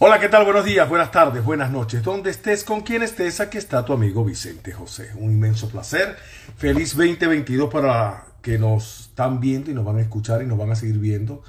Hola, 0.00 0.20
¿qué 0.20 0.28
tal? 0.28 0.44
Buenos 0.44 0.64
días, 0.64 0.88
buenas 0.88 1.10
tardes, 1.10 1.44
buenas 1.44 1.72
noches. 1.72 2.04
Donde 2.04 2.30
estés, 2.30 2.62
con 2.62 2.82
quien 2.82 3.02
estés, 3.02 3.40
aquí 3.40 3.58
está 3.58 3.84
tu 3.84 3.92
amigo 3.92 4.24
Vicente 4.24 4.70
José. 4.70 5.10
Un 5.16 5.32
inmenso 5.32 5.68
placer. 5.68 6.16
Feliz 6.56 6.96
2022 6.96 7.68
para 7.68 8.26
que 8.40 8.58
nos 8.58 9.08
están 9.08 9.40
viendo 9.40 9.72
y 9.72 9.74
nos 9.74 9.84
van 9.84 9.96
a 9.96 10.00
escuchar 10.00 10.40
y 10.40 10.46
nos 10.46 10.56
van 10.56 10.70
a 10.70 10.76
seguir 10.76 10.98
viendo 10.98 11.42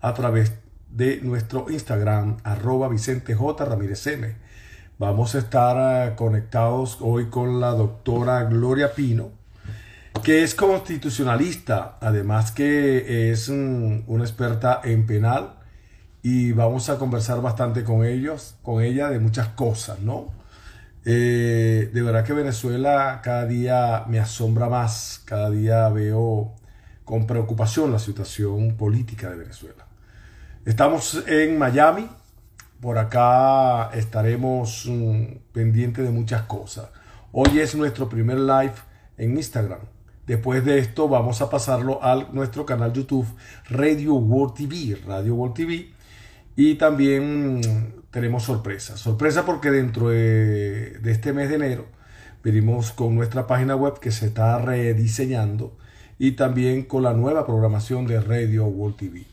a 0.00 0.14
través 0.14 0.52
de 0.88 1.20
nuestro 1.22 1.66
Instagram, 1.68 2.36
arroba 2.44 2.88
Vicente. 2.88 3.34
Ramírez 3.34 4.06
M. 4.06 4.36
Vamos 4.98 5.34
a 5.34 5.38
estar 5.38 5.76
eh, 6.08 6.14
conectados 6.14 6.98
hoy 7.00 7.28
con 7.28 7.58
la 7.58 7.70
doctora 7.70 8.44
Gloria 8.44 8.94
Pino, 8.94 9.30
que 10.22 10.44
es 10.44 10.54
constitucionalista, 10.54 11.98
además 12.00 12.52
que 12.52 13.32
es 13.32 13.48
una 13.48 14.22
experta 14.22 14.80
en 14.84 15.06
penal 15.08 15.55
y 16.28 16.50
vamos 16.50 16.90
a 16.90 16.98
conversar 16.98 17.40
bastante 17.40 17.84
con 17.84 18.04
ellos, 18.04 18.56
con 18.60 18.82
ella 18.82 19.10
de 19.10 19.20
muchas 19.20 19.50
cosas, 19.50 20.00
¿no? 20.00 20.26
Eh, 21.04 21.88
de 21.94 22.02
verdad 22.02 22.24
que 22.24 22.32
Venezuela 22.32 23.20
cada 23.22 23.46
día 23.46 24.02
me 24.08 24.18
asombra 24.18 24.68
más, 24.68 25.22
cada 25.24 25.50
día 25.50 25.88
veo 25.88 26.52
con 27.04 27.28
preocupación 27.28 27.92
la 27.92 28.00
situación 28.00 28.76
política 28.76 29.30
de 29.30 29.36
Venezuela. 29.36 29.86
Estamos 30.64 31.22
en 31.28 31.56
Miami, 31.58 32.08
por 32.80 32.98
acá 32.98 33.92
estaremos 33.94 34.86
mm, 34.86 35.26
pendientes 35.52 36.04
de 36.04 36.10
muchas 36.10 36.42
cosas. 36.42 36.88
Hoy 37.30 37.60
es 37.60 37.76
nuestro 37.76 38.08
primer 38.08 38.40
live 38.40 38.74
en 39.16 39.36
Instagram. 39.36 39.78
Después 40.26 40.64
de 40.64 40.80
esto 40.80 41.08
vamos 41.08 41.40
a 41.40 41.48
pasarlo 41.48 42.02
a 42.02 42.16
nuestro 42.32 42.66
canal 42.66 42.92
YouTube 42.92 43.28
Radio 43.70 44.14
World 44.14 44.54
TV, 44.54 45.00
Radio 45.06 45.36
World 45.36 45.54
TV. 45.54 45.95
Y 46.56 46.76
también 46.76 47.60
tenemos 48.10 48.44
sorpresa. 48.44 48.96
Sorpresa 48.96 49.44
porque 49.44 49.70
dentro 49.70 50.08
de, 50.08 50.98
este 51.04 51.34
mes 51.34 51.50
de 51.50 51.56
enero 51.56 51.84
venimos 52.42 52.92
con 52.92 53.14
nuestra 53.14 53.46
página 53.46 53.76
web 53.76 54.00
que 54.00 54.10
se 54.10 54.26
está 54.26 54.58
rediseñando 54.58 55.76
y 56.18 56.32
también 56.32 56.84
con 56.84 57.02
la 57.02 57.12
nueva 57.12 57.44
programación 57.44 58.06
de 58.06 58.20
Radio 58.22 58.64
World 58.64 58.96
TV. 58.96 59.24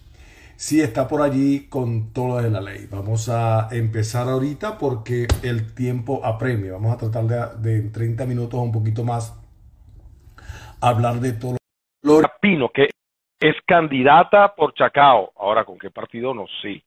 Sí 0.58 0.82
está 0.82 1.08
por 1.08 1.22
allí 1.22 1.68
con 1.70 2.12
todo 2.12 2.42
de 2.42 2.50
la 2.50 2.60
ley. 2.60 2.88
Vamos 2.92 3.30
a 3.30 3.70
empezar 3.72 4.28
ahorita 4.28 4.78
porque 4.78 5.28
el 5.44 5.74
tiempo 5.74 6.26
apremia. 6.26 6.74
Vamos 6.74 6.94
a 6.94 6.98
tratar 6.98 7.24
de, 7.24 7.70
de 7.70 7.78
en 7.78 7.92
30 7.92 8.26
minutos 8.26 8.60
un 8.60 8.72
poquito 8.74 9.06
más 9.06 9.34
hablar 10.82 11.22
de 11.22 11.32
todo. 11.32 11.58
Gloria 12.02 12.32
Pino, 12.42 12.70
que 12.70 12.90
es 13.40 13.56
candidata 13.66 14.54
por 14.56 14.74
Chacao. 14.74 15.32
Ahora, 15.38 15.64
¿con 15.64 15.80
qué 15.80 15.90
partido? 15.90 16.34
No 16.34 16.46
sé. 16.62 16.84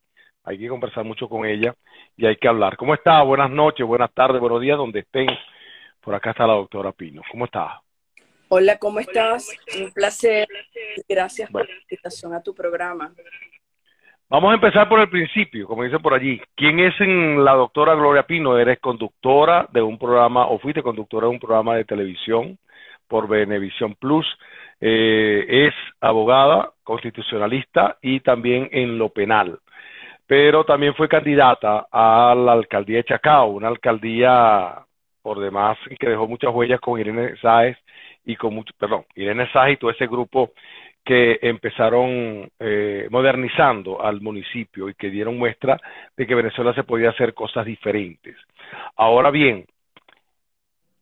Hay 0.47 0.59
que 0.59 0.69
conversar 0.69 1.05
mucho 1.05 1.29
con 1.29 1.45
ella 1.45 1.75
y 2.17 2.25
hay 2.25 2.37
que 2.37 2.47
hablar. 2.47 2.77
¿Cómo 2.77 2.95
está? 2.95 3.21
Buenas 3.23 3.51
noches, 3.51 3.85
buenas 3.85 4.13
tardes, 4.15 4.41
buenos 4.41 4.61
días, 4.61 4.79
donde 4.79 5.01
estén. 5.01 5.27
Por 6.01 6.15
acá 6.15 6.31
está 6.31 6.47
la 6.47 6.53
doctora 6.53 6.93
Pino. 6.93 7.21
¿Cómo 7.33 7.47
está? 7.47 7.83
Hola, 8.49 8.79
¿cómo 8.79 9.01
estás? 9.01 9.51
Un 9.77 9.93
placer. 9.93 10.47
Gracias 11.09 11.51
por 11.51 11.69
la 11.69 11.75
invitación 11.75 12.33
a 12.33 12.41
tu 12.41 12.55
programa. 12.55 13.13
Vamos 14.29 14.53
a 14.53 14.55
empezar 14.55 14.89
por 14.89 15.01
el 15.01 15.11
principio, 15.11 15.67
como 15.67 15.83
dice 15.83 15.99
por 15.99 16.15
allí. 16.15 16.41
¿Quién 16.55 16.79
es 16.79 16.95
en 17.01 17.45
la 17.45 17.55
doctora 17.55 17.97
Gloria 17.97 18.23
Pino? 18.23 18.57
Eres 18.57 18.79
conductora 18.79 19.69
de 19.73 19.83
un 19.83 19.99
programa, 19.99 20.47
o 20.47 20.61
fuiste 20.61 20.81
conductora 20.81 21.27
de 21.27 21.33
un 21.33 21.41
programa 21.41 21.75
de 21.75 21.85
televisión 21.85 22.57
por 23.09 23.27
Benevisión 23.27 23.97
Plus. 23.97 24.27
Eh, 24.81 25.67
es 25.67 25.75
abogada, 26.01 26.73
constitucionalista 26.85 27.99
y 28.01 28.21
también 28.21 28.69
en 28.71 28.97
lo 28.97 29.09
penal. 29.09 29.59
Pero 30.27 30.65
también 30.65 30.95
fue 30.95 31.09
candidata 31.09 31.87
a 31.91 32.35
la 32.35 32.53
alcaldía 32.53 32.99
de 32.99 33.05
Chacao, 33.05 33.49
una 33.49 33.69
alcaldía 33.69 34.85
por 35.23 35.41
demás 35.41 35.79
que 35.99 36.09
dejó 36.09 36.27
muchas 36.27 36.53
huellas 36.55 36.81
con 36.81 37.01
Irene 37.01 37.37
Sáez 37.41 37.77
y 38.25 38.37
con 38.37 38.55
mucho, 38.55 38.73
perdón, 38.79 39.05
Irene 39.15 39.51
Sáez 39.53 39.75
y 39.75 39.77
todo 39.79 39.91
ese 39.91 40.07
grupo 40.07 40.53
que 41.05 41.39
empezaron 41.43 42.49
eh, 42.59 43.07
modernizando 43.11 44.03
al 44.03 44.21
municipio 44.21 44.89
y 44.89 44.95
que 44.95 45.09
dieron 45.09 45.39
muestra 45.39 45.81
de 46.17 46.27
que 46.27 46.35
Venezuela 46.35 46.75
se 46.75 46.83
podía 46.83 47.11
hacer 47.11 47.33
cosas 47.33 47.65
diferentes. 47.65 48.37
Ahora 48.97 49.31
bien, 49.31 49.65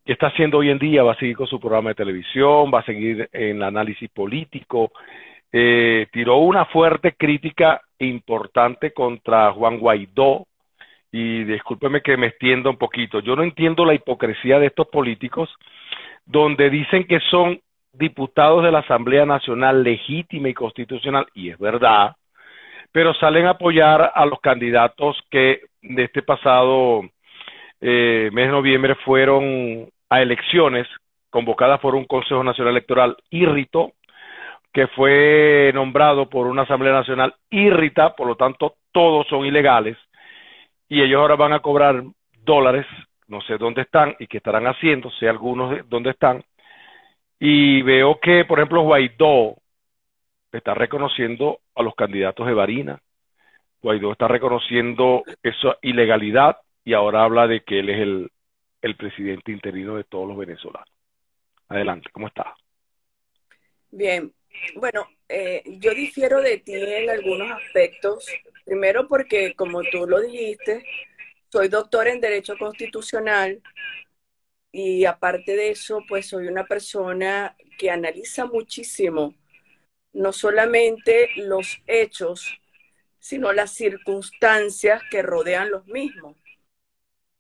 ¿Qué 0.05 0.13
está 0.13 0.27
haciendo 0.27 0.59
hoy 0.59 0.69
en 0.69 0.79
día? 0.79 1.03
Va 1.03 1.13
a 1.13 1.19
seguir 1.19 1.35
con 1.35 1.47
su 1.47 1.59
programa 1.59 1.89
de 1.89 1.95
televisión, 1.95 2.71
va 2.73 2.81
a 2.81 2.85
seguir 2.85 3.27
en 3.33 3.57
el 3.57 3.63
análisis 3.63 4.11
político. 4.11 4.93
Eh, 5.57 6.09
tiró 6.11 6.39
una 6.39 6.65
fuerte 6.65 7.15
crítica 7.17 7.81
importante 8.01 8.93
contra 8.93 9.53
Juan 9.53 9.79
Guaidó. 9.79 10.49
Y 11.13 11.45
discúlpeme 11.45 12.01
que 12.01 12.17
me 12.17 12.27
extienda 12.27 12.71
un 12.71 12.77
poquito. 12.77 13.21
Yo 13.21 13.37
no 13.37 13.45
entiendo 13.45 13.85
la 13.85 13.95
hipocresía 13.95 14.59
de 14.59 14.67
estos 14.67 14.89
políticos 14.89 15.49
donde 16.27 16.71
dicen 16.71 17.05
que 17.05 17.21
son 17.31 17.61
diputados 17.93 18.65
de 18.65 18.73
la 18.73 18.81
Asamblea 18.81 19.27
Nacional 19.27 19.85
legítima 19.85 20.49
y 20.49 20.55
constitucional, 20.55 21.27
y 21.35 21.51
es 21.51 21.59
verdad, 21.59 22.17
pero 22.91 23.15
salen 23.15 23.47
a 23.47 23.51
apoyar 23.51 24.11
a 24.13 24.27
los 24.27 24.41
candidatos 24.41 25.17
que 25.31 25.61
de 25.83 26.03
este 26.03 26.23
pasado 26.23 27.03
eh, 27.81 28.31
mes 28.33 28.47
de 28.47 28.53
noviembre 28.53 28.97
fueron 29.05 29.89
a 30.11 30.21
elecciones 30.21 30.89
convocadas 31.31 31.79
por 31.79 31.95
un 31.95 32.07
Consejo 32.07 32.43
Nacional 32.43 32.73
Electoral 32.73 33.17
írrito, 33.31 33.93
que 34.75 34.89
fue 34.89 35.71
nombrado 35.73 36.29
por 36.29 36.49
una 36.49 36.63
Asamblea 36.63 36.93
Nacional 36.93 37.33
írrita, 37.49 38.17
por 38.17 38.27
lo 38.27 38.35
tanto 38.35 38.75
todos 38.91 39.25
son 39.29 39.47
ilegales, 39.47 39.97
y 40.89 41.01
ellos 41.01 41.21
ahora 41.21 41.37
van 41.37 41.53
a 41.53 41.61
cobrar 41.61 42.03
dólares, 42.43 42.85
no 43.29 43.41
sé 43.43 43.57
dónde 43.57 43.83
están 43.83 44.17
y 44.19 44.27
qué 44.27 44.39
estarán 44.39 44.67
haciendo, 44.67 45.13
sé 45.13 45.29
algunos 45.29 45.71
de 45.71 45.85
dónde 45.87 46.11
están, 46.11 46.45
y 47.39 47.83
veo 47.83 48.19
que, 48.19 48.45
por 48.45 48.59
ejemplo, 48.59 48.83
Guaidó 48.83 49.55
está 50.51 50.75
reconociendo 50.75 51.61
a 51.77 51.83
los 51.85 51.95
candidatos 51.95 52.45
de 52.45 52.55
Varina, 52.55 53.01
Guaidó 53.81 54.11
está 54.11 54.27
reconociendo 54.27 55.23
esa 55.41 55.77
ilegalidad 55.83 56.57
y 56.85 56.95
ahora 56.95 57.23
habla 57.23 57.47
de 57.47 57.61
que 57.61 57.79
él 57.79 57.91
es 57.91 58.01
el, 58.01 58.31
el 58.83 58.97
presidente 58.97 59.53
interino 59.53 59.95
de 59.95 60.05
todos 60.05 60.27
los 60.27 60.37
venezolanos. 60.37 60.89
Adelante, 61.69 62.11
¿cómo 62.13 62.27
está? 62.27 62.55
Bien, 63.93 64.33
bueno, 64.77 65.09
eh, 65.29 65.63
yo 65.79 65.95
difiero 65.95 66.41
de 66.43 66.59
ti 66.59 66.75
en 66.75 67.11
algunos 67.11 67.51
aspectos. 67.51 68.27
Primero 68.65 69.09
porque, 69.09 69.55
como 69.55 69.83
tú 69.83 70.07
lo 70.07 70.21
dijiste, 70.21 70.85
soy 71.53 71.69
doctor 71.69 72.09
en 72.09 72.21
Derecho 72.21 72.57
Constitucional 72.59 73.63
y 74.73 75.05
aparte 75.05 75.55
de 75.57 75.71
eso, 75.71 76.03
pues 76.09 76.27
soy 76.29 76.49
una 76.49 76.65
persona 76.67 77.57
que 77.79 77.91
analiza 77.91 78.47
muchísimo 78.47 79.35
no 80.13 80.33
solamente 80.33 81.31
los 81.37 81.83
hechos, 81.87 82.59
sino 83.19 83.53
las 83.53 83.73
circunstancias 83.75 85.03
que 85.11 85.23
rodean 85.23 85.71
los 85.71 85.87
mismos. 85.87 86.37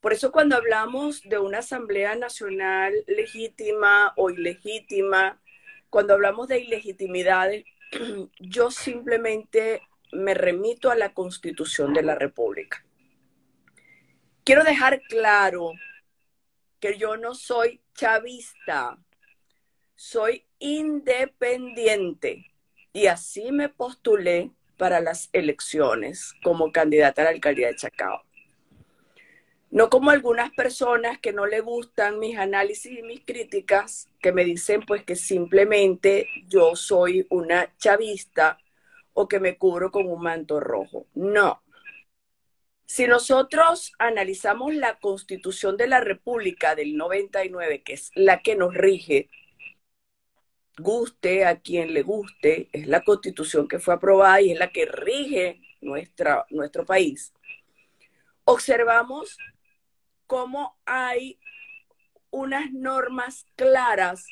Por 0.01 0.13
eso 0.13 0.33
cuando 0.33 0.57
hablamos 0.57 1.23
de 1.23 1.39
una 1.39 1.59
Asamblea 1.59 2.15
Nacional 2.15 2.93
legítima 3.07 4.13
o 4.17 4.29
ilegítima, 4.29 5.41
cuando 5.95 6.15
hablamos 6.15 6.49
de 6.49 6.59
ilegitimidades, 6.59 7.65
yo 8.41 8.73
simplemente 8.73 9.81
me 10.11 10.35
remito 10.35 10.91
a 10.91 10.97
la 10.97 11.15
Constitución 11.15 11.95
de 11.95 12.03
la 12.03 12.17
República. 12.17 12.85
Quiero 14.43 14.65
dejar 14.65 15.03
claro 15.03 15.71
que 16.81 16.99
yo 16.99 17.17
no 17.17 17.37
soy 17.37 17.81
chavista, 17.95 18.99
soy 19.95 20.45
independiente 20.59 22.45
y 22.93 23.07
así 23.07 23.53
me 23.53 23.69
postulé 23.69 24.51
para 24.77 24.99
las 24.99 25.29
elecciones 25.33 26.35
como 26.43 26.73
candidata 26.73 27.23
a 27.23 27.27
la 27.27 27.31
alcaldía 27.31 27.69
de 27.69 27.77
Chacao. 27.77 28.25
No 29.75 29.91
como 29.91 30.13
algunas 30.13 30.53
personas 30.53 31.19
que 31.19 31.33
no 31.33 31.47
le 31.47 31.61
gustan 31.61 32.21
mis 32.21 32.39
análisis 32.39 32.97
y 32.97 33.03
mis 33.03 33.25
críticas, 33.25 34.09
que 34.21 34.31
me 34.31 34.45
dicen 34.45 34.83
pues 34.87 35.03
que 35.03 35.17
simplemente 35.17 36.29
yo 36.47 36.77
soy 36.77 37.27
una 37.29 37.77
chavista 37.77 38.57
o 39.15 39.27
que 39.27 39.41
me 39.41 39.59
cubro 39.59 39.91
con 39.91 40.07
un 40.07 40.23
manto 40.23 40.61
rojo. 40.61 41.09
No. 41.15 41.61
Si 42.87 43.09
nosotros 43.09 43.93
analizamos 43.99 44.73
la 44.75 45.01
constitución 45.01 45.77
de 45.77 45.89
la 45.89 45.99
República 45.99 46.77
del 46.77 46.97
99, 46.97 47.83
que 47.83 47.95
es 47.95 48.13
la 48.15 48.43
que 48.43 48.55
nos 48.55 48.75
rige, 48.75 49.29
guste 50.79 51.47
a 51.47 51.59
quien 51.59 51.95
le 51.95 52.03
guste, 52.03 52.69
es 52.73 52.87
la 52.87 53.03
constitución 53.03 53.67
que 53.67 53.81
fue 53.81 53.95
aprobada 53.95 54.41
y 54.41 54.53
es 54.53 54.59
la 54.61 54.71
que 54.71 54.87
rige 54.87 55.61
nuestra, 55.81 56.47
nuestro 56.51 56.87
país, 56.87 57.33
observamos 58.45 59.37
cómo 60.27 60.79
hay 60.85 61.39
unas 62.31 62.73
normas 62.73 63.47
claras 63.57 64.27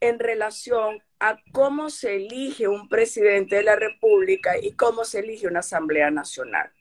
en 0.00 0.18
relación 0.18 1.02
a 1.18 1.38
cómo 1.52 1.90
se 1.90 2.16
elige 2.16 2.68
un 2.68 2.88
presidente 2.88 3.56
de 3.56 3.62
la 3.62 3.76
República 3.76 4.58
y 4.60 4.72
cómo 4.72 5.04
se 5.04 5.20
elige 5.20 5.46
una 5.46 5.60
Asamblea 5.60 6.10
Nacional. 6.10 6.72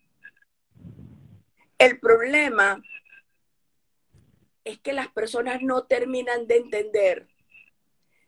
El 1.77 1.99
problema 1.99 2.81
es 4.63 4.79
que 4.79 4.93
las 4.93 5.07
personas 5.09 5.61
no 5.61 5.85
terminan 5.85 6.47
de 6.47 6.57
entender 6.57 7.27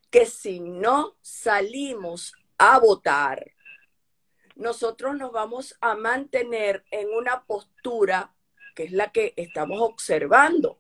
que 0.10 0.26
si 0.26 0.60
no 0.60 1.18
salimos 1.22 2.34
a 2.58 2.80
votar, 2.80 3.52
nosotros 4.56 5.16
nos 5.16 5.32
vamos 5.32 5.78
a 5.82 5.96
mantener 5.96 6.84
en 6.92 7.10
una 7.10 7.44
postura 7.46 8.34
que 8.76 8.84
es 8.84 8.92
la 8.92 9.12
que 9.12 9.34
estamos 9.36 9.82
observando. 9.82 10.80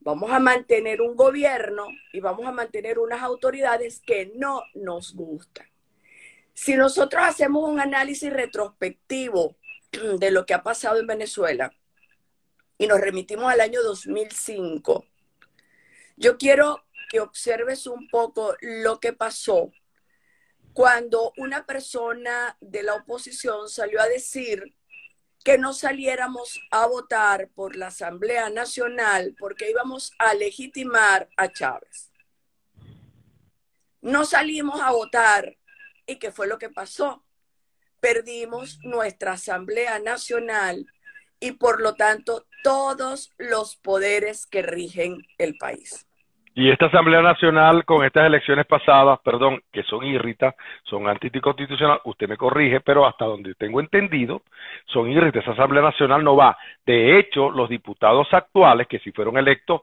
Vamos 0.00 0.30
a 0.30 0.38
mantener 0.38 1.02
un 1.02 1.14
gobierno 1.14 1.88
y 2.12 2.20
vamos 2.20 2.46
a 2.46 2.52
mantener 2.52 2.98
unas 2.98 3.22
autoridades 3.22 4.00
que 4.00 4.32
no 4.34 4.62
nos 4.74 5.14
gustan. 5.14 5.66
Si 6.54 6.74
nosotros 6.74 7.22
hacemos 7.24 7.68
un 7.68 7.80
análisis 7.80 8.32
retrospectivo 8.32 9.56
de 10.18 10.30
lo 10.30 10.46
que 10.46 10.54
ha 10.54 10.62
pasado 10.62 10.98
en 10.98 11.06
Venezuela 11.06 11.72
y 12.78 12.86
nos 12.86 13.00
remitimos 13.00 13.52
al 13.52 13.60
año 13.60 13.82
2005, 13.82 15.04
yo 16.16 16.38
quiero 16.38 16.84
que 17.10 17.20
observes 17.20 17.86
un 17.86 18.08
poco 18.08 18.54
lo 18.60 19.00
que 19.00 19.12
pasó 19.12 19.72
cuando 20.72 21.32
una 21.36 21.66
persona 21.66 22.56
de 22.60 22.82
la 22.82 22.94
oposición 22.94 23.68
salió 23.68 24.00
a 24.00 24.08
decir 24.08 24.74
que 25.44 25.58
no 25.58 25.72
saliéramos 25.72 26.60
a 26.70 26.86
votar 26.86 27.48
por 27.50 27.76
la 27.76 27.88
Asamblea 27.88 28.50
Nacional 28.50 29.34
porque 29.38 29.70
íbamos 29.70 30.12
a 30.18 30.34
legitimar 30.34 31.28
a 31.36 31.50
Chávez. 31.50 32.10
No 34.02 34.24
salimos 34.24 34.80
a 34.80 34.90
votar 34.90 35.56
y 36.06 36.16
qué 36.16 36.32
fue 36.32 36.46
lo 36.46 36.58
que 36.58 36.70
pasó. 36.70 37.24
Perdimos 38.00 38.78
nuestra 38.82 39.32
Asamblea 39.32 39.98
Nacional 39.98 40.86
y 41.38 41.52
por 41.52 41.80
lo 41.80 41.94
tanto 41.94 42.46
todos 42.62 43.32
los 43.38 43.76
poderes 43.76 44.46
que 44.46 44.62
rigen 44.62 45.26
el 45.38 45.56
país. 45.56 46.06
Y 46.54 46.68
esta 46.68 46.86
Asamblea 46.86 47.22
Nacional, 47.22 47.84
con 47.84 48.04
estas 48.04 48.26
elecciones 48.26 48.66
pasadas, 48.66 49.20
perdón, 49.20 49.62
que 49.72 49.84
son 49.84 50.04
irritas, 50.04 50.54
son 50.82 51.08
anticonstitucionales, 51.08 52.02
usted 52.04 52.28
me 52.28 52.36
corrige, 52.36 52.80
pero 52.80 53.06
hasta 53.06 53.24
donde 53.24 53.54
tengo 53.54 53.80
entendido, 53.80 54.42
son 54.86 55.10
irritas. 55.10 55.42
Esa 55.44 55.52
Asamblea 55.52 55.82
Nacional 55.82 56.24
no 56.24 56.34
va. 56.34 56.56
De 56.84 57.18
hecho, 57.18 57.50
los 57.50 57.68
diputados 57.68 58.26
actuales, 58.32 58.88
que 58.88 58.98
si 58.98 59.12
fueron 59.12 59.38
electos 59.38 59.82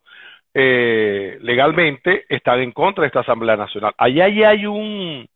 eh, 0.54 1.38
legalmente, 1.42 2.26
están 2.28 2.60
en 2.60 2.74
contra 2.74 3.04
de 3.04 3.08
esta 3.08 3.22
Asamblea 3.22 3.56
Nacional. 3.56 3.94
Allá 3.98 4.26
hay 4.26 4.66
un, 4.66 5.28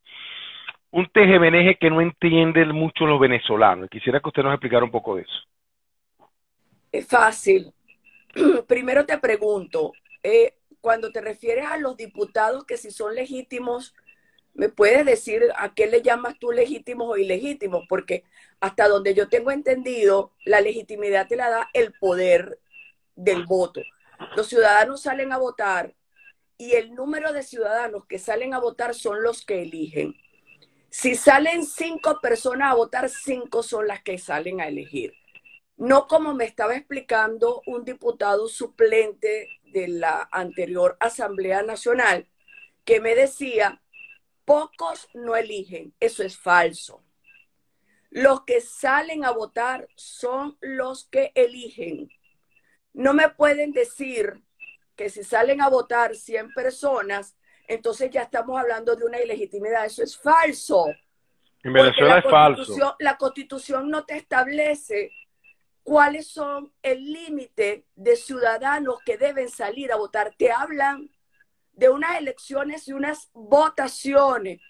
un 0.92 1.06
que 1.06 1.90
no 1.90 2.02
entienden 2.02 2.76
mucho 2.76 3.06
los 3.06 3.20
venezolanos. 3.20 3.90
Quisiera 3.90 4.20
que 4.20 4.28
usted 4.28 4.44
nos 4.44 4.54
explicara 4.54 4.84
un 4.84 4.92
poco 4.92 5.16
de 5.16 5.22
eso. 5.22 5.42
Es 6.92 7.08
fácil. 7.08 7.72
Primero 8.68 9.06
te 9.06 9.18
pregunto, 9.18 9.94
eh, 10.22 10.56
cuando 10.82 11.12
te 11.12 11.22
refieres 11.22 11.66
a 11.68 11.78
los 11.78 11.96
diputados 11.96 12.66
que 12.66 12.78
si 12.78 12.92
son 12.92 13.16
legítimos, 13.16 13.96
¿me 14.54 14.70
puedes 14.70 15.06
decir 15.06 15.44
a 15.58 15.74
qué 15.74 15.88
le 15.88 16.02
llamas 16.02 16.38
tú 16.40 16.52
legítimos 16.52 17.08
o 17.08 17.18
ilegítimos? 17.18 17.86
Porque 17.88 18.24
hasta 18.60 18.88
donde 18.88 19.14
yo 19.14 19.30
tengo 19.30 19.52
entendido, 19.52 20.34
la 20.46 20.62
legitimidad 20.62 21.28
te 21.28 21.36
la 21.36 21.50
da 21.50 21.70
el 21.74 21.94
poder 21.94 22.60
del 23.16 23.46
voto. 23.46 23.82
Los 24.36 24.48
ciudadanos 24.48 25.02
salen 25.02 25.32
a 25.32 25.38
votar 25.38 25.96
y 26.58 26.74
el 26.74 26.94
número 26.94 27.34
de 27.34 27.44
ciudadanos 27.44 28.06
que 28.06 28.20
salen 28.20 28.54
a 28.54 28.60
votar 28.60 28.94
son 28.94 29.24
los 29.24 29.46
que 29.46 29.62
eligen. 29.64 30.16
Si 30.90 31.16
salen 31.16 31.66
cinco 31.66 32.20
personas 32.22 32.72
a 32.72 32.76
votar, 32.76 33.10
cinco 33.10 33.64
son 33.64 33.88
las 33.88 34.04
que 34.04 34.18
salen 34.18 34.60
a 34.60 34.68
elegir. 34.68 35.14
No 35.78 36.08
como 36.08 36.34
me 36.34 36.46
estaba 36.46 36.76
explicando 36.76 37.62
un 37.66 37.84
diputado 37.84 38.48
suplente 38.48 39.50
de 39.64 39.88
la 39.88 40.30
anterior 40.32 40.98
Asamblea 41.00 41.64
Nacional, 41.64 42.28
que 42.86 43.00
me 43.00 43.16
decía, 43.16 43.82
pocos 44.46 45.08
no 45.14 45.36
eligen. 45.36 45.94
Eso 46.00 46.24
es 46.24 46.38
falso. 46.38 47.04
Los 48.10 48.44
que 48.44 48.60
salen 48.60 49.24
a 49.24 49.32
votar 49.32 49.88
son 49.96 50.58
los 50.60 51.06
que 51.06 51.32
eligen. 51.36 52.10
No 52.94 53.14
me 53.14 53.30
pueden 53.30 53.72
decir 53.72 54.44
que 54.96 55.10
si 55.10 55.24
salen 55.24 55.62
a 55.62 55.70
votar 55.70 56.16
100 56.16 56.54
personas, 56.54 57.38
entonces 57.68 58.12
ya 58.12 58.24
estamos 58.24 58.60
hablando 58.60 58.96
de 58.96 59.06
una 59.06 59.22
ilegitimidad. 59.22 59.86
Eso 59.86 60.04
es 60.04 60.18
falso. 60.18 60.88
En 61.64 61.74
Venezuela 61.74 62.20
es 62.20 62.30
falso. 62.30 62.96
La 63.00 63.18
constitución 63.18 63.90
no 63.90 64.04
te 64.04 64.18
establece 64.18 65.12
cuáles 65.84 66.28
son 66.28 66.74
el 66.82 67.12
límite 67.12 67.86
de 67.96 68.16
ciudadanos 68.16 69.00
que 69.06 69.18
deben 69.18 69.50
salir 69.50 69.92
a 69.92 69.98
votar. 69.98 70.34
Te 70.38 70.52
hablan 70.52 71.10
de 71.74 71.90
unas 71.90 72.20
elecciones 72.20 72.88
y 72.88 72.94
unas 72.94 73.30
votaciones, 73.34 74.62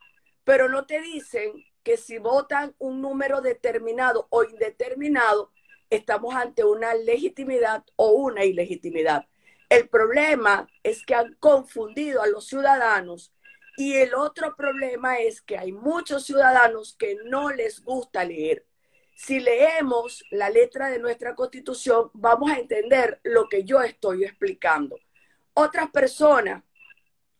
pero 0.44 0.70
no 0.70 0.86
te 0.86 1.02
dicen 1.02 1.52
que 1.84 1.98
si 1.98 2.18
votan 2.18 2.76
un 2.78 3.02
número 3.02 3.42
determinado 3.42 4.28
o 4.30 4.44
indeterminado, 4.44 5.52
estamos 5.90 6.36
ante 6.36 6.64
una 6.64 6.94
legitimidad 6.94 7.84
o 7.96 8.12
una 8.12 8.46
ilegitimidad. 8.46 9.28
El 9.70 9.90
problema 9.90 10.68
es 10.84 11.06
que 11.06 11.16
han 11.16 11.34
confundido 11.36 12.22
a 12.22 12.28
los 12.28 12.48
ciudadanos 12.48 13.34
y 13.78 13.94
el 13.94 14.14
otro 14.14 14.56
problema 14.56 15.20
es 15.20 15.42
que 15.42 15.58
hay 15.58 15.72
muchos 15.72 16.26
ciudadanos 16.26 16.96
que 16.98 17.18
no 17.26 17.52
les 17.52 17.82
gusta 17.82 18.24
leer. 18.24 18.66
Si 19.24 19.40
leemos 19.40 20.26
la 20.32 20.50
letra 20.50 20.90
de 20.90 20.98
nuestra 20.98 21.36
constitución, 21.36 22.10
vamos 22.14 22.50
a 22.50 22.58
entender 22.58 23.20
lo 23.22 23.48
que 23.48 23.64
yo 23.64 23.80
estoy 23.84 24.24
explicando. 24.24 24.98
Otras 25.54 25.92
personas 25.92 26.64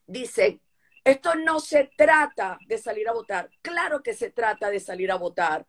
dicen, 0.06 0.62
esto 1.04 1.34
no 1.34 1.60
se 1.60 1.90
trata 1.98 2.60
de 2.68 2.78
salir 2.78 3.10
a 3.10 3.14
votar. 3.14 3.50
Claro 3.64 4.04
que 4.04 4.14
se 4.14 4.30
trata 4.30 4.70
de 4.70 4.80
salir 4.80 5.12
a 5.12 5.16
votar. 5.16 5.66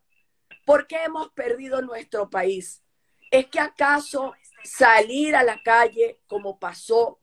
¿Por 0.67 0.85
qué 0.85 1.03
hemos 1.03 1.31
perdido 1.31 1.81
nuestro 1.81 2.29
país? 2.29 2.83
¿Es 3.31 3.47
que 3.47 3.59
acaso 3.59 4.35
salir 4.63 5.35
a 5.35 5.41
la 5.41 5.63
calle, 5.63 6.19
como 6.27 6.59
pasó, 6.59 7.19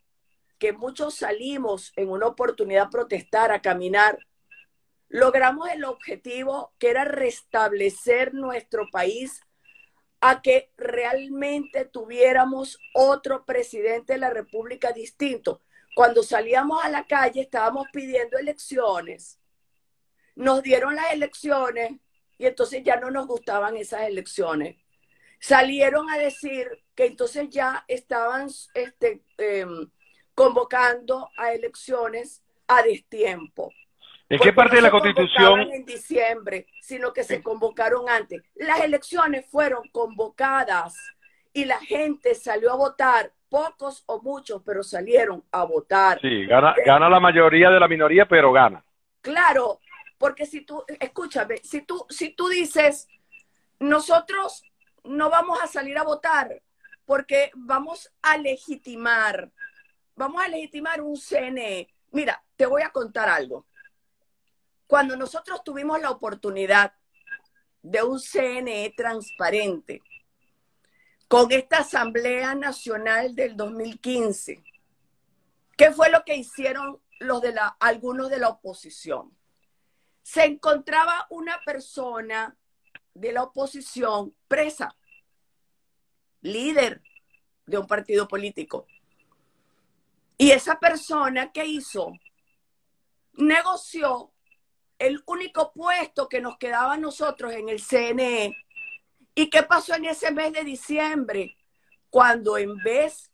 que 0.58 0.72
muchos 0.72 1.14
salimos 1.14 1.92
en 1.94 2.08
una 2.08 2.26
oportunidad 2.26 2.86
a 2.86 2.90
protestar, 2.90 3.52
a 3.52 3.62
caminar, 3.62 4.18
logramos 5.10 5.68
el 5.68 5.84
objetivo 5.84 6.72
que 6.78 6.88
era 6.88 7.04
restablecer 7.04 8.32
nuestro 8.32 8.88
país 8.90 9.42
a 10.22 10.40
que 10.40 10.72
realmente 10.78 11.84
tuviéramos 11.84 12.78
otro 12.94 13.44
presidente 13.44 14.14
de 14.14 14.20
la 14.20 14.30
República 14.30 14.92
distinto. 14.92 15.60
Cuando 15.94 16.22
salíamos 16.22 16.82
a 16.82 16.88
la 16.88 17.06
calle 17.06 17.42
estábamos 17.42 17.86
pidiendo 17.92 18.38
elecciones. 18.38 19.38
Nos 20.34 20.62
dieron 20.62 20.94
las 20.94 21.12
elecciones 21.12 21.92
y 22.38 22.46
entonces 22.46 22.82
ya 22.82 22.96
no 22.96 23.10
nos 23.10 23.26
gustaban 23.26 23.76
esas 23.76 24.08
elecciones 24.08 24.76
salieron 25.40 26.10
a 26.10 26.18
decir 26.18 26.68
que 26.94 27.06
entonces 27.06 27.48
ya 27.48 27.84
estaban 27.88 28.48
este, 28.74 29.22
em, 29.38 29.90
convocando 30.34 31.30
a 31.36 31.52
elecciones 31.54 32.42
a 32.68 32.82
destiempo. 32.82 33.72
¿En 34.30 34.38
qué 34.38 34.52
parte 34.52 34.76
de 34.76 34.82
la 34.82 34.92
Constitución? 34.92 35.60
En 35.72 35.84
diciembre, 35.84 36.66
sino 36.80 37.12
que 37.12 37.24
se 37.24 37.42
convocaron 37.42 38.08
antes. 38.08 38.42
Las 38.54 38.80
elecciones 38.80 39.44
fueron 39.50 39.88
convocadas 39.88 40.94
y 41.52 41.64
la 41.64 41.80
gente 41.80 42.36
salió 42.36 42.72
a 42.72 42.76
votar, 42.76 43.32
pocos 43.48 44.04
o 44.06 44.22
muchos, 44.22 44.62
pero 44.64 44.84
salieron 44.84 45.42
a 45.50 45.64
votar. 45.64 46.20
Sí, 46.20 46.46
gana, 46.46 46.76
gana 46.86 47.10
la 47.10 47.18
mayoría 47.18 47.70
de 47.70 47.80
la 47.80 47.88
minoría, 47.88 48.24
pero 48.26 48.52
gana. 48.52 48.84
Claro, 49.20 49.80
porque 50.16 50.46
si 50.46 50.60
tú, 50.60 50.84
escúchame, 51.00 51.56
si 51.64 51.82
tú, 51.82 52.06
si 52.08 52.30
tú 52.30 52.48
dices, 52.48 53.08
nosotros 53.80 54.62
no 55.02 55.28
vamos 55.28 55.60
a 55.60 55.66
salir 55.66 55.98
a 55.98 56.04
votar 56.04 56.62
porque 57.04 57.50
vamos 57.56 58.12
a 58.22 58.36
legitimar, 58.36 59.50
vamos 60.14 60.40
a 60.40 60.46
legitimar 60.46 61.00
un 61.00 61.16
CNE. 61.16 61.88
Mira, 62.12 62.40
te 62.54 62.66
voy 62.66 62.82
a 62.82 62.90
contar 62.90 63.28
algo. 63.28 63.66
Cuando 64.90 65.14
nosotros 65.14 65.62
tuvimos 65.62 66.00
la 66.00 66.10
oportunidad 66.10 66.92
de 67.80 68.02
un 68.02 68.18
CNE 68.18 68.92
transparente 68.96 70.02
con 71.28 71.52
esta 71.52 71.78
Asamblea 71.78 72.56
Nacional 72.56 73.36
del 73.36 73.56
2015, 73.56 74.64
¿qué 75.76 75.92
fue 75.92 76.10
lo 76.10 76.24
que 76.24 76.34
hicieron 76.34 77.00
los 77.20 77.40
de 77.40 77.52
la, 77.52 77.68
algunos 77.78 78.30
de 78.30 78.40
la 78.40 78.48
oposición? 78.48 79.32
Se 80.24 80.42
encontraba 80.42 81.28
una 81.30 81.60
persona 81.64 82.56
de 83.14 83.30
la 83.30 83.44
oposición 83.44 84.34
presa, 84.48 84.96
líder 86.40 87.00
de 87.64 87.78
un 87.78 87.86
partido 87.86 88.26
político. 88.26 88.88
Y 90.36 90.50
esa 90.50 90.80
persona 90.80 91.52
que 91.52 91.64
hizo, 91.64 92.10
negoció 93.34 94.32
el 95.00 95.20
único 95.26 95.72
puesto 95.72 96.28
que 96.28 96.40
nos 96.40 96.56
quedaba 96.58 96.92
a 96.92 96.98
nosotros 96.98 97.52
en 97.52 97.68
el 97.68 97.80
CNE. 97.80 98.56
¿Y 99.34 99.50
qué 99.50 99.64
pasó 99.64 99.96
en 99.96 100.04
ese 100.04 100.30
mes 100.30 100.52
de 100.52 100.62
diciembre? 100.62 101.56
cuando 102.10 102.58
en 102.58 102.76
vez 102.78 103.32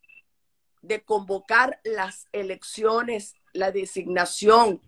de 0.83 1.03
convocar 1.03 1.81
las 1.83 2.29
elecciones, 2.31 3.35
la 3.53 3.73
designación 3.73 4.81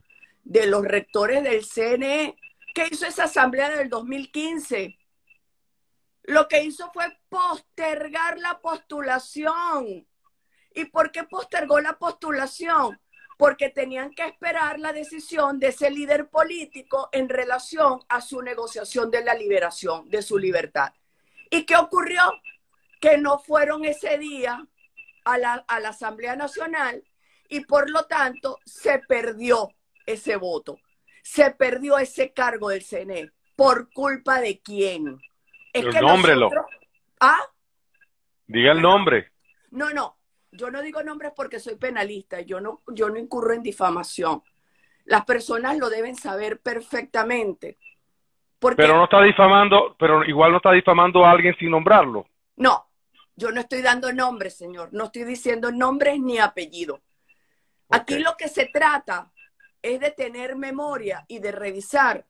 de 0.44 0.66
los 0.66 0.84
rectores 0.84 1.42
del 1.42 1.64
CNE, 1.64 2.36
¿qué 2.74 2.88
hizo 2.90 3.06
esa 3.06 3.24
asamblea 3.24 3.70
del 3.70 3.88
2015? 3.88 4.96
Lo 6.24 6.46
que 6.46 6.62
hizo 6.62 6.90
fue 6.92 7.18
postergar 7.30 8.38
la 8.38 8.60
postulación. 8.60 10.06
¿Y 10.74 10.84
por 10.84 11.10
qué 11.10 11.24
postergó 11.24 11.80
la 11.80 11.98
postulación? 11.98 13.00
Porque 13.38 13.70
tenían 13.70 14.10
que 14.10 14.26
esperar 14.26 14.78
la 14.78 14.92
decisión 14.92 15.58
de 15.58 15.68
ese 15.68 15.90
líder 15.90 16.28
político 16.28 17.08
en 17.12 17.30
relación 17.30 18.00
a 18.10 18.20
su 18.20 18.42
negociación 18.42 19.10
de 19.10 19.24
la 19.24 19.32
liberación, 19.32 20.10
de 20.10 20.20
su 20.20 20.36
libertad. 20.36 20.92
¿Y 21.50 21.64
qué 21.64 21.76
ocurrió? 21.76 22.20
Que 23.00 23.16
no 23.16 23.38
fueron 23.38 23.86
ese 23.86 24.18
día 24.18 24.66
a 25.24 25.38
la, 25.38 25.64
a 25.66 25.80
la 25.80 25.90
Asamblea 25.90 26.36
Nacional 26.36 27.02
y 27.48 27.60
por 27.60 27.88
lo 27.88 28.04
tanto 28.04 28.58
se 28.66 28.98
perdió 28.98 29.70
ese 30.04 30.36
voto, 30.36 30.78
se 31.22 31.50
perdió 31.52 31.98
ese 31.98 32.32
cargo 32.32 32.68
del 32.68 32.84
CNE. 32.84 33.32
¿Por 33.56 33.90
culpa 33.92 34.40
de 34.40 34.60
quién? 34.60 35.18
Es 35.72 35.86
que 35.86 36.00
nómbrelo. 36.00 36.50
¿Ah? 37.20 37.40
Diga 38.46 38.72
el 38.72 38.80
nombre. 38.80 39.32
No, 39.70 39.90
no. 39.90 40.17
Yo 40.50 40.70
no 40.70 40.82
digo 40.82 41.02
nombres 41.02 41.32
porque 41.34 41.60
soy 41.60 41.76
penalista. 41.76 42.40
Yo 42.40 42.60
no, 42.60 42.82
yo 42.88 43.10
no 43.10 43.18
incurro 43.18 43.52
en 43.52 43.62
difamación. 43.62 44.42
Las 45.04 45.24
personas 45.24 45.78
lo 45.78 45.88
deben 45.90 46.16
saber 46.16 46.60
perfectamente. 46.60 47.78
pero 48.58 48.96
no 48.96 49.04
está 49.04 49.22
difamando, 49.22 49.96
pero 49.98 50.24
igual 50.24 50.50
no 50.52 50.58
está 50.58 50.72
difamando 50.72 51.24
a 51.24 51.30
alguien 51.30 51.54
sin 51.58 51.70
nombrarlo. 51.70 52.26
No, 52.56 52.88
yo 53.36 53.50
no 53.52 53.60
estoy 53.60 53.82
dando 53.82 54.12
nombres, 54.12 54.56
señor. 54.56 54.88
No 54.92 55.04
estoy 55.04 55.24
diciendo 55.24 55.70
nombres 55.70 56.20
ni 56.20 56.38
apellido. 56.38 57.00
Aquí 57.90 58.18
lo 58.18 58.36
que 58.36 58.48
se 58.48 58.66
trata 58.66 59.32
es 59.80 60.00
de 60.00 60.10
tener 60.10 60.56
memoria 60.56 61.24
y 61.28 61.38
de 61.38 61.52
revisar 61.52 62.26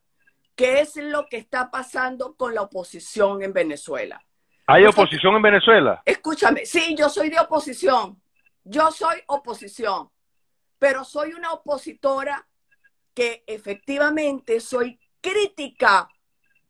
qué 0.55 0.81
es 0.81 0.97
lo 0.97 1.27
que 1.29 1.37
está 1.37 1.71
pasando 1.71 2.35
con 2.37 2.55
la 2.55 2.63
oposición 2.63 3.43
en 3.43 3.53
Venezuela. 3.53 4.25
¿Hay 4.71 4.85
oposición 4.85 5.35
en 5.35 5.41
Venezuela? 5.41 6.03
Escúchame, 6.05 6.67
sí, 6.67 6.95
yo 6.95 7.09
soy 7.09 7.31
de 7.31 7.41
oposición. 7.41 8.21
Yo 8.65 8.91
soy 8.91 9.17
oposición, 9.29 10.11
pero 10.79 11.05
soy 11.05 11.33
una 11.33 11.53
opositora 11.53 12.47
que 13.15 13.45
efectivamente 13.47 14.61
soy 14.61 15.01
crítica 15.23 16.11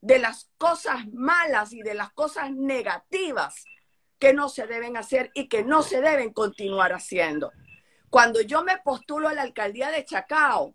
de 0.00 0.20
las 0.20 0.48
cosas 0.58 1.08
malas 1.12 1.72
y 1.72 1.82
de 1.82 1.94
las 1.94 2.12
cosas 2.12 2.52
negativas 2.52 3.64
que 4.20 4.32
no 4.32 4.48
se 4.48 4.68
deben 4.68 4.96
hacer 4.96 5.32
y 5.34 5.48
que 5.48 5.64
no 5.64 5.82
se 5.82 6.00
deben 6.00 6.32
continuar 6.32 6.92
haciendo. 6.92 7.50
Cuando 8.10 8.40
yo 8.42 8.62
me 8.62 8.78
postulo 8.78 9.26
a 9.26 9.34
la 9.34 9.42
alcaldía 9.42 9.90
de 9.90 10.04
Chacao, 10.04 10.72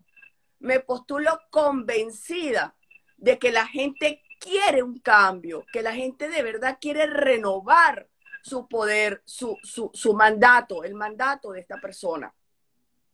me 0.58 0.80
postulo 0.80 1.40
convencida 1.48 2.74
de 3.16 3.38
que 3.38 3.50
la 3.50 3.66
gente 3.66 4.23
quiere 4.44 4.82
un 4.82 4.98
cambio, 4.98 5.64
que 5.72 5.80
la 5.80 5.94
gente 5.94 6.28
de 6.28 6.42
verdad 6.42 6.76
quiere 6.78 7.06
renovar 7.06 8.10
su 8.42 8.68
poder, 8.68 9.22
su, 9.24 9.58
su, 9.62 10.12
mandato, 10.12 10.84
el 10.84 10.94
mandato 10.94 11.52
de 11.52 11.60
esta 11.60 11.80
persona. 11.80 12.34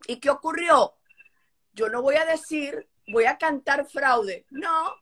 ¿Y 0.08 0.16
qué 0.16 0.28
ocurrió? 0.28 0.94
Yo 1.72 1.88
no 1.88 2.02
voy 2.02 2.16
a 2.16 2.24
decir, 2.24 2.88
voy 3.06 3.26
a 3.26 3.38
cantar 3.38 3.86
fraude. 3.86 4.44
No, 4.50 4.92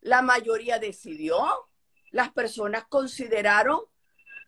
la 0.00 0.22
mayoría 0.22 0.80
decidió, 0.80 1.68
las 2.10 2.32
personas 2.32 2.84
consideraron 2.88 3.80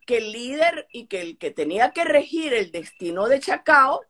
que 0.05 0.19
el 0.19 0.33
líder 0.33 0.88
y 0.91 1.07
que 1.07 1.21
el 1.21 1.38
que 1.38 1.52
tenía 1.52 1.93
que 1.93 2.02
regir 2.02 2.52
el 2.52 2.73
destino 2.73 3.29
de 3.29 3.38
Chacao 3.38 4.00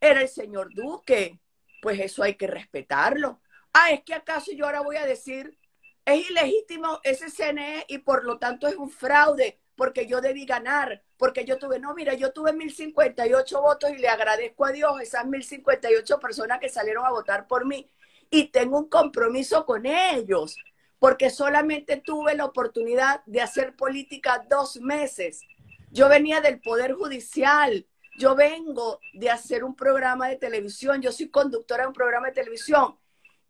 era 0.00 0.22
el 0.22 0.28
señor 0.28 0.72
Duque. 0.72 1.40
Pues 1.82 2.00
eso 2.00 2.22
hay 2.22 2.36
que 2.36 2.46
respetarlo. 2.46 3.42
Ah, 3.74 3.90
es 3.90 4.02
que 4.02 4.14
acaso 4.14 4.52
yo 4.52 4.64
ahora 4.64 4.80
voy 4.80 4.96
a 4.96 5.04
decir, 5.04 5.58
es 6.04 6.30
ilegítimo 6.30 7.00
ese 7.02 7.30
CNE 7.30 7.86
y 7.88 7.98
por 7.98 8.24
lo 8.24 8.38
tanto 8.38 8.68
es 8.68 8.76
un 8.76 8.90
fraude 8.90 9.60
porque 9.76 10.06
yo 10.06 10.20
debí 10.20 10.44
ganar, 10.46 11.02
porque 11.16 11.44
yo 11.44 11.58
tuve, 11.58 11.78
no, 11.80 11.94
mira, 11.94 12.14
yo 12.14 12.32
tuve 12.32 12.52
1058 12.52 13.60
votos 13.60 13.90
y 13.90 13.98
le 13.98 14.08
agradezco 14.08 14.64
a 14.64 14.72
Dios 14.72 15.00
esas 15.00 15.26
1058 15.26 16.20
personas 16.20 16.60
que 16.60 16.68
salieron 16.68 17.04
a 17.04 17.10
votar 17.10 17.46
por 17.46 17.66
mí 17.66 17.90
y 18.30 18.48
tengo 18.48 18.78
un 18.78 18.88
compromiso 18.88 19.66
con 19.66 19.86
ellos, 19.86 20.56
porque 20.98 21.30
solamente 21.30 21.96
tuve 21.96 22.34
la 22.34 22.44
oportunidad 22.44 23.22
de 23.26 23.40
hacer 23.40 23.74
política 23.74 24.44
dos 24.48 24.80
meses. 24.80 25.42
Yo 25.90 26.08
venía 26.08 26.40
del 26.40 26.60
Poder 26.60 26.92
Judicial, 26.92 27.86
yo 28.16 28.34
vengo 28.34 29.00
de 29.12 29.30
hacer 29.30 29.64
un 29.64 29.74
programa 29.74 30.28
de 30.28 30.36
televisión, 30.36 31.02
yo 31.02 31.10
soy 31.12 31.30
conductora 31.30 31.82
de 31.82 31.88
un 31.88 31.94
programa 31.94 32.28
de 32.28 32.34
televisión 32.34 32.96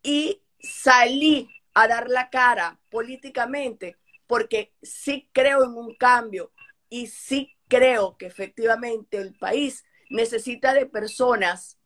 y 0.02 0.42
salí 0.58 1.48
a 1.74 1.88
dar 1.88 2.08
la 2.08 2.30
cara 2.30 2.78
políticamente 2.88 3.96
porque 4.26 4.72
sí 4.82 5.28
creo 5.32 5.64
en 5.64 5.72
un 5.76 5.94
cambio 5.96 6.52
y 6.88 7.08
sí 7.08 7.56
creo 7.68 8.16
que 8.16 8.26
efectivamente 8.26 9.18
el 9.18 9.34
país 9.34 9.84
necesita 10.08 10.72
de 10.72 10.86
personas 10.86 11.78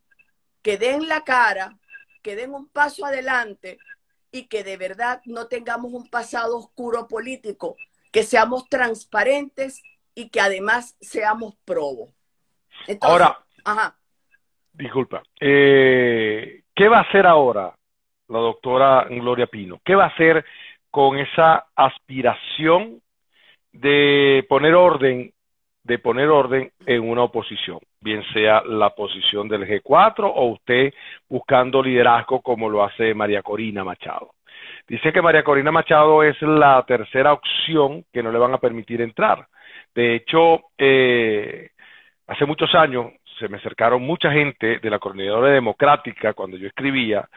que 0.63 0.77
den 0.77 1.09
la 1.09 1.25
cara, 1.25 1.79
que 2.23 2.37
den 2.37 2.53
un 2.53 2.69
paso 2.69 3.07
adelante 3.07 3.79
y 4.31 4.49
que 4.49 4.65
de 4.65 4.77
verdad 4.77 5.23
no 5.25 5.47
tengamos 5.47 5.93
un 5.93 6.09
pasado 6.11 6.59
oscuro 6.59 7.09
político, 7.09 7.77
que 8.13 8.23
seamos 8.23 8.69
transparentes 8.69 9.83
y 10.15 10.29
que 10.29 10.41
además 10.41 10.97
seamos 11.01 11.57
probos. 11.65 12.11
Ahora, 13.01 13.45
disculpa, 14.73 15.23
eh, 15.41 16.65
¿qué 16.75 16.89
va 16.89 16.99
a 16.99 17.03
hacer 17.03 17.27
ahora 17.27 17.78
la 18.29 18.39
doctora 18.39 19.07
Gloria 19.09 19.47
Pino. 19.47 19.81
¿Qué 19.85 19.95
va 19.95 20.05
a 20.05 20.09
hacer 20.09 20.45
con 20.91 21.19
esa 21.19 21.67
aspiración 21.75 23.01
de 23.73 24.45
poner 24.49 24.75
orden, 24.75 25.33
de 25.85 25.99
poner 25.99 26.29
orden 26.29 26.71
en 26.87 27.09
una 27.09 27.23
oposición, 27.23 27.79
bien 28.01 28.23
sea 28.33 28.63
la 28.65 28.91
posición 28.91 29.49
del 29.49 29.67
G4 29.67 30.31
o 30.35 30.47
usted 30.47 30.93
buscando 31.29 31.83
liderazgo 31.83 32.41
como 32.41 32.69
lo 32.69 32.85
hace 32.85 33.15
María 33.15 33.43
Corina 33.43 33.85
Machado? 33.85 34.33
Dice 34.87 35.13
que 35.13 35.23
María 35.23 35.43
Corina 35.45 35.71
Machado 35.71 36.23
es 36.23 36.41
la 36.43 36.85
tercera 36.87 37.33
opción 37.33 38.05
que 38.13 38.23
no 38.23 38.33
le 38.33 38.39
van 38.39 38.55
a 38.55 38.59
permitir 38.59 39.01
entrar. 39.03 39.47
De 39.95 40.15
hecho, 40.15 40.63
eh, 40.77 41.71
hace 42.27 42.47
muchos 42.47 42.75
años 42.75 43.13
se 43.39 43.49
me 43.49 43.59
acercaron 43.59 44.03
mucha 44.03 44.31
gente 44.33 44.79
de 44.79 44.91
la 44.91 44.99
coordinadora 44.99 45.53
democrática 45.53 46.33
cuando 46.33 46.57
yo 46.57 46.67
escribía 46.67 47.29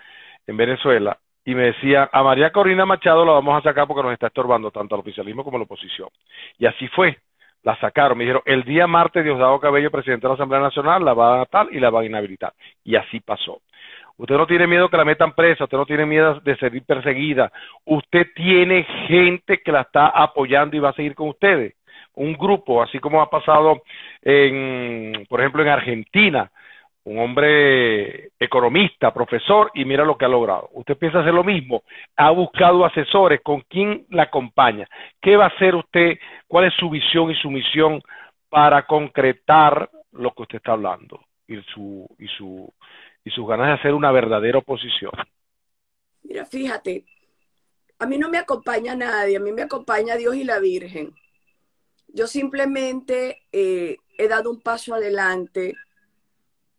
en 0.47 0.57
Venezuela 0.57 1.17
y 1.43 1.55
me 1.55 1.63
decía, 1.63 2.09
a 2.11 2.23
María 2.23 2.51
Corina 2.51 2.85
Machado 2.85 3.25
la 3.25 3.33
vamos 3.33 3.57
a 3.57 3.63
sacar 3.63 3.87
porque 3.87 4.03
nos 4.03 4.13
está 4.13 4.27
estorbando 4.27 4.69
tanto 4.71 4.95
al 4.95 5.01
oficialismo 5.01 5.43
como 5.43 5.57
a 5.57 5.59
la 5.59 5.63
oposición. 5.63 6.09
Y 6.59 6.67
así 6.67 6.87
fue, 6.89 7.17
la 7.63 7.75
sacaron. 7.79 8.17
Me 8.17 8.25
dijeron, 8.25 8.43
el 8.45 8.63
día 8.63 8.85
martes 8.85 9.23
Diosdado 9.23 9.59
Cabello, 9.59 9.89
presidente 9.89 10.27
de 10.27 10.29
la 10.29 10.35
Asamblea 10.35 10.61
Nacional, 10.61 11.03
la 11.03 11.13
va 11.13 11.41
a 11.41 11.45
tal 11.45 11.69
y 11.71 11.79
la 11.79 11.89
va 11.89 12.01
a 12.01 12.05
inhabilitar. 12.05 12.53
Y 12.83 12.95
así 12.95 13.19
pasó. 13.21 13.61
Usted 14.17 14.35
no 14.35 14.45
tiene 14.45 14.67
miedo 14.67 14.87
que 14.87 14.97
la 14.97 15.05
metan 15.05 15.33
presa, 15.33 15.63
usted 15.63 15.77
no 15.77 15.85
tiene 15.85 16.05
miedo 16.05 16.39
de 16.41 16.55
ser 16.57 16.71
perseguida, 16.83 17.51
usted 17.85 18.27
tiene 18.35 18.83
gente 19.07 19.61
que 19.63 19.71
la 19.71 19.81
está 19.81 20.09
apoyando 20.09 20.75
y 20.75 20.79
va 20.79 20.89
a 20.89 20.93
seguir 20.93 21.15
con 21.15 21.29
ustedes. 21.29 21.73
Un 22.13 22.33
grupo, 22.33 22.83
así 22.83 22.99
como 22.99 23.21
ha 23.21 23.31
pasado 23.31 23.81
en, 24.21 25.25
por 25.27 25.39
ejemplo, 25.39 25.63
en 25.63 25.69
Argentina, 25.69 26.51
un 27.03 27.19
hombre 27.19 28.31
economista, 28.39 29.13
profesor, 29.13 29.71
y 29.73 29.85
mira 29.85 30.05
lo 30.05 30.17
que 30.17 30.25
ha 30.25 30.29
logrado. 30.29 30.69
Usted 30.73 30.97
piensa 30.97 31.19
hacer 31.19 31.33
lo 31.33 31.43
mismo. 31.43 31.83
Ha 32.15 32.29
buscado 32.29 32.85
asesores. 32.85 33.41
¿Con 33.41 33.61
quién 33.61 34.05
la 34.09 34.23
acompaña? 34.23 34.87
¿Qué 35.19 35.35
va 35.35 35.45
a 35.45 35.49
hacer 35.49 35.75
usted? 35.75 36.19
¿Cuál 36.47 36.65
es 36.65 36.73
su 36.75 36.89
visión 36.89 37.31
y 37.31 37.35
su 37.35 37.49
misión 37.49 38.01
para 38.49 38.85
concretar 38.85 39.89
lo 40.11 40.31
que 40.31 40.43
usted 40.43 40.57
está 40.57 40.73
hablando 40.73 41.21
y, 41.47 41.59
su, 41.73 42.07
y, 42.19 42.27
su, 42.27 42.71
y 43.23 43.31
sus 43.31 43.47
ganas 43.47 43.67
de 43.67 43.73
hacer 43.73 43.93
una 43.93 44.11
verdadera 44.11 44.59
oposición? 44.59 45.11
Mira, 46.23 46.45
fíjate, 46.45 47.05
a 47.97 48.05
mí 48.05 48.17
no 48.17 48.29
me 48.29 48.37
acompaña 48.37 48.95
nadie, 48.95 49.37
a 49.37 49.39
mí 49.39 49.51
me 49.51 49.63
acompaña 49.63 50.17
Dios 50.17 50.35
y 50.35 50.43
la 50.43 50.59
Virgen. 50.59 51.15
Yo 52.07 52.27
simplemente 52.27 53.41
eh, 53.51 53.97
he 54.17 54.27
dado 54.27 54.51
un 54.51 54.61
paso 54.61 54.93
adelante 54.93 55.73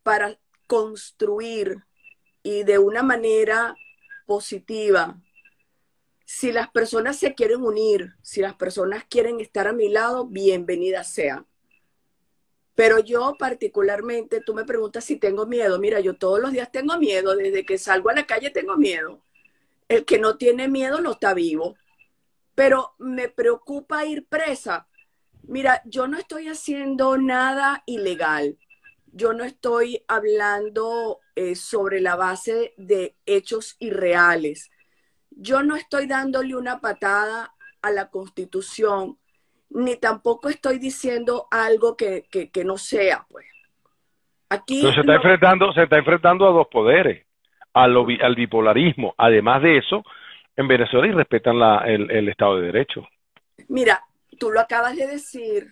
para 0.03 0.39
construir 0.67 1.85
y 2.43 2.65
de 2.65 2.79
una 2.79 3.03
manera 3.03 3.77
positiva. 4.27 5.21
Si 6.25 6.53
las 6.53 6.71
personas 6.71 7.19
se 7.19 7.35
quieren 7.35 7.63
unir, 7.63 8.15
si 8.23 8.41
las 8.41 8.55
personas 8.55 9.05
quieren 9.05 9.41
estar 9.41 9.69
a 9.69 9.73
mi 9.73 9.89
lado, 9.89 10.27
bienvenidas 10.27 11.13
sean. 11.13 11.47
Pero 12.75 13.01
yo 13.01 13.37
particularmente, 13.39 14.41
tú 14.41 14.55
me 14.55 14.65
preguntas 14.65 15.05
si 15.05 15.17
tengo 15.17 15.47
miedo. 15.47 15.79
Mira, 15.79 16.01
yo 16.01 16.15
todos 16.15 16.41
los 16.41 16.53
días 16.53 16.73
tengo 16.73 16.97
miedo, 16.99 17.37
desde 17.37 17.67
que 17.67 17.77
salgo 17.77 18.09
a 18.09 18.15
la 18.15 18.27
calle 18.27 18.51
tengo 18.51 18.77
miedo. 18.77 19.23
El 19.89 20.07
que 20.07 20.19
no 20.19 20.39
tiene 20.39 20.69
miedo 20.69 21.01
no 21.03 21.13
está 21.13 21.35
vivo. 21.35 21.77
Pero 22.55 22.95
me 22.99 23.29
preocupa 23.29 24.07
ir 24.07 24.27
presa 24.27 24.89
Mira, 25.43 25.83
yo 25.85 26.07
no 26.07 26.19
estoy 26.19 26.49
haciendo 26.49 27.19
nada 27.19 27.83
ilegal. 27.87 28.59
Yo 29.13 29.35
no 29.35 29.45
estoy 29.45 30.03
hablando 30.09 31.21
eh, 31.37 31.55
sobre 31.55 32.01
la 32.01 32.17
base 32.17 32.73
de 32.79 33.15
hechos 33.27 33.77
irreales. 33.79 34.71
Yo 35.31 35.63
no 35.63 35.77
estoy 35.77 36.07
dándole 36.07 36.57
una 36.57 36.81
patada 36.81 37.53
a 37.83 37.91
la 37.91 38.09
constitución, 38.09 39.19
ni 39.69 39.97
tampoco 39.97 40.49
estoy 40.49 40.79
diciendo 40.79 41.47
algo 41.51 41.97
que, 41.97 42.25
no 42.65 42.79
sea, 42.79 43.27
pues. 43.29 43.47
Aquí 44.49 44.83
se 44.83 45.01
está 45.01 45.15
enfrentando, 45.15 45.73
se 45.73 45.83
está 45.85 45.99
enfrentando 45.99 46.47
a 46.47 46.53
dos 46.53 46.69
poderes, 46.69 47.27
al, 47.73 47.97
al 47.97 48.35
bipolarismo. 48.35 49.15
Además 49.17 49.63
de 49.63 49.79
eso, 49.79 50.05
en 50.57 50.69
Venezuela 50.69 51.07
y 51.07 51.13
respetan 51.13 51.57
el, 51.87 52.29
Estado 52.29 52.57
de 52.57 52.67
Derecho. 52.67 53.07
Mira, 53.69 54.05
tú 54.39 54.51
lo 54.51 54.61
acabas 54.61 54.97
de 54.97 55.07
decir, 55.07 55.69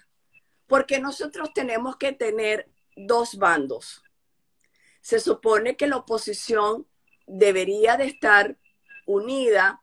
porque 0.66 1.00
nosotros 1.00 1.52
tenemos 1.52 1.96
que 1.96 2.12
tener 2.12 2.66
dos 3.06 3.36
bandos. 3.36 4.02
Se 5.00 5.20
supone 5.20 5.76
que 5.76 5.86
la 5.86 5.96
oposición 5.96 6.86
debería 7.26 7.96
de 7.96 8.06
estar 8.06 8.56
unida, 9.06 9.80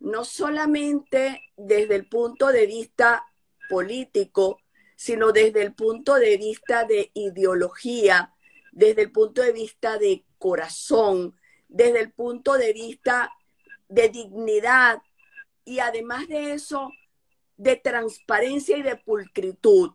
no 0.00 0.24
solamente 0.24 1.42
desde 1.56 1.96
el 1.96 2.08
punto 2.08 2.48
de 2.48 2.66
vista 2.66 3.24
político, 3.68 4.60
sino 4.96 5.32
desde 5.32 5.62
el 5.62 5.74
punto 5.74 6.14
de 6.14 6.36
vista 6.36 6.84
de 6.84 7.10
ideología, 7.14 8.32
desde 8.72 9.02
el 9.02 9.12
punto 9.12 9.42
de 9.42 9.52
vista 9.52 9.98
de 9.98 10.24
corazón, 10.38 11.38
desde 11.68 12.00
el 12.00 12.12
punto 12.12 12.54
de 12.54 12.72
vista 12.72 13.30
de 13.88 14.08
dignidad 14.08 15.02
y 15.64 15.78
además 15.78 16.28
de 16.28 16.52
eso, 16.52 16.90
de 17.56 17.76
transparencia 17.76 18.76
y 18.76 18.82
de 18.82 18.96
pulcritud. 18.96 19.92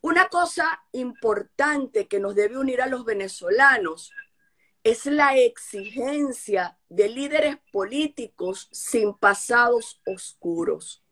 Una 0.00 0.28
cosa 0.28 0.84
importante 0.92 2.06
que 2.06 2.20
nos 2.20 2.34
debe 2.34 2.56
unir 2.56 2.80
a 2.80 2.86
los 2.86 3.04
venezolanos 3.04 4.12
es 4.84 5.06
la 5.06 5.36
exigencia 5.36 6.78
de 6.88 7.08
líderes 7.08 7.56
políticos 7.72 8.68
sin 8.70 9.12
pasados 9.14 10.00
oscuros. 10.06 11.02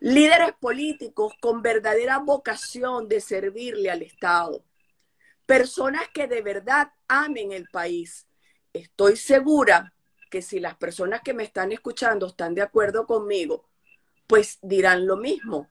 Líderes 0.00 0.52
políticos 0.60 1.32
con 1.40 1.62
verdadera 1.62 2.18
vocación 2.18 3.08
de 3.08 3.20
servirle 3.20 3.90
al 3.90 4.02
Estado. 4.02 4.62
Personas 5.46 6.02
que 6.12 6.28
de 6.28 6.42
verdad 6.42 6.92
amen 7.08 7.52
el 7.52 7.68
país. 7.68 8.26
Estoy 8.72 9.16
segura 9.16 9.94
que 10.30 10.42
si 10.42 10.60
las 10.60 10.76
personas 10.76 11.22
que 11.22 11.34
me 11.34 11.44
están 11.44 11.72
escuchando 11.72 12.26
están 12.26 12.54
de 12.54 12.62
acuerdo 12.62 13.06
conmigo, 13.06 13.68
pues 14.26 14.58
dirán 14.62 15.06
lo 15.06 15.16
mismo. 15.16 15.68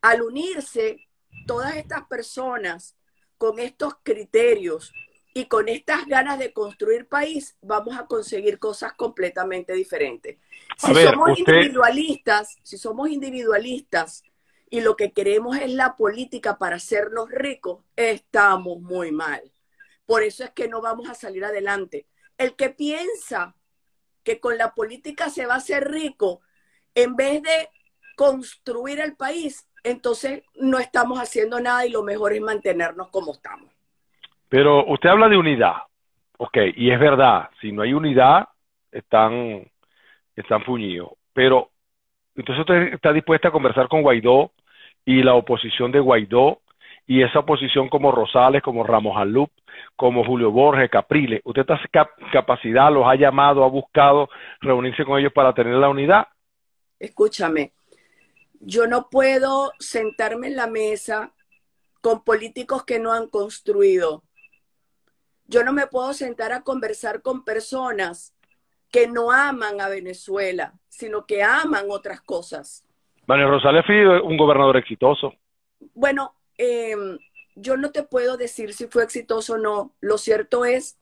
Al 0.00 0.22
unirse 0.22 1.03
todas 1.46 1.76
estas 1.76 2.06
personas 2.06 2.96
con 3.38 3.58
estos 3.58 3.94
criterios 4.02 4.92
y 5.34 5.46
con 5.46 5.68
estas 5.68 6.06
ganas 6.06 6.38
de 6.38 6.52
construir 6.52 7.08
país, 7.08 7.56
vamos 7.60 7.98
a 7.98 8.06
conseguir 8.06 8.58
cosas 8.58 8.92
completamente 8.92 9.72
diferentes. 9.72 10.38
Si 10.78 10.94
somos 10.94 11.38
individualistas, 11.38 12.56
si 12.62 12.78
somos 12.78 13.10
individualistas 13.10 14.22
y 14.70 14.80
lo 14.80 14.96
que 14.96 15.12
queremos 15.12 15.56
es 15.58 15.72
la 15.72 15.96
política 15.96 16.56
para 16.56 16.76
hacernos 16.76 17.30
ricos, 17.30 17.84
estamos 17.96 18.80
muy 18.80 19.10
mal. 19.10 19.52
Por 20.06 20.22
eso 20.22 20.44
es 20.44 20.50
que 20.50 20.68
no 20.68 20.80
vamos 20.80 21.08
a 21.08 21.14
salir 21.14 21.44
adelante. 21.44 22.06
El 22.38 22.54
que 22.54 22.70
piensa 22.70 23.56
que 24.22 24.40
con 24.40 24.56
la 24.56 24.74
política 24.74 25.30
se 25.30 25.46
va 25.46 25.54
a 25.54 25.58
hacer 25.58 25.90
rico, 25.90 26.40
en 26.94 27.16
vez 27.16 27.42
de 27.42 27.68
construir 28.16 29.00
el 29.00 29.16
país, 29.16 29.66
entonces 29.84 30.42
no 30.56 30.78
estamos 30.78 31.18
haciendo 31.20 31.60
nada 31.60 31.86
y 31.86 31.90
lo 31.90 32.02
mejor 32.02 32.32
es 32.32 32.40
mantenernos 32.40 33.08
como 33.08 33.32
estamos. 33.32 33.70
Pero 34.48 34.84
usted 34.86 35.10
habla 35.10 35.28
de 35.28 35.36
unidad, 35.36 35.74
ok, 36.38 36.56
y 36.76 36.90
es 36.90 36.98
verdad, 36.98 37.50
si 37.60 37.70
no 37.70 37.82
hay 37.82 37.92
unidad, 37.92 38.48
están, 38.90 39.70
están 40.34 40.64
fuñidos. 40.64 41.10
Pero 41.32 41.70
entonces 42.34 42.60
usted 42.60 42.94
está 42.94 43.12
dispuesta 43.12 43.48
a 43.48 43.52
conversar 43.52 43.88
con 43.88 44.02
Guaidó 44.02 44.52
y 45.04 45.22
la 45.22 45.34
oposición 45.34 45.92
de 45.92 46.00
Guaidó 46.00 46.60
y 47.06 47.22
esa 47.22 47.40
oposición 47.40 47.88
como 47.88 48.10
Rosales, 48.10 48.62
como 48.62 48.82
Ramos 48.84 49.16
Alup, 49.16 49.50
como 49.94 50.24
Julio 50.24 50.50
Borges, 50.50 50.90
Capriles. 50.90 51.42
¿Usted 51.44 51.62
está 51.62 52.08
capacidad, 52.32 52.90
los 52.90 53.06
ha 53.06 53.14
llamado, 53.14 53.64
ha 53.64 53.68
buscado 53.68 54.30
reunirse 54.60 55.04
con 55.04 55.18
ellos 55.18 55.32
para 55.32 55.52
tener 55.52 55.74
la 55.74 55.90
unidad? 55.90 56.28
Escúchame, 56.98 57.72
yo 58.66 58.86
no 58.86 59.10
puedo 59.10 59.72
sentarme 59.78 60.48
en 60.48 60.56
la 60.56 60.66
mesa 60.66 61.32
con 62.00 62.24
políticos 62.24 62.84
que 62.84 62.98
no 62.98 63.12
han 63.12 63.28
construido. 63.28 64.24
Yo 65.46 65.64
no 65.64 65.72
me 65.72 65.86
puedo 65.86 66.14
sentar 66.14 66.52
a 66.52 66.62
conversar 66.62 67.22
con 67.22 67.44
personas 67.44 68.34
que 68.90 69.06
no 69.06 69.30
aman 69.30 69.80
a 69.80 69.88
Venezuela, 69.88 70.74
sino 70.88 71.26
que 71.26 71.42
aman 71.42 71.86
otras 71.90 72.22
cosas. 72.22 72.84
Manuel 73.26 73.50
Rosales 73.50 73.84
fue 73.86 74.20
un 74.20 74.36
gobernador 74.36 74.76
exitoso. 74.76 75.34
Bueno, 75.94 76.34
em, 76.56 77.18
yo 77.56 77.76
no 77.76 77.90
te 77.90 78.02
puedo 78.02 78.36
decir 78.36 78.72
si 78.72 78.86
fue 78.86 79.04
exitoso 79.04 79.54
o 79.54 79.58
no. 79.58 79.94
Lo 80.00 80.16
cierto 80.16 80.64
es 80.64 80.98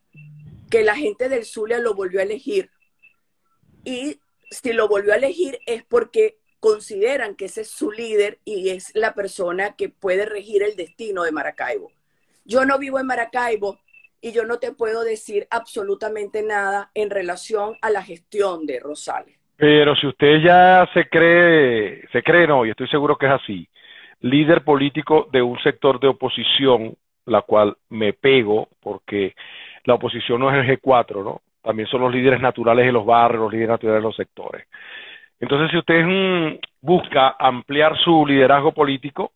que 0.71 0.83
la 0.83 0.97
gente 0.97 1.29
del 1.29 1.45
Zulia 1.45 1.79
lo 1.79 1.95
volvió 1.95 2.21
a 2.21 2.25
elegir. 2.25 2.71
Y 3.85 4.21
si 4.51 4.73
lo 4.73 4.89
volvió 4.89 5.13
a 5.13 5.17
elegir 5.17 5.59
es 5.67 5.85
porque 5.85 6.39
consideran 6.63 7.35
que 7.35 7.47
ese 7.47 7.63
es 7.63 7.71
su 7.73 7.91
líder 7.91 8.39
y 8.45 8.71
es 8.71 8.93
la 8.95 9.15
persona 9.15 9.75
que 9.77 9.89
puede 9.89 10.27
regir 10.27 10.63
el 10.63 10.77
destino 10.77 11.25
de 11.25 11.33
Maracaibo. 11.33 11.91
Yo 12.45 12.65
no 12.65 12.79
vivo 12.79 13.01
en 13.01 13.07
Maracaibo 13.09 13.81
y 14.21 14.31
yo 14.31 14.45
no 14.45 14.61
te 14.61 14.71
puedo 14.71 15.03
decir 15.03 15.49
absolutamente 15.51 16.41
nada 16.45 16.93
en 16.95 17.11
relación 17.11 17.75
a 17.83 17.91
la 17.91 18.01
gestión 18.01 18.65
de 18.65 18.79
Rosales. 18.79 19.37
Pero 19.57 19.97
si 19.97 20.07
usted 20.07 20.39
ya 20.41 20.89
se 20.95 21.09
cree, 21.09 22.07
se 22.13 22.23
cree 22.23 22.47
no, 22.47 22.65
y 22.65 22.71
estoy 22.71 22.87
seguro 22.87 23.17
que 23.17 23.27
es 23.27 23.33
así, 23.33 23.69
líder 24.21 24.63
político 24.63 25.29
de 25.33 25.43
un 25.43 25.61
sector 25.65 25.99
de 25.99 26.07
oposición, 26.07 26.95
la 27.27 27.43
cual 27.43 27.77
me 27.89 28.13
pego 28.13 28.69
porque 28.81 29.35
la 29.83 29.95
oposición 29.95 30.39
no 30.39 30.49
es 30.49 30.65
el 30.65 30.79
G4, 30.79 31.25
¿no? 31.25 31.41
También 31.61 31.89
son 31.89 32.03
los 32.03 32.13
líderes 32.13 32.41
naturales 32.41 32.87
de 32.87 32.93
los 32.93 33.05
barrios, 33.05 33.43
los 33.43 33.53
líderes 33.53 33.71
naturales 33.71 34.01
de 34.01 34.09
los 34.09 34.17
sectores. 34.17 34.69
Entonces, 35.43 35.73
si 35.73 35.79
usted 35.79 36.61
busca 36.81 37.35
ampliar 37.37 37.99
su 37.99 38.25
liderazgo 38.25 38.73
político, 38.73 39.33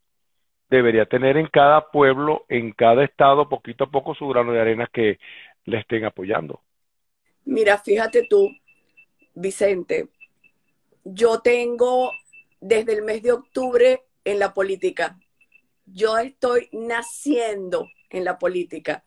debería 0.70 1.04
tener 1.06 1.36
en 1.36 1.48
cada 1.48 1.90
pueblo, 1.90 2.44
en 2.48 2.70
cada 2.70 3.02
estado, 3.02 3.48
poquito 3.48 3.84
a 3.84 3.90
poco 3.90 4.14
su 4.14 4.28
grano 4.28 4.52
de 4.52 4.60
arena 4.60 4.88
que 4.92 5.18
le 5.64 5.80
estén 5.80 6.04
apoyando. 6.04 6.60
Mira, 7.44 7.76
fíjate 7.78 8.24
tú, 8.30 8.56
Vicente, 9.34 10.10
yo 11.02 11.40
tengo 11.40 12.12
desde 12.60 12.92
el 12.92 13.02
mes 13.02 13.24
de 13.24 13.32
octubre 13.32 14.02
en 14.24 14.38
la 14.38 14.54
política. 14.54 15.18
Yo 15.86 16.18
estoy 16.18 16.68
naciendo 16.70 17.88
en 18.10 18.24
la 18.24 18.38
política, 18.38 19.02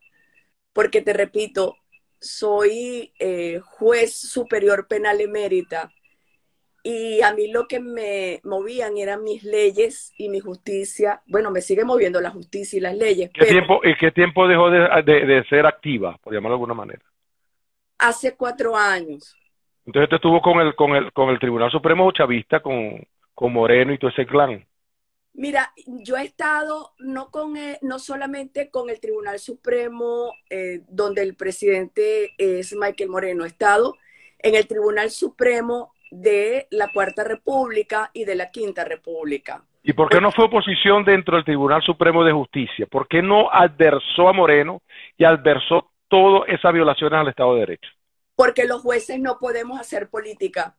porque 0.74 1.00
te 1.00 1.14
repito, 1.14 1.76
soy 2.20 3.14
eh, 3.18 3.58
juez 3.60 4.14
superior 4.14 4.86
penal 4.86 5.22
emérita 5.22 5.90
y 6.82 7.20
a 7.22 7.34
mí 7.34 7.50
lo 7.50 7.68
que 7.68 7.80
me 7.80 8.40
movían 8.44 8.96
eran 8.96 9.22
mis 9.22 9.44
leyes 9.44 10.12
y 10.16 10.28
mi 10.28 10.40
justicia. 10.40 11.22
Bueno, 11.26 11.50
me 11.50 11.60
sigue 11.60 11.84
moviendo 11.84 12.20
la 12.20 12.30
justicia 12.30 12.78
y 12.78 12.80
las 12.80 12.96
leyes. 12.96 13.30
¿Qué 13.32 13.46
tiempo, 13.46 13.80
¿Y 13.84 13.94
qué 13.96 14.10
tiempo 14.12 14.48
dejó 14.48 14.70
de, 14.70 15.44
ser 15.48 15.66
activa, 15.66 16.18
por 16.22 16.32
llamarlo 16.32 16.54
de 16.54 16.56
alguna 16.56 16.74
manera? 16.74 17.02
Hace 17.98 18.36
cuatro 18.36 18.76
años. 18.76 19.36
Entonces 19.84 20.04
usted 20.04 20.16
estuvo 20.16 20.40
con 20.40 20.60
el, 20.60 20.74
con 20.74 20.96
el, 20.96 21.12
con 21.12 21.28
el 21.30 21.38
Tribunal 21.38 21.70
Supremo 21.70 22.10
Chavista, 22.12 22.60
con, 22.60 23.06
con 23.34 23.52
Moreno 23.52 23.92
y 23.92 23.98
todo 23.98 24.10
ese 24.10 24.26
clan. 24.26 24.66
Mira, 25.32 25.72
yo 25.86 26.16
he 26.16 26.24
estado 26.24 26.92
no, 26.98 27.30
con 27.30 27.54
no 27.82 27.98
solamente 27.98 28.70
con 28.70 28.90
el 28.90 29.00
Tribunal 29.00 29.38
Supremo, 29.38 30.32
eh, 30.48 30.82
donde 30.88 31.22
el 31.22 31.36
presidente 31.36 32.32
es 32.38 32.74
Michael 32.74 33.10
Moreno, 33.10 33.44
he 33.44 33.48
estado 33.48 33.96
en 34.38 34.54
el 34.54 34.66
Tribunal 34.66 35.10
Supremo 35.10 35.92
de 36.10 36.66
la 36.70 36.88
Cuarta 36.92 37.24
República 37.24 38.10
y 38.12 38.24
de 38.24 38.34
la 38.34 38.50
Quinta 38.50 38.84
República. 38.84 39.64
¿Y 39.82 39.92
por 39.92 40.10
qué 40.10 40.20
no 40.20 40.30
fue 40.30 40.44
oposición 40.44 41.04
dentro 41.04 41.36
del 41.36 41.44
Tribunal 41.44 41.82
Supremo 41.82 42.22
de 42.24 42.32
Justicia? 42.32 42.86
¿Por 42.86 43.08
qué 43.08 43.22
no 43.22 43.50
adversó 43.50 44.28
a 44.28 44.32
Moreno 44.32 44.82
y 45.16 45.24
adversó 45.24 45.90
todas 46.08 46.48
esas 46.48 46.72
violaciones 46.72 47.18
al 47.18 47.28
Estado 47.28 47.54
de 47.54 47.60
Derecho? 47.60 47.90
Porque 48.36 48.66
los 48.66 48.82
jueces 48.82 49.18
no 49.20 49.38
podemos 49.38 49.80
hacer 49.80 50.10
política. 50.10 50.76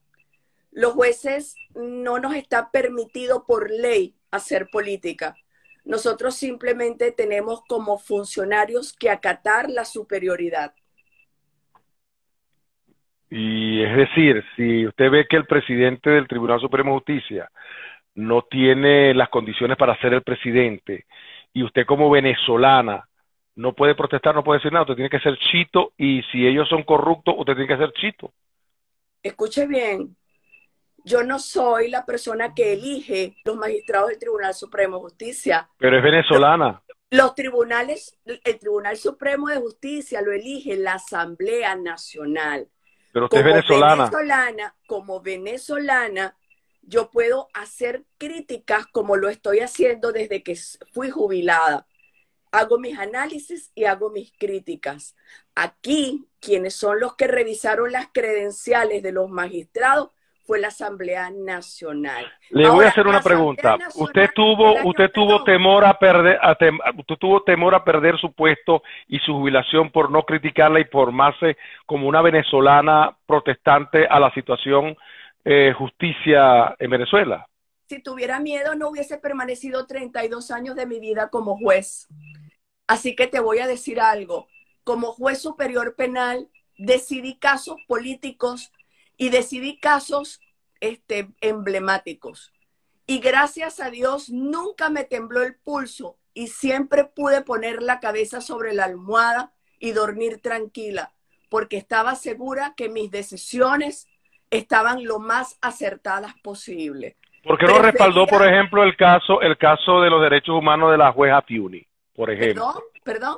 Los 0.71 0.93
jueces 0.93 1.55
no 1.73 2.19
nos 2.19 2.35
está 2.35 2.69
permitido 2.71 3.45
por 3.45 3.71
ley 3.71 4.15
hacer 4.29 4.67
política. 4.71 5.35
Nosotros 5.83 6.35
simplemente 6.35 7.11
tenemos 7.11 7.61
como 7.67 7.97
funcionarios 7.97 8.93
que 8.93 9.09
acatar 9.09 9.69
la 9.69 9.85
superioridad. 9.85 10.75
Y 13.31 13.81
es 13.81 13.95
decir, 13.95 14.43
si 14.57 14.85
usted 14.85 15.09
ve 15.09 15.25
que 15.25 15.37
el 15.37 15.45
presidente 15.45 16.09
del 16.09 16.27
Tribunal 16.27 16.59
Supremo 16.59 16.91
de 16.91 16.97
Justicia 16.97 17.49
no 18.13 18.41
tiene 18.41 19.13
las 19.13 19.29
condiciones 19.29 19.77
para 19.77 19.97
ser 20.01 20.13
el 20.13 20.21
presidente 20.21 21.05
y 21.53 21.63
usted 21.63 21.85
como 21.85 22.09
venezolana 22.09 23.07
no 23.55 23.73
puede 23.73 23.95
protestar, 23.95 24.35
no 24.35 24.43
puede 24.43 24.59
decir 24.59 24.73
nada, 24.73 24.83
usted 24.83 24.95
tiene 24.95 25.09
que 25.09 25.21
ser 25.21 25.37
chito 25.37 25.93
y 25.97 26.21
si 26.23 26.45
ellos 26.45 26.67
son 26.67 26.83
corruptos, 26.83 27.33
usted 27.37 27.53
tiene 27.53 27.69
que 27.69 27.77
ser 27.77 27.93
chito. 27.93 28.33
Escuche 29.23 29.65
bien, 29.65 30.17
yo 31.05 31.23
no 31.23 31.39
soy 31.39 31.89
la 31.89 32.05
persona 32.05 32.53
que 32.53 32.73
elige 32.73 33.37
los 33.45 33.55
magistrados 33.55 34.09
del 34.09 34.19
Tribunal 34.19 34.53
Supremo 34.53 34.97
de 34.97 35.03
Justicia. 35.03 35.69
Pero 35.77 35.97
es 35.97 36.03
venezolana. 36.03 36.81
Los 37.09 37.33
tribunales, 37.35 38.19
el 38.25 38.59
Tribunal 38.59 38.97
Supremo 38.97 39.47
de 39.47 39.57
Justicia 39.57 40.21
lo 40.21 40.33
elige 40.33 40.75
la 40.75 40.95
Asamblea 40.95 41.75
Nacional. 41.75 42.67
Pero 43.11 43.25
usted 43.25 43.39
es 43.39 43.45
venezolana. 43.45 44.05
venezolana. 44.05 44.75
Como 44.87 45.21
venezolana, 45.21 46.37
yo 46.81 47.09
puedo 47.11 47.49
hacer 47.53 48.05
críticas 48.17 48.87
como 48.87 49.15
lo 49.15 49.29
estoy 49.29 49.59
haciendo 49.59 50.11
desde 50.11 50.43
que 50.43 50.57
fui 50.91 51.09
jubilada. 51.09 51.87
Hago 52.51 52.79
mis 52.79 52.97
análisis 52.97 53.71
y 53.75 53.85
hago 53.85 54.09
mis 54.09 54.33
críticas. 54.37 55.15
Aquí, 55.55 56.27
quienes 56.39 56.75
son 56.75 56.99
los 56.99 57.15
que 57.15 57.27
revisaron 57.27 57.91
las 57.91 58.07
credenciales 58.11 59.03
de 59.03 59.11
los 59.11 59.29
magistrados 59.29 60.09
fue 60.43 60.59
la 60.59 60.67
Asamblea 60.67 61.29
Nacional. 61.29 62.25
Le 62.49 62.67
voy 62.69 62.85
a 62.85 62.89
hacer 62.89 63.07
una 63.07 63.21
pregunta. 63.21 63.77
Usted 63.95 64.29
tuvo, 64.35 64.83
usted 64.83 65.11
tuvo 65.11 65.43
temor 65.43 65.85
a 65.85 65.97
perder, 65.97 66.39
usted 66.97 67.15
tuvo 67.15 67.43
temor 67.43 67.75
a 67.75 67.83
perder 67.83 68.19
su 68.19 68.33
puesto 68.33 68.83
y 69.07 69.19
su 69.19 69.33
jubilación 69.33 69.91
por 69.91 70.11
no 70.11 70.23
criticarla 70.23 70.79
y 70.79 70.85
formarse 70.85 71.57
como 71.85 72.07
una 72.07 72.21
venezolana 72.21 73.15
protestante 73.25 74.05
a 74.07 74.19
la 74.19 74.33
situación 74.33 74.97
eh, 75.45 75.73
justicia 75.77 76.75
en 76.79 76.89
Venezuela. 76.89 77.47
Si 77.87 78.01
tuviera 78.01 78.39
miedo 78.39 78.75
no 78.75 78.89
hubiese 78.89 79.17
permanecido 79.17 79.85
32 79.85 80.51
años 80.51 80.75
de 80.75 80.85
mi 80.85 80.99
vida 80.99 81.29
como 81.29 81.57
juez. 81.57 82.07
Así 82.87 83.15
que 83.15 83.27
te 83.27 83.39
voy 83.39 83.59
a 83.59 83.67
decir 83.67 83.99
algo. 83.99 84.47
Como 84.83 85.13
juez 85.13 85.41
superior 85.41 85.95
penal 85.95 86.47
decidí 86.77 87.37
casos 87.37 87.75
políticos 87.87 88.71
y 89.21 89.29
decidí 89.29 89.77
casos 89.77 90.41
este, 90.79 91.27
emblemáticos. 91.41 92.51
Y 93.05 93.19
gracias 93.19 93.79
a 93.79 93.91
Dios 93.91 94.31
nunca 94.31 94.89
me 94.89 95.03
tembló 95.03 95.43
el 95.43 95.53
pulso 95.63 96.17
y 96.33 96.47
siempre 96.47 97.03
pude 97.03 97.43
poner 97.43 97.83
la 97.83 97.99
cabeza 97.99 98.41
sobre 98.41 98.73
la 98.73 98.85
almohada 98.85 99.51
y 99.77 99.91
dormir 99.91 100.41
tranquila, 100.41 101.11
porque 101.51 101.77
estaba 101.77 102.15
segura 102.15 102.73
que 102.75 102.89
mis 102.89 103.11
decisiones 103.11 104.07
estaban 104.49 105.03
lo 105.03 105.19
más 105.19 105.59
acertadas 105.61 106.33
posible. 106.41 107.15
¿Por 107.43 107.59
qué 107.59 107.67
no 107.67 107.77
respaldó, 107.77 108.25
por 108.25 108.43
ejemplo, 108.43 108.81
el 108.81 108.97
caso, 108.97 109.39
el 109.43 109.55
caso 109.59 110.01
de 110.01 110.09
los 110.09 110.23
derechos 110.23 110.55
humanos 110.55 110.89
de 110.89 110.97
la 110.97 111.11
jueza 111.11 111.43
Fiuni, 111.43 111.85
por 112.15 112.31
ejemplo? 112.31 112.73
Perdón, 113.03 113.37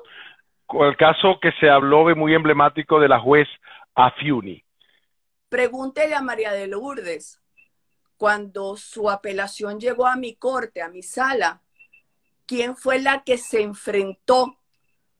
perdón. 0.69 0.87
El 0.87 0.95
caso 0.95 1.39
que 1.41 1.51
se 1.59 1.69
habló 1.69 2.07
de 2.07 2.15
muy 2.15 2.33
emblemático 2.33 3.01
de 3.01 3.09
la 3.09 3.19
juez 3.19 3.49
Afiuni. 3.95 4.63
Pregúntele 5.53 6.15
a 6.15 6.21
María 6.23 6.51
de 6.51 6.65
Lourdes, 6.65 7.39
cuando 8.17 8.75
su 8.75 9.07
apelación 9.11 9.79
llegó 9.79 10.07
a 10.07 10.15
mi 10.15 10.33
corte, 10.33 10.81
a 10.81 10.89
mi 10.89 11.03
sala, 11.03 11.61
¿quién 12.47 12.75
fue 12.75 12.99
la 12.99 13.23
que 13.23 13.37
se 13.37 13.61
enfrentó 13.61 14.57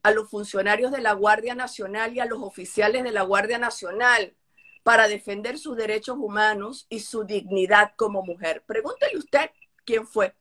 a 0.02 0.10
los 0.10 0.28
funcionarios 0.28 0.90
de 0.90 1.02
la 1.02 1.12
Guardia 1.12 1.54
Nacional 1.54 2.16
y 2.16 2.18
a 2.18 2.24
los 2.24 2.42
oficiales 2.42 3.04
de 3.04 3.12
la 3.12 3.22
Guardia 3.22 3.58
Nacional 3.58 4.34
para 4.82 5.06
defender 5.06 5.56
sus 5.56 5.76
derechos 5.76 6.16
humanos 6.18 6.88
y 6.88 6.98
su 6.98 7.22
dignidad 7.22 7.92
como 7.94 8.24
mujer? 8.24 8.64
Pregúntele 8.66 9.16
usted 9.18 9.52
quién 9.84 10.04
fue. 10.04 10.34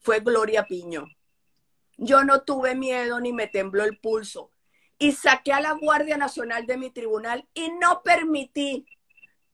Fue 0.00 0.18
Gloria 0.18 0.66
Piño. 0.66 1.06
Yo 1.98 2.24
no 2.24 2.42
tuve 2.42 2.74
miedo 2.74 3.20
ni 3.20 3.32
me 3.32 3.46
tembló 3.46 3.84
el 3.84 3.96
pulso 3.96 4.50
y 4.98 5.12
saqué 5.12 5.52
a 5.52 5.60
la 5.60 5.70
Guardia 5.70 6.16
Nacional 6.16 6.66
de 6.66 6.78
mi 6.78 6.90
tribunal 6.90 7.48
y 7.54 7.70
no 7.70 8.02
permití 8.02 8.88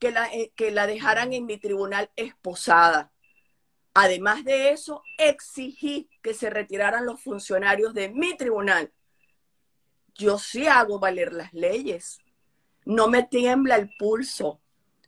que 0.01 0.09
la, 0.09 0.25
eh, 0.33 0.51
que 0.55 0.71
la 0.71 0.87
dejaran 0.87 1.31
en 1.31 1.45
mi 1.45 1.57
tribunal 1.57 2.09
esposada. 2.15 3.11
Además 3.93 4.43
de 4.43 4.71
eso, 4.71 5.03
exigí 5.19 6.09
que 6.23 6.33
se 6.33 6.49
retiraran 6.49 7.05
los 7.05 7.21
funcionarios 7.21 7.93
de 7.93 8.09
mi 8.09 8.35
tribunal. 8.35 8.91
Yo 10.15 10.39
sí 10.39 10.65
hago 10.65 10.97
valer 10.97 11.33
las 11.33 11.53
leyes. 11.53 12.17
No 12.83 13.09
me 13.09 13.21
tiembla 13.21 13.75
el 13.75 13.91
pulso, 13.99 14.59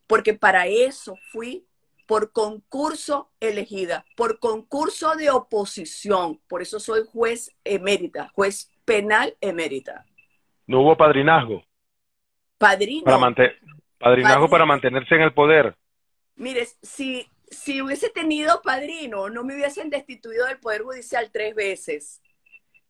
porque 0.05 0.35
para 0.35 0.67
eso 0.67 1.17
fui 1.31 1.65
por 2.05 2.31
concurso 2.31 3.31
elegida, 3.39 4.05
por 4.15 4.37
concurso 4.37 5.15
de 5.15 5.31
oposición. 5.31 6.39
Por 6.47 6.61
eso 6.61 6.79
soy 6.79 7.01
juez 7.11 7.49
emérita, 7.63 8.29
juez 8.35 8.71
penal 8.85 9.35
emérita. 9.41 10.05
¿No 10.67 10.81
hubo 10.81 10.95
padrinazgo? 10.95 11.63
Padrino. 12.59 13.05
Para, 13.05 13.17
mantener 13.17 13.59
Padrinazgo 14.03 14.49
para 14.49 14.65
mantenerse 14.65 15.15
en 15.15 15.21
el 15.21 15.33
poder. 15.33 15.75
Mire, 16.35 16.65
si, 16.81 17.25
si 17.49 17.81
hubiese 17.81 18.09
tenido 18.09 18.61
padrino, 18.61 19.29
no 19.29 19.45
me 19.45 19.55
hubiesen 19.55 19.89
destituido 19.89 20.45
del 20.45 20.59
Poder 20.59 20.81
Judicial 20.81 21.29
tres 21.31 21.55
veces. 21.55 22.21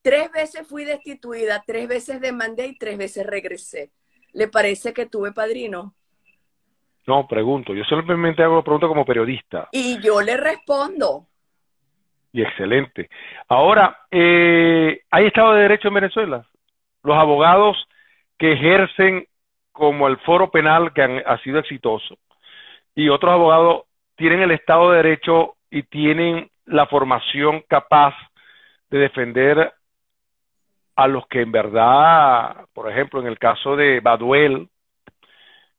Tres 0.02 0.32
veces 0.32 0.68
fui 0.68 0.86
destituida, 0.86 1.64
tres 1.68 1.88
veces 1.88 2.20
demandé 2.20 2.66
y 2.66 2.78
tres 2.78 2.98
veces 2.98 3.28
regresé. 3.28 3.92
¿Le 4.34 4.48
parece 4.48 4.92
que 4.92 5.06
tuve 5.06 5.32
padrino? 5.32 5.94
No, 7.06 7.28
pregunto. 7.28 7.76
Yo 7.76 7.84
solamente 7.84 8.42
hago 8.42 8.56
la 8.56 8.64
pregunta 8.64 8.88
como 8.88 9.06
periodista. 9.06 9.70
Y 9.72 10.02
yo 10.02 10.20
le 10.20 10.36
respondo. 10.36 11.28
Y 12.32 12.42
excelente. 12.42 13.08
Ahora, 13.48 14.00
eh, 14.10 15.02
¿hay 15.12 15.28
Estado 15.28 15.54
de 15.54 15.62
Derecho 15.62 15.90
en 15.90 15.94
Venezuela? 15.94 16.48
Los 17.04 17.16
abogados 17.16 17.78
que 18.40 18.54
ejercen 18.54 19.28
como 19.74 20.08
el 20.08 20.18
foro 20.20 20.50
penal 20.50 20.94
que 20.94 21.24
ha 21.26 21.38
sido 21.40 21.60
exitoso 21.60 22.16
y 22.96 23.10
otros 23.10 23.34
abogados 23.34 23.84
tienen 24.16 24.42
el 24.42 24.52
Estado 24.52 24.92
de 24.92 24.98
Derecho 24.98 25.56
y 25.70 25.84
tienen 25.84 26.50
la 26.66 26.86
formación 26.86 27.64
capaz 27.68 28.14
de 28.90 29.00
defender 29.00 29.74
a 30.96 31.08
los 31.08 31.28
que 31.28 31.42
en 31.42 31.52
verdad, 31.52 32.68
por 32.74 32.90
ejemplo, 32.90 33.20
en 33.20 33.28
el 33.28 33.40
caso 33.40 33.76
de 33.76 34.00
Baduel, 34.00 34.70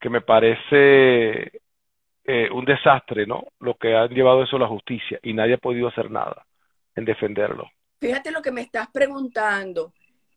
que 0.00 0.10
me 0.10 0.20
parece 0.20 1.60
eh, 2.24 2.48
un 2.50 2.64
desastre, 2.64 3.26
¿no? 3.26 3.44
Lo 3.60 3.74
que 3.74 3.96
han 3.96 4.08
llevado 4.08 4.42
eso 4.42 4.56
a 4.56 4.60
la 4.60 4.66
justicia 4.66 5.20
y 5.22 5.32
nadie 5.32 5.54
ha 5.54 5.58
podido 5.58 5.88
hacer 5.88 6.10
nada 6.10 6.44
en 6.96 7.04
defenderlo. 7.04 7.70
Fíjate 8.00 8.32
lo 8.32 8.42
que 8.42 8.50
me 8.50 8.62
estás 8.62 8.88
preguntando 8.92 9.92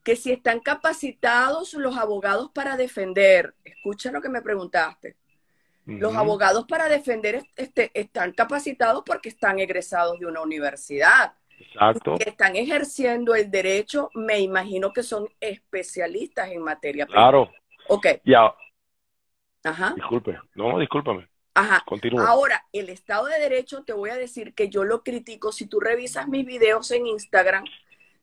que 0.08 0.16
si 0.16 0.32
están 0.32 0.62
capacitados 0.62 1.74
los 1.74 1.98
abogados 1.98 2.50
para 2.54 2.78
defender, 2.78 3.56
escucha 3.66 4.10
lo 4.10 4.22
que 4.22 4.30
me 4.30 4.42
preguntaste, 4.42 5.18
los 5.86 6.16
abogados 6.16 6.64
para 6.66 6.88
defender 6.88 7.44
este, 7.58 7.92
están 7.94 8.32
capacitados 8.32 9.04
porque 9.06 9.28
están 9.28 9.60
egresados 9.60 10.18
de 10.18 10.26
una 10.26 10.40
universidad. 10.40 11.34
Exacto. 11.60 12.16
están 12.20 12.56
ejerciendo 12.56 13.36
el 13.36 13.52
derecho, 13.52 14.10
me 14.14 14.40
imagino 14.40 14.94
que 14.94 15.04
son 15.04 15.28
especialistas 15.42 16.52
en 16.52 16.62
materia 16.62 17.06
Claro. 17.06 17.52
Ok. 17.90 18.08
Ya. 18.24 18.56
Ajá. 19.66 19.92
Disculpe. 19.94 20.40
No, 20.56 20.80
discúlpame. 20.80 21.28
Ajá. 21.54 21.84
Continúa. 21.86 22.30
Ahora, 22.30 22.66
el 22.72 22.88
Estado 22.88 23.26
de 23.26 23.40
Derecho, 23.40 23.84
te 23.84 23.92
voy 23.92 24.12
a 24.12 24.16
decir 24.16 24.54
que 24.54 24.70
yo 24.70 24.86
lo 24.86 25.04
critico. 25.04 25.52
Si 25.52 25.68
tú 25.68 25.82
revisas 25.82 26.30
mis 26.30 26.46
videos 26.46 26.92
en 26.92 27.08
Instagram, 27.08 27.66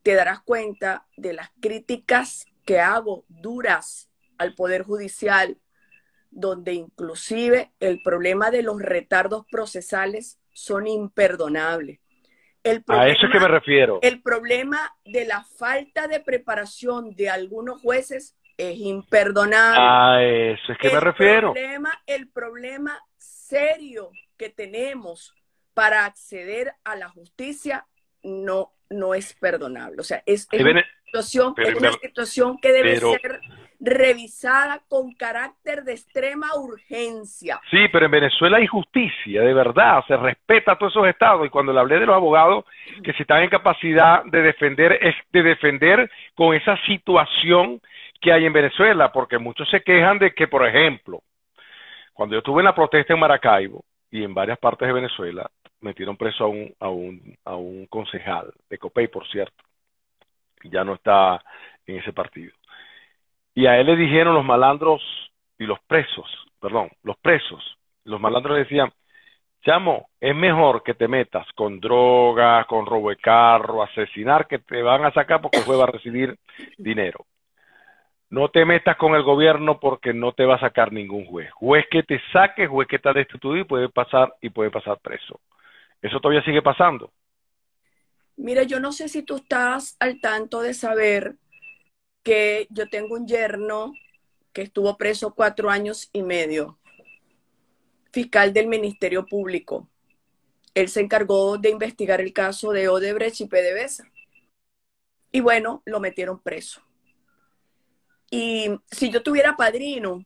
te 0.05 0.15
darás 0.15 0.43
cuenta 0.43 1.07
de 1.17 1.33
las 1.33 1.51
críticas 1.61 2.47
que 2.65 2.79
hago 2.79 3.25
duras 3.29 4.11
al 4.39 4.55
Poder 4.55 4.83
Judicial, 4.83 5.57
donde 6.31 6.75
inclusive 6.75 7.73
el 7.81 8.01
problema 8.03 8.51
de 8.51 8.63
los 8.63 8.81
retardos 8.81 9.47
procesales 9.51 10.39
son 10.53 10.87
imperdonables. 10.87 12.01
a 12.89 13.09
eso 13.09 13.27
es 13.27 13.33
que 13.33 13.41
me 13.41 13.49
refiero. 13.49 13.99
El 14.03 14.21
problema 14.21 14.95
de 15.07 15.25
la 15.25 15.43
falta 15.43 16.07
de 16.07 16.21
preparación 16.21 17.17
de 17.17 17.31
algunos 17.31 17.81
jueces 17.81 18.37
es 18.59 18.77
imperdonable. 18.77 19.81
A 19.81 20.23
eso 20.23 20.73
es 20.73 20.79
que 20.79 20.91
me 20.91 21.01
refiero. 21.01 21.55
Problema, 21.55 21.93
el 22.07 22.29
problema 22.29 23.01
serio 23.17 24.11
que 24.37 24.51
tenemos 24.51 25.35
para 25.73 26.05
acceder 26.05 26.75
a 26.85 26.95
la 26.95 27.09
justicia 27.09 27.87
no 28.23 28.75
no 28.95 29.15
es 29.15 29.35
perdonable. 29.35 30.01
O 30.01 30.05
sea, 30.05 30.23
es, 30.27 30.49
una, 30.53 30.85
situación, 31.05 31.55
una 31.77 31.93
situación 31.93 32.59
que 32.59 32.73
debe 32.73 32.97
ser 32.97 33.41
revisada 33.81 34.81
con 34.89 35.15
carácter 35.15 35.85
de 35.85 35.93
extrema 35.93 36.49
urgencia. 36.57 37.61
Sí, 37.71 37.87
pero 37.93 38.07
en 38.07 38.13
Venezuela 38.13 38.57
hay 38.57 38.67
justicia, 38.67 39.43
de 39.43 39.53
verdad, 39.53 40.03
se 40.09 40.17
respeta 40.17 40.73
a 40.73 40.79
todos 40.79 40.93
esos 40.93 41.07
estados. 41.07 41.47
Y 41.47 41.51
cuando 41.51 41.73
le 41.73 41.81
hablé 41.81 41.99
de 41.99 42.07
los 42.07 42.17
abogados 42.17 42.65
que 43.03 43.13
se 43.13 43.23
están 43.23 43.43
en 43.43 43.51
capacidad 43.51 44.25
de 44.25 44.43
defender, 44.43 44.99
es 45.01 45.15
de 45.33 45.43
defender 45.43 46.11
con 46.35 46.55
esa 46.55 46.77
situación 46.87 47.81
que 48.21 48.33
hay 48.33 48.47
en 48.47 48.53
Venezuela, 48.53 49.13
porque 49.13 49.39
muchos 49.39 49.69
se 49.69 49.83
quejan 49.83 50.19
de 50.19 50.33
que, 50.33 50.49
por 50.49 50.67
ejemplo, 50.67 51.21
cuando 52.15 52.35
yo 52.35 52.39
estuve 52.39 52.61
en 52.61 52.67
la 52.67 52.75
protesta 52.75 53.13
en 53.13 53.21
Maracaibo 53.21 53.85
y 54.11 54.23
en 54.23 54.33
varias 54.33 54.59
partes 54.59 54.89
de 54.89 54.95
Venezuela, 54.95 55.51
metieron 55.85 56.17
preso 56.17 56.45
a 56.45 56.49
un, 56.49 56.75
a 56.81 56.89
un, 56.89 57.37
a 57.45 57.55
un 57.55 57.87
concejal 57.87 58.53
de 58.69 58.79
Copey, 58.79 59.07
por 59.09 59.29
cierto. 59.29 59.63
Ya 60.65 60.83
no 60.83 60.95
está 60.95 61.43
en 61.87 61.99
ese 61.99 62.13
partido. 62.13 62.53
Y 63.55 63.67
a 63.67 63.79
él 63.79 63.87
le 63.87 63.97
dijeron 63.97 64.35
los 64.35 64.45
malandros 64.45 65.03
y 65.59 65.65
los 65.65 65.79
presos, 65.87 66.27
perdón, 66.61 66.91
los 67.03 67.17
presos, 67.19 67.77
los 68.05 68.21
malandros 68.21 68.57
decían, 68.57 68.93
chamo, 69.65 70.09
es 70.21 70.35
mejor 70.35 70.83
que 70.83 70.95
te 70.95 71.07
metas 71.07 71.47
con 71.55 71.79
drogas, 71.81 72.67
con 72.67 72.87
robo 72.87 73.11
de 73.11 73.17
carro, 73.17 73.83
asesinar, 73.83 74.47
que 74.47 74.59
te 74.59 74.83
van 74.83 75.05
a 75.05 75.13
sacar 75.13 75.41
porque 75.41 75.61
va 75.71 75.85
a 75.85 75.93
recibir 75.93 76.37
dinero. 76.79 77.27
No 78.31 78.49
te 78.49 78.65
metas 78.65 78.97
con 78.97 79.15
el 79.15 79.23
gobierno 79.23 79.79
porque 79.79 80.13
no 80.13 80.33
te 80.33 80.45
va 80.45 80.57
a 80.57 80.61
sacar 80.61 80.93
ningún 80.93 81.25
juez. 81.27 81.51
Juez 81.53 81.87
que 81.91 82.03
te 82.03 82.21
saque, 82.33 82.67
juez 82.67 82.89
que 82.89 82.97
está 82.97 83.13
destituido 83.13 83.59
y 83.59 83.65
puede 83.65 83.89
pasar 83.89 84.35
y 84.41 84.51
puede 84.51 84.71
pasar 84.71 84.99
preso. 85.01 85.39
Eso 86.05 86.21
todavía 86.21 86.45
sigue 86.45 86.61
pasando. 86.61 87.15
Mira, 88.37 88.65
yo 88.65 88.79
no 88.79 88.93
sé 88.93 89.09
si 89.09 89.23
tú 89.23 89.37
estás 89.37 89.97
al 89.99 90.21
tanto 90.21 90.61
de 90.61 90.75
saber 90.75 91.37
que 92.23 92.67
yo 92.69 92.91
tengo 92.91 93.15
un 93.15 93.27
yerno 93.27 93.95
que 94.53 94.61
estuvo 94.61 94.99
preso 94.99 95.35
cuatro 95.35 95.71
años 95.71 96.11
y 96.13 96.23
medio, 96.23 96.79
fiscal 98.13 98.53
del 98.53 98.67
Ministerio 98.67 99.25
Público. 99.25 99.89
Él 100.75 100.91
se 100.91 101.01
encargó 101.01 101.57
de 101.57 101.71
investigar 101.71 102.21
el 102.21 102.35
caso 102.35 102.73
de 102.73 102.89
Odebrecht 102.89 103.41
y 103.41 103.47
PDVSA. 103.47 104.05
Y 105.33 105.41
bueno, 105.41 105.83
lo 105.87 106.01
metieron 106.01 106.39
preso. 106.39 106.83
Y 108.31 108.79
si 108.91 109.11
yo 109.11 109.23
tuviera 109.23 109.57
padrino 109.57 110.23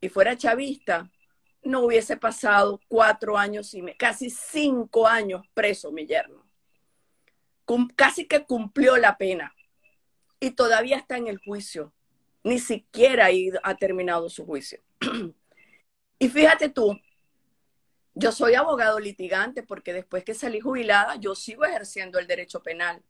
y 0.00 0.08
fuera 0.08 0.36
chavista, 0.36 1.12
no 1.62 1.80
hubiese 1.80 2.16
pasado 2.16 2.80
cuatro 2.88 3.38
años 3.38 3.72
y 3.74 3.82
casi 3.94 4.30
cinco 4.30 5.06
años 5.06 5.42
preso 5.54 5.92
mi 5.92 6.06
yerno. 6.06 6.44
casi 7.96 8.26
que 8.26 8.44
cumplió 8.44 8.96
la 8.96 9.16
pena 9.16 9.54
y 10.40 10.50
todavía 10.50 10.96
está 10.96 11.16
en 11.16 11.28
el 11.28 11.38
juicio. 11.38 11.92
Ni 12.44 12.58
siquiera 12.58 13.28
ha 13.62 13.74
terminado 13.76 14.28
su 14.28 14.44
juicio. 14.44 14.80
y 16.18 16.28
fíjate 16.28 16.68
tú, 16.68 16.98
yo 18.14 18.32
soy 18.32 18.54
abogado 18.54 18.98
litigante 18.98 19.62
porque 19.62 19.92
después 19.92 20.24
que 20.24 20.34
salí 20.34 20.60
jubilada, 20.60 21.16
yo 21.16 21.34
sigo 21.34 21.64
ejerciendo 21.64 22.18
el 22.18 22.26
derecho 22.26 22.62
penal. 22.62 23.02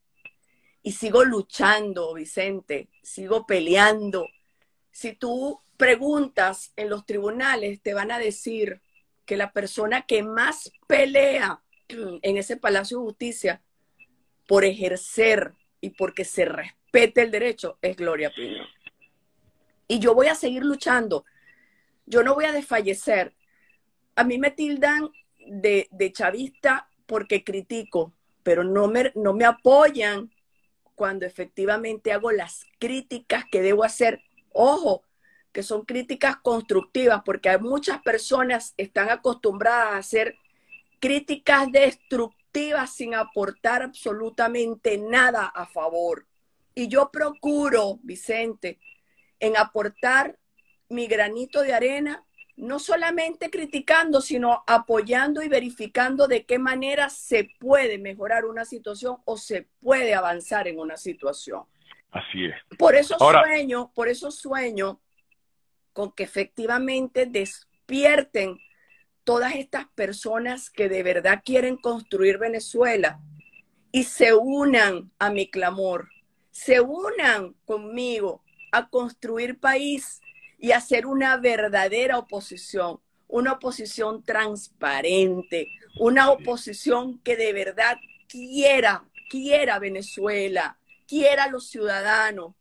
Y 0.83 0.93
sigo 0.93 1.25
luchando, 1.25 2.13
Vicente, 2.15 2.89
sigo 3.03 3.47
peleando. 3.47 4.27
Si 4.93 5.15
tú 5.15 5.61
preguntas 5.77 6.73
en 6.77 6.89
los 6.89 7.05
tribunales, 7.05 7.83
te 7.83 7.95
van 7.95 8.13
a 8.13 8.19
decir 8.19 8.81
que 9.27 9.37
la 9.37 9.53
persona 9.53 10.03
que 10.03 10.23
más 10.23 10.71
pelea 10.87 11.63
en 11.89 12.37
ese 12.37 12.57
Palacio 12.57 12.99
de 12.99 13.05
Justicia 13.05 13.63
por 14.47 14.65
ejercer 14.65 15.55
y 15.81 15.91
porque 15.91 16.25
se 16.25 16.45
respeta 16.45 16.83
pete 16.93 17.23
el 17.23 17.33
derecho 17.33 17.79
es 17.83 17.97
Gloria 17.97 18.31
Pino. 18.31 18.65
Y 19.89 19.99
yo 19.99 20.15
voy 20.15 20.29
a 20.29 20.37
seguir 20.37 20.65
luchando. 20.65 21.25
Yo 22.07 22.23
no 22.23 22.35
voy 22.35 22.45
a 22.45 22.53
desfallecer. 22.53 23.35
A 24.15 24.23
mí 24.23 24.39
me 24.39 24.53
tildan 24.53 25.11
de, 25.49 25.89
chavista 26.13 26.89
porque 27.07 27.43
critico, 27.43 28.13
pero 28.45 28.63
no 28.63 28.87
me, 28.87 29.11
no 29.17 29.33
me 29.33 29.45
apoyan 29.45 30.31
cuando 30.95 31.27
efectivamente 31.27 32.13
hago 32.13 32.31
las 32.31 32.67
críticas 32.79 33.45
que 33.51 33.63
debo 33.63 33.83
hacer. 33.83 34.23
Ojo, 34.55 35.05
que 35.53 35.63
son 35.63 35.85
críticas 35.85 36.37
constructivas, 36.37 37.23
porque 37.25 37.51
hay 37.51 37.59
muchas 37.59 38.01
personas 38.03 38.75
están 38.77 39.11
acostumbradas 39.11 39.93
a 39.93 39.99
hacer 39.99 40.37
críticas 40.99 41.71
destructivas 41.71 42.95
sin 42.95 43.15
aportar 43.15 43.83
absolutamente 43.83 44.99
nada 44.99 45.47
a 45.47 45.67
favor. 45.67 46.27
Y 46.75 46.89
yo 46.89 47.11
procuro, 47.11 47.99
Vicente, 48.03 48.79
en 49.41 49.57
aportar 49.57 50.39
mi 50.89 51.07
granito 51.07 51.63
de 51.63 51.75
arena, 51.75 52.25
no 52.57 52.79
solamente 52.79 53.51
criticando, 53.51 54.21
sino 54.21 54.63
apoyando 54.67 55.43
y 55.43 55.49
verificando 55.49 56.29
de 56.29 56.45
qué 56.45 56.59
manera 56.59 57.09
se 57.09 57.51
puede 57.59 57.99
mejorar 57.99 58.45
una 58.45 58.65
situación 58.65 59.17
o 59.25 59.37
se 59.37 59.69
puede 59.81 60.15
avanzar 60.15 60.69
en 60.69 60.79
una 60.79 60.97
situación. 60.97 61.65
Así 62.13 62.45
es. 62.45 62.55
Por 62.79 62.95
eso 62.95 63.17
sueño, 63.19 63.91
por 63.95 64.09
eso 64.09 64.31
sueño 64.31 65.01
con 65.93 66.13
que 66.13 66.23
efectivamente 66.23 67.27
despierten 67.27 68.59
todas 69.25 69.55
estas 69.57 69.87
personas 69.89 70.71
que 70.71 70.89
de 70.89 71.03
verdad 71.03 71.43
quieren 71.45 71.77
construir 71.77 72.39
Venezuela 72.39 73.21
y 73.91 74.05
se 74.05 74.33
unan 74.35 75.11
a 75.19 75.31
mi 75.31 75.51
clamor 75.51 76.09
se 76.53 76.81
unan 76.81 77.55
conmigo 77.65 78.45
a 78.71 78.89
construir 78.89 79.59
país 79.59 80.21
y 80.59 80.71
hacer 80.71 81.07
una 81.07 81.37
verdadera 81.39 82.19
oposición, 82.19 83.01
una 83.27 83.55
oposición 83.55 84.23
transparente, 84.23 85.69
una 85.99 86.31
oposición 86.31 87.19
que 87.21 87.37
de 87.37 87.53
verdad 87.53 87.97
quiera, 88.29 89.05
quiera 89.29 89.79
Venezuela, 89.79 90.79
quiera 91.13 91.47
los 91.49 91.69
ciudadanos 91.69 92.55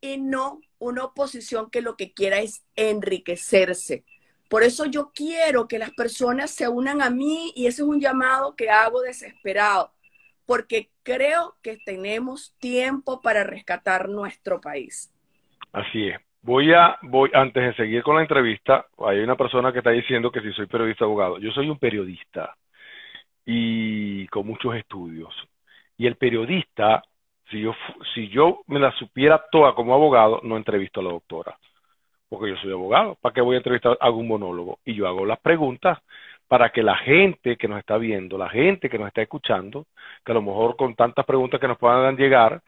y 0.00 0.18
no 0.18 0.60
una 0.80 1.04
oposición 1.04 1.70
que 1.70 1.82
lo 1.82 1.96
que 1.96 2.12
quiera 2.12 2.40
es 2.40 2.66
enriquecerse. 2.74 4.04
Por 4.50 4.64
eso 4.64 4.86
yo 4.86 5.12
quiero 5.14 5.68
que 5.68 5.78
las 5.78 5.92
personas 5.92 6.50
se 6.50 6.66
unan 6.66 7.00
a 7.00 7.10
mí 7.10 7.52
y 7.54 7.68
ese 7.68 7.82
es 7.82 7.88
un 7.88 8.00
llamado 8.00 8.56
que 8.56 8.70
hago 8.70 9.02
desesperado 9.02 9.92
porque 10.46 10.90
creo 11.04 11.54
que 11.62 11.78
tenemos 11.86 12.56
tiempo 12.58 13.20
para 13.20 13.44
rescatar 13.44 14.08
nuestro 14.08 14.60
país. 14.60 15.14
Así 15.72 16.08
es. 16.08 16.18
Voy 16.42 16.72
a, 16.72 16.98
voy, 17.02 17.30
antes 17.34 17.62
de 17.62 17.74
seguir 17.76 18.02
con 18.02 18.16
la 18.16 18.22
entrevista, 18.22 18.86
hay 18.98 19.20
una 19.20 19.36
persona 19.36 19.72
que 19.72 19.78
está 19.78 19.90
diciendo 19.90 20.32
que 20.32 20.40
si 20.40 20.52
soy 20.54 20.66
periodista 20.66 21.04
abogado. 21.04 21.38
Yo 21.38 21.52
soy 21.52 21.70
un 21.70 21.78
periodista 21.78 22.56
y 23.46 24.26
con 24.26 24.44
muchos 24.48 24.74
estudios. 24.74 25.32
Y 25.96 26.08
el 26.08 26.16
periodista, 26.16 27.04
si 27.52 27.60
yo, 27.60 27.74
si 28.14 28.28
yo 28.28 28.62
me 28.66 28.80
la 28.80 28.90
supiera 28.92 29.44
toda 29.52 29.74
como 29.74 29.94
abogado, 29.94 30.40
no 30.42 30.56
entrevisto 30.56 31.00
a 31.00 31.04
la 31.04 31.10
doctora. 31.10 31.56
Porque 32.28 32.50
yo 32.50 32.56
soy 32.56 32.72
abogado. 32.72 33.16
¿Para 33.20 33.34
qué 33.34 33.42
voy 33.42 33.54
a 33.54 33.58
entrevistar? 33.58 33.96
Hago 34.00 34.16
un 34.16 34.28
monólogo 34.28 34.78
y 34.84 34.94
yo 34.94 35.06
hago 35.06 35.26
las 35.26 35.38
preguntas 35.38 35.98
para 36.48 36.70
que 36.70 36.82
la 36.82 36.96
gente 36.96 37.56
que 37.56 37.68
nos 37.68 37.78
está 37.78 37.98
viendo, 37.98 38.36
la 38.38 38.48
gente 38.48 38.88
que 38.88 38.98
nos 38.98 39.08
está 39.08 39.22
escuchando, 39.22 39.86
que 40.24 40.32
a 40.32 40.34
lo 40.34 40.42
mejor 40.42 40.76
con 40.76 40.94
tantas 40.94 41.24
preguntas 41.24 41.60
que 41.60 41.68
nos 41.68 41.78
puedan 41.78 42.16
llegar, 42.16 42.62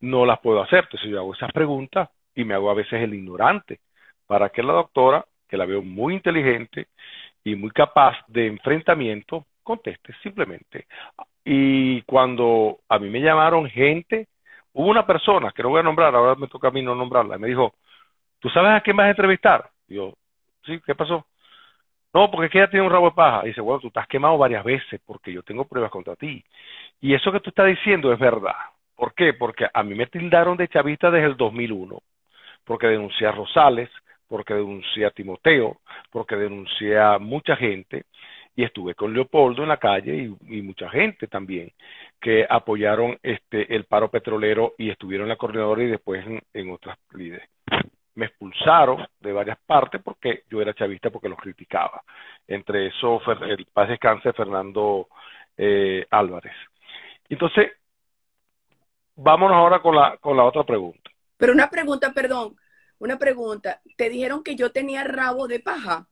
no 0.00 0.26
las 0.26 0.40
puedo 0.40 0.62
hacer. 0.62 0.84
Entonces 0.84 1.10
yo 1.10 1.18
hago 1.18 1.34
esas 1.34 1.52
preguntas 1.52 2.08
y 2.34 2.44
me 2.44 2.54
hago 2.54 2.70
a 2.70 2.74
veces 2.74 3.00
el 3.02 3.14
ignorante, 3.14 3.80
para 4.26 4.48
que 4.50 4.62
la 4.62 4.72
doctora, 4.72 5.24
que 5.48 5.56
la 5.56 5.66
veo 5.66 5.82
muy 5.82 6.14
inteligente 6.14 6.88
y 7.44 7.54
muy 7.56 7.70
capaz 7.70 8.16
de 8.28 8.46
enfrentamiento, 8.46 9.46
conteste 9.70 10.12
simplemente. 10.22 10.86
Y 11.44 12.02
cuando 12.02 12.80
a 12.88 12.98
mí 12.98 13.08
me 13.08 13.20
llamaron 13.20 13.68
gente, 13.70 14.28
hubo 14.72 14.88
una 14.88 15.06
persona, 15.06 15.52
que 15.52 15.62
no 15.62 15.70
voy 15.70 15.80
a 15.80 15.84
nombrar, 15.84 16.14
ahora 16.14 16.34
me 16.34 16.48
toca 16.48 16.68
a 16.68 16.70
mí 16.72 16.82
no 16.82 16.94
nombrarla, 16.94 17.38
me 17.38 17.48
dijo, 17.48 17.74
¿tú 18.40 18.48
sabes 18.50 18.72
a 18.72 18.80
quién 18.80 18.96
vas 18.96 19.06
a 19.06 19.10
entrevistar? 19.10 19.70
Yo, 19.88 20.14
sí, 20.64 20.80
¿qué 20.84 20.94
pasó? 20.94 21.26
No, 22.12 22.30
porque 22.30 22.46
es 22.46 22.52
que 22.52 22.58
ella 22.58 22.70
tiene 22.70 22.86
un 22.86 22.92
rabo 22.92 23.10
de 23.10 23.14
paja. 23.14 23.42
Y 23.44 23.48
dice, 23.48 23.60
bueno, 23.60 23.80
tú 23.80 23.88
estás 23.88 24.08
quemado 24.08 24.36
varias 24.36 24.64
veces 24.64 25.00
porque 25.06 25.32
yo 25.32 25.42
tengo 25.44 25.64
pruebas 25.64 25.92
contra 25.92 26.16
ti. 26.16 26.44
Y 27.00 27.14
eso 27.14 27.30
que 27.30 27.40
tú 27.40 27.50
estás 27.50 27.66
diciendo 27.66 28.12
es 28.12 28.18
verdad. 28.18 28.56
¿Por 28.96 29.14
qué? 29.14 29.32
Porque 29.34 29.66
a 29.72 29.82
mí 29.84 29.94
me 29.94 30.06
tildaron 30.06 30.56
de 30.56 30.68
chavista 30.68 31.10
desde 31.10 31.28
el 31.28 31.36
2001, 31.36 32.00
porque 32.64 32.88
denuncié 32.88 33.28
a 33.28 33.32
Rosales, 33.32 33.88
porque 34.28 34.54
denuncié 34.54 35.06
a 35.06 35.10
Timoteo, 35.10 35.78
porque 36.10 36.36
denuncié 36.36 36.98
a 36.98 37.18
mucha 37.18 37.56
gente 37.56 38.04
y 38.60 38.64
estuve 38.64 38.94
con 38.94 39.14
Leopoldo 39.14 39.62
en 39.62 39.70
la 39.70 39.78
calle 39.78 40.30
y, 40.46 40.62
mucha 40.62 40.90
gente 40.90 41.26
también 41.26 41.72
que 42.20 42.46
apoyaron 42.48 43.18
este 43.22 43.74
el 43.74 43.84
paro 43.84 44.10
petrolero 44.10 44.74
y 44.76 44.90
estuvieron 44.90 45.24
en 45.24 45.30
la 45.30 45.36
coordinadora 45.36 45.82
y 45.82 45.86
después 45.86 46.26
en, 46.26 46.42
en 46.52 46.70
otras 46.70 46.98
líderes 47.14 47.48
me 48.16 48.26
expulsaron 48.26 49.06
de 49.18 49.32
varias 49.32 49.58
partes 49.64 50.02
porque 50.02 50.44
yo 50.50 50.60
era 50.60 50.74
chavista 50.74 51.08
porque 51.08 51.30
los 51.30 51.38
criticaba. 51.38 52.02
Entre 52.46 52.88
eso, 52.88 53.22
el 53.46 53.64
paz 53.72 53.88
descanse 53.88 54.34
Fernando 54.34 55.08
eh, 55.56 56.06
Álvarez. 56.10 56.52
Entonces, 57.30 57.72
vámonos 59.16 59.56
ahora 59.56 59.80
con 59.80 59.96
la, 59.96 60.18
con 60.18 60.36
la 60.36 60.44
otra 60.44 60.64
pregunta. 60.64 61.10
Pero 61.38 61.54
una 61.54 61.70
pregunta, 61.70 62.12
perdón, 62.12 62.56
una 62.98 63.18
pregunta. 63.18 63.80
¿Te 63.96 64.10
dijeron 64.10 64.42
que 64.42 64.54
yo 64.54 64.70
tenía 64.70 65.02
rabo 65.04 65.48
de 65.48 65.60
paja? 65.60 66.06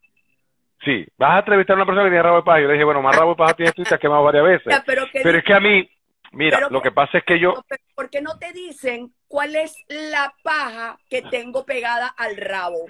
Sí, 0.84 1.06
vas 1.18 1.34
a 1.34 1.38
entrevistar 1.40 1.74
a 1.74 1.76
una 1.76 1.86
persona 1.86 2.04
que 2.04 2.10
tiene 2.10 2.22
rabo 2.22 2.36
de 2.36 2.42
paja. 2.44 2.60
Yo 2.60 2.66
le 2.68 2.74
dije, 2.74 2.84
bueno, 2.84 3.02
más 3.02 3.16
rabo 3.16 3.30
de 3.30 3.36
paja 3.36 3.54
tienes 3.54 3.74
tú 3.74 3.82
y 3.82 3.84
te 3.84 3.94
has 3.94 4.00
quemado 4.00 4.22
varias 4.22 4.44
veces. 4.44 4.82
pero, 4.86 5.04
pero 5.12 5.38
es 5.38 5.44
que 5.44 5.54
a 5.54 5.60
mí, 5.60 5.88
Mira, 6.32 6.68
lo 6.70 6.82
que 6.82 6.90
pasa 6.90 7.18
es 7.18 7.24
que 7.24 7.38
yo... 7.38 7.54
¿Por 7.94 8.10
qué 8.10 8.20
no 8.20 8.38
te 8.38 8.52
dicen 8.52 9.10
cuál 9.28 9.56
es 9.56 9.74
la 9.88 10.32
paja 10.42 10.98
que 11.08 11.22
tengo 11.22 11.64
pegada 11.64 12.08
al 12.08 12.36
rabo? 12.36 12.86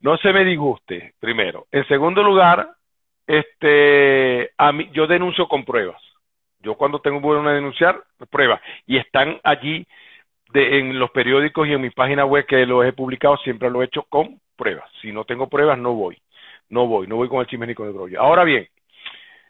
No 0.00 0.16
se 0.16 0.32
me 0.32 0.44
disguste, 0.44 1.14
primero. 1.20 1.66
En 1.70 1.86
segundo 1.86 2.22
lugar, 2.22 2.70
este, 3.26 4.50
a 4.58 4.72
mí, 4.72 4.90
yo 4.92 5.06
denuncio 5.06 5.46
con 5.46 5.64
pruebas. 5.64 6.00
Yo 6.60 6.74
cuando 6.74 7.00
tengo 7.00 7.20
bueno 7.20 7.48
denunciar, 7.50 8.02
pruebas. 8.30 8.60
Y 8.86 8.98
están 8.98 9.40
allí 9.44 9.86
de, 10.52 10.78
en 10.78 10.98
los 10.98 11.10
periódicos 11.10 11.68
y 11.68 11.72
en 11.72 11.80
mi 11.80 11.90
página 11.90 12.24
web 12.24 12.46
que 12.46 12.66
los 12.66 12.84
he 12.84 12.92
publicado, 12.92 13.36
siempre 13.38 13.70
lo 13.70 13.82
he 13.82 13.86
hecho 13.86 14.02
con 14.08 14.40
pruebas. 14.56 14.90
Si 15.00 15.12
no 15.12 15.24
tengo 15.24 15.48
pruebas, 15.48 15.78
no 15.78 15.94
voy. 15.94 16.20
No 16.72 16.86
voy, 16.86 17.06
no 17.06 17.16
voy 17.16 17.28
con 17.28 17.40
el 17.40 17.46
chisme 17.46 17.66
ni 17.66 17.74
con 17.74 17.86
el 17.86 17.92
brollo. 17.92 18.18
Ahora 18.18 18.44
bien, 18.44 18.66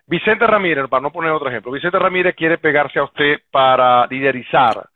Vicente 0.06 0.44
Ramírez, 0.44 0.88
para 0.88 1.02
no 1.02 1.12
poner 1.12 1.30
otro 1.30 1.48
ejemplo, 1.48 1.70
Vicente 1.70 1.96
Ramírez 1.96 2.34
quiere 2.34 2.58
pegarse 2.58 2.98
a 2.98 3.04
usted 3.04 3.42
para 3.48 4.08
liderizar 4.08 4.88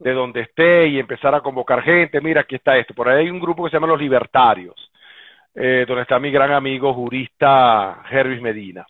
de 0.00 0.12
donde 0.12 0.40
esté 0.40 0.88
y 0.88 0.98
empezar 0.98 1.32
a 1.32 1.40
convocar 1.40 1.80
gente. 1.84 2.20
Mira, 2.20 2.40
aquí 2.40 2.56
está 2.56 2.76
esto. 2.76 2.92
Por 2.92 3.08
ahí 3.08 3.24
hay 3.24 3.30
un 3.30 3.38
grupo 3.38 3.62
que 3.62 3.70
se 3.70 3.76
llama 3.76 3.86
Los 3.86 4.00
Libertarios, 4.00 4.90
eh, 5.54 5.84
donde 5.86 6.02
está 6.02 6.18
mi 6.18 6.32
gran 6.32 6.50
amigo 6.50 6.92
jurista 6.92 8.02
Hervis 8.10 8.42
Medina. 8.42 8.84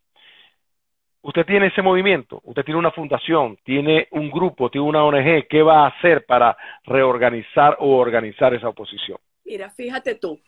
Usted 1.20 1.44
tiene 1.44 1.66
ese 1.66 1.82
movimiento, 1.82 2.40
usted 2.44 2.64
tiene 2.64 2.78
una 2.78 2.92
fundación, 2.92 3.58
tiene 3.62 4.08
un 4.12 4.30
grupo, 4.30 4.70
tiene 4.70 4.86
una 4.86 5.04
ONG. 5.04 5.46
¿Qué 5.50 5.62
va 5.62 5.84
a 5.84 5.88
hacer 5.88 6.24
para 6.24 6.56
reorganizar 6.84 7.76
o 7.80 7.98
organizar 7.98 8.54
esa 8.54 8.70
oposición? 8.70 9.18
Mira, 9.44 9.68
fíjate 9.68 10.14
tú, 10.14 10.40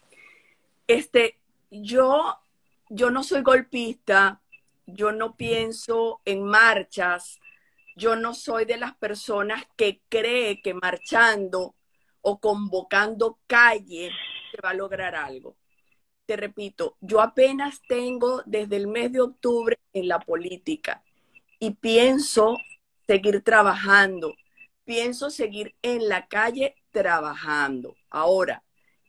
este, 0.87 1.42
yo, 1.81 2.39
yo 2.91 3.11
no 3.11 3.23
soy 3.23 3.43
golpista, 3.43 4.43
yo 4.87 5.13
no 5.13 5.37
pienso 5.37 6.21
en 6.25 6.45
marchas, 6.45 7.41
yo 7.97 8.17
no 8.17 8.35
soy 8.35 8.65
de 8.65 8.77
las 8.77 8.95
personas 8.97 9.65
que 9.77 10.03
cree 10.09 10.61
que 10.61 10.75
marchando 10.75 11.75
o 12.21 12.41
convocando 12.41 13.39
calle 13.47 14.11
se 14.51 14.61
va 14.63 14.71
a 14.71 14.75
lograr 14.75 15.15
algo. 15.15 15.57
Te 16.27 16.37
repito, 16.37 16.97
yo 17.01 17.21
apenas 17.21 17.81
tengo 17.89 18.43
desde 18.47 18.77
el 18.77 18.87
mes 18.87 19.13
de 19.13 19.21
octubre 19.21 19.79
en 19.93 20.09
la 20.09 20.21
política 20.21 21.03
y 21.59 21.73
pienso 21.73 22.59
seguir 23.07 23.43
trabajando, 23.43 24.35
pienso 24.85 25.31
seguir 25.31 25.75
en 25.83 26.09
la 26.09 26.27
calle 26.29 26.77
trabajando. 26.91 27.95
Ahora, 28.11 28.63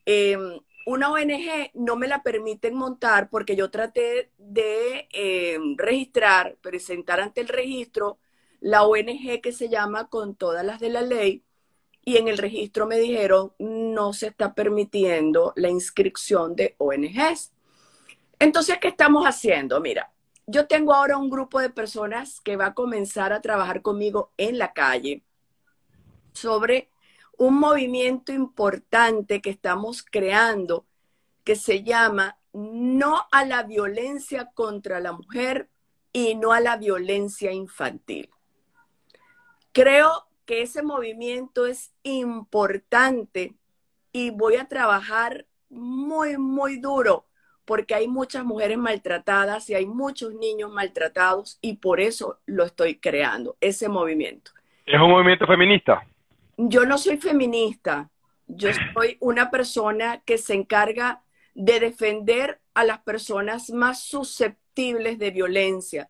em, 0.06 0.60
una 0.86 1.12
ONG 1.12 1.72
no 1.74 1.96
me 1.96 2.08
la 2.08 2.24
permiten 2.24 2.76
montar 2.76 3.30
porque 3.30 3.56
yo 3.56 3.70
traté 3.72 4.32
de 4.38 5.08
eh, 5.14 5.58
registrar, 5.78 6.58
presentar 6.62 7.20
ante 7.20 7.42
el 7.42 7.48
registro 7.48 8.20
la 8.60 8.84
ONG 8.84 9.42
que 9.42 9.52
se 9.52 9.70
llama 9.70 10.08
Con 10.08 10.36
todas 10.36 10.66
las 10.66 10.80
de 10.80 10.90
la 10.90 11.02
ley 11.02 11.44
y 12.06 12.18
en 12.18 12.28
el 12.28 12.38
registro 12.38 12.86
me 12.86 12.98
dijeron 12.98 13.54
no 13.60 14.14
se 14.14 14.28
está 14.28 14.54
permitiendo 14.54 15.54
la 15.56 15.70
inscripción 15.70 16.56
de 16.56 16.76
ONGs. 16.78 17.52
Entonces, 18.40 18.78
¿qué 18.82 18.90
estamos 18.90 19.26
haciendo? 19.26 19.80
Mira, 19.80 20.12
yo 20.46 20.68
tengo 20.68 20.94
ahora 20.94 21.18
un 21.18 21.30
grupo 21.30 21.60
de 21.62 21.70
personas 21.70 22.42
que 22.42 22.58
va 22.58 22.68
a 22.68 22.74
comenzar 22.74 23.32
a 23.32 23.42
trabajar 23.42 23.82
conmigo 23.82 24.32
en 24.38 24.58
la 24.58 24.74
calle 24.74 25.24
sobre 26.34 26.90
un 27.38 27.60
movimiento 27.60 28.32
importante 28.32 29.42
que 29.42 29.50
estamos 29.50 30.04
creando 30.04 30.86
que 31.44 31.56
se 31.56 31.84
llama 31.84 32.38
No 32.54 33.26
a 33.32 33.46
la 33.46 33.64
violencia 33.64 34.52
contra 34.54 35.00
la 35.00 35.12
mujer 35.12 35.70
y 36.12 36.36
no 36.36 36.54
a 36.54 36.60
la 36.60 36.78
violencia 36.78 37.52
infantil. 37.52 38.30
Creo 39.72 40.28
que 40.46 40.62
ese 40.62 40.84
movimiento 40.84 41.66
es 41.66 41.92
importante 42.04 43.56
y 44.12 44.30
voy 44.30 44.58
a 44.58 44.68
trabajar 44.68 45.48
muy, 45.70 46.38
muy 46.38 46.80
duro 46.80 47.26
porque 47.66 47.96
hay 47.96 48.08
muchas 48.08 48.44
mujeres 48.44 48.78
maltratadas 48.78 49.70
y 49.70 49.74
hay 49.74 49.86
muchos 49.86 50.34
niños 50.36 50.72
maltratados 50.72 51.58
y 51.62 51.78
por 51.78 52.00
eso 52.00 52.40
lo 52.46 52.66
estoy 52.66 53.00
creando, 53.00 53.56
ese 53.62 53.90
movimiento. 53.90 54.52
¿Es 54.86 55.00
un 55.00 55.10
movimiento 55.10 55.48
feminista? 55.48 56.06
Yo 56.58 56.86
no 56.86 56.98
soy 56.98 57.18
feminista, 57.18 58.10
yo 58.48 58.70
soy 58.94 59.18
una 59.20 59.50
persona 59.52 60.22
que 60.26 60.38
se 60.38 60.54
encarga 60.54 61.24
de 61.56 61.80
defender 61.80 62.62
a 62.74 62.84
las 62.84 63.00
personas 63.00 63.70
más 63.70 64.04
susceptibles 64.04 65.20
de 65.20 65.32
violencia. 65.32 66.10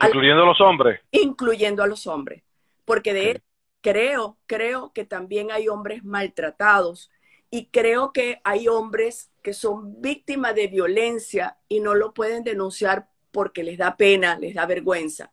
Incluyendo 0.00 0.42
a 0.42 0.46
los 0.46 0.60
hombres. 0.60 1.00
Incluyendo 1.10 1.82
a 1.82 1.86
los 1.86 2.06
hombres. 2.06 2.42
Porque 2.84 3.12
de 3.12 3.30
él 3.30 3.42
creo, 3.80 4.38
creo 4.46 4.92
que 4.92 5.04
también 5.04 5.50
hay 5.50 5.68
hombres 5.68 6.04
maltratados 6.04 7.10
y 7.50 7.66
creo 7.66 8.12
que 8.12 8.40
hay 8.44 8.68
hombres 8.68 9.30
que 9.42 9.52
son 9.52 10.00
víctimas 10.00 10.54
de 10.54 10.68
violencia 10.68 11.58
y 11.68 11.80
no 11.80 11.94
lo 11.94 12.14
pueden 12.14 12.44
denunciar 12.44 13.08
porque 13.30 13.62
les 13.62 13.78
da 13.78 13.96
pena, 13.96 14.38
les 14.38 14.54
da 14.54 14.66
vergüenza. 14.66 15.32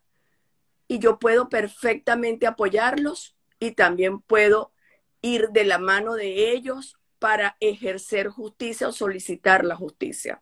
Y 0.86 0.98
yo 0.98 1.18
puedo 1.18 1.48
perfectamente 1.48 2.46
apoyarlos 2.46 3.36
y 3.60 3.72
también 3.74 4.20
puedo 4.20 4.70
ir 5.22 5.48
de 5.50 5.64
la 5.64 5.78
mano 5.78 6.14
de 6.14 6.52
ellos 6.52 6.96
para 7.20 7.56
ejercer 7.60 8.28
justicia 8.28 8.88
o 8.88 8.92
solicitar 8.92 9.64
la 9.64 9.76
justicia. 9.76 10.40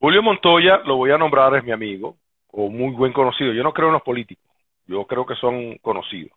Julio 0.00 0.22
Montoya, 0.22 0.78
lo 0.78 0.96
voy 0.96 1.12
a 1.12 1.18
nombrar, 1.18 1.54
es 1.54 1.64
mi 1.64 1.72
amigo, 1.72 2.16
o 2.48 2.68
muy 2.68 2.92
buen 2.92 3.12
conocido. 3.12 3.52
Yo 3.52 3.62
no 3.62 3.72
creo 3.72 3.86
en 3.88 3.94
los 3.94 4.02
políticos, 4.02 4.44
yo 4.86 5.06
creo 5.06 5.24
que 5.24 5.36
son 5.36 5.78
conocidos. 5.78 6.36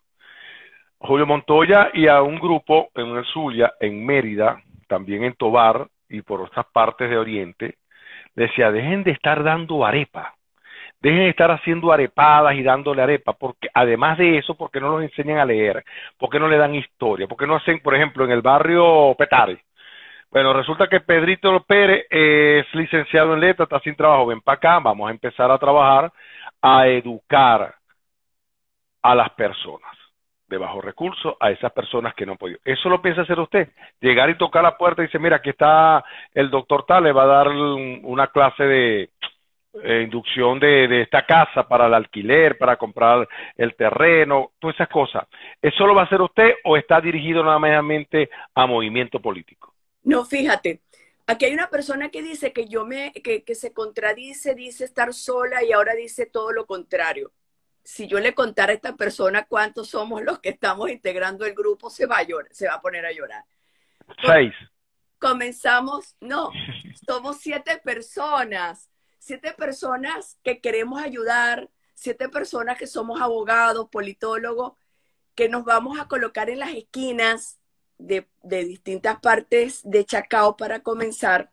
Julio 1.00 1.26
Montoya 1.26 1.90
y 1.94 2.08
a 2.08 2.22
un 2.22 2.40
grupo 2.40 2.90
en 2.94 3.08
el 3.18 3.26
Zulia, 3.26 3.74
en 3.80 4.06
Mérida, 4.06 4.62
también 4.88 5.24
en 5.24 5.34
Tobar 5.34 5.88
y 6.08 6.22
por 6.22 6.42
otras 6.42 6.66
partes 6.72 7.10
de 7.10 7.18
Oriente, 7.18 7.78
decía, 8.36 8.72
dejen 8.72 9.04
de 9.04 9.12
estar 9.12 9.44
dando 9.44 9.86
arepa 9.86 10.36
dejen 11.02 11.20
de 11.20 11.30
estar 11.30 11.52
haciendo 11.52 11.92
arepadas 11.92 12.56
y 12.56 12.64
dándole 12.64 13.02
arepa, 13.02 13.34
porque 13.34 13.70
además 13.74 14.18
de 14.18 14.38
eso, 14.38 14.56
porque 14.56 14.80
no 14.80 14.90
los 14.90 15.04
enseñan 15.04 15.38
a 15.38 15.46
leer, 15.46 15.84
porque 16.18 16.40
no 16.40 16.48
le 16.48 16.58
dan 16.58 16.76
historia, 16.76 17.28
porque 17.28 17.48
no 17.48 17.56
hacen, 17.56 17.80
por 17.80 17.96
ejemplo, 17.96 18.26
en 18.26 18.32
el 18.32 18.42
barrio 18.42 19.16
Petare. 19.18 19.64
Bueno, 20.32 20.54
resulta 20.54 20.88
que 20.88 21.00
Pedrito 21.00 21.64
Pérez 21.64 22.06
es 22.10 22.66
licenciado 22.76 23.34
en 23.34 23.40
letras, 23.40 23.66
está 23.66 23.80
sin 23.80 23.96
trabajo, 23.96 24.28
ven 24.28 24.42
para 24.42 24.58
acá, 24.58 24.80
vamos 24.80 25.08
a 25.08 25.12
empezar 25.12 25.50
a 25.50 25.58
trabajar, 25.58 26.12
a 26.62 26.88
educar 26.88 27.74
a 29.02 29.16
las 29.16 29.30
personas 29.32 29.90
de 30.48 30.58
bajo 30.58 30.82
recursos, 30.82 31.36
a 31.40 31.52
esas 31.52 31.72
personas 31.72 32.14
que 32.16 32.26
no 32.26 32.34
han 32.34 32.38
podido. 32.38 32.60
Eso 32.66 32.90
lo 32.90 33.02
piensa 33.02 33.22
hacer 33.22 33.40
usted. 33.40 33.70
Llegar 34.02 34.30
y 34.32 34.38
tocar 34.38 34.64
la 34.64 34.78
puerta 34.78 35.02
y 35.02 35.06
dice, 35.06 35.20
mira, 35.20 35.38
aquí 35.38 35.52
está 35.52 36.04
el 36.34 36.50
doctor 36.50 36.86
tal, 36.86 37.04
le 37.04 37.12
va 37.12 37.24
a 37.24 37.28
dar 37.28 37.48
una 37.50 38.28
clase 38.28 38.64
de, 38.64 39.10
eh, 39.72 40.02
inducción 40.04 40.60
de, 40.60 40.88
de, 40.88 41.02
esta 41.04 41.26
casa 41.28 41.68
para 41.68 41.86
el 41.86 41.94
alquiler, 41.94 42.58
para 42.58 42.76
comprar 42.76 43.28
el 43.56 43.76
terreno, 43.76 44.54
todas 44.58 44.76
esas 44.76 44.90
cosas. 44.90 45.28
¿Eso 45.62 45.86
lo 45.86 45.94
va 45.94 46.02
a 46.02 46.06
hacer 46.06 46.20
usted 46.22 46.56
o 46.64 46.76
está 46.76 47.00
dirigido 47.00 47.44
nada 47.44 47.60
a 48.56 48.66
movimiento 48.66 49.20
político? 49.22 49.76
No, 50.04 50.26
fíjate, 50.26 50.82
aquí 51.28 51.46
hay 51.46 51.54
una 51.54 51.70
persona 51.70 52.10
que 52.10 52.24
dice 52.24 52.52
que 52.52 52.68
yo 52.68 52.84
me, 52.84 53.12
que, 53.12 53.44
que 53.44 53.54
se 53.54 53.72
contradice, 53.72 54.56
dice 54.56 54.86
estar 54.86 55.14
sola 55.14 55.64
y 55.64 55.72
ahora 55.72 55.94
dice 55.94 56.26
todo 56.26 56.52
lo 56.52 56.66
contrario. 56.66 57.32
Si 57.84 58.08
yo 58.08 58.20
le 58.20 58.34
contara 58.34 58.72
a 58.72 58.76
esta 58.76 58.96
persona 58.96 59.46
cuántos 59.46 59.90
somos 59.90 60.24
los 60.24 60.40
que 60.40 60.50
estamos 60.50 60.90
integrando 60.90 61.46
el 61.46 61.54
grupo, 61.54 61.92
se 61.92 62.08
va 62.08 62.18
a 62.18 62.24
llorar, 62.24 62.52
se 62.52 62.68
va 62.68 62.74
a 62.74 62.82
poner 62.82 63.06
a 63.06 63.12
llorar. 63.12 63.44
Seis. 64.26 64.54
Comenzamos, 65.20 66.16
no, 66.20 66.50
somos 67.06 67.38
siete 67.38 67.80
personas 67.84 68.90
siete 69.20 69.54
personas 69.54 70.40
que 70.44 70.60
queremos 70.60 71.02
ayudar, 71.02 71.70
siete 71.94 72.30
personas 72.30 72.78
que 72.78 72.88
somos 72.88 73.22
abogados, 73.22 73.90
politólogos, 73.92 74.74
que 75.36 75.50
nos 75.50 75.64
vamos 75.64 76.00
a 76.00 76.08
colocar 76.08 76.50
en 76.50 76.60
las 76.60 76.72
esquinas 76.72 77.60
de, 77.98 78.26
distintas 78.44 79.20
partes 79.20 79.82
de 79.84 80.06
Chacao 80.06 80.58
para 80.58 80.82
comenzar 80.82 81.52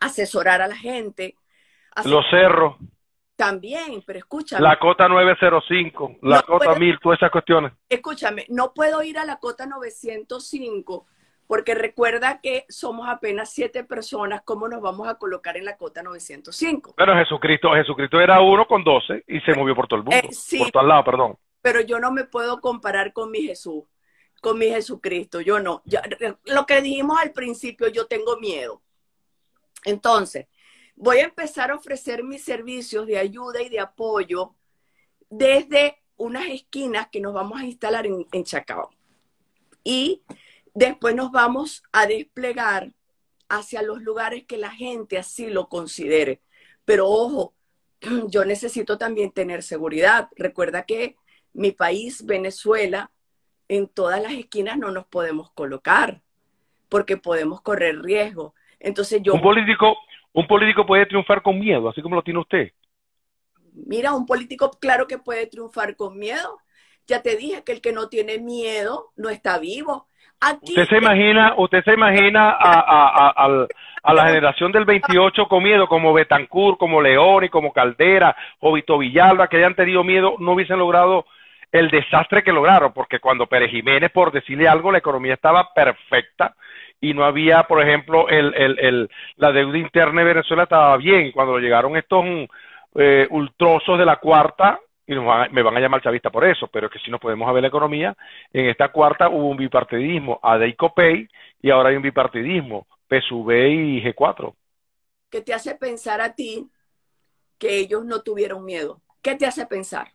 a 0.00 0.06
asesorar 0.06 0.60
a 0.60 0.68
la 0.68 0.76
gente. 0.76 1.36
Los 2.04 2.24
cerros. 2.28 2.76
También, 3.36 4.02
pero 4.06 4.18
escúchame. 4.18 4.62
La 4.62 4.78
cota 4.78 5.08
905, 5.08 6.18
la 6.22 6.42
cota 6.42 6.74
1000, 6.74 6.98
todas 7.00 7.18
esas 7.18 7.30
cuestiones. 7.30 7.72
Escúchame, 7.88 8.46
no 8.48 8.72
puedo 8.72 9.02
ir 9.02 9.18
a 9.18 9.24
la 9.24 9.38
cota 9.38 9.66
905 9.66 11.06
porque 11.46 11.74
recuerda 11.74 12.40
que 12.40 12.64
somos 12.68 13.08
apenas 13.08 13.52
siete 13.52 13.84
personas, 13.84 14.42
¿cómo 14.44 14.68
nos 14.68 14.80
vamos 14.80 15.08
a 15.08 15.16
colocar 15.16 15.56
en 15.56 15.64
la 15.64 15.76
cota 15.76 16.02
905? 16.02 16.94
Pero 16.96 17.14
Jesucristo, 17.16 17.72
Jesucristo 17.74 18.20
era 18.20 18.40
uno 18.40 18.66
con 18.66 18.82
doce 18.82 19.24
y 19.26 19.40
se 19.40 19.54
movió 19.54 19.74
por 19.74 19.86
todo 19.86 19.98
el 19.98 20.04
mundo, 20.04 20.16
eh, 20.16 20.58
por 20.58 20.70
todo 20.70 20.82
el 20.82 20.88
lado, 20.88 21.04
perdón. 21.04 21.38
Pero 21.60 21.80
yo 21.80 21.98
no 21.98 22.12
me 22.12 22.24
puedo 22.24 22.60
comparar 22.60 23.12
con 23.12 23.30
mi 23.30 23.42
Jesús, 23.42 23.84
con 24.40 24.58
mi 24.58 24.66
Jesucristo, 24.66 25.40
yo 25.40 25.60
no. 25.60 25.82
lo 26.46 26.66
que 26.66 26.80
dijimos 26.80 27.18
al 27.20 27.32
principio, 27.32 27.88
yo 27.88 28.06
tengo 28.06 28.38
miedo. 28.38 28.82
Entonces, 29.84 30.46
voy 30.96 31.18
a 31.18 31.24
empezar 31.24 31.70
a 31.70 31.74
ofrecer 31.74 32.24
mis 32.24 32.42
servicios 32.42 33.06
de 33.06 33.18
ayuda 33.18 33.60
y 33.62 33.68
de 33.68 33.80
apoyo 33.80 34.54
desde 35.28 36.02
unas 36.16 36.46
esquinas 36.46 37.08
que 37.08 37.20
nos 37.20 37.34
vamos 37.34 37.60
a 37.60 37.64
instalar 37.64 38.06
en, 38.06 38.26
en 38.32 38.44
Chacao. 38.44 38.90
Y 39.82 40.22
Después 40.74 41.14
nos 41.14 41.30
vamos 41.30 41.82
a 41.92 42.06
desplegar 42.06 42.92
hacia 43.48 43.82
los 43.82 44.02
lugares 44.02 44.44
que 44.44 44.58
la 44.58 44.70
gente 44.70 45.18
así 45.18 45.48
lo 45.48 45.68
considere. 45.68 46.40
Pero 46.84 47.08
ojo, 47.08 47.54
yo 48.28 48.44
necesito 48.44 48.98
también 48.98 49.30
tener 49.30 49.62
seguridad. 49.62 50.28
Recuerda 50.36 50.84
que 50.84 51.16
mi 51.52 51.70
país, 51.70 52.26
Venezuela, 52.26 53.10
en 53.68 53.88
todas 53.88 54.20
las 54.20 54.32
esquinas 54.32 54.76
no 54.76 54.90
nos 54.90 55.06
podemos 55.06 55.50
colocar 55.52 56.20
porque 56.88 57.16
podemos 57.16 57.60
correr 57.60 58.02
riesgo. 58.02 58.54
Entonces 58.78 59.22
yo... 59.22 59.34
Un 59.34 59.40
político, 59.40 59.96
un 60.32 60.46
político 60.46 60.84
puede 60.86 61.06
triunfar 61.06 61.42
con 61.42 61.58
miedo, 61.58 61.88
así 61.88 62.02
como 62.02 62.16
lo 62.16 62.22
tiene 62.22 62.40
usted. 62.40 62.72
Mira, 63.72 64.12
un 64.12 64.26
político 64.26 64.70
claro 64.80 65.06
que 65.06 65.18
puede 65.18 65.46
triunfar 65.46 65.96
con 65.96 66.18
miedo. 66.18 66.58
Ya 67.06 67.22
te 67.22 67.36
dije 67.36 67.64
que 67.64 67.72
el 67.72 67.80
que 67.80 67.92
no 67.92 68.08
tiene 68.08 68.38
miedo 68.38 69.12
no 69.16 69.30
está 69.30 69.58
vivo. 69.58 70.08
Usted 70.60 70.88
se 70.88 70.96
imagina, 70.98 71.54
usted 71.56 71.84
se 71.84 71.94
imagina 71.94 72.50
a, 72.50 73.32
a, 74.02 74.14
la 74.14 74.26
generación 74.26 74.72
del 74.72 74.84
28 74.84 75.46
con 75.46 75.62
miedo, 75.62 75.88
como 75.88 76.12
Betancourt, 76.12 76.78
como 76.78 77.00
León 77.00 77.44
y 77.44 77.48
como 77.48 77.72
Caldera, 77.72 78.36
o 78.60 78.72
Vito 78.72 78.98
Villalba, 78.98 79.48
que 79.48 79.56
hayan 79.56 79.74
tenido 79.74 80.04
miedo, 80.04 80.36
no 80.38 80.52
hubiesen 80.52 80.78
logrado 80.78 81.26
el 81.72 81.90
desastre 81.90 82.42
que 82.42 82.52
lograron, 82.52 82.92
porque 82.92 83.18
cuando 83.18 83.46
Pérez 83.46 83.70
Jiménez, 83.70 84.10
por 84.12 84.30
decirle 84.30 84.68
algo, 84.68 84.92
la 84.92 84.98
economía 84.98 85.34
estaba 85.34 85.72
perfecta 85.74 86.54
y 87.00 87.14
no 87.14 87.24
había, 87.24 87.64
por 87.64 87.82
ejemplo, 87.82 88.28
el, 88.28 88.54
el, 88.54 88.78
el, 88.78 89.10
la 89.36 89.52
deuda 89.52 89.78
interna 89.78 90.20
de 90.20 90.26
Venezuela 90.34 90.62
estaba 90.62 90.96
bien. 90.96 91.32
Cuando 91.32 91.58
llegaron 91.58 91.96
estos 91.96 92.24
eh, 92.94 93.26
ultrosos 93.30 93.98
de 93.98 94.06
la 94.06 94.16
cuarta, 94.16 94.78
y 95.06 95.14
me 95.14 95.62
van 95.62 95.76
a 95.76 95.80
llamar 95.80 96.02
chavista 96.02 96.30
por 96.30 96.44
eso, 96.44 96.66
pero 96.68 96.86
es 96.86 96.92
que 96.92 96.98
si 96.98 97.10
no 97.10 97.18
podemos 97.18 97.52
ver 97.52 97.62
la 97.62 97.68
economía, 97.68 98.16
en 98.52 98.66
esta 98.66 98.88
cuarta 98.88 99.28
hubo 99.28 99.48
un 99.48 99.56
bipartidismo, 99.56 100.40
Pay 100.94 101.28
y 101.60 101.70
ahora 101.70 101.90
hay 101.90 101.96
un 101.96 102.02
bipartidismo, 102.02 102.86
PSUV 103.08 103.50
y 103.52 104.02
G4. 104.02 104.54
¿Qué 105.30 105.42
te 105.42 105.52
hace 105.52 105.74
pensar 105.74 106.20
a 106.20 106.34
ti 106.34 106.68
que 107.58 107.78
ellos 107.78 108.04
no 108.04 108.22
tuvieron 108.22 108.64
miedo? 108.64 109.00
¿Qué 109.20 109.34
te 109.34 109.46
hace 109.46 109.66
pensar? 109.66 110.08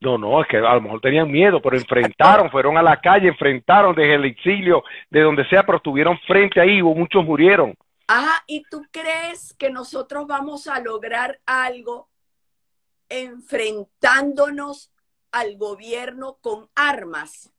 No, 0.00 0.18
no, 0.18 0.42
es 0.42 0.48
que 0.48 0.58
a 0.58 0.74
lo 0.74 0.80
mejor 0.80 1.00
tenían 1.00 1.30
miedo, 1.30 1.60
pero 1.62 1.76
enfrentaron, 1.76 2.50
fueron 2.50 2.76
a 2.76 2.82
la 2.82 3.00
calle, 3.00 3.28
enfrentaron 3.28 3.94
desde 3.94 4.14
el 4.14 4.24
exilio, 4.26 4.82
de 5.10 5.20
donde 5.20 5.48
sea, 5.48 5.64
pero 5.64 5.78
estuvieron 5.78 6.18
frente 6.26 6.60
ahí, 6.60 6.82
hubo 6.82 6.94
muchos 6.94 7.24
murieron. 7.24 7.74
Ah, 8.08 8.42
¿y 8.46 8.62
tú 8.70 8.82
crees 8.90 9.54
que 9.58 9.70
nosotros 9.70 10.26
vamos 10.26 10.68
a 10.68 10.80
lograr 10.80 11.40
algo 11.46 12.08
enfrentándonos 13.08 14.92
al 15.32 15.56
gobierno 15.56 16.38
con 16.40 16.68
armas? 16.74 17.52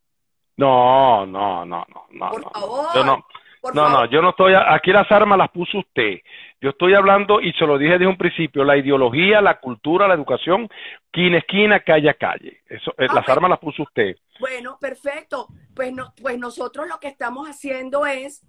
No, 0.58 1.26
no, 1.26 1.66
no, 1.66 1.86
no, 1.90 2.08
no. 2.12 2.30
Por 2.32 2.42
no, 2.44 2.52
favor. 2.52 3.06
no, 3.06 3.26
no, 3.74 3.90
no, 3.90 4.06
yo 4.06 4.22
no 4.22 4.30
estoy, 4.30 4.54
aquí 4.56 4.92
las 4.92 5.12
armas 5.12 5.38
las 5.38 5.50
puso 5.50 5.80
usted. 5.80 6.20
Yo 6.60 6.72
estoy 6.72 6.96
hablando, 6.96 7.40
y 7.40 7.54
se 7.54 7.66
lo 7.66 7.78
dije 7.78 7.94
desde 7.94 8.08
un 8.08 8.18
principio, 8.18 8.64
la 8.64 8.78
ideología, 8.78 9.42
la 9.42 9.60
cultura, 9.60 10.08
la 10.08 10.16
educación, 10.16 10.68
esquina, 11.06 11.38
esquina, 11.38 11.80
calle 11.82 12.10
a 12.10 12.16
calle. 12.16 12.62
Eso, 12.68 12.94
eh, 12.98 13.08
las 13.14 13.28
armas 13.30 13.52
las 13.52 13.60
puso 13.60 13.84
usted. 13.84 14.16
Bueno, 14.40 14.78
perfecto. 14.80 15.48
Pues, 15.76 15.94
no, 15.94 16.14
pues 16.22 16.40
nosotros 16.40 16.88
lo 16.88 17.00
que 17.00 17.08
estamos 17.08 17.48
haciendo 17.48 18.06
es 18.06 18.44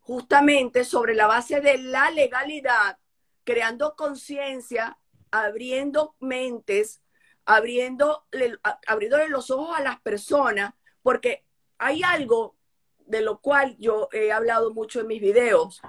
justamente 0.00 0.84
sobre 0.84 1.14
la 1.14 1.28
base 1.28 1.60
de 1.60 1.78
la 1.78 2.10
legalidad, 2.10 2.98
creando 3.44 3.94
conciencia, 3.94 4.98
abriendo 5.32 6.14
mentes, 6.20 7.02
abriendo, 7.44 8.24
abriéndole 8.86 9.28
los 9.28 9.50
ojos 9.50 9.76
a 9.76 9.82
las 9.82 10.00
personas, 10.00 10.74
porque 11.02 11.42
hay 11.78 12.02
algo 12.04 12.54
de 13.06 13.22
lo 13.22 13.40
cual 13.40 13.76
yo 13.78 14.08
he 14.12 14.30
hablado 14.30 14.72
mucho 14.72 15.00
en 15.00 15.08
mis 15.08 15.20
videos, 15.20 15.82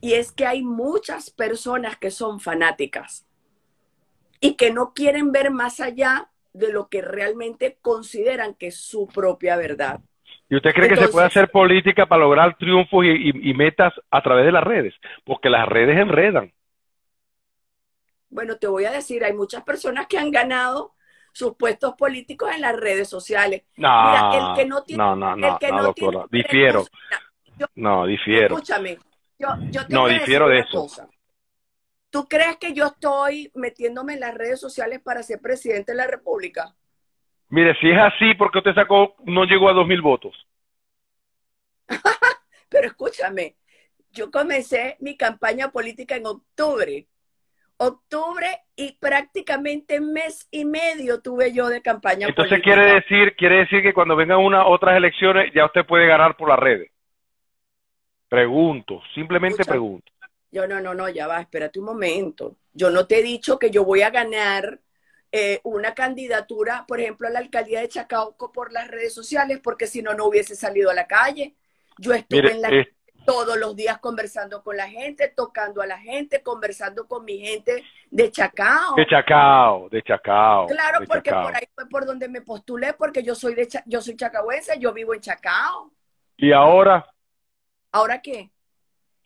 y 0.00 0.14
es 0.14 0.32
que 0.32 0.46
hay 0.46 0.62
muchas 0.62 1.30
personas 1.30 1.96
que 1.98 2.10
son 2.10 2.40
fanáticas 2.40 3.26
y 4.40 4.54
que 4.54 4.70
no 4.70 4.92
quieren 4.92 5.32
ver 5.32 5.50
más 5.50 5.80
allá 5.80 6.30
de 6.52 6.72
lo 6.72 6.88
que 6.88 7.02
realmente 7.02 7.78
consideran 7.80 8.54
que 8.54 8.68
es 8.68 8.76
su 8.76 9.06
propia 9.08 9.56
verdad. 9.56 10.00
¿Y 10.48 10.56
usted 10.56 10.72
cree 10.72 10.88
que 10.88 10.96
se 10.96 11.08
puede 11.08 11.26
hacer 11.26 11.50
política 11.50 12.06
para 12.06 12.20
lograr 12.20 12.56
triunfos 12.58 13.04
y, 13.06 13.54
metas 13.54 13.94
a 14.10 14.22
través 14.22 14.44
de 14.44 14.52
las 14.52 14.62
redes? 14.62 14.94
Porque 15.24 15.48
las 15.48 15.66
redes 15.66 15.98
enredan. 15.98 16.52
Bueno, 18.34 18.56
te 18.56 18.66
voy 18.66 18.84
a 18.84 18.90
decir, 18.90 19.22
hay 19.22 19.32
muchas 19.32 19.62
personas 19.62 20.08
que 20.08 20.18
han 20.18 20.32
ganado 20.32 20.94
sus 21.30 21.54
puestos 21.54 21.94
políticos 21.94 22.50
en 22.52 22.62
las 22.62 22.74
redes 22.74 23.08
sociales. 23.08 23.62
No, 23.76 24.34
el 24.34 24.56
que 24.56 24.66
no 24.66 24.82
tiene, 24.82 25.04
no, 25.04 25.14
no, 25.14 25.36
no, 25.36 25.56
no, 25.60 25.82
doctora, 25.84 26.26
difiero. 26.32 26.84
no, 27.76 28.06
difiero. 28.06 28.56
Escúchame, 28.56 28.98
yo, 29.38 29.50
yo 29.70 29.82
no, 29.88 30.08
difiero 30.08 30.48
de 30.48 30.58
eso. 30.58 30.84
¿Tú 32.10 32.26
crees 32.28 32.56
que 32.56 32.74
yo 32.74 32.86
estoy 32.86 33.52
metiéndome 33.54 34.14
en 34.14 34.20
las 34.20 34.34
redes 34.34 34.58
sociales 34.58 35.00
para 35.00 35.22
ser 35.22 35.40
presidente 35.40 35.92
de 35.92 35.98
la 35.98 36.08
República? 36.08 36.74
Mire, 37.50 37.76
si 37.80 37.88
es 37.88 37.98
así, 38.00 38.34
porque 38.36 38.58
usted 38.58 38.74
sacó, 38.74 39.14
no 39.26 39.44
llegó 39.44 39.68
a 39.68 39.74
dos 39.74 39.86
mil 39.86 40.02
votos. 40.02 40.34
Pero 42.68 42.88
escúchame, 42.88 43.54
yo 44.10 44.32
comencé 44.32 44.96
mi 44.98 45.16
campaña 45.16 45.70
política 45.70 46.16
en 46.16 46.26
octubre 46.26 47.06
octubre 47.86 48.46
y 48.76 48.92
prácticamente 48.92 50.00
mes 50.00 50.48
y 50.50 50.64
medio 50.64 51.20
tuve 51.20 51.52
yo 51.52 51.68
de 51.68 51.82
campaña 51.82 52.26
Entonces 52.28 52.60
quiere 52.62 52.94
decir, 52.94 53.34
quiere 53.36 53.58
decir 53.58 53.82
que 53.82 53.94
cuando 53.94 54.16
vengan 54.16 54.38
una, 54.38 54.66
otras 54.66 54.96
elecciones 54.96 55.52
ya 55.54 55.66
usted 55.66 55.86
puede 55.86 56.06
ganar 56.06 56.36
por 56.36 56.48
las 56.48 56.58
redes. 56.58 56.90
Pregunto, 58.28 59.00
simplemente 59.14 59.64
pregunto. 59.64 60.10
Yo 60.50 60.66
no, 60.66 60.80
no, 60.80 60.94
no, 60.94 61.08
ya 61.08 61.26
va, 61.26 61.40
espérate 61.40 61.78
un 61.78 61.86
momento. 61.86 62.56
Yo 62.72 62.90
no 62.90 63.06
te 63.06 63.18
he 63.18 63.22
dicho 63.22 63.58
que 63.58 63.70
yo 63.70 63.84
voy 63.84 64.02
a 64.02 64.10
ganar 64.10 64.80
eh, 65.32 65.60
una 65.64 65.94
candidatura, 65.94 66.84
por 66.86 67.00
ejemplo, 67.00 67.26
a 67.26 67.30
la 67.30 67.40
alcaldía 67.40 67.80
de 67.80 67.88
Chacauco 67.88 68.52
por 68.52 68.72
las 68.72 68.88
redes 68.88 69.12
sociales, 69.12 69.60
porque 69.62 69.88
si 69.88 70.00
no, 70.00 70.14
no 70.14 70.26
hubiese 70.26 70.54
salido 70.54 70.90
a 70.90 70.94
la 70.94 71.08
calle. 71.08 71.56
Yo 71.98 72.12
estuve 72.12 72.52
en 72.52 72.62
la 72.62 72.70
todos 73.24 73.56
los 73.56 73.74
días 73.74 73.98
conversando 73.98 74.62
con 74.62 74.76
la 74.76 74.88
gente, 74.88 75.32
tocando 75.34 75.82
a 75.82 75.86
la 75.86 75.98
gente, 75.98 76.42
conversando 76.42 77.06
con 77.06 77.24
mi 77.24 77.38
gente 77.38 77.84
de 78.10 78.30
Chacao. 78.30 78.94
De 78.96 79.06
Chacao, 79.06 79.88
de 79.88 80.02
Chacao. 80.02 80.66
Claro, 80.66 81.04
porque 81.06 81.30
por 81.30 81.54
ahí 81.54 81.66
fue 81.74 81.88
por 81.88 82.06
donde 82.06 82.28
me 82.28 82.42
postulé, 82.42 82.92
porque 82.94 83.22
yo 83.22 83.34
soy 83.34 83.54
de 83.54 83.68
yo 83.86 84.00
soy 84.00 84.16
chacahuense, 84.16 84.78
yo 84.78 84.92
vivo 84.92 85.14
en 85.14 85.20
Chacao. 85.20 85.90
¿Y 86.36 86.52
ahora? 86.52 87.06
¿Ahora 87.92 88.20
qué? 88.20 88.50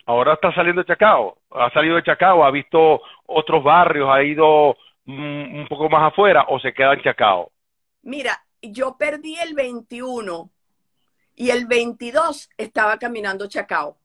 Ahora 0.06 0.34
está 0.34 0.54
saliendo 0.54 0.82
de 0.82 0.86
Chacao, 0.86 1.38
ha 1.50 1.70
salido 1.70 1.96
de 1.96 2.02
Chacao, 2.02 2.44
ha 2.44 2.50
visto 2.50 3.00
otros 3.26 3.62
barrios, 3.62 4.08
ha 4.10 4.22
ido 4.22 4.76
un 5.06 5.66
poco 5.68 5.88
más 5.88 6.12
afuera 6.12 6.46
o 6.48 6.58
se 6.58 6.72
queda 6.72 6.94
en 6.94 7.02
Chacao. 7.02 7.50
Mira, 8.02 8.42
yo 8.62 8.96
perdí 8.98 9.36
el 9.38 9.54
21 9.54 10.50
y 11.38 11.50
el 11.50 11.66
22 11.66 12.50
estaba 12.58 12.98
caminando 12.98 13.46
Chacao. 13.46 13.96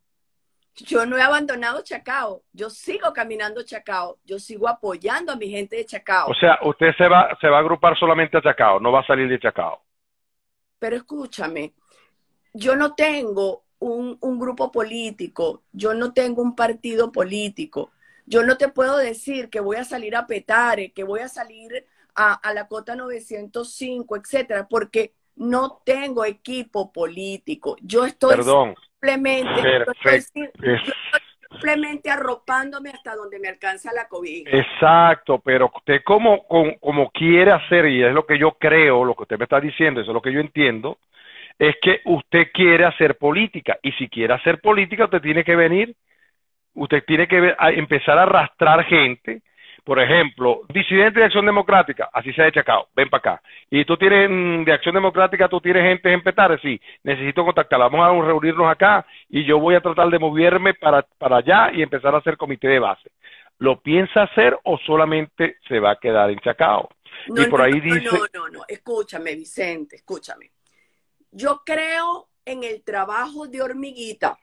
Yo 0.76 1.08
no 1.08 1.18
he 1.18 1.22
abandonado 1.22 1.82
Chacao, 1.82 2.44
yo 2.52 2.70
sigo 2.70 3.12
caminando 3.12 3.64
Chacao, 3.64 4.20
yo 4.24 4.38
sigo 4.38 4.68
apoyando 4.68 5.32
a 5.32 5.36
mi 5.36 5.50
gente 5.50 5.78
de 5.78 5.86
Chacao. 5.86 6.30
O 6.30 6.36
sea, 6.36 6.60
usted 6.64 6.94
se 6.96 7.08
va, 7.08 7.36
se 7.42 7.48
va 7.48 7.58
a 7.58 7.60
agrupar 7.60 7.98
solamente 7.98 8.38
a 8.38 8.42
Chacao, 8.42 8.80
no 8.80 8.92
va 8.92 9.00
a 9.00 9.08
salir 9.08 9.28
de 9.28 9.40
Chacao. 9.40 9.82
Pero 10.78 10.96
escúchame, 10.96 11.74
yo 12.54 12.76
no 12.76 12.94
tengo 12.94 13.64
un, 13.80 14.18
grupo 14.40 14.72
político, 14.72 15.64
yo 15.72 15.96
no 15.96 16.14
tengo 16.14 16.44
un 16.44 16.56
partido 16.56 17.12
político, 17.12 17.94
yo 18.28 18.44
no 18.44 18.58
te 18.58 18.70
puedo 18.70 18.98
decir 18.98 19.50
que 19.50 19.60
voy 19.60 19.78
a 19.78 19.84
salir 19.86 20.16
a 20.16 20.28
Petare, 20.28 20.92
que 20.92 21.04
voy 21.04 21.22
a 21.22 21.30
salir 21.30 21.88
a, 22.14 22.34
a 22.34 22.54
la 22.54 22.68
cota 22.68 22.96
905, 22.96 24.18
etcétera, 24.18 24.68
porque 24.68 25.14
no 25.36 25.82
tengo 25.86 26.26
equipo 26.26 26.92
político. 26.92 27.76
Yo 27.82 28.06
estoy 28.06 28.36
simplemente, 28.44 29.86
simplemente 31.50 32.10
arropándome 32.10 32.90
hasta 32.90 33.16
donde 33.16 33.40
me 33.40 33.48
alcanza 33.48 33.92
la 33.94 34.08
COVID. 34.08 34.48
Exacto, 34.48 35.40
pero 35.40 35.72
usted 35.76 36.02
como, 36.04 36.46
como, 36.48 37.12
quiere 37.12 37.52
hacer, 37.52 37.86
y 37.88 38.04
es 38.04 38.14
lo 38.14 38.26
que 38.26 38.38
yo 38.38 38.52
creo, 38.60 39.04
lo 39.04 39.16
que 39.16 39.24
usted 39.24 39.38
me 39.38 39.46
está 39.46 39.60
diciendo, 39.60 40.02
eso 40.02 40.12
es 40.12 40.16
lo 40.16 40.22
que 40.22 40.34
yo 40.34 40.40
entiendo, 40.40 40.98
es 41.58 41.76
que 41.82 42.02
usted 42.06 42.48
quiere 42.54 42.86
hacer 42.86 43.18
política. 43.18 43.78
Y 43.82 43.92
si 43.94 44.08
quiere 44.10 44.34
hacer 44.34 44.60
política, 44.60 45.06
usted 45.06 45.22
tiene 45.22 45.44
que 45.44 45.56
venir, 45.56 45.96
usted 46.74 47.04
tiene 47.06 47.28
que 47.28 47.56
empezar 47.76 48.18
a 48.18 48.24
arrastrar 48.24 48.86
gente 48.86 49.42
por 49.84 50.00
ejemplo, 50.00 50.62
disidente 50.70 51.20
de 51.20 51.26
Acción 51.26 51.46
Democrática, 51.46 52.10
así 52.14 52.32
se 52.34 52.42
ha 52.42 52.52
Chacao, 52.52 52.88
ven 52.96 53.10
para 53.10 53.20
acá. 53.20 53.44
Y 53.70 53.84
tú 53.84 53.98
tienes 53.98 54.30
mm, 54.30 54.64
de 54.64 54.74
Acción 54.74 54.96
Democrática, 54.96 55.50
tú 55.50 55.60
tienes 55.60 55.84
gente 55.84 56.12
en 56.12 56.24
Petare, 56.24 56.58
sí, 56.60 56.80
necesito 57.04 57.44
contactarla, 57.44 57.90
vamos 57.90 58.24
a 58.24 58.26
reunirnos 58.28 58.72
acá 58.72 59.06
y 59.30 59.44
yo 59.44 59.60
voy 59.60 59.76
a 59.76 59.82
tratar 59.82 60.10
de 60.10 60.20
moverme 60.20 60.74
para, 60.74 61.02
para 61.02 61.38
allá 61.38 61.72
y 61.74 61.82
empezar 61.82 62.16
a 62.16 62.20
hacer 62.20 62.38
comité 62.38 62.68
de 62.68 62.80
base. 62.80 63.12
¿Lo 63.60 63.82
piensa 63.82 64.24
hacer 64.24 64.58
o 64.64 64.78
solamente 64.80 65.58
se 65.68 65.80
va 65.80 65.92
a 65.92 66.00
quedar 66.00 66.30
en 66.30 66.40
Chacao? 66.40 66.90
No, 67.28 67.42
y 67.42 67.46
por 67.48 67.62
ahí 67.62 67.80
dice... 67.80 68.02
no, 68.02 68.20
no, 68.34 68.50
no, 68.50 68.66
escúchame, 68.68 69.36
Vicente, 69.36 69.98
escúchame. 69.98 70.52
Yo 71.32 71.62
creo 71.66 72.30
en 72.46 72.64
el 72.64 72.84
trabajo 72.84 73.48
de 73.48 73.62
hormiguita. 73.62 74.38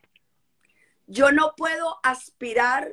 Yo 1.07 1.33
no 1.33 1.55
puedo 1.57 1.99
aspirar 2.03 2.89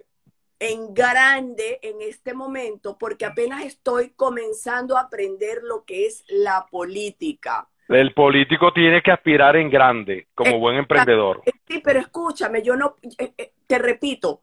en 0.60 0.94
grande 0.94 1.80
en 1.82 2.02
este 2.02 2.34
momento 2.34 2.98
porque 2.98 3.26
apenas 3.26 3.64
estoy 3.64 4.12
comenzando 4.16 4.98
a 4.98 5.02
aprender 5.02 5.60
lo 5.64 5.84
que 5.86 6.06
es 6.06 6.26
la 6.28 6.66
política. 6.70 7.68
El 7.88 8.14
político 8.14 8.74
tiene 8.74 9.02
que 9.02 9.12
aspirar 9.12 9.56
en 9.56 9.70
grande 9.70 10.28
como 10.36 10.60
buen 10.60 10.76
emprendedor. 10.76 11.42
Sí, 11.68 11.80
pero 11.84 12.00
escúchame, 12.00 12.62
yo 12.62 12.76
no, 12.76 12.96
eh, 13.18 13.32
eh, 13.38 13.52
te 13.66 13.78
repito, 13.78 14.42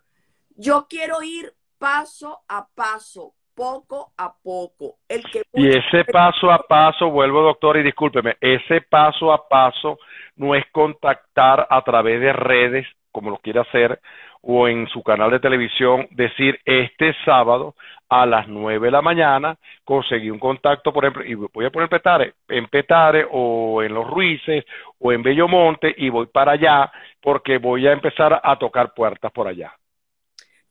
yo 0.56 0.86
quiero 0.88 1.22
ir 1.22 1.52
paso 1.78 2.40
a 2.48 2.66
paso, 2.74 3.34
poco 3.54 4.12
a 4.16 4.34
poco. 4.34 4.96
El 5.08 5.22
que 5.24 5.42
y 5.52 5.68
ese 5.68 6.04
paso 6.10 6.50
a 6.50 6.58
paso, 6.66 7.10
vuelvo 7.10 7.42
doctor 7.42 7.76
y 7.76 7.82
discúlpeme, 7.82 8.36
ese 8.40 8.80
paso 8.80 9.30
a 9.30 9.46
paso 9.46 9.98
no 10.36 10.54
es 10.54 10.64
contactar 10.72 11.66
a 11.70 11.82
través 11.82 12.20
de 12.20 12.32
redes, 12.32 12.86
como 13.12 13.30
lo 13.30 13.38
quiere 13.38 13.60
hacer, 13.60 14.00
o 14.42 14.68
en 14.68 14.86
su 14.88 15.02
canal 15.02 15.30
de 15.30 15.40
televisión, 15.40 16.06
decir 16.10 16.60
este 16.64 17.14
sábado 17.24 17.74
a 18.08 18.26
las 18.26 18.46
nueve 18.46 18.86
de 18.86 18.90
la 18.90 19.00
mañana 19.00 19.56
conseguí 19.84 20.30
un 20.30 20.38
contacto, 20.38 20.92
por 20.92 21.04
ejemplo, 21.04 21.24
y 21.24 21.34
voy 21.34 21.64
a 21.64 21.70
poner 21.70 21.88
Petare, 21.88 22.34
en 22.48 22.68
Petare 22.68 23.26
o 23.30 23.82
en 23.82 23.94
Los 23.94 24.06
Ruices 24.08 24.64
o 24.98 25.12
en 25.12 25.22
Bellomonte 25.22 25.94
y 25.96 26.10
voy 26.10 26.26
para 26.26 26.52
allá 26.52 26.92
porque 27.22 27.58
voy 27.58 27.86
a 27.86 27.92
empezar 27.92 28.40
a 28.42 28.58
tocar 28.58 28.92
puertas 28.92 29.32
por 29.32 29.48
allá 29.48 29.72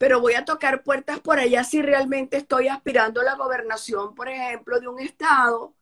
pero 0.03 0.19
voy 0.19 0.33
a 0.33 0.43
tocar 0.43 0.83
puertas 0.83 1.21
por 1.21 1.39
allá 1.39 1.63
si 1.63 1.81
realmente 1.81 2.35
estoy 2.35 2.67
aspirando 2.67 3.21
a 3.21 3.23
la 3.23 3.35
gobernación, 3.35 4.13
por 4.15 4.27
ejemplo, 4.27 4.77
de 4.81 4.89
un 4.89 4.99
estado, 4.99 5.73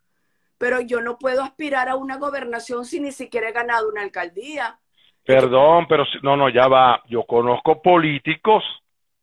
pero 0.62 0.80
yo 0.80 1.02
no 1.02 1.18
puedo 1.18 1.42
aspirar 1.42 1.90
a 1.90 1.96
una 1.96 2.18
gobernación 2.18 2.86
si 2.86 3.00
ni 3.00 3.12
siquiera 3.12 3.50
he 3.50 3.52
ganado 3.52 3.90
una 3.90 4.04
alcaldía. 4.04 4.78
Perdón, 5.26 5.88
pero 5.90 6.06
no, 6.22 6.38
no, 6.38 6.50
ya 6.50 6.68
va. 6.68 7.02
Yo 7.10 7.24
conozco 7.24 7.82
políticos, 7.82 8.64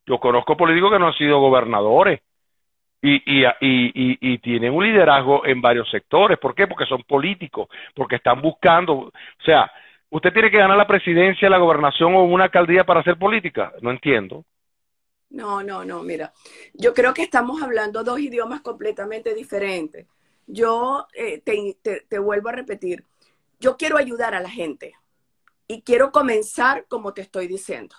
yo 0.05 0.19
conozco 0.19 0.57
políticos 0.57 0.91
que 0.91 0.99
no 0.99 1.07
han 1.07 1.15
sido 1.15 1.39
gobernadores 1.39 2.23
y, 3.01 3.15
y, 3.25 3.45
y, 3.61 4.33
y, 4.33 4.39
tienen 4.39 4.75
un 4.75 4.85
liderazgo 4.85 5.47
en 5.47 5.61
varios 5.61 5.89
sectores. 5.91 6.39
¿Por 6.41 6.57
qué? 6.57 6.67
Porque 6.67 6.87
son 6.87 7.05
políticos, 7.05 7.69
porque 7.95 8.17
están 8.17 8.43
buscando, 8.43 8.95
o 8.95 9.13
sea, 9.45 9.71
usted 10.11 10.33
tiene 10.33 10.51
que 10.51 10.59
ganar 10.59 10.77
la 10.77 10.89
presidencia, 10.89 11.49
la 11.49 11.59
gobernación 11.59 12.17
o 12.17 12.25
una 12.25 12.45
alcaldía 12.45 12.83
para 12.83 12.99
hacer 12.99 13.17
política. 13.17 13.73
No 13.81 13.93
entiendo. 13.93 14.45
No, 15.31 15.63
no, 15.63 15.85
no, 15.85 16.03
mira, 16.03 16.33
yo 16.75 16.93
creo 16.95 17.15
que 17.15 17.23
estamos 17.23 17.63
hablando 17.63 18.03
dos 18.03 18.19
idiomas 18.19 18.61
completamente 18.61 19.35
diferentes. 19.35 20.09
Yo 20.51 21.07
eh, 21.13 21.43
te, 21.43 22.19
vuelvo 22.19 22.49
a 22.49 22.53
repetir, 22.53 23.05
yo 23.61 23.77
quiero 23.77 23.99
ayudar 23.99 24.35
a 24.35 24.41
la 24.41 24.49
gente 24.49 24.95
y 25.67 25.83
quiero 25.83 26.11
comenzar 26.11 26.87
como 26.89 27.13
te 27.13 27.21
estoy 27.21 27.49
diciendo. 27.49 27.95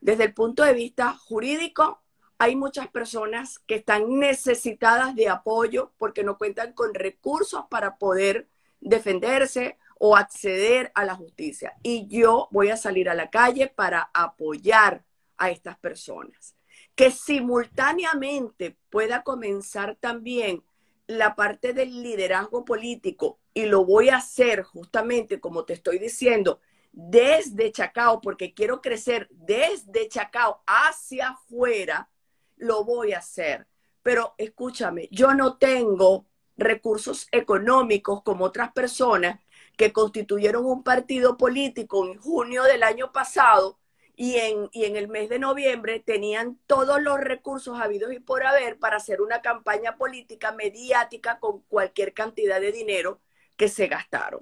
Desde 0.00 0.24
el 0.24 0.34
punto 0.34 0.64
de 0.64 0.74
vista 0.74 1.14
jurídico, 1.14 2.02
hay 2.38 2.56
muchas 2.56 2.88
personas 2.88 3.60
que 3.60 3.76
están 3.76 4.18
necesitadas 4.18 5.14
de 5.14 5.28
apoyo 5.28 5.92
porque 5.96 6.24
no 6.24 6.36
cuentan 6.38 6.72
con 6.72 6.92
recursos 6.92 7.64
para 7.70 7.98
poder 7.98 8.48
defenderse 8.80 9.78
o 10.00 10.16
acceder 10.16 10.90
a 10.96 11.04
la 11.04 11.14
justicia. 11.14 11.74
Y 11.84 12.08
yo 12.08 12.48
voy 12.50 12.70
a 12.70 12.76
salir 12.76 13.08
a 13.08 13.14
la 13.14 13.30
calle 13.30 13.68
para 13.68 14.10
apoyar 14.12 15.04
a 15.36 15.50
estas 15.50 15.78
personas 15.78 16.56
que 16.96 17.12
simultáneamente 17.12 18.76
pueda 18.90 19.22
comenzar 19.22 19.96
también 20.00 20.64
la 21.06 21.34
parte 21.36 21.72
del 21.72 22.02
liderazgo 22.02 22.64
político 22.64 23.38
y 23.54 23.66
lo 23.66 23.84
voy 23.84 24.08
a 24.08 24.16
hacer 24.16 24.62
justamente 24.62 25.40
como 25.40 25.64
te 25.64 25.72
estoy 25.74 25.98
diciendo 25.98 26.60
desde 26.92 27.72
Chacao 27.72 28.20
porque 28.20 28.54
quiero 28.54 28.80
crecer 28.80 29.28
desde 29.30 30.08
Chacao 30.08 30.62
hacia 30.66 31.28
afuera, 31.28 32.08
lo 32.56 32.84
voy 32.84 33.12
a 33.12 33.18
hacer. 33.18 33.66
Pero 34.02 34.34
escúchame, 34.38 35.08
yo 35.10 35.34
no 35.34 35.58
tengo 35.58 36.26
recursos 36.56 37.28
económicos 37.32 38.22
como 38.22 38.46
otras 38.46 38.72
personas 38.72 39.40
que 39.76 39.92
constituyeron 39.92 40.64
un 40.64 40.82
partido 40.82 41.36
político 41.36 42.06
en 42.06 42.18
junio 42.18 42.62
del 42.62 42.82
año 42.82 43.12
pasado 43.12 43.78
y 44.16 44.36
en, 44.36 44.68
y 44.72 44.86
en 44.86 44.96
el 44.96 45.08
mes 45.08 45.28
de 45.28 45.38
noviembre 45.38 46.00
tenían 46.00 46.56
todos 46.66 47.02
los 47.02 47.20
recursos 47.20 47.78
habidos 47.78 48.12
y 48.14 48.18
por 48.18 48.44
haber 48.46 48.78
para 48.78 48.96
hacer 48.96 49.20
una 49.20 49.42
campaña 49.42 49.96
política 49.96 50.52
mediática 50.52 51.38
con 51.38 51.60
cualquier 51.68 52.14
cantidad 52.14 52.58
de 52.58 52.72
dinero 52.72 53.20
que 53.58 53.68
se 53.68 53.88
gastaron. 53.88 54.40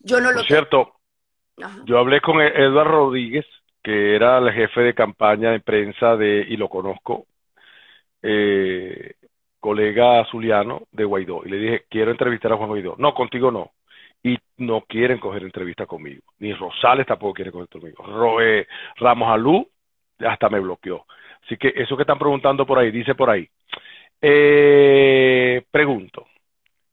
Yo 0.00 0.20
no 0.20 0.30
lo... 0.30 0.42
cierto, 0.42 1.00
yo 1.86 1.98
hablé 1.98 2.20
con 2.20 2.40
e-, 2.40 2.48
Eduardo 2.48 2.92
Rodríguez, 2.92 3.46
que 3.82 4.14
era 4.14 4.38
el 4.38 4.52
jefe 4.52 4.82
de 4.82 4.94
campaña 4.94 5.52
de 5.52 5.60
prensa 5.60 6.16
de, 6.16 6.44
y 6.46 6.58
lo 6.58 6.68
conozco, 6.68 7.26
eh, 8.22 9.14
colega 9.58 10.24
zuliano 10.30 10.82
de 10.92 11.04
Guaidó, 11.04 11.42
y 11.46 11.48
le 11.48 11.56
dije, 11.56 11.84
quiero 11.88 12.10
entrevistar 12.10 12.52
a 12.52 12.56
Juan 12.56 12.68
Guaidó. 12.68 12.94
No, 12.98 13.14
contigo 13.14 13.50
no 13.50 13.72
y 14.22 14.36
no 14.58 14.82
quieren 14.82 15.18
coger 15.18 15.42
entrevista 15.42 15.86
conmigo. 15.86 16.22
Ni 16.38 16.52
Rosales 16.52 17.06
tampoco 17.06 17.34
quiere 17.34 17.52
coger 17.52 17.68
conmigo. 17.68 18.40
Eh, 18.40 18.66
Ramos 18.96 19.28
Alú 19.30 19.68
hasta 20.20 20.48
me 20.48 20.60
bloqueó. 20.60 21.04
Así 21.44 21.56
que 21.56 21.72
eso 21.76 21.96
que 21.96 22.02
están 22.02 22.18
preguntando 22.18 22.66
por 22.66 22.78
ahí, 22.78 22.90
dice 22.90 23.14
por 23.14 23.30
ahí. 23.30 23.48
Eh, 24.20 25.62
pregunto, 25.70 26.26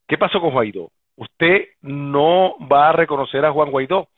¿qué 0.06 0.16
pasó 0.16 0.40
con 0.40 0.52
Guaidó? 0.52 0.90
Usted 1.16 1.68
no 1.82 2.56
va 2.70 2.90
a 2.90 2.92
reconocer 2.92 3.44
a 3.44 3.52
Juan 3.52 3.70
Guaidó. 3.70 4.08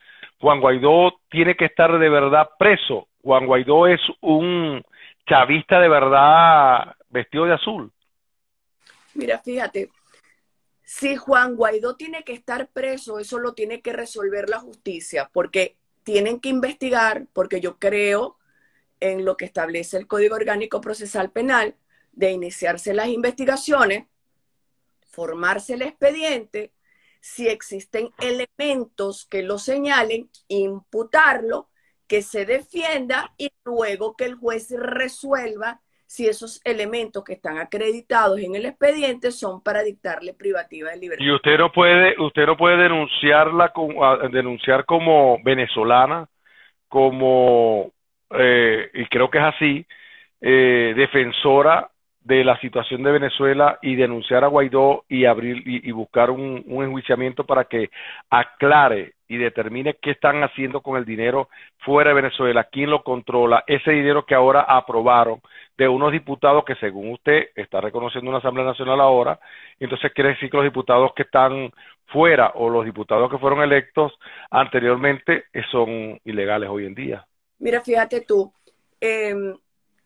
Juan 0.40 0.60
Guaidó 0.60 1.20
tiene 1.30 1.54
que 1.56 1.64
estar 1.64 1.98
de 1.98 2.08
verdad 2.08 2.50
preso. 2.58 3.08
Juan 3.22 3.46
Guaidó 3.46 3.86
es 3.86 4.00
un 4.20 4.82
chavista 5.26 5.80
de 5.80 5.88
verdad 5.88 6.94
vestido 7.08 7.46
de 7.46 7.54
azul. 7.54 7.90
Mira, 9.14 9.38
fíjate, 9.38 9.88
si 10.88 11.16
Juan 11.16 11.54
Guaidó 11.54 11.96
tiene 11.96 12.24
que 12.24 12.32
estar 12.32 12.70
preso, 12.70 13.18
eso 13.18 13.38
lo 13.38 13.52
tiene 13.52 13.82
que 13.82 13.92
resolver 13.92 14.48
la 14.48 14.58
justicia, 14.58 15.28
porque 15.34 15.76
tienen 16.02 16.40
que 16.40 16.48
investigar, 16.48 17.26
porque 17.34 17.60
yo 17.60 17.78
creo 17.78 18.38
en 18.98 19.26
lo 19.26 19.36
que 19.36 19.44
establece 19.44 19.98
el 19.98 20.06
Código 20.06 20.36
Orgánico 20.36 20.80
Procesal 20.80 21.30
Penal, 21.30 21.76
de 22.12 22.30
iniciarse 22.30 22.94
las 22.94 23.08
investigaciones, 23.08 24.06
formarse 25.10 25.74
el 25.74 25.82
expediente, 25.82 26.72
si 27.20 27.48
existen 27.48 28.08
elementos 28.18 29.26
que 29.26 29.42
lo 29.42 29.58
señalen, 29.58 30.30
imputarlo, 30.48 31.68
que 32.06 32.22
se 32.22 32.46
defienda 32.46 33.34
y 33.36 33.52
luego 33.62 34.16
que 34.16 34.24
el 34.24 34.36
juez 34.36 34.70
resuelva 34.70 35.82
si 36.08 36.26
esos 36.26 36.62
elementos 36.64 37.22
que 37.22 37.34
están 37.34 37.58
acreditados 37.58 38.40
en 38.40 38.54
el 38.54 38.64
expediente 38.64 39.30
son 39.30 39.62
para 39.62 39.82
dictarle 39.82 40.32
privativa 40.32 40.90
de 40.90 40.96
libertad. 40.96 41.22
Y 41.22 41.30
usted 41.30 41.58
no 41.58 41.70
puede, 41.70 42.18
usted 42.18 42.46
no 42.46 42.56
puede 42.56 42.78
denunciarla 42.78 43.74
denunciar 44.32 44.86
como 44.86 45.36
venezolana, 45.44 46.26
como 46.88 47.92
eh, 48.30 48.90
y 48.94 49.04
creo 49.06 49.28
que 49.28 49.36
es 49.36 49.44
así, 49.44 49.86
eh, 50.40 50.94
defensora 50.96 51.90
de 52.28 52.44
la 52.44 52.60
situación 52.60 53.02
de 53.02 53.10
Venezuela 53.10 53.78
y 53.80 53.96
denunciar 53.96 54.44
a 54.44 54.48
Guaidó 54.48 55.04
y 55.08 55.24
abrir 55.24 55.62
y, 55.64 55.90
buscar 55.92 56.30
un, 56.30 56.62
un, 56.66 56.84
enjuiciamiento 56.84 57.44
para 57.44 57.64
que 57.64 57.88
aclare 58.28 59.14
y 59.28 59.38
determine 59.38 59.94
qué 59.94 60.10
están 60.10 60.42
haciendo 60.42 60.82
con 60.82 60.98
el 60.98 61.06
dinero 61.06 61.48
fuera 61.78 62.10
de 62.10 62.16
Venezuela, 62.16 62.64
quién 62.70 62.90
lo 62.90 63.02
controla, 63.02 63.64
ese 63.66 63.92
dinero 63.92 64.26
que 64.26 64.34
ahora 64.34 64.60
aprobaron 64.60 65.40
de 65.78 65.88
unos 65.88 66.12
diputados 66.12 66.66
que 66.66 66.74
según 66.74 67.12
usted 67.12 67.48
está 67.54 67.80
reconociendo 67.80 68.28
una 68.28 68.40
Asamblea 68.40 68.66
Nacional 68.66 69.00
ahora, 69.00 69.40
entonces 69.80 70.12
quiere 70.12 70.30
decir 70.30 70.50
que 70.50 70.56
los 70.58 70.66
diputados 70.66 71.14
que 71.14 71.22
están 71.22 71.70
fuera 72.08 72.52
o 72.56 72.68
los 72.68 72.84
diputados 72.84 73.30
que 73.30 73.38
fueron 73.38 73.62
electos 73.62 74.12
anteriormente 74.50 75.44
eh, 75.50 75.62
son 75.70 76.20
ilegales 76.24 76.68
hoy 76.68 76.84
en 76.84 76.94
día. 76.94 77.26
Mira, 77.58 77.80
fíjate 77.80 78.20
tú, 78.20 78.52
em, 79.00 79.56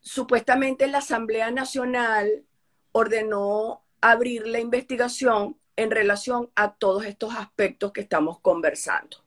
supuestamente 0.03 0.87
la 0.89 0.99
Asamblea 0.99 1.51
Nacional 1.51 2.45
ordenó 2.93 3.83
abrir 4.01 4.47
la 4.47 4.59
investigación 4.59 5.57
en 5.77 5.91
relación 5.91 6.51
a 6.55 6.75
todos 6.75 7.07
estos 7.07 7.35
aspectos 7.35 7.93
que 7.93 8.03
estamos 8.03 8.41
conversando. 8.41 9.19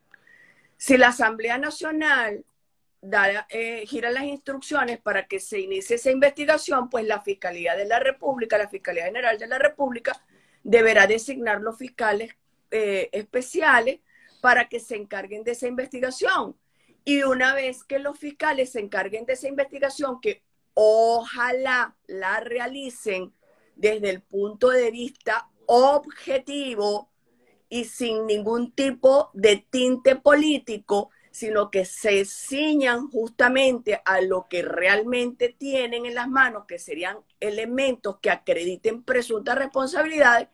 Si 0.78 0.97
la 0.97 1.07
Asamblea 1.07 1.57
Nacional 1.57 2.45
da, 3.01 3.47
eh, 3.49 3.86
gira 3.88 4.11
las 4.11 4.26
instrucciones 4.26 4.99
para 4.99 5.26
que 5.26 5.39
se 5.39 5.59
inicie 5.59 5.95
esa 5.95 6.11
investigación, 6.11 6.89
pues 6.89 7.05
la 7.05 7.21
Fiscalía 7.21 7.76
de 7.76 7.86
la 7.86 7.99
República, 7.99 8.57
la 8.57 8.67
Fiscalía 8.67 9.05
General 9.05 9.39
de 9.39 9.47
la 9.47 9.57
República, 9.57 10.21
deberá 10.63 11.07
designar 11.07 11.61
los 11.61 11.78
fiscales 11.78 12.36
eh, 12.71 13.09
especiales 13.13 13.99
para 14.41 14.67
que 14.67 14.80
se 14.80 14.95
encarguen 14.95 15.43
de 15.43 15.51
esa 15.51 15.67
investigación. 15.67 16.55
Y 17.05 17.23
una 17.23 17.53
vez 17.53 17.84
que 17.84 17.99
los 17.99 18.17
fiscales 18.19 18.71
se 18.71 18.80
encarguen 18.80 19.26
de 19.26 19.34
esa 19.34 19.47
investigación, 19.47 20.19
que 20.19 20.41
ojalá 20.76 21.95
la 22.05 22.39
realicen 22.41 23.34
desde 23.76 24.09
el 24.11 24.21
punto 24.21 24.69
de 24.69 24.91
vista 24.91 25.49
objetivo 25.65 27.09
y 27.69 27.86
sin 27.86 28.28
ningún 28.28 28.71
tipo 28.71 29.32
de 29.34 29.65
tinte 29.69 30.15
político, 30.15 31.09
sino 31.32 31.71
que 31.71 31.84
se 31.84 32.23
ciñan 32.23 33.09
justamente 33.09 34.01
a 34.05 34.21
lo 34.21 34.47
que 34.47 34.61
realmente 34.61 35.49
tienen 35.49 36.05
en 36.05 36.15
las 36.15 36.30
manos, 36.30 36.65
que 36.67 36.80
serían 36.80 37.17
elementos 37.39 38.19
que 38.21 38.30
acrediten 38.30 39.03
presuntas 39.03 39.57
responsabilidades, 39.57 40.47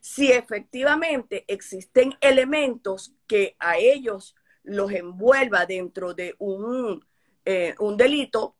si 0.00 0.30
efectivamente 0.30 1.44
existen 1.48 2.14
elementos 2.20 3.14
que 3.26 3.56
a 3.58 3.78
ellos 3.78 4.36
los 4.62 4.92
envuelva 4.92 5.66
dentro 5.66 6.14
de 6.14 6.34
un, 6.38 7.04
eh, 7.44 7.74
un 7.80 7.96
delito, 7.96 8.54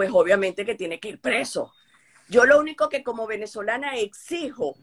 pues 0.00 0.12
obviamente 0.14 0.64
que 0.64 0.76
tiene 0.76 0.98
que 0.98 1.10
ir 1.10 1.20
preso. 1.20 1.74
Yo 2.30 2.46
lo 2.46 2.58
único 2.58 2.88
que 2.88 3.04
como 3.04 3.26
venezolana 3.26 3.98
exijo 3.98 4.74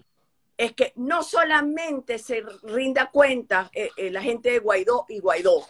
es 0.56 0.74
que 0.74 0.94
no 0.96 1.24
solamente 1.24 2.20
se 2.20 2.44
rinda 2.62 3.10
cuenta 3.10 3.72
eh, 3.74 3.90
eh, 3.98 4.12
la 4.12 4.22
gente 4.22 4.52
de 4.52 4.60
Guaidó 4.60 5.08
y 5.10 5.18
Guaidó, 5.18 5.66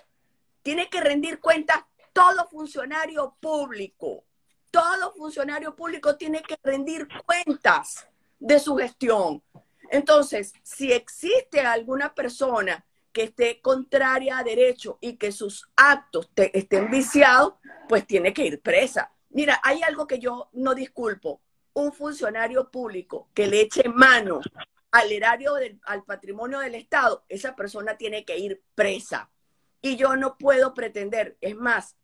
tiene 0.64 0.90
que 0.90 1.00
rendir 1.00 1.40
cuenta 1.40 1.88
todo 2.12 2.46
funcionario 2.50 3.38
público. 3.40 4.26
Todo 4.70 5.14
funcionario 5.14 5.74
público 5.78 6.18
tiene 6.18 6.42
que 6.42 6.58
rendir 6.62 7.08
cuentas 7.26 8.06
de 8.40 8.60
su 8.60 8.76
gestión. 8.76 9.42
Entonces, 9.90 10.52
si 10.62 10.92
existe 10.92 11.62
alguna 11.62 12.14
persona 12.14 12.86
que 13.14 13.24
esté 13.24 13.62
contraria 13.62 14.40
a 14.40 14.44
derecho 14.44 14.98
y 15.00 15.16
que 15.16 15.32
sus 15.32 15.70
actos 15.78 16.30
estén 16.36 16.92
viciados, 16.92 17.54
pues 17.88 18.06
tiene 18.06 18.34
que 18.34 18.46
ir 18.46 18.62
presa. 18.62 19.14
Mira, 19.30 19.60
hay 19.64 19.82
algo 19.82 20.08
que 20.08 20.20
yo 20.20 20.50
no 20.54 20.74
disculpo. 20.74 21.42
Un 21.74 21.92
funcionario 21.94 22.72
público 22.72 23.30
que 23.34 23.48
le 23.48 23.62
eche 23.62 23.88
mano 23.88 24.42
al 24.92 25.12
erario, 25.12 25.54
al 25.84 26.04
patrimonio 26.04 26.60
del 26.60 26.76
Estado, 26.76 27.24
esa 27.30 27.56
persona 27.56 27.98
tiene 27.98 28.26
que 28.26 28.38
ir 28.38 28.64
presa. 28.74 29.30
Y 29.82 29.96
yo 29.96 30.16
no 30.16 30.38
puedo 30.38 30.74
pretender, 30.74 31.38
es 31.40 31.56
más, 31.56 31.96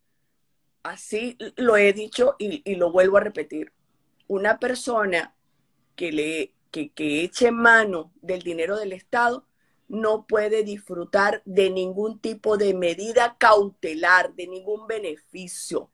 así 0.84 1.38
lo 1.56 1.76
he 1.76 1.92
dicho 1.94 2.36
y, 2.38 2.76
lo 2.76 2.92
vuelvo 2.92 3.18
a 3.18 3.22
repetir, 3.22 3.74
una 4.28 4.60
persona 4.60 5.36
que 5.96 6.12
le 6.12 6.54
que 6.72 7.24
eche 7.24 7.52
mano 7.52 8.12
del 8.22 8.42
dinero 8.42 8.78
del 8.78 8.94
Estado 8.94 9.46
no 9.88 10.26
puede 10.26 10.64
disfrutar 10.64 11.44
de 11.46 11.70
ningún 11.70 12.20
tipo 12.20 12.58
de 12.58 12.74
medida 12.74 13.38
cautelar, 13.38 14.34
de 14.34 14.48
ningún 14.48 14.88
beneficio. 14.88 15.92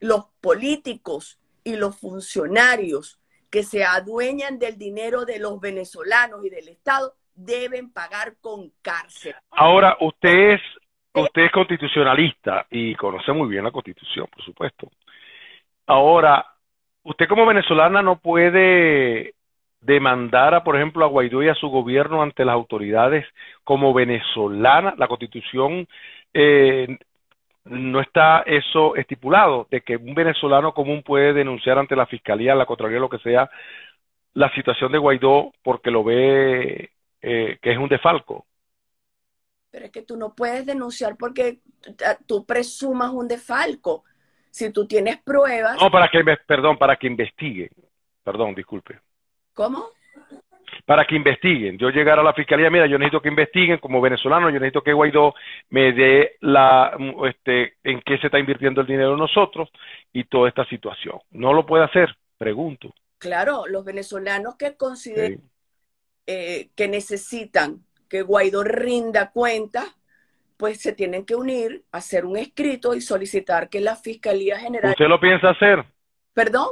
Los 0.00 0.26
políticos 0.40 1.38
y 1.64 1.76
los 1.76 1.98
funcionarios 1.98 3.18
que 3.50 3.62
se 3.62 3.84
adueñan 3.84 4.58
del 4.58 4.76
dinero 4.76 5.24
de 5.24 5.38
los 5.38 5.60
venezolanos 5.60 6.44
y 6.44 6.50
del 6.50 6.68
Estado 6.68 7.14
deben 7.34 7.92
pagar 7.92 8.36
con 8.40 8.72
cárcel. 8.82 9.34
Ahora, 9.50 9.96
usted 10.00 10.54
es, 10.54 10.60
usted 11.14 11.42
es 11.42 11.52
constitucionalista 11.52 12.66
y 12.70 12.94
conoce 12.94 13.32
muy 13.32 13.48
bien 13.48 13.64
la 13.64 13.70
constitución, 13.70 14.26
por 14.32 14.44
supuesto. 14.44 14.90
Ahora, 15.86 16.44
usted 17.02 17.28
como 17.28 17.46
venezolana 17.46 18.02
no 18.02 18.18
puede 18.18 19.34
demandara, 19.80 20.64
por 20.64 20.76
ejemplo, 20.76 21.04
a 21.04 21.08
Guaidó 21.08 21.42
y 21.42 21.48
a 21.48 21.54
su 21.54 21.68
gobierno 21.68 22.22
ante 22.22 22.44
las 22.44 22.54
autoridades 22.54 23.26
como 23.62 23.94
venezolana, 23.94 24.94
la 24.98 25.06
constitución 25.06 25.86
eh, 26.34 26.98
no 27.66 28.00
está 28.00 28.42
eso 28.42 28.96
estipulado, 28.96 29.66
de 29.70 29.80
que 29.80 29.96
un 29.96 30.14
venezolano 30.14 30.72
común 30.72 31.02
puede 31.02 31.32
denunciar 31.32 31.78
ante 31.78 31.96
la 31.96 32.06
fiscalía, 32.06 32.54
la 32.54 32.66
contraria, 32.66 32.98
lo 32.98 33.08
que 33.08 33.18
sea, 33.18 33.50
la 34.34 34.52
situación 34.54 34.92
de 34.92 34.98
Guaidó 34.98 35.52
porque 35.62 35.90
lo 35.90 36.04
ve 36.04 36.90
eh, 37.22 37.58
que 37.60 37.72
es 37.72 37.78
un 37.78 37.88
defalco. 37.88 38.46
Pero 39.70 39.86
es 39.86 39.90
que 39.90 40.02
tú 40.02 40.16
no 40.16 40.34
puedes 40.34 40.64
denunciar 40.64 41.16
porque 41.18 41.58
tú 42.26 42.46
presumas 42.46 43.10
un 43.10 43.28
defalco. 43.28 44.04
Si 44.50 44.72
tú 44.72 44.86
tienes 44.86 45.18
pruebas. 45.18 45.76
No, 45.80 45.90
para 45.90 46.08
que, 46.08 46.22
perdón, 46.46 46.78
para 46.78 46.96
que 46.96 47.06
investigue. 47.06 47.70
Perdón, 48.22 48.54
disculpe. 48.54 49.00
¿Cómo? 49.52 49.90
Para 50.84 51.04
que 51.04 51.16
investiguen. 51.16 51.78
Yo 51.78 51.90
llegar 51.90 52.18
a 52.18 52.22
la 52.22 52.32
fiscalía, 52.32 52.70
mira, 52.70 52.86
yo 52.86 52.98
necesito 52.98 53.20
que 53.20 53.28
investiguen 53.28 53.78
como 53.78 54.00
venezolano, 54.00 54.48
yo 54.48 54.60
necesito 54.60 54.82
que 54.82 54.92
Guaidó 54.92 55.34
me 55.70 55.92
dé 55.92 56.36
la, 56.40 56.96
este, 57.28 57.74
en 57.84 58.00
qué 58.02 58.18
se 58.18 58.26
está 58.26 58.38
invirtiendo 58.38 58.80
el 58.80 58.86
dinero 58.86 59.16
nosotros 59.16 59.68
y 60.12 60.24
toda 60.24 60.48
esta 60.48 60.64
situación. 60.66 61.18
No 61.30 61.52
lo 61.52 61.66
puede 61.66 61.84
hacer, 61.84 62.14
pregunto. 62.38 62.94
Claro, 63.18 63.66
los 63.66 63.84
venezolanos 63.84 64.56
que 64.56 64.76
consideren 64.76 65.42
eh, 66.26 66.70
que 66.74 66.88
necesitan 66.88 67.84
que 68.08 68.22
Guaidó 68.22 68.64
rinda 68.64 69.30
cuenta, 69.30 69.84
pues 70.56 70.80
se 70.80 70.92
tienen 70.92 71.24
que 71.24 71.36
unir, 71.36 71.84
hacer 71.92 72.24
un 72.24 72.36
escrito 72.36 72.94
y 72.94 73.00
solicitar 73.00 73.68
que 73.68 73.80
la 73.80 73.94
Fiscalía 73.94 74.58
General... 74.58 74.90
¿Usted 74.90 75.06
lo 75.06 75.20
piensa 75.20 75.50
hacer? 75.50 75.84
¿Perdón? 76.34 76.68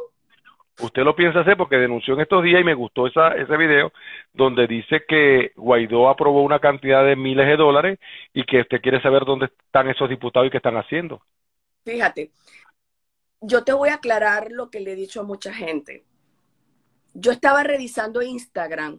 Usted 0.81 1.03
lo 1.03 1.14
piensa 1.14 1.41
hacer 1.41 1.57
porque 1.57 1.77
denunció 1.77 2.14
en 2.14 2.20
estos 2.20 2.43
días 2.43 2.61
y 2.61 2.64
me 2.64 2.75
gustó 2.75 3.07
esa, 3.07 3.29
ese 3.35 3.57
video 3.57 3.93
donde 4.33 4.66
dice 4.66 5.05
que 5.07 5.53
Guaidó 5.57 6.09
aprobó 6.09 6.43
una 6.43 6.59
cantidad 6.59 7.05
de 7.05 7.16
miles 7.16 7.47
de 7.47 7.57
dólares 7.57 7.99
y 8.33 8.45
que 8.45 8.61
usted 8.61 8.81
quiere 8.81 9.01
saber 9.01 9.25
dónde 9.25 9.47
están 9.47 9.89
esos 9.89 10.09
diputados 10.09 10.49
y 10.49 10.51
qué 10.51 10.57
están 10.57 10.77
haciendo. 10.77 11.22
Fíjate, 11.85 12.33
yo 13.41 13.62
te 13.62 13.72
voy 13.72 13.91
a 13.91 13.95
aclarar 13.95 14.51
lo 14.51 14.70
que 14.70 14.81
le 14.81 14.93
he 14.93 14.97
dicho 14.97 15.20
a 15.20 15.25
mucha 15.25 15.53
gente. 15.53 16.05
Yo 17.12 17.31
estaba 17.31 17.62
revisando 17.62 18.22
Instagram 18.22 18.99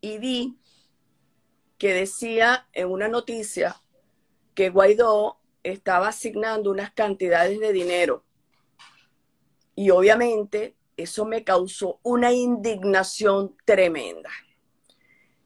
y 0.00 0.18
vi 0.18 0.56
que 1.78 1.92
decía 1.92 2.66
en 2.72 2.90
una 2.90 3.08
noticia 3.08 3.76
que 4.54 4.70
Guaidó 4.70 5.38
estaba 5.62 6.08
asignando 6.08 6.70
unas 6.70 6.90
cantidades 6.92 7.60
de 7.60 7.72
dinero 7.72 8.24
y 9.74 9.90
obviamente 9.90 10.76
eso 10.96 11.24
me 11.24 11.44
causó 11.44 12.00
una 12.02 12.32
indignación 12.32 13.56
tremenda. 13.64 14.30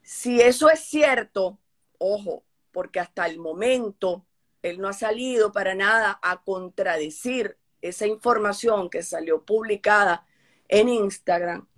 Si 0.03 0.41
eso 0.41 0.71
es 0.71 0.81
cierto, 0.81 1.59
ojo, 1.99 2.45
porque 2.73 3.01
hasta 3.01 3.27
el 3.27 3.39
momento 3.39 4.27
él 4.63 4.81
no 4.81 4.89
ha 4.89 4.93
salido 4.93 5.53
para 5.53 5.75
nada 5.75 6.19
a 6.23 6.43
contradecir 6.43 7.59
esa 7.81 8.07
información 8.07 8.91
que 8.91 9.03
salió 9.03 9.45
publicada 9.45 10.27
en 10.69 10.89
Instagram. 10.89 11.69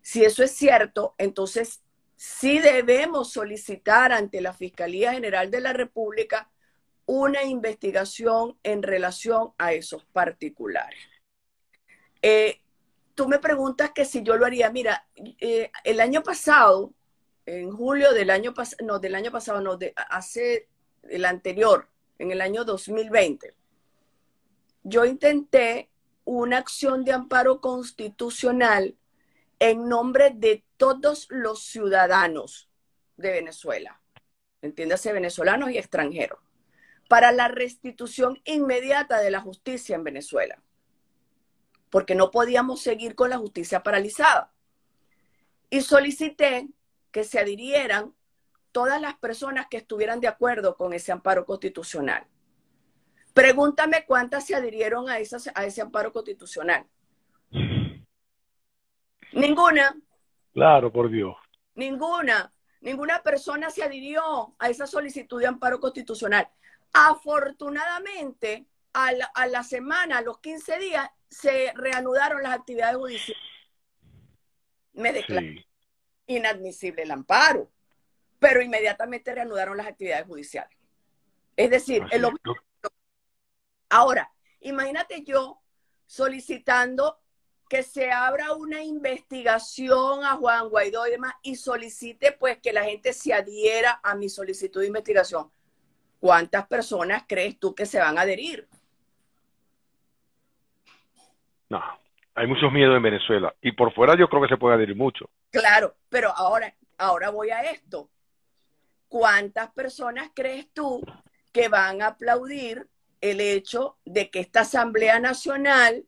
Si 0.00 0.24
eso 0.24 0.42
es 0.42 0.52
cierto, 0.52 1.14
entonces 1.18 1.82
sí 2.16 2.58
debemos 2.58 3.32
solicitar 3.32 4.12
ante 4.12 4.40
la 4.40 4.52
Fiscalía 4.52 5.12
General 5.12 5.50
de 5.50 5.60
la 5.60 5.72
República 5.72 6.50
una 7.06 7.44
investigación 7.44 8.58
en 8.62 8.82
relación 8.82 9.52
a 9.58 9.72
esos 9.72 10.04
particulares. 10.06 11.13
Eh, 12.26 12.62
tú 13.14 13.28
me 13.28 13.38
preguntas 13.38 13.90
que 13.94 14.06
si 14.06 14.22
yo 14.22 14.38
lo 14.38 14.46
haría. 14.46 14.70
Mira, 14.70 15.06
eh, 15.14 15.70
el 15.84 16.00
año 16.00 16.22
pasado, 16.22 16.94
en 17.44 17.70
julio 17.70 18.14
del 18.14 18.30
año 18.30 18.54
pasado, 18.54 18.82
no, 18.86 18.98
del 18.98 19.14
año 19.14 19.30
pasado, 19.30 19.60
no, 19.60 19.76
de, 19.76 19.92
hace 20.08 20.70
el 21.02 21.26
anterior, 21.26 21.86
en 22.18 22.30
el 22.30 22.40
año 22.40 22.64
2020, 22.64 23.54
yo 24.84 25.04
intenté 25.04 25.90
una 26.24 26.56
acción 26.56 27.04
de 27.04 27.12
amparo 27.12 27.60
constitucional 27.60 28.96
en 29.58 29.86
nombre 29.86 30.32
de 30.34 30.64
todos 30.78 31.26
los 31.28 31.62
ciudadanos 31.62 32.70
de 33.18 33.32
Venezuela, 33.32 34.00
entiéndase 34.62 35.12
venezolanos 35.12 35.70
y 35.70 35.76
extranjeros, 35.76 36.38
para 37.06 37.32
la 37.32 37.48
restitución 37.48 38.40
inmediata 38.46 39.20
de 39.20 39.30
la 39.30 39.42
justicia 39.42 39.94
en 39.94 40.04
Venezuela 40.04 40.62
porque 41.94 42.16
no 42.16 42.32
podíamos 42.32 42.82
seguir 42.82 43.14
con 43.14 43.30
la 43.30 43.38
justicia 43.38 43.84
paralizada. 43.84 44.52
Y 45.70 45.80
solicité 45.80 46.66
que 47.12 47.22
se 47.22 47.38
adhirieran 47.38 48.12
todas 48.72 49.00
las 49.00 49.14
personas 49.14 49.68
que 49.70 49.76
estuvieran 49.76 50.18
de 50.18 50.26
acuerdo 50.26 50.76
con 50.76 50.92
ese 50.92 51.12
amparo 51.12 51.46
constitucional. 51.46 52.26
Pregúntame 53.32 54.04
cuántas 54.06 54.44
se 54.44 54.56
adhirieron 54.56 55.08
a, 55.08 55.18
a 55.54 55.64
ese 55.64 55.80
amparo 55.82 56.12
constitucional. 56.12 56.84
Ninguna. 59.32 59.96
Claro, 60.52 60.90
por 60.90 61.08
Dios. 61.08 61.36
Ninguna. 61.76 62.52
Ninguna 62.80 63.22
persona 63.22 63.70
se 63.70 63.84
adhirió 63.84 64.56
a 64.58 64.68
esa 64.68 64.88
solicitud 64.88 65.38
de 65.38 65.46
amparo 65.46 65.78
constitucional. 65.78 66.48
Afortunadamente, 66.92 68.66
a 68.94 69.12
la, 69.12 69.26
a 69.26 69.46
la 69.46 69.62
semana, 69.62 70.18
a 70.18 70.22
los 70.22 70.38
15 70.40 70.78
días, 70.78 71.10
se 71.28 71.72
reanudaron 71.74 72.42
las 72.42 72.54
actividades 72.54 72.96
judiciales. 72.96 73.42
Me 74.94 75.12
declaró 75.12 75.46
inadmisible 76.26 77.02
el 77.02 77.10
amparo, 77.10 77.70
pero 78.38 78.62
inmediatamente 78.62 79.34
reanudaron 79.34 79.76
las 79.76 79.86
actividades 79.86 80.26
judiciales. 80.26 80.78
Es 81.56 81.70
decir, 81.70 82.02
el 82.10 82.26
Ahora, 83.90 84.32
imagínate 84.60 85.22
yo 85.24 85.60
solicitando 86.06 87.20
que 87.68 87.82
se 87.82 88.10
abra 88.10 88.54
una 88.54 88.82
investigación 88.82 90.24
a 90.24 90.36
Juan 90.36 90.68
Guaidó 90.68 91.06
y 91.06 91.10
demás 91.10 91.34
y 91.42 91.56
solicite 91.56 92.32
pues 92.32 92.58
que 92.58 92.72
la 92.72 92.84
gente 92.84 93.12
se 93.12 93.34
adhiera 93.34 94.00
a 94.02 94.14
mi 94.14 94.28
solicitud 94.28 94.80
de 94.80 94.86
investigación. 94.88 95.50
¿cuántas 96.24 96.66
personas 96.66 97.24
crees 97.28 97.58
tú 97.58 97.74
que 97.74 97.84
se 97.84 97.98
van 97.98 98.16
a 98.16 98.22
adherir? 98.22 98.66
No, 101.68 101.82
hay 102.34 102.46
muchos 102.46 102.72
miedos 102.72 102.96
en 102.96 103.02
Venezuela 103.02 103.54
y 103.60 103.72
por 103.72 103.92
fuera 103.92 104.16
yo 104.16 104.28
creo 104.28 104.42
que 104.42 104.48
se 104.48 104.56
puede 104.56 104.74
adherir 104.74 104.96
mucho. 104.96 105.30
Claro, 105.50 105.94
pero 106.08 106.30
ahora, 106.36 106.74
ahora 106.98 107.30
voy 107.30 107.50
a 107.50 107.62
esto. 107.62 108.08
¿Cuántas 109.08 109.70
personas 109.72 110.30
crees 110.34 110.72
tú 110.72 111.00
que 111.52 111.68
van 111.68 112.02
a 112.02 112.08
aplaudir 112.08 112.88
el 113.20 113.40
hecho 113.40 113.96
de 114.04 114.28
que 114.30 114.40
esta 114.40 114.60
Asamblea 114.60 115.20
Nacional 115.20 116.04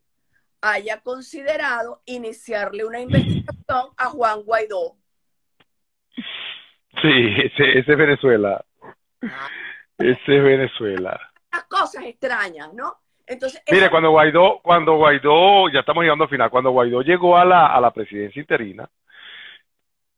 haya 0.60 1.00
considerado 1.00 2.02
iniciarle 2.04 2.84
una 2.84 3.00
investigación 3.00 3.92
a 3.96 4.06
Juan 4.06 4.42
Guaidó? 4.42 4.96
Sí, 6.16 7.34
ese, 7.44 7.78
ese 7.78 7.92
es 7.92 7.98
Venezuela. 7.98 8.64
Ese 9.98 10.36
es 10.36 10.42
Venezuela. 10.42 11.20
Las 11.52 11.64
cosas 11.64 12.04
extrañas, 12.04 12.72
¿no? 12.74 12.98
Entonces, 13.26 13.62
Mire, 13.70 13.90
cuando 13.90 14.10
Guaidó, 14.10 14.60
cuando 14.62 14.96
Guaidó, 14.96 15.68
ya 15.68 15.80
estamos 15.80 16.02
llegando 16.02 16.24
al 16.24 16.30
final, 16.30 16.50
cuando 16.50 16.70
Guaidó 16.70 17.02
llegó 17.02 17.36
a 17.36 17.44
la, 17.44 17.66
a 17.66 17.80
la 17.80 17.90
presidencia 17.90 18.40
interina, 18.40 18.88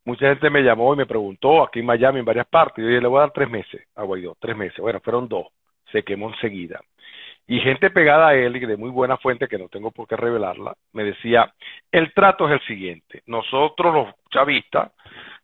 mucha 0.05 0.29
gente 0.29 0.51
me 0.51 0.63
llamó 0.63 0.95
y 0.95 0.99
me 0.99 1.07
preguntó 1.07 1.63
aquí 1.63 1.81
en 1.81 1.87
Miami, 1.87 2.21
en 2.21 2.25
varias 2.25 2.47
partes, 2.47 2.83
yo 2.83 2.89
dije, 2.89 3.01
le 3.01 3.09
voy 3.09 3.19
a 3.19 3.23
dar 3.23 3.33
tres 3.33 3.49
meses 3.49 3.87
a 3.95 4.03
Guaidó, 4.03 4.37
tres 4.39 4.57
meses. 4.57 4.79
Bueno, 4.79 5.01
fueron 5.01 5.29
dos, 5.29 5.47
se 5.93 6.03
quemó 6.03 6.29
enseguida. 6.29 6.81
Y 7.47 7.61
gente 7.61 7.91
pegada 7.91 8.29
a 8.29 8.35
él 8.35 8.57
y 8.57 8.61
de 8.61 8.77
muy 8.77 8.91
buena 8.91 9.17
fuente, 9.17 9.49
que 9.49 9.57
no 9.57 9.69
tengo 9.69 9.91
por 9.91 10.07
qué 10.07 10.17
revelarla, 10.17 10.75
me 10.93 11.05
decía, 11.05 11.53
el 11.91 12.13
trato 12.13 12.47
es 12.47 12.61
el 12.61 12.67
siguiente, 12.67 13.23
nosotros 13.27 13.95
los 13.95 14.15
chavistas 14.31 14.93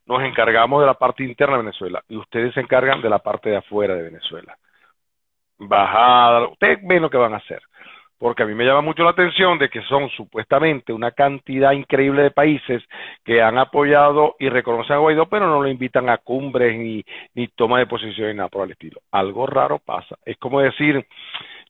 nos 0.06 0.22
encargamos 0.22 0.80
de 0.80 0.86
la 0.86 0.94
parte 0.94 1.24
interna 1.24 1.56
de 1.56 1.62
Venezuela 1.62 2.02
y 2.08 2.16
ustedes 2.16 2.52
se 2.52 2.60
encargan 2.60 3.00
de 3.00 3.08
la 3.08 3.20
parte 3.20 3.48
de 3.48 3.56
afuera 3.56 3.94
de 3.94 4.02
Venezuela. 4.02 4.54
Bajada, 5.68 6.48
ustedes 6.48 6.78
ven 6.82 7.02
lo 7.02 7.10
que 7.10 7.18
van 7.18 7.34
a 7.34 7.38
hacer. 7.38 7.62
Porque 8.18 8.42
a 8.42 8.46
mí 8.46 8.54
me 8.54 8.64
llama 8.64 8.80
mucho 8.80 9.02
la 9.02 9.10
atención 9.10 9.58
de 9.58 9.68
que 9.68 9.82
son 9.82 10.08
supuestamente 10.10 10.92
una 10.92 11.10
cantidad 11.10 11.72
increíble 11.72 12.22
de 12.22 12.30
países 12.30 12.82
que 13.24 13.42
han 13.42 13.58
apoyado 13.58 14.36
y 14.38 14.48
reconocen 14.48 14.96
a 14.96 14.98
Guaidó, 14.98 15.26
pero 15.26 15.46
no 15.46 15.60
lo 15.60 15.68
invitan 15.68 16.08
a 16.08 16.18
cumbres 16.18 16.78
ni, 16.78 17.04
ni 17.34 17.48
toma 17.48 17.80
de 17.80 17.86
posición 17.86 18.28
ni 18.28 18.34
nada 18.34 18.48
por 18.48 18.64
el 18.64 18.72
estilo. 18.72 19.00
Algo 19.10 19.46
raro 19.46 19.78
pasa. 19.78 20.16
Es 20.24 20.38
como 20.38 20.60
decir, 20.60 21.04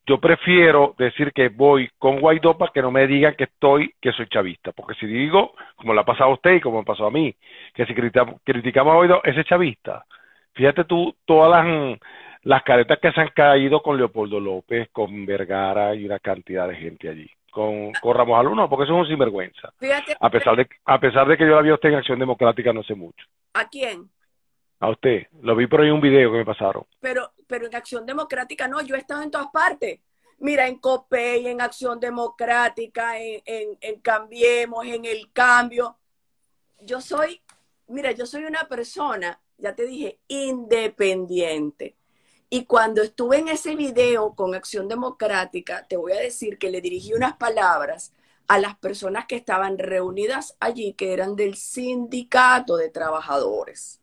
yo 0.07 0.21
prefiero 0.21 0.95
decir 0.99 1.33
que 1.33 1.49
voy 1.49 1.91
con 1.99 2.21
Guaidó 2.21 2.59
para 2.59 2.71
que 2.73 2.83
no 2.83 2.91
me 2.91 3.07
digan 3.07 3.35
que 3.37 3.45
estoy, 3.45 3.95
que 4.01 4.13
soy 4.13 4.27
chavista. 4.27 4.73
Porque 4.73 4.95
si 4.95 5.07
digo, 5.07 5.55
como 5.77 5.95
le 5.95 6.01
ha 6.01 6.05
pasado 6.05 6.31
a 6.31 6.35
usted 6.35 6.57
y 6.57 6.61
como 6.61 6.79
me 6.79 6.85
pasó 6.85 7.07
a 7.07 7.11
mí, 7.11 7.35
que 7.75 7.87
si 7.87 7.95
criticamos, 7.95 8.41
criticamos 8.45 8.93
a 8.93 8.97
Guaidó, 8.97 9.23
ese 9.25 9.41
es 9.41 9.47
chavista. 9.47 10.05
Fíjate 10.53 10.85
tú, 10.85 11.17
todas 11.25 11.51
las, 11.51 11.99
las 12.45 12.63
caretas 12.63 12.99
que 13.01 13.13
se 13.13 13.21
han 13.21 13.29
caído 13.35 13.83
con 13.83 13.97
Leopoldo 13.97 14.39
López, 14.41 14.89
con 14.93 15.27
Vergara 15.27 15.95
y 15.95 16.05
una 16.05 16.19
cantidad 16.19 16.69
de 16.69 16.77
gente 16.77 17.09
allí. 17.09 17.31
Con, 17.51 17.93
con 18.03 18.17
Ramos 18.17 18.39
Aluna, 18.39 18.69
porque 18.69 18.85
eso 18.85 18.95
es 18.95 19.01
un 19.03 19.07
sinvergüenza. 19.07 19.73
fíjate, 19.79 20.17
A 20.19 20.29
pesar 20.29 20.57
de, 20.57 20.69
a 20.85 20.99
pesar 20.99 21.29
de 21.29 21.37
que 21.37 21.45
yo 21.47 21.55
la 21.55 21.63
vi 21.63 21.71
a 21.71 21.75
usted 21.75 21.91
en 21.91 21.95
Acción 21.97 22.19
Democrática 22.19 22.73
no 22.73 22.81
hace 22.81 22.95
mucho. 22.95 23.25
¿a 23.55 23.69
quién? 23.69 24.11
A 24.81 24.91
usted. 24.91 25.29
Lo 25.41 25.55
vi 25.55 25.67
por 25.69 25.81
ahí 25.81 25.87
en 25.87 25.95
un 25.95 26.01
video 26.01 26.33
que 26.33 26.39
me 26.39 26.45
pasaron. 26.45 26.85
Pero, 27.01 27.31
pero 27.47 27.67
en 27.67 27.75
Acción 27.77 28.05
Democrática 28.05 28.67
no, 28.67 28.83
yo 28.83 28.97
he 28.97 28.99
estado 28.99 29.23
en 29.23 29.31
todas 29.31 29.47
partes. 29.53 30.01
Mira, 30.41 30.67
en 30.67 30.79
COPEI, 30.81 31.47
en 31.47 31.61
Acción 31.61 32.01
Democrática, 32.01 33.19
en, 33.21 33.41
en, 33.47 33.79
en 33.81 34.01
Cambiemos, 34.01 34.85
en 34.85 35.05
El 35.05 35.31
Cambio. 35.33 35.97
Yo 36.81 37.01
soy, 37.01 37.41
mira, 37.87 38.11
yo 38.11 38.27
soy 38.27 38.45
una 38.45 38.65
persona, 38.65 39.41
ya 39.57 39.77
te 39.77 39.87
dije, 39.87 40.19
independiente. 40.27 41.95
Y 42.51 42.67
cuando 42.67 43.03
estuve 43.03 43.39
en 43.39 43.49
ese 43.49 43.75
video 43.75 44.35
con 44.35 44.55
Acción 44.55 44.89
Democrática, 44.89 45.87
te 45.89 45.97
voy 45.97 46.13
a 46.13 46.21
decir 46.21 46.59
que 46.59 46.71
le 46.71 46.81
dirigí 46.81 47.13
unas 47.15 47.37
palabras 47.37 48.13
a 48.47 48.59
las 48.59 48.77
personas 48.77 49.27
que 49.27 49.37
estaban 49.37 49.79
reunidas 49.79 50.57
allí, 50.61 50.93
que 50.95 51.13
eran 51.13 51.35
del 51.37 51.57
sindicato 51.57 52.77
de 52.77 52.91
trabajadores. 52.91 54.01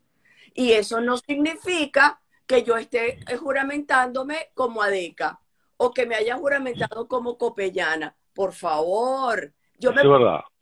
Y 0.54 0.74
eso 0.74 1.00
no 1.02 1.18
significa 1.18 2.22
que 2.46 2.64
yo 2.64 2.76
esté 2.78 3.20
eh, 3.32 3.38
juramentándome 3.38 4.52
como 4.54 4.82
Adeca 4.82 5.40
o 5.78 5.94
que 5.94 6.06
me 6.06 6.16
haya 6.16 6.36
juramentado 6.38 7.08
como 7.08 7.38
Copellana. 7.38 8.16
Por 8.34 8.54
favor, 8.54 9.54
yo 9.80 9.94
me, 9.94 10.04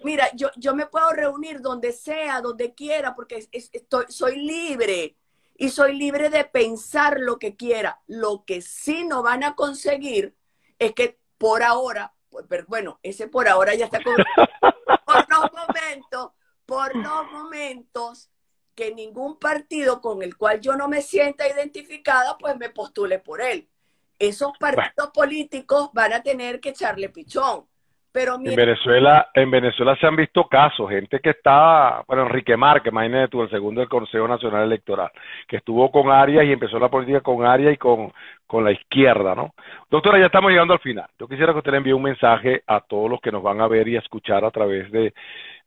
mira, 0.04 0.30
yo, 0.36 0.50
yo 0.58 0.76
me 0.76 0.86
puedo 0.86 1.12
reunir 1.12 1.62
donde 1.62 1.92
sea, 1.92 2.42
donde 2.42 2.74
quiera, 2.74 3.16
porque 3.16 3.38
es- 3.38 3.50
es- 3.52 3.70
estoy, 3.74 4.06
soy 4.10 4.38
libre 4.40 5.16
y 5.60 5.70
soy 5.70 5.98
libre 5.98 6.30
de 6.30 6.46
pensar 6.46 7.20
lo 7.20 7.38
que 7.38 7.58
quiera. 7.58 8.02
Lo 8.08 8.46
que 8.46 8.62
sí 8.62 9.04
no 9.04 9.22
van 9.22 9.44
a 9.44 9.56
conseguir 9.56 10.38
es 10.80 10.94
que 10.94 11.20
por 11.38 11.64
ahora, 11.64 12.16
pues, 12.30 12.46
pero 12.48 12.64
bueno, 12.70 13.00
ese 13.04 13.28
por 13.28 13.50
ahora 13.50 13.76
ya 13.76 13.86
está 13.86 14.02
con, 14.02 14.16
por 15.06 15.30
los 15.30 15.52
momentos, 15.52 16.32
por 16.66 16.96
los 16.96 17.32
momentos 17.34 18.32
que 18.74 18.96
ningún 18.96 19.38
partido 19.38 20.00
con 20.00 20.24
el 20.24 20.38
cual 20.38 20.62
yo 20.62 20.78
no 20.78 20.88
me 20.88 21.02
sienta 21.02 21.46
identificada, 21.46 22.38
pues 22.38 22.56
me 22.56 22.70
postule 22.70 23.20
por 23.20 23.42
él. 23.42 23.70
Esos 24.18 24.54
partidos 24.58 25.12
políticos 25.14 25.90
van 25.92 26.14
a 26.14 26.24
tener 26.24 26.62
que 26.62 26.70
echarle 26.70 27.10
pichón. 27.10 27.68
Pero 28.12 28.36
En 28.36 28.56
Venezuela, 28.56 29.30
en 29.36 29.52
Venezuela 29.52 29.96
se 29.96 30.08
han 30.08 30.16
visto 30.16 30.48
casos, 30.48 30.90
gente 30.90 31.20
que 31.20 31.30
está, 31.30 32.04
bueno, 32.08 32.24
Enrique 32.24 32.58
Márquez, 32.58 32.92
imagínate 32.92 33.28
tú, 33.28 33.44
el 33.44 33.50
segundo 33.52 33.82
del 33.82 33.90
Consejo 33.90 34.28
Nacional 34.28 34.64
Electoral, 34.64 35.12
que 35.48 35.58
estuvo 35.58 35.92
con 35.92 36.10
Arias 36.10 36.46
y 36.46 36.52
empezó 36.52 36.80
la 36.80 36.90
política 36.90 37.22
con 37.22 37.46
Arias 37.46 37.74
y 37.74 37.78
con, 37.78 38.12
con 38.48 38.64
la 38.64 38.72
izquierda, 38.72 39.36
¿no? 39.36 39.54
Doctora, 39.92 40.18
ya 40.18 40.26
estamos 40.26 40.50
llegando 40.50 40.74
al 40.74 40.80
final. 40.80 41.08
Yo 41.20 41.28
quisiera 41.28 41.54
que 41.54 41.60
usted 41.60 41.72
le 41.72 41.78
envíe 41.78 41.94
un 41.94 42.02
mensaje 42.02 42.64
a 42.66 42.82
todos 42.82 43.12
los 43.12 43.22
que 43.22 43.32
nos 43.32 43.44
van 43.44 43.62
a 43.62 43.68
ver 43.68 43.88
y 43.88 43.96
a 43.96 44.00
escuchar 44.00 44.44
a 44.44 44.50
través 44.50 44.92
de, 44.92 45.14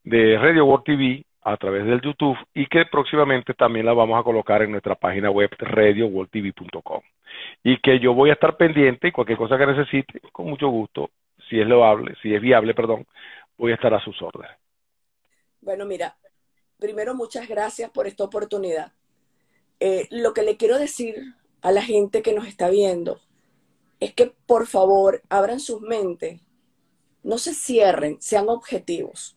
de 0.02 0.36
Radio 0.36 0.64
World 0.64 0.84
TV, 0.84 1.24
a 1.44 1.56
través 1.56 1.84
del 1.84 2.00
YouTube, 2.00 2.38
y 2.54 2.66
que 2.66 2.86
próximamente 2.86 3.54
también 3.54 3.86
la 3.86 3.92
vamos 3.92 4.18
a 4.18 4.24
colocar 4.24 4.62
en 4.62 4.72
nuestra 4.72 4.96
página 4.96 5.30
web 5.30 5.50
radioworldtv.com. 5.58 7.02
Y 7.62 7.76
que 7.78 8.00
yo 8.00 8.14
voy 8.14 8.30
a 8.30 8.34
estar 8.34 8.56
pendiente 8.56 9.08
y 9.08 9.12
cualquier 9.12 9.38
cosa 9.38 9.56
que 9.56 9.66
necesite, 9.66 10.20
con 10.32 10.46
mucho 10.46 10.68
gusto, 10.68 11.10
si 11.48 11.60
es 11.60 11.66
loable, 11.66 12.14
si 12.22 12.34
es 12.34 12.40
viable, 12.40 12.74
perdón, 12.74 13.06
voy 13.56 13.72
a 13.72 13.74
estar 13.74 13.92
a 13.94 14.02
sus 14.02 14.20
órdenes. 14.22 14.56
bueno, 15.60 15.84
mira, 15.86 16.16
primero 16.78 17.14
muchas 17.14 17.48
gracias 17.48 17.90
por 17.90 18.06
esta 18.06 18.24
oportunidad. 18.24 18.92
Eh, 19.80 20.06
lo 20.10 20.34
que 20.34 20.42
le 20.42 20.56
quiero 20.56 20.78
decir 20.78 21.34
a 21.60 21.72
la 21.72 21.82
gente 21.82 22.22
que 22.22 22.32
nos 22.32 22.46
está 22.46 22.68
viendo 22.70 23.20
es 24.00 24.14
que 24.14 24.34
por 24.46 24.66
favor 24.66 25.22
abran 25.28 25.60
sus 25.60 25.80
mentes, 25.80 26.40
no 27.22 27.38
se 27.38 27.54
cierren, 27.54 28.20
sean 28.20 28.48
objetivos, 28.48 29.36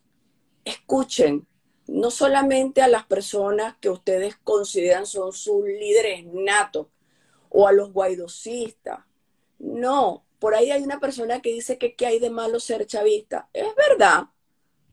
escuchen 0.66 1.48
no 1.88 2.10
solamente 2.10 2.82
a 2.82 2.88
las 2.88 3.06
personas 3.06 3.78
que 3.78 3.90
ustedes 3.90 4.36
consideran 4.38 5.06
son 5.06 5.34
sus 5.34 5.64
líderes 5.66 6.26
natos 6.26 6.88
o 7.50 7.68
a 7.68 7.72
los 7.72 7.94
guaidosistas, 7.94 9.06
no, 9.60 10.25
por 10.46 10.54
ahí 10.54 10.70
hay 10.70 10.84
una 10.84 11.00
persona 11.00 11.42
que 11.42 11.52
dice 11.52 11.80
que 11.80 11.96
qué 11.96 12.06
hay 12.06 12.20
de 12.20 12.30
malo 12.30 12.60
ser 12.60 12.86
chavista, 12.86 13.50
es 13.52 13.66
verdad, 13.76 14.26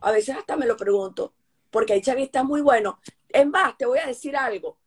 a 0.00 0.11
veces 0.11 0.34
hasta 0.34 0.57
me 0.57 0.64
lo 0.64 0.78
pregunto, 0.78 1.34
porque 1.70 1.92
hay 1.92 2.00
chavistas 2.00 2.42
muy 2.42 2.62
buenos. 2.62 2.94
En 3.28 3.50
más, 3.50 3.76
te 3.76 3.84
voy 3.84 3.98
a 3.98 4.07
decir 4.07 4.34
algo. 4.34 4.78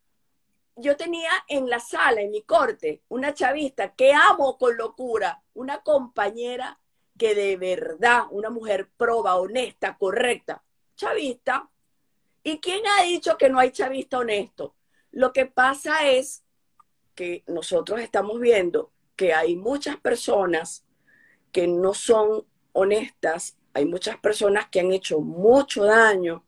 Yo 0.74 0.96
tenía 0.96 1.30
en 1.46 1.70
la 1.70 1.78
sala, 1.78 2.20
en 2.20 2.32
mi 2.32 2.42
corte, 2.42 3.00
una 3.10 3.32
chavista 3.32 3.94
que 3.94 4.12
amo 4.12 4.58
con 4.58 4.76
locura, 4.76 5.40
una 5.54 5.84
compañera 5.84 6.80
que 7.16 7.36
de 7.36 7.56
verdad, 7.56 8.24
una 8.32 8.50
mujer 8.50 8.90
proba, 8.96 9.36
honesta, 9.36 9.96
correcta, 9.96 10.64
chavista. 10.96 11.70
¿Y 12.42 12.58
quién 12.58 12.82
ha 12.88 13.04
dicho 13.04 13.38
que 13.38 13.50
no 13.50 13.60
hay 13.60 13.70
chavista 13.70 14.18
honesto? 14.18 14.74
Lo 15.12 15.32
que 15.32 15.46
pasa 15.46 16.08
es 16.08 16.42
que 17.14 17.44
nosotros 17.46 18.00
estamos 18.00 18.40
viendo 18.40 18.90
que 19.16 19.32
hay 19.32 19.56
muchas 19.56 19.96
personas 19.96 20.86
que 21.52 21.66
no 21.66 21.94
son 21.94 22.44
honestas, 22.72 23.58
hay 23.74 23.86
muchas 23.86 24.16
personas 24.18 24.68
que 24.68 24.80
han 24.80 24.92
hecho 24.92 25.20
mucho 25.20 25.84
daño 25.84 26.44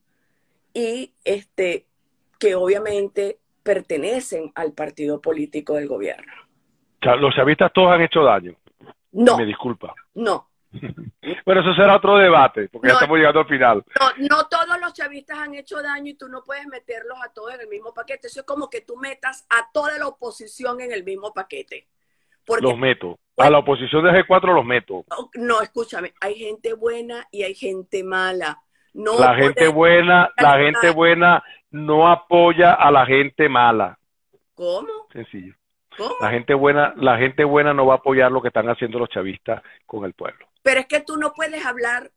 y 0.75 1.15
este, 1.25 1.87
que 2.39 2.55
obviamente 2.55 3.41
pertenecen 3.63 4.53
al 4.55 4.73
partido 4.73 5.21
político 5.21 5.75
del 5.75 5.89
gobierno. 5.89 6.33
O 7.01 7.05
sea, 7.05 7.17
los 7.17 7.35
chavistas 7.35 7.73
todos 7.73 7.91
han 7.93 8.03
hecho 8.03 8.23
daño. 8.23 8.55
No, 9.13 9.37
Me 9.39 9.47
disculpa. 9.47 9.95
no, 10.15 10.49
Bueno, 11.47 11.63
eso 11.63 11.73
será 11.75 11.97
otro 11.97 12.17
debate, 12.19 12.69
porque 12.69 12.89
No. 12.89 12.93
ya 12.95 12.99
estamos 12.99 13.17
llegando 13.19 13.41
al 13.41 13.47
final. 13.49 13.85
no, 13.99 14.27
no 14.29 14.47
todos 14.49 14.79
los 14.81 14.93
chavistas 14.93 15.39
han 15.39 15.55
hecho 15.55 15.83
daño 15.83 16.11
y 16.11 16.15
tú 16.15 16.29
no 16.29 16.43
puedes 16.45 16.67
meterlos 16.67 17.19
a 17.25 17.33
todos 17.33 17.55
en 17.55 17.63
el 17.63 17.69
mismo 17.69 17.93
paquete. 17.95 18.27
Eso 18.27 18.41
es 18.41 18.47
como 18.47 18.69
que 18.69 18.83
tú 18.83 18.97
metas 18.97 19.47
a 19.49 19.71
toda 19.73 19.97
la 19.99 20.07
oposición 20.07 20.81
en 20.83 20.93
el 20.93 21.05
mismo 21.05 21.33
paquete. 21.33 21.89
Porque 22.49 22.65
Los 22.65 22.79
meto. 22.79 23.19
A 23.37 23.51
la 23.51 23.59
oposición 23.59 24.03
de 24.03 24.11
G4 24.11 24.53
los 24.53 24.65
meto. 24.65 25.05
no, 25.35 25.61
escúchame, 25.61 26.13
hay 26.21 26.35
gente 26.35 26.73
buena 26.73 27.29
y 27.31 27.45
hay 27.45 27.55
gente 27.55 28.03
mala. 28.03 28.61
No 28.95 29.21
La 29.21 29.37
gente 29.37 29.69
buena, 29.69 30.33
la 30.37 30.59
gente 30.59 30.91
buena 30.91 31.45
no 31.71 32.09
apoya 32.09 32.73
a 32.73 32.91
la 32.91 33.07
gente 33.07 33.49
mala. 33.49 33.97
¿Cómo? 34.55 34.89
Sencillo. 35.13 35.55
La 36.21 36.31
gente 36.31 36.55
buena, 36.55 36.95
la 36.97 37.19
gente 37.19 37.45
buena 37.45 37.75
no 37.75 37.87
va 37.87 37.95
a 37.95 37.97
apoyar 37.99 38.31
lo 38.31 38.41
que 38.41 38.49
están 38.49 38.69
haciendo 38.69 38.99
los 38.99 39.09
chavistas 39.09 39.63
con 39.87 40.05
el 40.05 40.15
pueblo. 40.15 40.49
Pero 40.63 40.81
es 40.81 40.87
que 40.87 41.01
tú 41.01 41.17
no 41.17 41.33
puedes 41.33 41.65
hablar, 41.65 42.11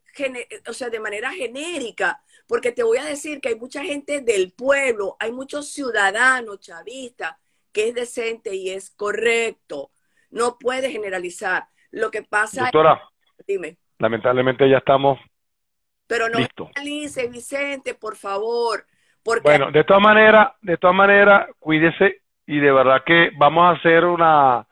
o 0.68 0.74
sea, 0.74 0.90
de 0.90 1.00
manera 1.00 1.32
genérica, 1.32 2.22
porque 2.48 2.72
te 2.72 2.84
voy 2.84 2.98
a 2.98 3.06
decir 3.06 3.42
que 3.42 3.50
hay 3.50 3.56
mucha 3.56 3.84
gente 3.84 4.22
del 4.22 4.54
pueblo, 4.54 5.16
hay 5.20 5.32
muchos 5.32 5.72
ciudadanos 5.72 6.60
chavistas 6.60 7.36
que 7.72 7.90
es 7.90 7.96
decente 7.96 8.56
y 8.56 8.70
es 8.70 8.92
correcto. 8.92 9.92
No 10.32 10.58
puedes 10.60 10.92
generalizar. 10.92 11.66
Lo 11.92 12.10
que 12.10 12.24
pasa 12.24 12.64
Doctora, 12.64 13.02
dime. 13.46 13.78
Lamentablemente 14.00 14.68
ya 14.70 14.78
estamos 14.78 15.20
pero 16.12 16.28
no 16.28 16.40
generalice, 16.40 17.30
Vicente, 17.30 17.94
por 17.94 18.18
favor. 18.18 18.84
Porque... 19.24 19.44
Bueno, 19.44 19.72
de 19.72 19.86
todas 19.86 20.04
maneras, 20.04 20.50
de 20.62 20.76
todas 20.76 20.94
maneras, 20.94 21.48
cuídese 21.58 22.18
y 22.46 22.60
de 22.60 22.70
verdad 22.70 23.02
que 23.06 23.32
vamos 23.38 23.64
a 23.64 23.80
hacer 23.80 24.04
una... 24.04 24.68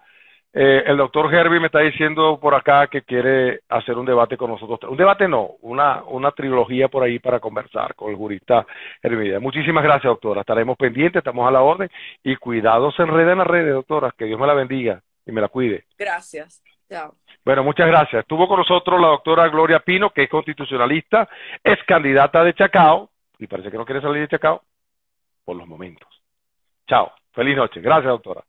Eh, 0.51 0.83
el 0.85 0.97
doctor 0.97 1.33
Herbie 1.33 1.61
me 1.61 1.67
está 1.67 1.79
diciendo 1.79 2.39
por 2.41 2.55
acá 2.55 2.87
que 2.87 3.03
quiere 3.03 3.61
hacer 3.69 3.97
un 3.97 4.05
debate 4.05 4.35
con 4.35 4.49
nosotros. 4.49 4.91
Un 4.91 4.97
debate 4.97 5.29
no, 5.29 5.51
una, 5.61 6.03
una 6.03 6.31
trilogía 6.31 6.89
por 6.89 7.03
ahí 7.03 7.19
para 7.19 7.39
conversar 7.39 7.95
con 7.95 8.09
el 8.09 8.17
jurista 8.17 8.65
Herbie. 9.01 9.39
Muchísimas 9.39 9.85
gracias, 9.85 10.11
doctora. 10.11 10.41
Estaremos 10.41 10.75
pendientes, 10.75 11.19
estamos 11.19 11.47
a 11.47 11.51
la 11.51 11.61
orden. 11.61 11.89
Y 12.21 12.35
cuidado, 12.35 12.91
se 12.91 13.03
enreda 13.03 13.31
en 13.31 13.37
las 13.37 13.47
redes, 13.47 13.73
doctora. 13.73 14.13
Que 14.17 14.25
Dios 14.25 14.37
me 14.37 14.47
la 14.47 14.55
bendiga 14.55 15.01
y 15.25 15.31
me 15.31 15.41
la 15.41 15.47
cuide. 15.47 15.85
Gracias. 15.97 16.63
Chao. 16.89 17.15
Bueno, 17.45 17.63
muchas 17.63 17.87
gracias. 17.87 18.21
Estuvo 18.21 18.47
con 18.47 18.57
nosotros 18.59 18.99
la 18.99 19.07
doctora 19.07 19.47
Gloria 19.49 19.79
Pino, 19.79 20.09
que 20.11 20.23
es 20.23 20.29
constitucionalista, 20.29 21.29
es 21.63 21.77
candidata 21.87 22.43
de 22.43 22.53
Chacao, 22.53 23.11
y 23.37 23.47
parece 23.47 23.71
que 23.71 23.77
no 23.77 23.85
quiere 23.85 24.01
salir 24.01 24.21
de 24.21 24.27
Chacao 24.27 24.63
por 25.45 25.55
los 25.55 25.67
momentos. 25.67 26.09
Chao. 26.87 27.11
Feliz 27.31 27.55
noche. 27.55 27.79
Gracias, 27.79 28.09
doctora. 28.09 28.43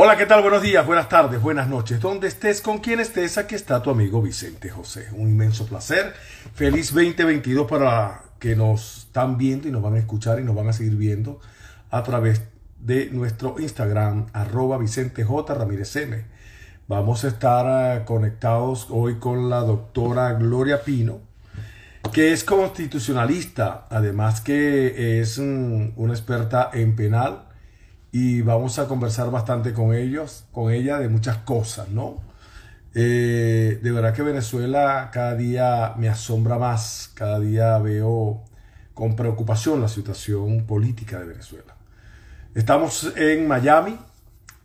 Hola, 0.00 0.16
¿qué 0.16 0.26
tal? 0.26 0.42
Buenos 0.42 0.62
días, 0.62 0.86
buenas 0.86 1.08
tardes, 1.08 1.42
buenas 1.42 1.66
noches. 1.66 2.00
Donde 2.00 2.28
estés, 2.28 2.62
con 2.62 2.78
quien 2.78 3.00
estés, 3.00 3.36
aquí 3.36 3.56
está 3.56 3.82
tu 3.82 3.90
amigo 3.90 4.22
Vicente 4.22 4.70
José. 4.70 5.08
Un 5.12 5.30
inmenso 5.30 5.66
placer. 5.66 6.12
Feliz 6.54 6.94
2022 6.94 7.68
para 7.68 8.22
que 8.38 8.56
nos 8.56 9.06
están 9.06 9.38
viendo 9.38 9.68
y 9.68 9.70
nos 9.70 9.82
van 9.82 9.94
a 9.94 9.98
escuchar 9.98 10.40
y 10.40 10.44
nos 10.44 10.54
van 10.54 10.68
a 10.68 10.72
seguir 10.72 10.96
viendo 10.96 11.40
a 11.90 12.02
través 12.02 12.42
de 12.80 13.10
nuestro 13.10 13.56
Instagram, 13.58 14.26
arroba 14.32 14.78
Vicente 14.78 15.24
J. 15.24 15.54
Ramírez 15.54 15.94
M. 15.96 16.24
Vamos 16.86 17.24
a 17.24 17.28
estar 17.28 17.98
eh, 17.98 18.04
conectados 18.04 18.86
hoy 18.90 19.16
con 19.16 19.50
la 19.50 19.60
doctora 19.60 20.32
Gloria 20.34 20.82
Pino, 20.82 21.20
que 22.12 22.32
es 22.32 22.44
constitucionalista, 22.44 23.86
además 23.90 24.40
que 24.40 25.20
es 25.20 25.38
una 25.38 26.12
experta 26.12 26.70
en 26.72 26.96
penal 26.96 27.42
y 28.10 28.40
vamos 28.40 28.78
a 28.78 28.88
conversar 28.88 29.30
bastante 29.30 29.72
con 29.72 29.94
ellos, 29.94 30.44
con 30.52 30.72
ella 30.72 30.98
de 30.98 31.08
muchas 31.08 31.38
cosas, 31.38 31.90
¿no? 31.90 32.27
Eh, 32.94 33.78
de 33.82 33.92
verdad 33.92 34.14
que 34.14 34.22
Venezuela 34.22 35.10
cada 35.12 35.34
día 35.34 35.94
me 35.98 36.08
asombra 36.08 36.58
más, 36.58 37.10
cada 37.14 37.38
día 37.38 37.78
veo 37.78 38.44
con 38.94 39.14
preocupación 39.14 39.80
la 39.80 39.88
situación 39.88 40.64
política 40.66 41.20
de 41.20 41.26
Venezuela. 41.26 41.76
Estamos 42.54 43.12
en 43.16 43.46
Miami, 43.46 43.98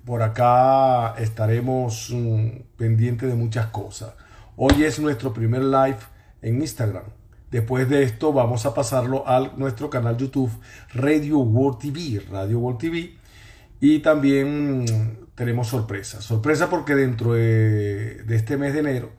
por 0.05 0.21
acá 0.21 1.15
estaremos 1.17 2.09
mm, 2.11 2.47
pendientes 2.77 3.29
de 3.29 3.35
muchas 3.35 3.67
cosas. 3.67 4.13
Hoy 4.55 4.83
es 4.83 4.99
nuestro 4.99 5.33
primer 5.33 5.63
live 5.63 5.97
en 6.41 6.61
Instagram. 6.61 7.03
Después 7.51 7.87
de 7.87 8.03
esto 8.03 8.33
vamos 8.33 8.65
a 8.65 8.73
pasarlo 8.73 9.27
a 9.27 9.51
nuestro 9.57 9.89
canal 9.89 10.17
YouTube 10.17 10.51
Radio 10.93 11.39
World 11.39 11.79
TV, 11.79 12.19
Radio 12.31 12.59
World 12.59 12.79
TV. 12.79 13.13
Y 13.79 13.99
también 13.99 15.22
tenemos 15.35 15.67
sorpresa. 15.67 16.21
Sorpresa 16.21 16.69
porque 16.69 16.95
dentro 16.95 17.33
de, 17.33 18.23
este 18.29 18.57
mes 18.57 18.73
de 18.73 18.79
enero 18.79 19.11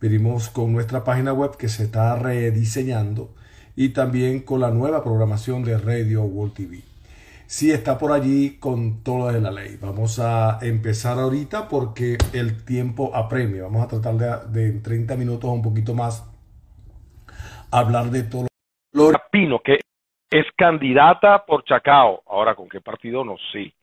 venimos 0.00 0.48
con 0.48 0.72
nuestra 0.72 1.04
página 1.04 1.32
web 1.32 1.56
que 1.56 1.68
se 1.68 1.84
está 1.84 2.16
rediseñando 2.16 3.34
y 3.74 3.90
también 3.90 4.40
con 4.40 4.60
la 4.60 4.70
nueva 4.70 5.02
programación 5.02 5.64
de 5.64 5.78
Radio 5.78 6.22
World 6.22 6.54
TV. 6.54 6.80
Sí 7.46 7.70
está 7.70 7.96
por 7.98 8.10
allí 8.10 8.58
con 8.58 9.04
todo 9.04 9.32
de 9.32 9.40
la 9.40 9.52
ley. 9.52 9.78
Vamos 9.80 10.18
a 10.18 10.58
empezar 10.62 11.18
ahorita 11.18 11.68
porque 11.68 12.18
el 12.32 12.64
tiempo 12.64 13.14
apremia. 13.14 13.62
Vamos 13.62 13.84
a 13.84 13.88
tratar 13.88 14.14
de, 14.16 14.60
de 14.60 14.68
en 14.68 14.82
30 14.82 15.16
minutos 15.16 15.50
un 15.50 15.62
poquito 15.62 15.94
más 15.94 16.28
hablar 17.70 18.06
de 18.06 18.24
todo. 18.24 18.46
Gloria 18.92 19.22
Pino, 19.30 19.60
que 19.60 19.78
es 20.30 20.46
candidata 20.56 21.44
por 21.46 21.64
Chacao. 21.64 22.22
Ahora, 22.26 22.54
¿con 22.54 22.68
qué 22.68 22.80
partido? 22.80 23.24
No 23.24 23.36
sé. 23.52 23.75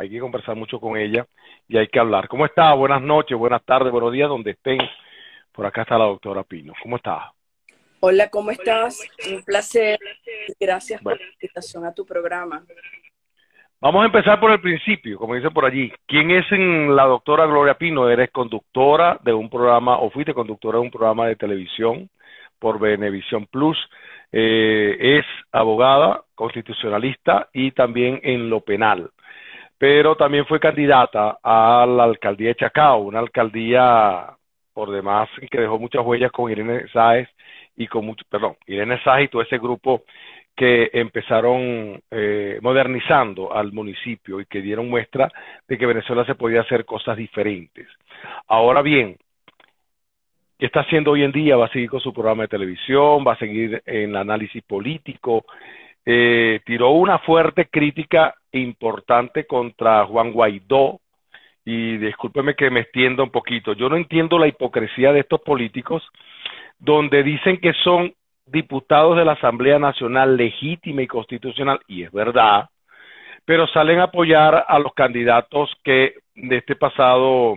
Hay 0.00 0.08
que 0.08 0.18
conversar 0.18 0.56
mucho 0.56 0.80
con 0.80 0.96
ella 0.96 1.26
y 1.68 1.76
hay 1.76 1.86
que 1.88 1.98
hablar. 1.98 2.26
¿Cómo 2.26 2.46
está? 2.46 2.72
Buenas 2.72 3.02
noches, 3.02 3.36
buenas 3.36 3.62
tardes, 3.66 3.92
buenos 3.92 4.10
días, 4.10 4.30
donde 4.30 4.52
estén. 4.52 4.78
Por 5.52 5.66
acá 5.66 5.82
está 5.82 5.98
la 5.98 6.06
doctora 6.06 6.42
Pino. 6.42 6.72
¿Cómo 6.82 6.96
está? 6.96 7.30
Hola, 8.00 8.30
¿cómo 8.30 8.50
estás? 8.50 9.06
Un 9.30 9.42
placer. 9.42 9.98
Gracias 10.58 11.02
por 11.02 11.20
la 11.20 11.26
invitación 11.26 11.84
a 11.84 11.92
tu 11.92 12.06
programa. 12.06 12.64
Vamos 13.78 14.02
a 14.02 14.06
empezar 14.06 14.40
por 14.40 14.50
el 14.52 14.62
principio, 14.62 15.18
como 15.18 15.34
dice 15.34 15.50
por 15.50 15.66
allí. 15.66 15.92
¿Quién 16.06 16.30
es 16.30 16.46
la 16.50 17.04
doctora 17.04 17.44
Gloria 17.44 17.74
Pino? 17.74 18.08
Eres 18.08 18.30
conductora 18.30 19.20
de 19.22 19.34
un 19.34 19.50
programa, 19.50 19.98
o 19.98 20.08
fuiste 20.08 20.32
conductora 20.32 20.78
de 20.78 20.84
un 20.84 20.90
programa 20.90 21.26
de 21.26 21.36
televisión 21.36 22.08
por 22.58 22.80
Venevisión 22.80 23.44
Plus. 23.48 23.76
Eh, 24.32 24.96
es 25.18 25.26
abogada, 25.52 26.24
constitucionalista 26.34 27.50
y 27.52 27.72
también 27.72 28.18
en 28.22 28.48
lo 28.48 28.62
penal. 28.62 29.10
Pero 29.80 30.14
también 30.14 30.44
fue 30.44 30.60
candidata 30.60 31.38
a 31.42 31.86
la 31.88 32.04
alcaldía 32.04 32.48
de 32.48 32.54
Chacao, 32.56 32.98
una 32.98 33.18
alcaldía 33.18 34.26
por 34.74 34.90
demás 34.90 35.30
que 35.50 35.58
dejó 35.58 35.78
muchas 35.78 36.04
huellas 36.04 36.30
con 36.32 36.52
Irene 36.52 36.86
Sáez 36.92 37.30
y 37.78 37.86
con 37.86 38.04
mucho, 38.04 38.22
perdón, 38.28 38.56
Irene 38.66 39.02
Sáez 39.02 39.24
y 39.24 39.28
todo 39.28 39.40
ese 39.40 39.56
grupo 39.56 40.02
que 40.54 40.90
empezaron 40.92 41.98
eh, 42.10 42.58
modernizando 42.60 43.54
al 43.54 43.72
municipio 43.72 44.38
y 44.42 44.44
que 44.44 44.60
dieron 44.60 44.90
muestra 44.90 45.32
de 45.66 45.78
que 45.78 45.86
Venezuela 45.86 46.26
se 46.26 46.34
podía 46.34 46.60
hacer 46.60 46.84
cosas 46.84 47.16
diferentes. 47.16 47.88
Ahora 48.48 48.82
bien, 48.82 49.16
¿Qué 50.58 50.66
está 50.66 50.80
haciendo 50.80 51.12
hoy 51.12 51.22
en 51.22 51.32
día? 51.32 51.56
Va 51.56 51.64
a 51.64 51.72
seguir 51.72 51.88
con 51.88 52.00
su 52.00 52.12
programa 52.12 52.42
de 52.42 52.48
televisión, 52.48 53.24
va 53.26 53.32
a 53.32 53.38
seguir 53.38 53.82
en 53.86 54.10
el 54.10 54.16
análisis 54.16 54.62
político. 54.62 55.46
Eh, 56.04 56.60
tiró 56.66 56.90
una 56.90 57.18
fuerte 57.20 57.68
crítica 57.70 58.34
importante 58.52 59.46
contra 59.46 60.04
Juan 60.06 60.32
Guaidó. 60.32 61.00
Y 61.64 61.98
discúlpeme 61.98 62.54
que 62.54 62.70
me 62.70 62.80
extienda 62.80 63.22
un 63.22 63.30
poquito. 63.30 63.74
Yo 63.74 63.88
no 63.88 63.96
entiendo 63.96 64.38
la 64.38 64.48
hipocresía 64.48 65.12
de 65.12 65.20
estos 65.20 65.40
políticos 65.42 66.02
donde 66.78 67.22
dicen 67.22 67.58
que 67.58 67.72
son 67.84 68.14
diputados 68.46 69.16
de 69.16 69.24
la 69.24 69.32
Asamblea 69.32 69.78
Nacional 69.78 70.36
legítima 70.36 71.02
y 71.02 71.06
constitucional, 71.06 71.80
y 71.86 72.02
es 72.02 72.10
verdad, 72.10 72.68
pero 73.44 73.66
salen 73.68 74.00
a 74.00 74.04
apoyar 74.04 74.64
a 74.66 74.78
los 74.78 74.92
candidatos 74.94 75.70
que 75.84 76.14
de 76.34 76.56
este 76.56 76.74
pasado 76.76 77.56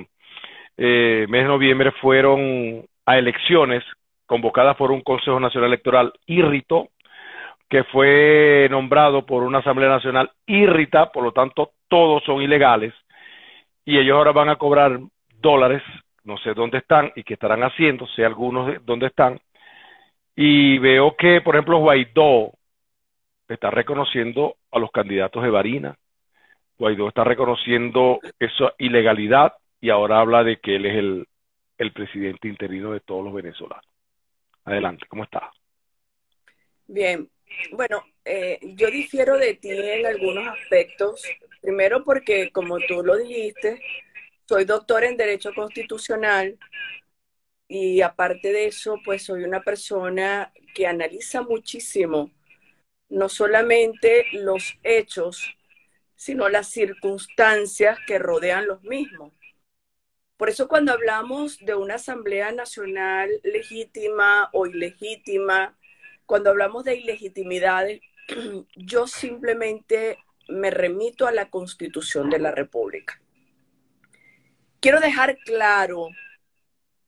eh, 0.77 1.25
mes 1.29 1.43
de 1.43 1.47
noviembre 1.47 1.91
fueron 1.93 2.85
a 3.05 3.17
elecciones 3.17 3.83
convocadas 4.25 4.75
por 4.75 4.91
un 4.91 5.01
Consejo 5.01 5.39
Nacional 5.39 5.69
Electoral 5.69 6.13
írrito, 6.25 6.89
que 7.73 7.85
fue 7.85 8.67
nombrado 8.69 9.25
por 9.25 9.41
una 9.41 9.57
Asamblea 9.57 9.89
Nacional 9.89 10.29
írrita, 10.45 11.11
por 11.11 11.23
lo 11.23 11.31
tanto 11.31 11.71
todos 11.87 12.23
son 12.23 12.39
ilegales, 12.39 12.93
y 13.83 13.97
ellos 13.97 14.15
ahora 14.15 14.31
van 14.31 14.49
a 14.49 14.57
cobrar 14.57 14.99
dólares, 15.39 15.81
no 16.23 16.37
sé 16.37 16.53
dónde 16.53 16.77
están 16.77 17.11
y 17.15 17.23
qué 17.23 17.33
estarán 17.33 17.63
haciendo, 17.63 18.05
sé 18.05 18.23
algunos 18.25 18.67
de 18.67 18.79
dónde 18.85 19.07
están, 19.07 19.41
y 20.35 20.77
veo 20.77 21.15
que, 21.17 21.41
por 21.41 21.55
ejemplo, 21.55 21.79
Guaidó 21.79 22.51
está 23.47 23.71
reconociendo 23.71 24.57
a 24.69 24.77
los 24.77 24.91
candidatos 24.91 25.41
de 25.41 25.49
Varina, 25.49 25.95
Guaidó 26.77 27.07
está 27.07 27.23
reconociendo 27.23 28.19
esa 28.37 28.71
ilegalidad 28.77 29.51
y 29.81 29.89
ahora 29.89 30.19
habla 30.19 30.43
de 30.43 30.57
que 30.57 30.75
él 30.75 30.85
es 30.85 30.95
el, 30.95 31.27
el 31.79 31.91
presidente 31.91 32.47
interino 32.47 32.91
de 32.91 32.99
todos 32.99 33.25
los 33.25 33.33
venezolanos. 33.33 33.87
Adelante, 34.63 35.07
¿cómo 35.09 35.23
está? 35.23 35.51
Bien, 36.85 37.27
bueno, 37.71 38.03
eh, 38.25 38.59
yo 38.75 38.89
difiero 38.89 39.37
de 39.37 39.55
ti 39.55 39.69
en 39.71 40.05
algunos 40.05 40.47
aspectos. 40.47 41.23
Primero 41.61 42.03
porque, 42.03 42.51
como 42.51 42.79
tú 42.79 43.03
lo 43.03 43.17
dijiste, 43.17 43.81
soy 44.47 44.65
doctor 44.65 45.03
en 45.03 45.17
Derecho 45.17 45.53
Constitucional 45.53 46.57
y 47.67 48.01
aparte 48.01 48.51
de 48.51 48.67
eso, 48.67 48.99
pues 49.03 49.23
soy 49.23 49.43
una 49.43 49.61
persona 49.63 50.53
que 50.75 50.85
analiza 50.87 51.41
muchísimo, 51.41 52.31
no 53.09 53.29
solamente 53.29 54.25
los 54.33 54.77
hechos, 54.83 55.55
sino 56.15 56.49
las 56.49 56.69
circunstancias 56.69 57.97
que 58.07 58.19
rodean 58.19 58.67
los 58.67 58.83
mismos. 58.83 59.33
Por 60.37 60.49
eso 60.49 60.67
cuando 60.67 60.91
hablamos 60.91 61.57
de 61.59 61.75
una 61.75 61.95
Asamblea 61.95 62.51
Nacional 62.51 63.29
legítima 63.43 64.49
o 64.51 64.65
ilegítima, 64.65 65.77
cuando 66.25 66.49
hablamos 66.49 66.83
de 66.83 66.95
ilegitimidades, 66.95 68.01
yo 68.75 69.07
simplemente 69.07 70.17
me 70.47 70.71
remito 70.71 71.27
a 71.27 71.31
la 71.31 71.49
Constitución 71.49 72.29
de 72.29 72.39
la 72.39 72.51
República. 72.51 73.21
Quiero 74.79 74.99
dejar 74.99 75.37
claro 75.45 76.07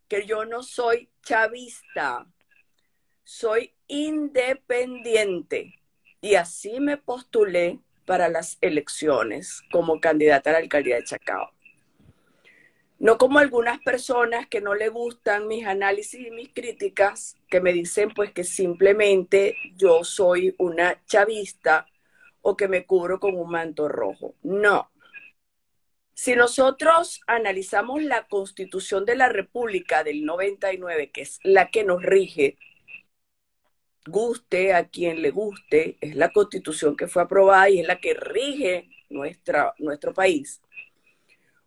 que 0.07 0.25
yo 0.25 0.45
no 0.45 0.63
soy 0.63 1.09
chavista, 1.23 2.27
soy 3.23 3.73
independiente 3.87 5.75
y 6.21 6.35
así 6.35 6.79
me 6.79 6.97
postulé 6.97 7.79
para 8.05 8.29
las 8.29 8.57
elecciones 8.61 9.61
como 9.71 9.99
candidata 9.99 10.51
a 10.51 10.53
la 10.53 10.59
alcaldía 10.59 10.97
de 10.97 11.03
Chacao. 11.03 11.54
No 12.97 13.17
como 13.17 13.39
algunas 13.39 13.79
personas 13.81 14.47
que 14.47 14.61
no 14.61 14.73
le 14.73 14.89
gustan 14.89 15.47
mis 15.47 15.65
análisis 15.65 16.27
y 16.27 16.31
mis 16.31 16.53
críticas, 16.53 17.35
que 17.49 17.59
me 17.59 17.73
dicen 17.73 18.09
pues 18.13 18.31
que 18.31 18.43
simplemente 18.43 19.57
yo 19.75 20.03
soy 20.03 20.55
una 20.57 21.03
chavista 21.05 21.87
o 22.41 22.55
que 22.55 22.67
me 22.67 22.85
cubro 22.85 23.19
con 23.19 23.35
un 23.35 23.49
manto 23.49 23.87
rojo. 23.89 24.35
No. 24.43 24.91
Si 26.13 26.35
nosotros 26.35 27.19
analizamos 27.27 28.01
la 28.01 28.27
constitución 28.27 29.03
de 29.03 29.17
la 29.17 29.27
República 29.27 30.03
del 30.03 30.23
99, 30.23 31.11
que 31.11 31.21
es 31.21 31.39
la 31.43 31.69
que 31.69 31.83
nos 31.83 32.01
rige, 32.01 32.57
guste 34.07 34.73
a 34.73 34.87
quien 34.87 35.21
le 35.21 35.31
guste, 35.31 35.97
es 35.99 36.15
la 36.15 36.31
constitución 36.31 36.95
que 36.95 37.07
fue 37.07 37.23
aprobada 37.23 37.69
y 37.69 37.79
es 37.79 37.87
la 37.87 37.99
que 37.99 38.13
rige 38.13 38.89
nuestra, 39.09 39.73
nuestro 39.79 40.13
país, 40.13 40.61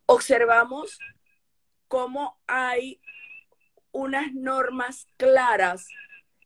observamos 0.06 0.98
cómo 1.88 2.38
hay 2.46 3.00
unas 3.92 4.32
normas 4.34 5.06
claras 5.16 5.88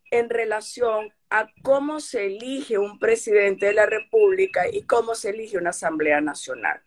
en 0.09 0.29
relación 0.29 1.13
a 1.29 1.51
cómo 1.61 1.99
se 1.99 2.27
elige 2.27 2.77
un 2.77 2.99
presidente 2.99 3.67
de 3.67 3.73
la 3.73 3.85
República 3.85 4.67
y 4.67 4.83
cómo 4.83 5.15
se 5.15 5.31
elige 5.31 5.57
una 5.57 5.71
Asamblea 5.71 6.21
Nacional. 6.21 6.81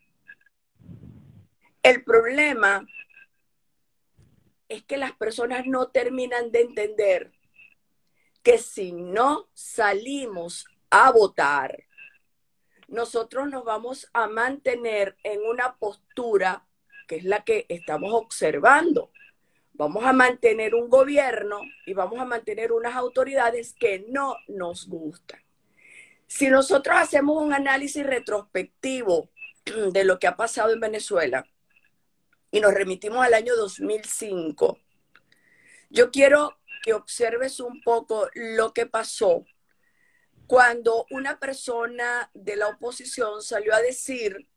El 1.83 2.03
problema 2.05 2.87
es 4.69 4.83
que 4.85 4.97
las 4.97 5.13
personas 5.13 5.67
no 5.67 5.89
terminan 5.89 6.51
de 6.51 6.63
entender 6.63 7.33
que 8.43 8.59
si 8.59 8.93
no 8.93 9.49
salimos 9.55 10.67
a 10.91 11.11
votar, 11.11 11.85
nosotros 12.89 13.49
nos 13.49 13.65
vamos 13.65 14.09
a 14.13 14.29
mantener 14.29 15.17
en 15.23 15.41
una 15.45 15.77
postura 15.77 16.66
que 17.07 17.17
es 17.17 17.25
la 17.25 17.45
que 17.45 17.67
estamos 17.69 18.13
observando. 18.13 19.11
Vamos 19.73 20.05
a 20.05 20.13
mantener 20.13 20.75
un 20.75 20.89
gobierno 20.89 21.61
y 21.85 21.95
vamos 21.95 22.19
a 22.19 22.25
mantener 22.25 22.73
unas 22.73 22.95
autoridades 22.95 23.75
que 23.79 24.07
no 24.09 24.37
nos 24.49 24.89
gustan. 24.89 25.41
Si 26.27 26.49
nosotros 26.49 26.97
hacemos 26.99 27.43
un 27.43 27.53
análisis 27.53 28.05
retrospectivo 28.05 29.31
de 29.93 30.05
lo 30.05 30.19
que 30.19 30.27
ha 30.27 30.37
pasado 30.37 30.73
en 30.73 30.81
Venezuela 30.81 31.47
y 32.51 32.61
nos 32.61 32.75
remitimos 32.75 33.25
al 33.25 33.35
año 33.35 33.55
2005, 33.55 34.79
yo 35.91 36.11
quiero 36.11 36.59
que 36.83 36.95
observes 36.95 37.61
un 37.61 37.81
poco 37.83 38.29
lo 38.35 38.73
que 38.73 38.87
pasó 38.87 39.45
cuando 40.47 41.07
una 41.11 41.39
persona 41.39 42.31
de 42.35 42.57
la 42.57 42.69
oposición 42.69 43.43
salió 43.43 43.75
a 43.75 43.83
decir 43.83 44.49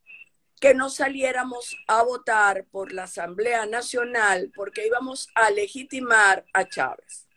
que 0.60 0.74
no 0.74 0.90
saliéramos 0.90 1.78
a 1.88 2.04
votar 2.04 2.66
por 2.66 2.92
la 2.92 3.04
Asamblea 3.04 3.66
Nacional 3.66 4.52
porque 4.54 4.86
íbamos 4.86 5.30
a 5.36 5.50
legitimar 5.52 6.46
a 6.54 6.68
Chávez. 6.68 7.28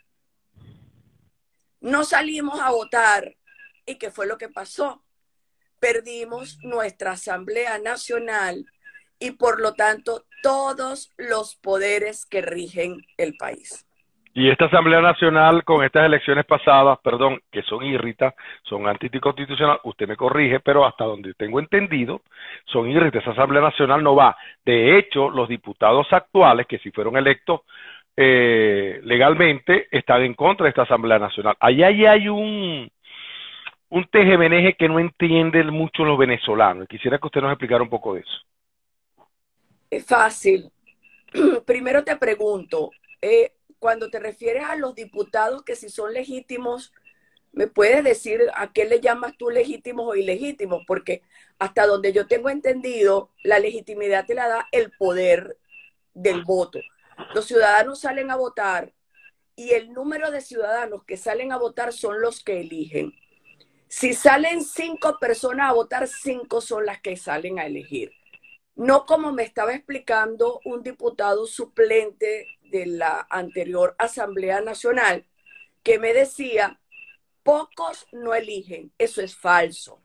No 1.81 2.05
salimos 2.05 2.61
a 2.61 2.71
votar 2.71 3.37
y 3.87 3.97
qué 3.97 4.11
fue 4.11 4.27
lo 4.27 4.39
que 4.39 4.49
pasó. 4.49 5.05
Perdimos 5.79 6.59
nuestra 6.63 7.13
Asamblea 7.13 7.79
Nacional 7.79 8.67
y 9.19 9.33
por 9.33 9.61
lo 9.61 9.75
tanto 9.75 10.27
todos 10.43 11.13
los 11.17 11.57
poderes 11.57 12.27
que 12.27 12.43
rigen 12.43 13.07
el 13.17 13.37
país. 13.37 13.87
Y 14.35 14.49
esta 14.49 14.65
Asamblea 14.65 15.01
Nacional 15.03 15.63
con 15.63 15.85
estas 15.85 16.07
elecciones 16.07 16.47
pasadas, 16.47 16.99
perdón, 17.01 17.41
que 17.51 17.63
son 17.63 17.85
irritas, 17.85 18.35
son 18.63 18.89
anticonstitucionales, 18.89 19.83
usted 19.85 20.09
me 20.09 20.17
corrige, 20.17 20.61
pero 20.61 20.87
hasta 20.87 21.05
donde 21.05 21.35
tengo 21.35 21.61
entendido, 21.61 22.23
son 22.65 22.89
irritas. 22.91 23.23
Esa 23.23 23.33
Asamblea 23.33 23.61
Nacional 23.61 24.03
no 24.03 24.17
va. 24.17 24.37
De 24.65 24.99
hecho, 24.99 25.29
los 25.29 25.49
diputados 25.49 26.07
actuales, 26.13 26.67
que 26.67 26.79
si 26.79 26.91
fueron 26.91 27.19
electos 27.19 27.61
eh, 28.17 29.01
legalmente, 29.05 29.89
están 29.91 30.23
en 30.23 30.33
contra 30.35 30.65
de 30.65 30.71
esta 30.71 30.83
Asamblea 30.83 31.19
Nacional. 31.19 31.55
Allá 31.61 31.89
hay 31.89 32.29
un, 32.29 32.91
un 33.91 34.05
teje 34.07 34.75
que 34.79 34.89
no 34.89 34.99
entienden 34.99 35.71
mucho 35.71 36.05
los 36.05 36.17
venezolanos. 36.17 36.89
Quisiera 36.89 37.19
que 37.19 37.27
usted 37.27 37.43
nos 37.43 37.53
explicara 37.53 37.83
un 37.83 37.91
poco 37.91 38.15
de 38.15 38.21
eso. 38.21 38.39
Es 39.91 40.07
fácil. 40.07 40.71
Primero 41.67 42.03
te 42.03 42.17
pregunto, 42.17 42.91
eh, 43.21 43.53
cuando 43.83 44.11
te 44.11 44.21
refieres 44.21 44.63
a 44.63 44.77
los 44.77 44.95
diputados 44.95 45.65
que 45.65 45.75
si 45.75 45.91
son 45.91 46.15
legítimos, 46.15 46.93
¿me 47.51 47.67
puedes 47.67 48.05
decir 48.05 48.41
a 48.55 48.73
qué 48.73 48.85
le 48.85 49.01
llamas 49.01 49.37
tú 49.37 49.51
legítimos 49.51 50.07
o 50.07 50.15
ilegítimos? 50.15 50.85
Porque 50.87 51.23
hasta 51.59 51.85
donde 51.89 52.13
yo 52.13 52.29
tengo 52.29 52.49
entendido, 52.49 53.33
la 53.43 53.59
legitimidad 53.59 54.25
te 54.25 54.35
la 54.35 54.47
da 54.47 54.69
el 54.71 54.93
poder 54.93 55.59
del 56.15 56.45
voto. 56.45 56.79
Los 57.35 57.47
ciudadanos 57.47 57.99
salen 57.99 58.31
a 58.31 58.37
votar 58.37 58.93
y 59.57 59.71
el 59.71 59.93
número 59.93 60.31
de 60.31 60.43
ciudadanos 60.43 61.03
que 61.05 61.17
salen 61.17 61.51
a 61.51 61.59
votar 61.59 61.93
son 61.93 62.21
los 62.21 62.45
que 62.45 62.61
eligen. 62.61 63.13
Si 63.89 64.15
salen 64.15 64.63
cinco 64.63 65.19
personas 65.19 65.71
a 65.71 65.73
votar, 65.73 66.07
cinco 66.07 66.61
son 66.61 66.87
las 66.87 67.01
que 67.01 67.17
salen 67.17 67.59
a 67.59 67.67
elegir. 67.67 68.13
No 68.77 69.07
como 69.07 69.33
me 69.33 69.43
estaba 69.43 69.75
explicando 69.75 70.61
un 70.65 70.85
diputado 70.85 71.47
suplente 71.47 72.47
de 72.73 72.87
la 72.87 73.29
anterior 73.31 73.95
Asamblea 73.99 74.61
Nacional, 74.63 75.29
que 75.85 76.01
me 76.01 76.13
decía, 76.13 76.81
pocos 77.45 78.09
no 78.11 78.35
eligen. 78.35 78.93
Eso 78.99 79.23
es 79.23 79.37
falso. 79.37 80.03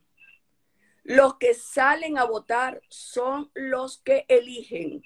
Los 1.04 1.38
que 1.38 1.54
salen 1.54 2.18
a 2.18 2.26
votar 2.26 2.82
son 2.90 3.50
los 3.56 3.98
que 4.00 4.26
eligen. 4.28 5.02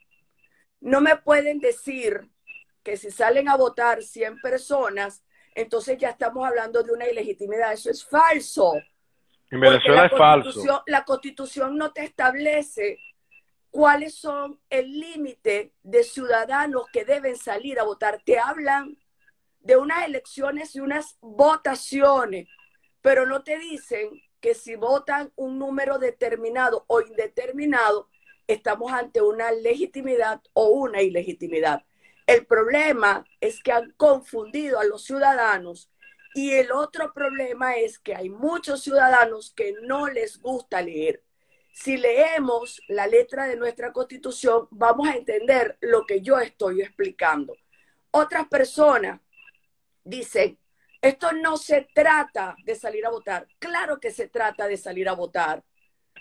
No 0.80 1.00
me 1.00 1.16
pueden 1.16 1.60
decir 1.60 2.30
que 2.84 2.98
si 2.98 3.12
salen 3.12 3.48
a 3.48 3.56
votar 3.56 4.02
100 4.02 4.42
personas, 4.42 5.24
entonces 5.54 5.98
ya 6.00 6.10
estamos 6.10 6.48
hablando 6.48 6.82
de 6.82 6.92
una 6.92 7.08
ilegitimidad. 7.08 7.74
Eso 7.74 7.92
es 7.92 8.04
falso. 8.04 8.74
En 9.52 9.60
Venezuela 9.60 10.08
es 10.08 10.18
falso. 10.18 10.84
La 10.88 11.06
constitución 11.06 11.78
no 11.78 11.92
te 11.92 12.04
establece 12.04 12.98
cuáles 13.72 14.16
son 14.16 14.60
el 14.70 15.00
límite 15.00 15.74
de 15.82 16.04
ciudadanos 16.04 16.86
que 16.92 17.06
deben 17.06 17.38
salir 17.38 17.80
a 17.80 17.84
votar. 17.84 18.22
Te 18.24 18.38
hablan 18.38 18.98
de 19.62 19.78
unas 19.78 20.06
elecciones 20.06 20.76
y 20.76 20.82
unas 20.82 21.18
votaciones, 21.22 22.48
pero 23.02 23.26
no 23.26 23.44
te 23.44 23.58
dicen 23.58 24.10
que 24.42 24.54
si 24.54 24.76
votan 24.76 25.32
un 25.36 25.58
número 25.58 26.00
determinado 26.00 26.84
o 26.88 27.02
indeterminado, 27.02 28.10
estamos 28.48 28.92
ante 28.92 29.22
una 29.22 29.52
legitimidad 29.52 30.42
o 30.54 30.68
una 30.70 31.02
ilegitimidad. 31.02 31.86
El 32.28 32.46
problema 32.46 33.26
es 33.40 33.62
que 33.64 33.72
han 33.72 33.92
confundido 33.92 34.80
a 34.80 34.84
los 34.84 35.04
ciudadanos 35.04 35.90
y 36.34 36.52
el 36.52 36.72
otro 36.72 37.14
problema 37.14 37.76
es 37.76 38.00
que 38.00 38.16
hay 38.16 38.30
muchos 38.30 38.82
ciudadanos 38.84 39.54
que 39.56 39.74
no 39.84 40.08
les 40.08 40.42
gusta 40.42 40.82
leer 40.82 41.24
si 41.72 41.98
leemos 41.98 42.82
la 42.88 43.08
letra 43.08 43.48
de 43.48 43.56
nuestra 43.56 43.92
constitución, 43.92 44.68
vamos 44.72 45.08
a 45.08 45.16
entender 45.16 45.78
lo 45.82 46.06
que 46.06 46.22
yo 46.22 46.40
estoy 46.40 46.82
explicando. 46.82 47.56
Otras 48.12 48.48
personas 48.48 49.22
dicen, 50.04 50.60
esto 51.02 51.32
no 51.32 51.58
se 51.58 51.88
trata 51.94 52.56
de 52.64 52.76
salir 52.76 53.06
a 53.06 53.10
votar. 53.10 53.48
Claro 53.58 54.00
que 54.00 54.12
se 54.12 54.28
trata 54.28 54.68
de 54.68 54.78
salir 54.78 55.10
a 55.10 55.14
votar. 55.16 55.64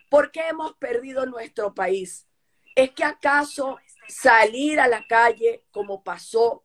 ¿Por 0.09 0.31
qué 0.31 0.49
hemos 0.49 0.75
perdido 0.77 1.27
nuestro 1.27 1.75
país? 1.75 2.27
¿Es 2.75 2.93
que 2.93 3.05
acaso 3.05 3.79
salir 4.09 4.81
a 4.81 4.89
la 4.89 5.07
calle, 5.07 5.65
como 5.71 6.03
pasó, 6.03 6.65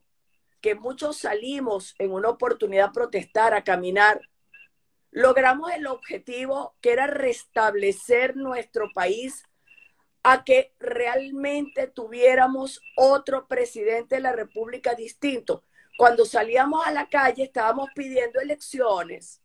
que 0.62 0.76
muchos 0.76 1.18
salimos 1.18 1.96
en 2.00 2.12
una 2.12 2.30
oportunidad 2.30 2.90
a 2.90 2.92
protestar, 2.92 3.54
a 3.54 3.64
caminar, 3.64 4.22
logramos 5.16 5.72
el 5.72 5.88
objetivo 5.88 6.76
que 6.82 6.91
era 6.91 7.07
restablecer 7.07 8.36
nuestro 8.36 8.91
país 8.93 9.45
a 10.24 10.43
que 10.43 10.74
realmente 10.78 11.88
tuviéramos 11.88 12.82
otro 12.97 13.47
presidente 13.47 14.16
de 14.16 14.22
la 14.22 14.34
República 14.34 14.93
distinto. 14.93 15.63
Cuando 15.97 16.26
salíamos 16.26 16.86
a 16.86 16.91
la 16.91 17.07
calle 17.07 17.43
estábamos 17.43 17.88
pidiendo 17.95 18.41
elecciones, 18.41 19.41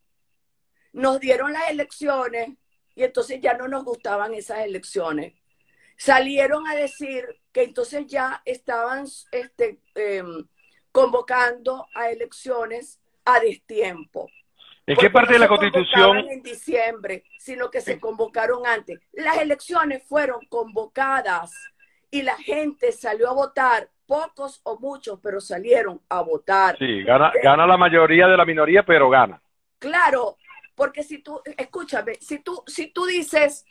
nos 0.92 1.20
dieron 1.20 1.52
las 1.52 1.70
elecciones 1.70 2.48
y 2.96 3.04
entonces 3.04 3.40
ya 3.40 3.54
no 3.54 3.68
nos 3.68 3.84
gustaban 3.84 4.34
esas 4.34 4.64
elecciones. 4.64 5.34
Salieron 5.96 6.66
a 6.66 6.74
decir 6.74 7.24
que 7.52 7.62
entonces 7.62 8.08
ya 8.08 8.42
estaban 8.44 9.06
este, 9.30 9.78
em, 9.94 10.48
convocando 10.90 11.86
a 11.94 12.10
elecciones 12.10 12.98
a 13.24 13.38
destiempo 13.38 14.28
¿En 14.90 14.96
qué 14.96 15.08
parte 15.08 15.34
de 15.34 15.38
la 15.38 15.46
Constitución? 15.46 16.18
En 16.28 16.42
diciembre, 16.42 17.22
sino 17.38 17.70
que 17.70 17.80
se 17.80 18.00
convocaron 18.00 18.66
antes. 18.66 18.98
Las 19.12 19.38
elecciones 19.38 20.02
fueron 20.02 20.44
convocadas 20.48 21.52
y 22.10 22.22
la 22.22 22.36
gente 22.36 22.90
salió 22.90 23.30
a 23.30 23.32
votar, 23.32 23.88
pocos 24.04 24.60
o 24.64 24.80
muchos, 24.80 25.20
pero 25.22 25.40
salieron 25.40 26.00
a 26.08 26.22
votar. 26.22 26.76
Sí, 26.76 27.04
gana, 27.04 27.30
gana 27.40 27.68
la 27.68 27.76
mayoría 27.76 28.26
de 28.26 28.36
la 28.36 28.44
minoría, 28.44 28.84
pero 28.84 29.08
gana. 29.08 29.40
Claro, 29.78 30.38
porque 30.74 31.04
si 31.04 31.18
tú, 31.18 31.40
escúchame, 31.56 32.14
si 32.16 32.40
tú, 32.40 32.64
si 32.66 32.88
tú 32.88 33.06
dices, 33.06 33.64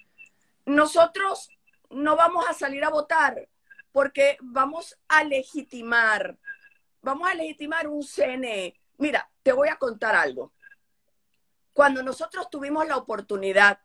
nosotros 0.65 1.49
no 1.89 2.15
vamos 2.15 2.47
a 2.47 2.53
salir 2.53 2.85
a 2.85 2.89
votar 2.89 3.49
porque 3.91 4.37
vamos 4.39 4.97
a 5.09 5.25
legitimar, 5.25 6.37
vamos 7.01 7.29
a 7.29 7.35
legitimar 7.35 7.89
un 7.89 8.03
CNE. 8.03 8.75
Mira, 8.97 9.29
te 9.43 9.51
voy 9.51 9.67
a 9.67 9.75
contar 9.75 10.15
algo. 10.15 10.53
Cuando 11.79 12.03
nosotros 12.03 12.49
tuvimos 12.49 12.85
la 12.85 12.97
oportunidad 12.97 13.79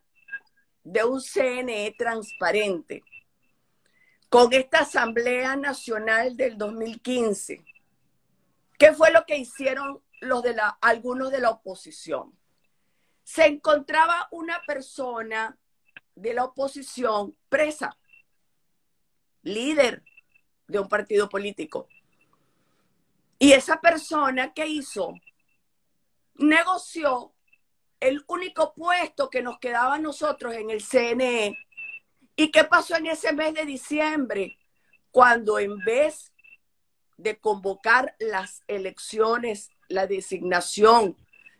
de 0.82 1.04
un 1.04 1.20
CNE 1.20 1.94
transparente 1.96 3.04
con 4.28 4.52
esta 4.52 4.80
Asamblea 4.80 5.54
Nacional 5.54 6.36
del 6.36 6.58
2015, 6.58 7.64
¿qué 8.76 8.92
fue 8.94 9.12
lo 9.12 9.24
que 9.24 9.36
hicieron 9.36 10.02
los 10.20 10.42
de 10.42 10.54
la, 10.54 10.70
algunos 10.80 11.30
de 11.30 11.38
la 11.38 11.50
oposición? 11.50 12.36
Se 13.22 13.46
encontraba 13.46 14.26
una 14.32 14.60
persona 14.66 15.56
de 16.16 16.34
la 16.34 16.46
oposición 16.46 17.36
presa, 17.48 17.96
líder 19.42 20.02
de 20.66 20.80
un 20.80 20.88
partido 20.88 21.28
político. 21.28 21.86
Y 23.38 23.52
esa 23.52 23.80
persona 23.80 24.52
que 24.52 24.66
hizo 24.66 25.14
negoció 26.34 27.33
el 28.04 28.22
único 28.26 28.74
puesto 28.74 29.30
que 29.30 29.40
nos 29.40 29.58
quedaba 29.58 29.94
a 29.94 29.98
nosotros 29.98 30.54
en 30.54 30.68
el 30.68 30.82
CNE. 30.82 31.56
¿Y 32.36 32.50
qué 32.50 32.64
pasó 32.64 32.96
en 32.96 33.06
ese 33.06 33.32
mes 33.32 33.54
de 33.54 33.64
diciembre? 33.64 34.58
Cuando 35.10 35.58
en 35.58 35.78
vez 35.78 36.30
de 37.16 37.38
convocar 37.38 38.14
las 38.18 38.62
elecciones, 38.66 39.70
la 39.88 40.06
designación 40.06 41.16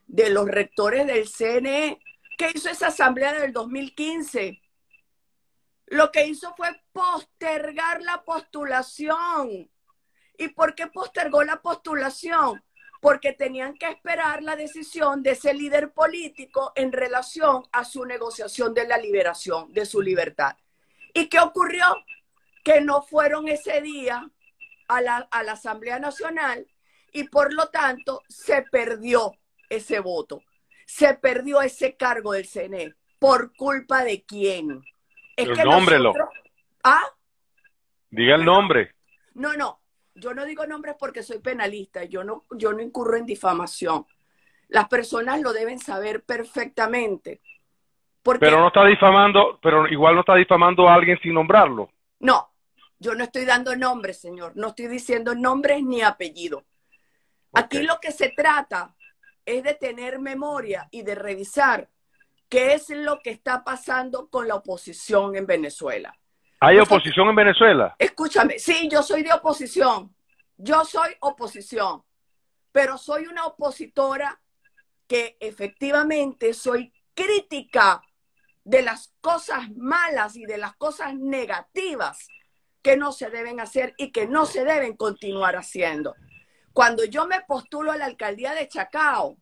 de 0.07 0.29
los 0.29 0.47
rectores 0.47 1.07
del 1.07 1.29
CNE, 1.29 1.99
¿qué 2.37 2.51
hizo 2.55 2.69
esa 2.69 2.89
asamblea 2.89 3.33
del 3.33 3.55
2015? 3.55 4.61
Lo 5.87 6.13
que 6.13 6.27
hizo 6.27 6.55
fue 6.57 6.69
postergar 6.93 8.03
la 8.03 8.23
postulación. 8.23 9.71
¿Y 10.37 10.49
por 10.49 10.75
qué 10.75 10.89
postergó 10.89 11.43
la 11.43 11.63
postulación? 11.63 12.63
Porque 13.05 13.35
tenían 13.35 13.75
que 13.75 13.87
esperar 13.87 14.43
la 14.43 14.57
decisión 14.57 15.23
de 15.23 15.33
ese 15.33 15.53
líder 15.53 15.93
político 15.93 16.73
en 16.75 16.91
relación 16.91 17.63
a 17.71 17.85
su 17.85 18.07
negociación 18.07 18.73
de 18.73 18.89
la 18.89 18.97
liberación, 18.97 19.71
de 19.75 19.85
su 19.85 20.01
libertad. 20.01 20.57
¿Y 21.13 21.29
qué 21.29 21.39
ocurrió? 21.39 21.85
Que 22.65 22.81
no 22.81 23.03
fueron 23.03 23.47
ese 23.47 23.83
día 23.83 24.27
a 24.89 25.03
la, 25.03 25.29
a 25.31 25.43
la 25.43 25.53
Asamblea 25.53 25.99
Nacional 25.99 26.67
y 27.13 27.25
por 27.25 27.53
lo 27.53 27.69
tanto 27.69 28.23
se 28.27 28.63
perdió 28.63 29.35
ese 29.69 30.01
voto, 30.01 30.43
se 30.87 31.13
perdió 31.13 31.61
ese 31.61 31.97
cargo 31.97 32.33
del 32.33 32.47
CNE. 32.47 32.95
¿Por 33.19 33.55
culpa 33.55 34.03
de 34.03 34.25
quién? 34.25 34.83
Es 35.37 35.51
que 35.51 35.63
nómbrelo. 35.63 36.15
¿Ah? 36.83 37.05
Diga 38.09 38.37
el 38.37 38.47
nombre. 38.47 38.95
No, 39.35 39.53
no, 39.53 39.84
yo 40.15 40.35
no 40.35 40.45
digo 40.45 40.67
nombres 40.67 40.97
porque 40.99 41.23
soy 41.23 41.39
penalista, 41.39 42.05
yo 42.05 42.25
no, 42.25 42.45
yo 42.51 42.73
no 42.73 42.81
incurro 42.81 43.17
en 43.17 43.27
difamación. 43.27 44.07
Las 44.69 44.89
personas 44.89 45.41
lo 45.41 45.53
deben 45.53 45.79
saber 45.79 46.23
perfectamente. 46.25 47.41
pero 48.23 48.61
no 48.61 48.69
está 48.69 48.87
difamando, 48.87 49.59
pero 49.63 49.87
igual 49.89 50.15
no 50.15 50.21
está 50.21 50.37
difamando 50.37 50.89
a 50.89 50.95
alguien 50.95 51.19
sin 51.23 51.35
nombrarlo. 51.35 51.91
No, 52.21 52.51
yo 52.99 53.15
no 53.15 53.25
estoy 53.25 53.45
dando 53.45 53.77
nombres, 53.77 54.21
señor. 54.21 54.53
No 54.55 54.69
estoy 54.69 54.87
diciendo 54.87 55.35
nombres 55.35 55.83
ni 55.83 56.03
apellido. 56.03 56.65
Aquí 57.53 57.83
lo 57.83 58.01
que 58.01 58.11
se 58.11 58.31
trata 58.31 58.95
es 59.45 59.63
de 59.63 59.75
tener 59.75 60.19
memoria 60.19 60.89
y 60.91 61.03
de 61.03 61.15
revisar 61.15 61.89
qué 62.49 62.75
es 62.75 62.89
lo 62.91 63.21
que 63.21 63.31
está 63.31 63.63
pasando 63.63 64.29
con 64.29 64.49
la 64.49 64.57
oposición 64.57 65.37
en 65.37 65.47
Venezuela. 65.47 66.17
¿Hay 66.67 66.79
oposición 66.79 67.29
en 67.29 67.35
Venezuela? 67.35 67.95
Escúchame, 67.99 68.59
sí, 68.59 68.89
yo 68.91 69.03
soy 69.03 69.23
de 69.23 69.35
oposición. 69.35 70.15
Yo 70.57 70.83
soy 70.87 71.11
oposición, 71.21 72.03
pero 72.73 72.97
soy 72.97 73.27
una 73.27 73.45
opositora 73.45 74.41
que 75.07 75.37
efectivamente 75.41 76.55
soy 76.55 76.91
crítica 77.13 78.01
de 78.63 78.81
las 78.81 79.13
cosas 79.21 79.69
malas 79.77 80.37
y 80.37 80.47
de 80.47 80.57
las 80.57 80.75
cosas 80.77 81.15
negativas 81.15 82.29
que 82.81 82.97
no 82.97 83.13
se 83.13 83.29
deben 83.29 83.61
hacer 83.61 83.93
y 83.99 84.11
que 84.11 84.27
no 84.27 84.47
se 84.47 84.65
deben 84.65 84.97
continuar 84.97 85.57
haciendo. 85.57 86.15
Cuando 86.73 87.05
yo 87.05 87.27
me 87.27 87.43
postulo 87.43 87.93
a 87.93 87.99
la 87.99 88.07
alcaldía 88.07 88.55
de 88.55 88.69
Chacao, 88.69 89.37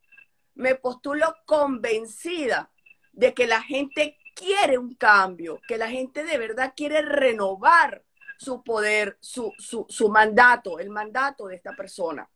me 0.54 0.74
postulo 0.74 1.36
convencida 1.46 2.72
de 3.12 3.32
que 3.32 3.46
la 3.46 3.62
gente 3.62 4.18
quiere 4.34 4.78
un 4.78 4.94
cambio, 4.94 5.60
que 5.66 5.78
la 5.78 5.88
gente 5.88 6.24
de 6.24 6.38
verdad 6.38 6.72
quiere 6.76 7.02
renovar 7.02 8.02
su 8.38 8.62
poder, 8.62 9.16
su, 9.20 9.52
su, 9.58 10.08
mandato, 10.08 10.80
el 10.80 10.90
mandato 10.90 11.46
de 11.46 11.56
esta 11.56 11.72
persona. 11.76 12.28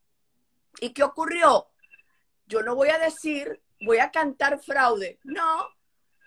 ¿Y 0.81 0.91
qué 0.91 1.03
ocurrió? 1.03 1.69
Yo 2.47 2.63
no 2.63 2.77
voy 2.77 2.91
a 2.91 2.99
decir, 2.99 3.61
voy 3.81 3.99
a 3.99 4.13
cantar 4.13 4.61
fraude. 4.61 5.19
No, 5.25 5.69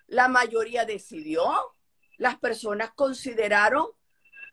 la 0.07 0.27
mayoría 0.27 0.85
decidió, 0.85 1.49
las 2.17 2.37
personas 2.37 2.91
consideraron 2.93 3.87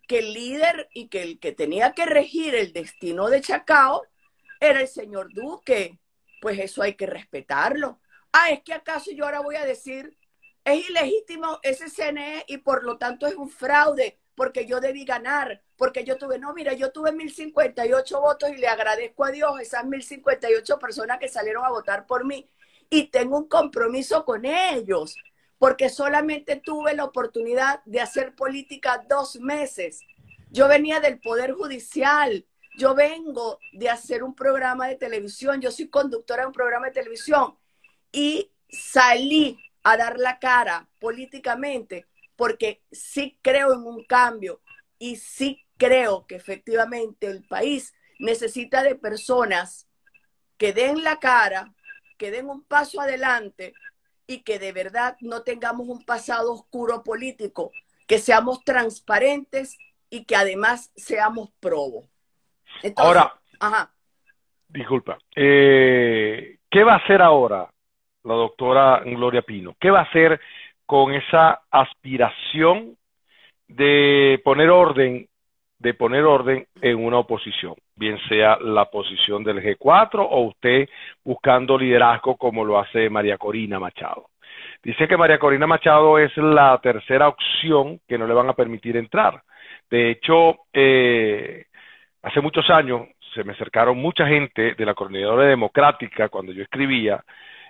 que 0.07 0.21
el 0.21 0.33
líder 0.33 0.89
y 0.95 1.09
que 1.09 1.23
el 1.23 1.41
que 1.41 1.51
tenía 1.51 1.93
que 1.93 2.07
regir 2.07 2.55
el 2.55 2.73
destino 2.73 3.29
de 3.29 3.41
Chacao 3.41 4.07
era 4.61 4.81
el 4.81 4.89
señor 4.89 5.33
Duque. 5.33 5.99
Pues 6.41 6.61
eso 6.61 6.83
hay 6.83 6.95
que 6.95 7.07
respetarlo. 7.07 8.01
Ah, 8.33 8.51
es 8.51 8.63
que 8.63 8.75
acaso 8.75 9.11
yo 9.11 9.25
ahora 9.25 9.41
voy 9.41 9.57
a 9.57 9.65
decir 9.65 10.17
es 10.67 10.91
ilegítimo 10.91 11.61
ese 11.63 11.89
CNE 11.89 12.45
y 12.49 12.59
por 12.59 12.83
lo 12.83 12.99
tanto 12.99 13.27
es 13.29 13.37
un 13.37 13.49
fraude 13.49 14.19
porque 14.35 14.67
yo 14.67 14.81
debí 14.81 15.05
ganar, 15.05 15.63
porque 15.77 16.05
yo 16.05 16.19
tuve, 16.19 16.39
no, 16.39 16.53
mira, 16.53 16.75
yo 16.75 16.91
tuve 16.91 17.13
1058 17.13 18.21
votos 18.21 18.51
y 18.51 18.57
le 18.57 18.67
agradezco 18.67 19.25
a 19.25 19.31
Dios 19.31 19.61
esas 19.61 19.87
1058 19.87 20.79
personas 20.79 21.19
que 21.19 21.29
salieron 21.29 21.65
a 21.65 21.71
votar 21.71 22.05
por 22.05 22.25
mí 22.27 22.51
y 22.91 23.05
tengo 23.05 23.39
un 23.39 23.49
compromiso 23.49 24.25
con 24.25 24.45
ellos, 24.45 25.17
porque 25.59 25.89
solamente 25.89 26.57
tuve 26.57 26.95
la 26.95 27.05
oportunidad 27.05 27.81
de 27.85 28.01
hacer 28.01 28.35
política 28.35 29.05
dos 29.09 29.37
meses. 29.37 30.01
Yo 30.51 30.67
venía 30.67 30.99
del 30.99 31.21
Poder 31.21 31.53
Judicial, 31.53 32.45
yo 32.77 32.95
vengo 32.95 33.61
de 33.73 33.89
hacer 33.89 34.25
un 34.25 34.35
programa 34.35 34.89
de 34.89 34.97
televisión, 34.97 35.61
yo 35.61 35.71
soy 35.71 35.89
conductora 35.89 36.43
de 36.43 36.49
un 36.49 36.53
programa 36.53 36.87
de 36.87 36.93
televisión 36.93 37.57
y 38.11 38.51
salí 38.69 39.59
a 39.87 39.97
dar 39.97 40.19
la 40.19 40.41
cara 40.41 40.89
políticamente, 41.01 42.07
porque 42.35 42.83
sí 42.91 43.39
creo 43.41 43.73
en 43.73 43.85
un 43.85 44.05
cambio 44.05 44.61
y 44.99 45.15
sí 45.15 45.65
creo 45.77 46.27
que 46.27 46.35
efectivamente 46.35 47.29
el 47.29 47.47
país 47.47 47.95
necesita 48.19 48.83
de 48.83 48.97
personas 48.97 49.89
que 50.57 50.73
den 50.73 51.05
la 51.05 51.21
cara, 51.21 51.73
que 52.19 52.33
den 52.33 52.49
un 52.49 52.65
paso 52.65 53.01
adelante 53.01 53.75
y 54.27 54.41
que 54.41 54.59
de 54.59 54.73
verdad 54.73 55.17
no 55.21 55.43
tengamos 55.43 55.87
un 55.87 56.05
pasado 56.05 56.53
oscuro 56.53 57.05
político, 57.05 57.71
que 58.09 58.19
seamos 58.19 58.65
transparentes 58.65 59.79
y 60.11 60.25
que 60.25 60.35
además 60.35 60.91
seamos 60.97 61.51
probos. 61.61 62.07
ahora, 62.97 63.41
disculpa, 64.67 65.17
eh, 65.37 66.59
¿qué 66.69 66.83
va 66.83 66.95
a 66.95 67.05
hacer 67.05 67.23
ahora 67.23 67.71
la 68.27 68.35
doctora 68.35 69.01
Gloria 69.05 69.43
Pino. 69.43 69.75
¿Qué 69.81 69.91
va 69.91 70.01
a 70.01 70.05
hacer 70.05 70.41
con 70.85 71.15
esa 71.15 71.63
aspiración 71.71 72.97
de 73.69 74.41
poner 74.45 74.71
orden, 74.71 75.27
de 75.79 75.95
poner 75.95 76.25
orden 76.25 76.67
en 76.81 77.05
una 77.05 77.19
oposición, 77.19 77.75
bien 77.95 78.19
sea 78.29 78.59
la 78.61 78.87
posición 78.87 79.45
del 79.45 79.63
G4 79.63 80.27
o 80.29 80.41
usted 80.43 80.89
buscando 81.25 81.79
liderazgo 81.79 82.37
como 82.37 82.65
lo 82.65 82.79
hace 82.79 83.09
María 83.09 83.39
Corina 83.39 83.79
Machado? 83.79 84.31
Dice 84.83 85.09
que 85.09 85.17
María 85.17 85.39
Corina 85.39 85.67
Machado 85.67 86.19
es 86.19 86.37
la 86.37 86.79
tercera 86.83 87.29
opción 87.29 88.01
que 88.07 88.19
no 88.19 88.27
le 88.27 88.35
van 88.35 88.49
a 88.49 88.55
permitir 88.55 88.97
entrar. 88.97 89.43
De 89.91 90.11
hecho, 90.11 90.59
eh, 90.73 91.65
hace 92.23 92.41
muchos 92.41 92.69
años 92.71 93.09
se 93.35 93.45
me 93.45 93.53
acercaron 93.53 93.99
mucha 93.99 94.27
gente 94.27 94.75
de 94.75 94.85
la 94.85 94.95
coordinadora 94.95 95.47
democrática 95.47 96.29
cuando 96.29 96.53
yo 96.53 96.63
escribía 96.63 97.23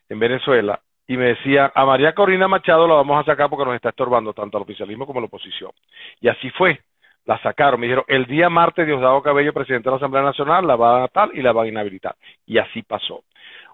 en 0.08 0.18
Venezuela 0.18 0.80
y 1.08 1.16
me 1.16 1.26
decía, 1.26 1.70
a 1.74 1.84
María 1.84 2.14
Corina 2.14 2.48
Machado 2.48 2.88
la 2.88 2.94
vamos 2.94 3.20
a 3.20 3.24
sacar 3.24 3.48
porque 3.48 3.64
nos 3.64 3.76
está 3.76 3.90
estorbando 3.90 4.32
tanto 4.32 4.56
al 4.56 4.64
oficialismo 4.64 5.06
como 5.06 5.20
a 5.20 5.22
la 5.22 5.26
oposición. 5.26 5.70
Y 6.20 6.28
así 6.28 6.50
fue, 6.50 6.80
la 7.26 7.40
sacaron. 7.42 7.78
Me 7.78 7.86
dijeron, 7.86 8.04
el 8.08 8.26
día 8.26 8.48
martes 8.48 8.86
Diosdado 8.86 9.22
Cabello, 9.22 9.52
presidente 9.52 9.88
de 9.88 9.92
la 9.92 9.96
Asamblea 9.98 10.24
Nacional, 10.24 10.66
la 10.66 10.74
va 10.74 11.04
a 11.04 11.08
tal 11.08 11.30
y 11.32 11.42
la 11.42 11.52
va 11.52 11.62
a 11.62 11.68
inhabilitar. 11.68 12.16
Y 12.44 12.58
así 12.58 12.82
pasó. 12.82 13.22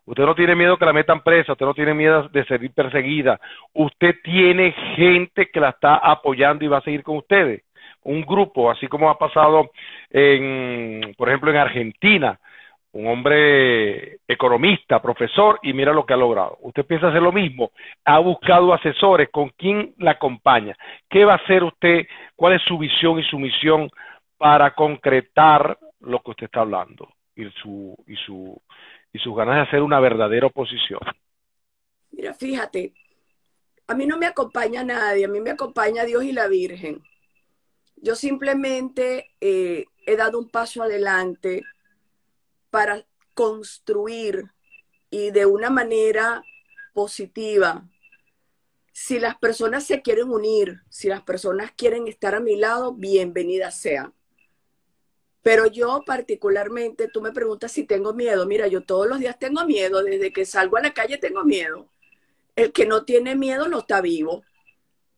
Usted 0.04 0.24
no 0.24 0.34
tiene 0.34 0.56
miedo 0.56 0.76
que 0.76 0.84
la 0.84 0.92
metan 0.92 1.22
presa, 1.22 1.52
usted 1.52 1.64
no 1.64 1.74
tiene 1.74 1.94
miedo 1.94 2.28
de 2.28 2.44
ser 2.44 2.60
perseguida. 2.72 3.40
Usted 3.72 4.16
tiene 4.22 4.72
gente 4.96 5.48
que 5.50 5.60
la 5.60 5.70
está 5.70 5.96
apoyando 5.96 6.64
y 6.64 6.68
va 6.68 6.78
a 6.78 6.82
seguir 6.82 7.02
con 7.02 7.18
ustedes. 7.18 7.62
Un 8.02 8.22
grupo, 8.22 8.70
así 8.70 8.88
como 8.88 9.08
ha 9.08 9.16
pasado 9.16 9.70
en, 10.10 11.14
por 11.16 11.28
ejemplo, 11.28 11.50
en 11.52 11.56
Argentina, 11.56 12.38
un 12.92 13.06
hombre 13.06 14.20
economista, 14.28 15.00
profesor, 15.00 15.58
y 15.62 15.72
mira 15.72 15.92
lo 15.92 16.04
que 16.04 16.12
ha 16.12 16.16
logrado. 16.16 16.58
Usted 16.60 16.84
piensa 16.84 17.08
hacer 17.08 17.22
lo 17.22 17.32
mismo. 17.32 17.72
Ha 18.04 18.18
buscado 18.18 18.74
asesores. 18.74 19.30
¿Con 19.30 19.48
quién 19.50 19.94
la 19.98 20.12
acompaña? 20.12 20.76
¿Qué 21.08 21.24
va 21.24 21.34
a 21.34 21.36
hacer 21.36 21.64
usted? 21.64 22.06
¿Cuál 22.36 22.54
es 22.54 22.62
su 22.62 22.76
visión 22.76 23.18
y 23.18 23.24
su 23.24 23.38
misión 23.38 23.90
para 24.36 24.74
concretar 24.74 25.78
lo 26.00 26.20
que 26.20 26.30
usted 26.32 26.46
está 26.46 26.60
hablando 26.60 27.08
y 27.34 27.48
su, 27.62 27.96
sus 29.14 29.36
ganas 29.36 29.56
de 29.56 29.62
hacer 29.62 29.82
una 29.82 29.98
verdadera 29.98 30.48
oposición? 30.48 31.00
Mira, 32.10 32.34
fíjate, 32.34 32.92
a 33.86 33.94
mí 33.94 34.06
no 34.06 34.18
me 34.18 34.26
acompaña 34.26 34.84
nadie, 34.84 35.24
a 35.24 35.28
mí 35.28 35.40
me 35.40 35.50
acompaña 35.50 36.04
Dios 36.04 36.24
y 36.24 36.32
la 36.32 36.46
Virgen. 36.46 37.02
Yo 37.96 38.16
simplemente 38.16 39.30
eh, 39.40 39.86
he 40.04 40.16
dado 40.16 40.38
un 40.38 40.50
paso 40.50 40.82
adelante 40.82 41.62
para 42.72 43.06
construir 43.34 44.50
y 45.10 45.30
de 45.30 45.44
una 45.44 45.68
manera 45.68 46.42
positiva. 46.94 47.86
Si 48.92 49.18
las 49.18 49.36
personas 49.36 49.84
se 49.84 50.00
quieren 50.00 50.30
unir, 50.30 50.80
si 50.88 51.08
las 51.08 51.22
personas 51.22 51.70
quieren 51.76 52.08
estar 52.08 52.34
a 52.34 52.40
mi 52.40 52.56
lado, 52.56 52.94
bienvenidas 52.94 53.78
sean. 53.78 54.14
Pero 55.42 55.66
yo 55.66 56.02
particularmente, 56.06 57.08
tú 57.08 57.20
me 57.20 57.32
preguntas 57.32 57.72
si 57.72 57.84
tengo 57.84 58.14
miedo. 58.14 58.46
Mira, 58.46 58.68
yo 58.68 58.82
todos 58.82 59.06
los 59.06 59.18
días 59.18 59.38
tengo 59.38 59.66
miedo, 59.66 60.02
desde 60.02 60.32
que 60.32 60.46
salgo 60.46 60.78
a 60.78 60.82
la 60.82 60.94
calle 60.94 61.18
tengo 61.18 61.44
miedo. 61.44 61.90
El 62.56 62.72
que 62.72 62.86
no 62.86 63.04
tiene 63.04 63.36
miedo 63.36 63.68
no 63.68 63.80
está 63.80 64.00
vivo. 64.00 64.44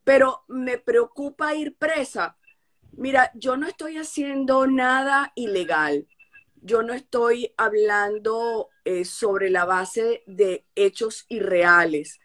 Pero 0.02 0.42
me 0.48 0.78
preocupa 0.78 1.54
ir 1.54 1.76
presa. 1.76 2.36
Mira, 2.90 3.30
yo 3.34 3.56
no 3.56 3.68
estoy 3.68 3.96
haciendo 3.96 4.66
nada 4.66 5.30
ilegal 5.36 6.08
yo 6.64 6.82
no 6.82 6.94
estoy 6.94 7.52
hablando 7.58 8.70
eh, 8.86 9.04
sobre 9.04 9.50
la 9.50 9.66
base 9.66 10.22
de 10.26 10.64
hechos 10.74 11.26
irreales. 11.28 12.20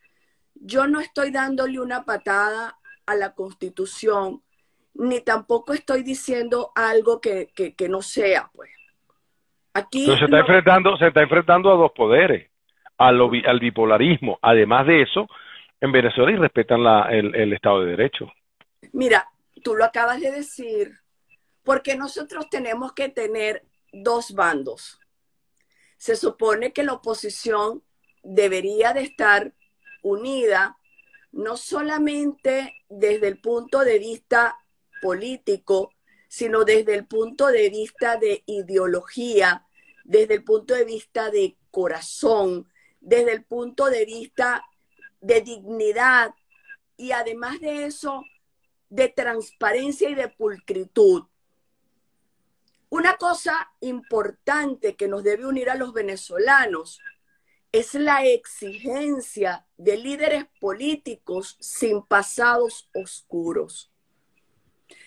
Yo 0.56 0.88
no 0.88 1.02
estoy 1.02 1.32
dándole 1.32 1.78
una 1.82 2.06
patada 2.06 2.80
a 3.06 3.16
la 3.16 3.34
constitución, 3.34 4.42
ni 4.94 5.20
tampoco 5.20 5.74
estoy 5.74 6.04
diciendo 6.04 6.72
algo 6.74 7.20
que, 7.20 7.50
no 7.90 8.02
sea, 8.02 8.50
pues. 8.54 8.72
Aquí 9.74 10.06
se 10.06 10.24
está 10.24 10.40
enfrentando, 10.40 10.96
se 10.96 11.08
está 11.08 11.22
enfrentando 11.22 11.74
a 11.74 11.76
dos 11.76 11.92
poderes, 11.92 12.50
al, 12.98 13.20
al 13.46 13.60
bipolarismo. 13.60 14.40
Además 14.42 14.88
de 14.88 15.02
eso, 15.02 15.28
en 15.82 15.92
Venezuela 15.92 16.32
y 16.32 16.38
respetan 16.38 16.80
el, 17.12 17.36
el 17.36 17.52
Estado 17.52 17.82
de 17.82 17.92
Derecho. 17.92 18.32
Mira, 18.94 19.28
tú 19.64 19.76
lo 19.76 19.84
acabas 19.84 20.22
de 20.22 20.32
decir, 20.32 20.94
porque 21.64 21.98
nosotros 21.98 22.50
tenemos 22.50 22.94
que 22.94 23.10
tener 23.10 23.64
dos 23.92 24.34
bandos. 24.34 25.00
Se 25.98 26.16
supone 26.16 26.74
que 26.74 26.84
la 26.84 26.94
oposición 26.94 27.84
debería 28.24 28.94
de 28.94 29.02
estar 29.02 29.54
unida 30.02 30.78
no 31.32 31.58
solamente 31.58 32.76
desde 32.90 33.28
el 33.28 33.40
punto 33.40 33.80
de 33.80 34.00
vista 34.00 34.58
político, 35.02 35.94
sino 36.28 36.64
desde 36.64 36.96
el 36.96 37.06
punto 37.06 37.48
de 37.48 37.70
vista 37.70 38.18
de 38.18 38.44
ideología, 38.46 39.66
desde 40.04 40.36
el 40.36 40.44
punto 40.44 40.74
de 40.74 40.86
vista 40.86 41.30
de 41.30 41.58
corazón, 41.72 42.68
desde 43.00 43.34
el 43.34 43.44
punto 43.44 43.86
de 43.86 44.06
vista 44.06 44.64
de 45.22 45.42
dignidad 45.42 46.34
y 46.98 47.12
además 47.12 47.60
de 47.60 47.86
eso, 47.86 48.24
de 48.90 49.10
transparencia 49.10 50.10
y 50.10 50.16
de 50.16 50.30
pulcritud. 50.30 51.24
Una 52.90 53.18
cosa 53.18 53.72
importante 53.82 54.96
que 54.96 55.08
nos 55.08 55.24
debe 55.24 55.46
unir 55.46 55.70
a 55.70 55.76
los 55.76 55.94
venezolanos 55.94 57.00
es 57.72 57.94
la 57.94 58.26
exigencia 58.26 59.68
de 59.78 59.98
líderes 59.98 60.46
políticos 60.60 61.56
sin 61.60 62.02
pasados 62.02 62.90
oscuros. 62.96 63.92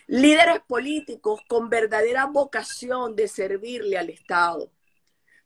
Líderes 0.06 0.60
políticos 0.68 1.40
con 1.48 1.70
verdadera 1.70 2.26
vocación 2.26 3.16
de 3.16 3.26
servirle 3.26 3.98
al 3.98 4.10
Estado. 4.10 4.70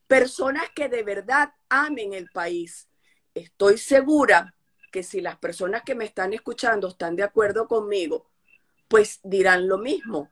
Personas 0.06 0.68
que 0.74 0.90
de 0.90 1.02
verdad 1.02 1.54
amen 1.70 2.12
el 2.12 2.28
país. 2.28 2.88
Estoy 3.34 3.78
segura 3.78 4.54
que 4.92 5.02
si 5.02 5.22
las 5.22 5.38
personas 5.38 5.82
que 5.84 5.94
me 5.94 6.04
están 6.04 6.34
escuchando 6.34 6.88
están 6.88 7.16
de 7.16 7.22
acuerdo 7.22 7.66
conmigo, 7.66 8.30
pues 8.88 9.20
dirán 9.22 9.68
lo 9.68 9.78
mismo. 9.78 10.30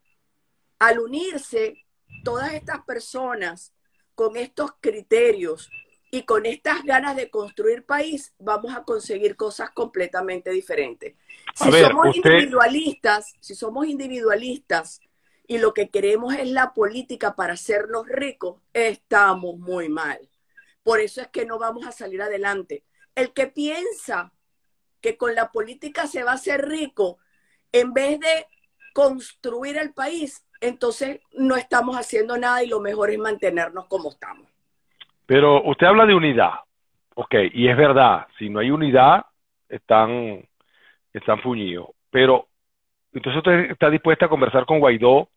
Al 0.78 0.98
unirse 0.98 1.83
todas 2.22 2.54
estas 2.54 2.84
personas 2.84 3.72
con 4.14 4.36
estos 4.36 4.72
criterios 4.80 5.70
y 6.10 6.22
con 6.22 6.46
estas 6.46 6.84
ganas 6.84 7.16
de 7.16 7.28
construir 7.28 7.84
país, 7.84 8.34
vamos 8.38 8.72
a 8.74 8.84
conseguir 8.84 9.34
cosas 9.34 9.70
completamente 9.70 10.50
diferentes. 10.50 11.16
Si 11.54 11.72
somos 11.72 12.14
individualistas, 12.14 13.34
si 13.40 13.54
somos 13.56 13.86
individualistas 13.88 15.00
y 15.48 15.58
lo 15.58 15.74
que 15.74 15.90
queremos 15.90 16.34
es 16.34 16.48
la 16.48 16.72
política 16.72 17.34
para 17.34 17.54
hacernos 17.54 18.06
ricos, 18.06 18.60
estamos 18.72 19.58
muy 19.58 19.88
mal. 19.88 20.20
Por 20.84 21.00
eso 21.00 21.20
es 21.20 21.28
que 21.28 21.46
no 21.46 21.58
vamos 21.58 21.86
a 21.86 21.92
salir 21.92 22.22
adelante. 22.22 22.84
El 23.14 23.32
que 23.32 23.48
piensa 23.48 24.32
que 25.00 25.16
con 25.16 25.34
la 25.34 25.50
política 25.50 26.06
se 26.06 26.22
va 26.22 26.30
a 26.32 26.36
hacer 26.36 26.68
rico, 26.68 27.18
en 27.72 27.92
vez 27.92 28.20
de 28.20 28.46
construir 28.92 29.76
el 29.76 29.92
país, 29.92 30.44
entonces 30.64 31.20
no 31.32 31.56
estamos 31.56 31.96
haciendo 31.96 32.36
nada 32.36 32.62
y 32.62 32.68
lo 32.68 32.80
mejor 32.80 33.10
es 33.10 33.18
mantenernos 33.18 33.86
como 33.86 34.10
estamos. 34.10 34.46
Pero 35.26 35.62
usted 35.62 35.86
habla 35.86 36.06
de 36.06 36.14
unidad, 36.14 36.52
ok, 37.14 37.34
y 37.52 37.68
es 37.68 37.76
verdad, 37.76 38.26
si 38.38 38.50
no 38.50 38.60
hay 38.60 38.70
unidad, 38.70 39.24
están, 39.68 40.44
están 41.12 41.40
fuñidos. 41.40 41.88
Pero 42.10 42.48
entonces 43.12 43.38
usted 43.38 43.70
está 43.70 43.90
dispuesta 43.90 44.26
a 44.26 44.28
conversar 44.28 44.66
con 44.66 44.80
Guaidó 44.80 45.28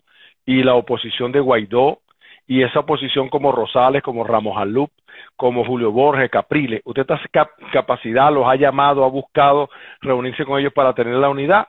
y 0.46 0.64
la 0.64 0.76
oposición 0.76 1.32
de 1.32 1.40
Guaidó 1.40 2.02
y 2.48 2.64
esa 2.64 2.80
oposición 2.80 3.30
como 3.30 3.52
Rosales, 3.52 4.02
como 4.02 4.24
Ramos 4.24 4.58
Alup, 4.58 4.92
como 5.36 5.66
Julio 5.66 5.92
Borges, 5.92 6.32
Capriles. 6.32 6.82
¿Usted 6.86 7.02
está 7.02 7.52
capacidad, 7.74 8.32
los 8.32 8.48
ha 8.48 8.56
llamado, 8.56 9.04
ha 9.04 9.10
buscado 9.10 9.70
reunirse 10.00 10.46
con 10.46 10.60
ellos 10.60 10.74
para 10.74 10.94
tener 10.94 11.16
la 11.16 11.30
unidad? 11.30 11.68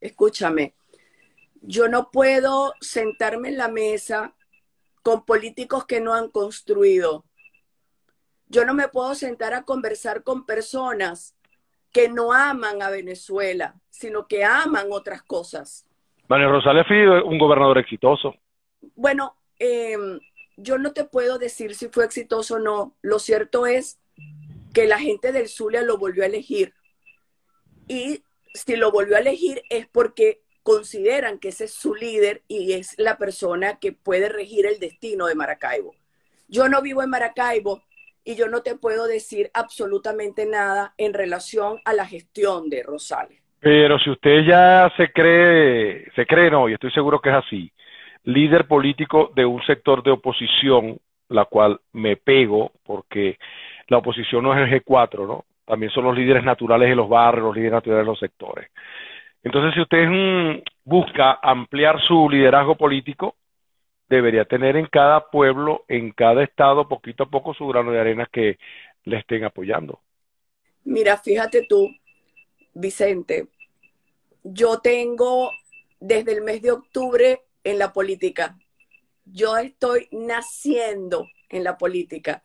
Escúchame, 0.00 0.74
yo 1.62 1.88
no 1.88 2.10
puedo 2.10 2.72
sentarme 2.80 3.48
en 3.48 3.56
la 3.56 3.68
mesa 3.68 4.34
con 5.02 5.24
políticos 5.24 5.86
que 5.86 6.00
no 6.00 6.14
han 6.14 6.30
construido. 6.30 7.24
Yo 8.46 8.64
no 8.64 8.74
me 8.74 8.88
puedo 8.88 9.14
sentar 9.14 9.54
a 9.54 9.64
conversar 9.64 10.22
con 10.22 10.46
personas 10.46 11.34
que 11.92 12.08
no 12.08 12.32
aman 12.32 12.82
a 12.82 12.90
Venezuela, 12.90 13.74
sino 13.90 14.26
que 14.26 14.44
aman 14.44 14.88
otras 14.90 15.22
cosas. 15.22 15.86
Manuel 16.28 16.50
Rosales 16.50 16.86
fue 16.86 17.22
un 17.22 17.38
gobernador 17.38 17.78
exitoso. 17.78 18.34
Bueno, 18.94 19.36
em, 19.58 20.20
yo 20.56 20.78
no 20.78 20.92
te 20.92 21.04
puedo 21.04 21.38
decir 21.38 21.74
si 21.74 21.88
fue 21.88 22.04
exitoso 22.04 22.56
o 22.56 22.58
no. 22.58 22.96
Lo 23.00 23.18
cierto 23.18 23.66
es 23.66 24.00
que 24.74 24.86
la 24.86 24.98
gente 24.98 25.32
del 25.32 25.48
Zulia 25.48 25.82
lo 25.82 25.98
volvió 25.98 26.22
a 26.22 26.26
elegir. 26.26 26.74
Y 27.86 28.22
si 28.52 28.76
lo 28.76 28.90
volvió 28.90 29.16
a 29.16 29.20
elegir 29.20 29.62
es 29.70 29.88
porque 29.88 30.42
consideran 30.68 31.38
que 31.38 31.48
ese 31.48 31.64
es 31.64 31.72
su 31.72 31.94
líder 31.94 32.42
y 32.46 32.74
es 32.74 32.94
la 32.98 33.16
persona 33.16 33.78
que 33.80 33.92
puede 33.92 34.28
regir 34.28 34.66
el 34.66 34.78
destino 34.78 35.24
de 35.26 35.34
Maracaibo. 35.34 35.94
Yo 36.46 36.68
no 36.68 36.82
vivo 36.82 37.02
en 37.02 37.08
Maracaibo 37.08 37.80
y 38.22 38.36
yo 38.36 38.48
no 38.48 38.60
te 38.60 38.76
puedo 38.76 39.06
decir 39.06 39.50
absolutamente 39.54 40.44
nada 40.44 40.92
en 40.98 41.14
relación 41.14 41.78
a 41.86 41.94
la 41.94 42.04
gestión 42.04 42.68
de 42.68 42.82
Rosales. 42.82 43.42
Pero 43.60 43.98
si 43.98 44.10
usted 44.10 44.44
ya 44.46 44.92
se 44.98 45.10
cree, 45.10 46.04
se 46.14 46.26
cree 46.26 46.50
no, 46.50 46.68
y 46.68 46.74
estoy 46.74 46.90
seguro 46.90 47.18
que 47.18 47.30
es 47.30 47.36
así, 47.36 47.72
líder 48.24 48.66
político 48.66 49.32
de 49.34 49.46
un 49.46 49.62
sector 49.62 50.02
de 50.02 50.10
oposición, 50.10 50.98
la 51.30 51.46
cual 51.46 51.80
me 51.94 52.16
pego 52.16 52.72
porque 52.84 53.38
la 53.86 53.96
oposición 53.96 54.42
no 54.44 54.52
es 54.52 54.70
el 54.70 54.84
G4, 54.84 55.26
¿no? 55.26 55.46
También 55.64 55.90
son 55.92 56.04
los 56.04 56.14
líderes 56.14 56.44
naturales 56.44 56.90
de 56.90 56.94
los 56.94 57.08
barrios, 57.08 57.46
los 57.46 57.56
líderes 57.56 57.72
naturales 57.72 58.04
de 58.04 58.10
los 58.10 58.18
sectores. 58.18 58.68
Entonces, 59.48 59.72
si 59.72 59.80
usted 59.80 60.62
busca 60.84 61.38
ampliar 61.42 61.98
su 62.06 62.28
liderazgo 62.28 62.76
político, 62.76 63.34
debería 64.06 64.44
tener 64.44 64.76
en 64.76 64.84
cada 64.84 65.30
pueblo, 65.30 65.86
en 65.88 66.10
cada 66.10 66.44
estado, 66.44 66.86
poquito 66.86 67.22
a 67.22 67.30
poco 67.30 67.54
su 67.54 67.66
grano 67.66 67.90
de 67.90 67.98
arena 67.98 68.28
que 68.30 68.58
le 69.04 69.16
estén 69.16 69.44
apoyando. 69.44 70.02
Mira, 70.84 71.16
fíjate 71.16 71.64
tú, 71.66 71.88
Vicente, 72.74 73.48
yo 74.42 74.80
tengo 74.80 75.50
desde 75.98 76.32
el 76.32 76.42
mes 76.42 76.60
de 76.60 76.72
octubre 76.72 77.40
en 77.64 77.78
la 77.78 77.90
política. 77.94 78.54
Yo 79.24 79.56
estoy 79.56 80.08
naciendo 80.12 81.26
en 81.48 81.64
la 81.64 81.78
política. 81.78 82.44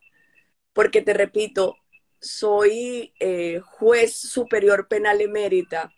porque 0.71 1.01
te 1.01 1.13
repito, 1.13 1.75
soy 2.21 3.13
eh, 3.19 3.59
juez 3.59 4.15
superior 4.15 4.87
penal 4.87 5.19
emérita 5.19 5.91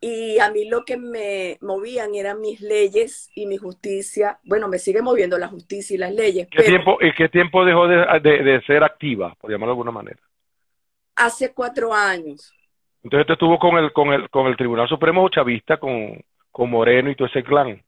y 0.00 0.38
a 0.38 0.50
mí 0.50 0.66
lo 0.66 0.84
que 0.84 0.96
me 0.96 1.58
movían 1.60 2.14
eran 2.14 2.40
mis 2.40 2.60
leyes 2.62 3.30
y 3.34 3.46
mi 3.46 3.58
justicia. 3.58 4.40
Bueno, 4.44 4.66
me 4.66 4.78
sigue 4.78 5.02
moviendo 5.02 5.36
la 5.36 5.48
justicia 5.48 5.94
y 5.94 5.98
las 5.98 6.12
leyes. 6.12 6.48
¿Qué, 6.50 6.62
tiempo, 6.62 6.96
¿y 7.02 7.12
qué 7.12 7.28
tiempo 7.28 7.64
dejó 7.66 7.86
de, 7.86 8.62
ser 8.66 8.82
activa, 8.82 9.34
por 9.38 9.50
llamarlo 9.50 9.72
de 9.72 9.74
alguna 9.74 9.90
manera? 9.90 10.20
Hace 11.16 11.52
cuatro 11.52 11.92
años. 11.92 12.54
Entonces 13.02 13.26
te 13.26 13.34
estuvo 13.34 13.58
con 13.58 13.76
el, 13.76 13.92
con 13.92 14.12
el, 14.12 14.30
con 14.30 14.46
el 14.46 14.56
Tribunal 14.56 14.88
Supremo 14.88 15.28
Chavista, 15.28 15.78
con, 15.78 16.22
con 16.50 16.70
Moreno 16.70 17.10
y 17.10 17.16
todo 17.16 17.28
ese 17.28 17.42
clan. 17.42 17.82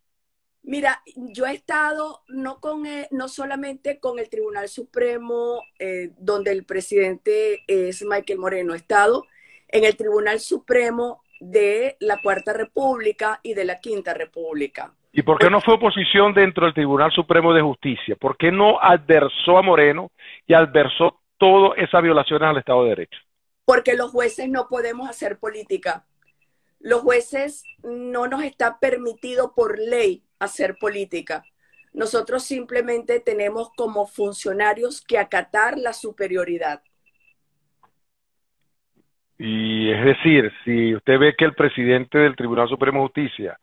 Mira, 0.64 1.02
yo 1.16 1.46
he 1.46 1.54
estado 1.54 2.20
no 2.28 2.60
con 2.60 2.84
no 3.10 3.28
solamente 3.28 3.98
con 3.98 4.18
el 4.18 4.28
Tribunal 4.28 4.68
Supremo, 4.68 5.62
eh, 5.78 6.10
donde 6.18 6.52
el 6.52 6.64
presidente 6.64 7.64
es 7.66 8.04
Michael 8.04 8.38
Moreno, 8.38 8.74
he 8.74 8.76
estado 8.76 9.26
en 9.68 9.84
el 9.84 9.96
Tribunal 9.96 10.38
Supremo 10.38 11.21
de 11.42 11.96
la 11.98 12.18
Cuarta 12.22 12.52
República 12.52 13.40
y 13.42 13.54
de 13.54 13.64
la 13.64 13.80
Quinta 13.80 14.14
República. 14.14 14.94
¿Y 15.10 15.22
por 15.22 15.38
qué 15.38 15.50
no 15.50 15.60
fue 15.60 15.74
oposición 15.74 16.32
dentro 16.32 16.64
del 16.64 16.74
Tribunal 16.74 17.10
Supremo 17.10 17.52
de 17.52 17.60
Justicia? 17.60 18.16
¿Por 18.16 18.36
qué 18.36 18.52
no 18.52 18.80
adversó 18.80 19.58
a 19.58 19.62
Moreno 19.62 20.12
y 20.46 20.54
adversó 20.54 21.20
todas 21.38 21.76
esas 21.78 22.02
violaciones 22.02 22.48
al 22.48 22.58
Estado 22.58 22.84
de 22.84 22.90
Derecho? 22.90 23.18
Porque 23.64 23.94
los 23.94 24.12
jueces 24.12 24.48
no 24.48 24.68
podemos 24.68 25.10
hacer 25.10 25.38
política. 25.38 26.06
Los 26.78 27.02
jueces 27.02 27.64
no 27.82 28.28
nos 28.28 28.44
está 28.44 28.78
permitido 28.78 29.52
por 29.54 29.78
ley 29.78 30.22
hacer 30.38 30.76
política. 30.80 31.44
Nosotros 31.92 32.44
simplemente 32.44 33.20
tenemos 33.20 33.70
como 33.76 34.06
funcionarios 34.06 35.02
que 35.02 35.18
acatar 35.18 35.76
la 35.76 35.92
superioridad. 35.92 36.82
Y 39.44 39.90
es 39.90 40.04
decir, 40.04 40.52
si 40.64 40.94
usted 40.94 41.18
ve 41.18 41.34
que 41.36 41.44
el 41.44 41.54
presidente 41.54 42.16
del 42.16 42.36
Tribunal 42.36 42.68
Supremo 42.68 43.00
de 43.00 43.06
Justicia 43.06 43.58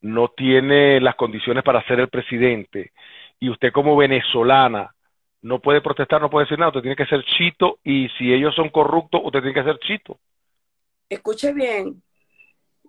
no 0.00 0.28
tiene 0.28 0.98
las 0.98 1.14
condiciones 1.14 1.62
para 1.62 1.86
ser 1.86 2.00
el 2.00 2.08
presidente 2.08 2.92
y 3.38 3.50
usted 3.50 3.70
como 3.70 3.98
venezolana 3.98 4.94
no 5.42 5.60
puede 5.60 5.82
protestar, 5.82 6.22
no 6.22 6.30
puede 6.30 6.46
decir 6.46 6.58
nada, 6.58 6.70
usted 6.70 6.80
tiene 6.80 6.96
que 6.96 7.04
ser 7.04 7.22
chito 7.36 7.80
y 7.84 8.08
si 8.16 8.32
ellos 8.32 8.54
son 8.54 8.70
corruptos, 8.70 9.20
usted 9.22 9.40
tiene 9.40 9.52
que 9.52 9.62
ser 9.62 9.78
chito. 9.80 10.18
Escuche 11.06 11.52
bien, 11.52 12.02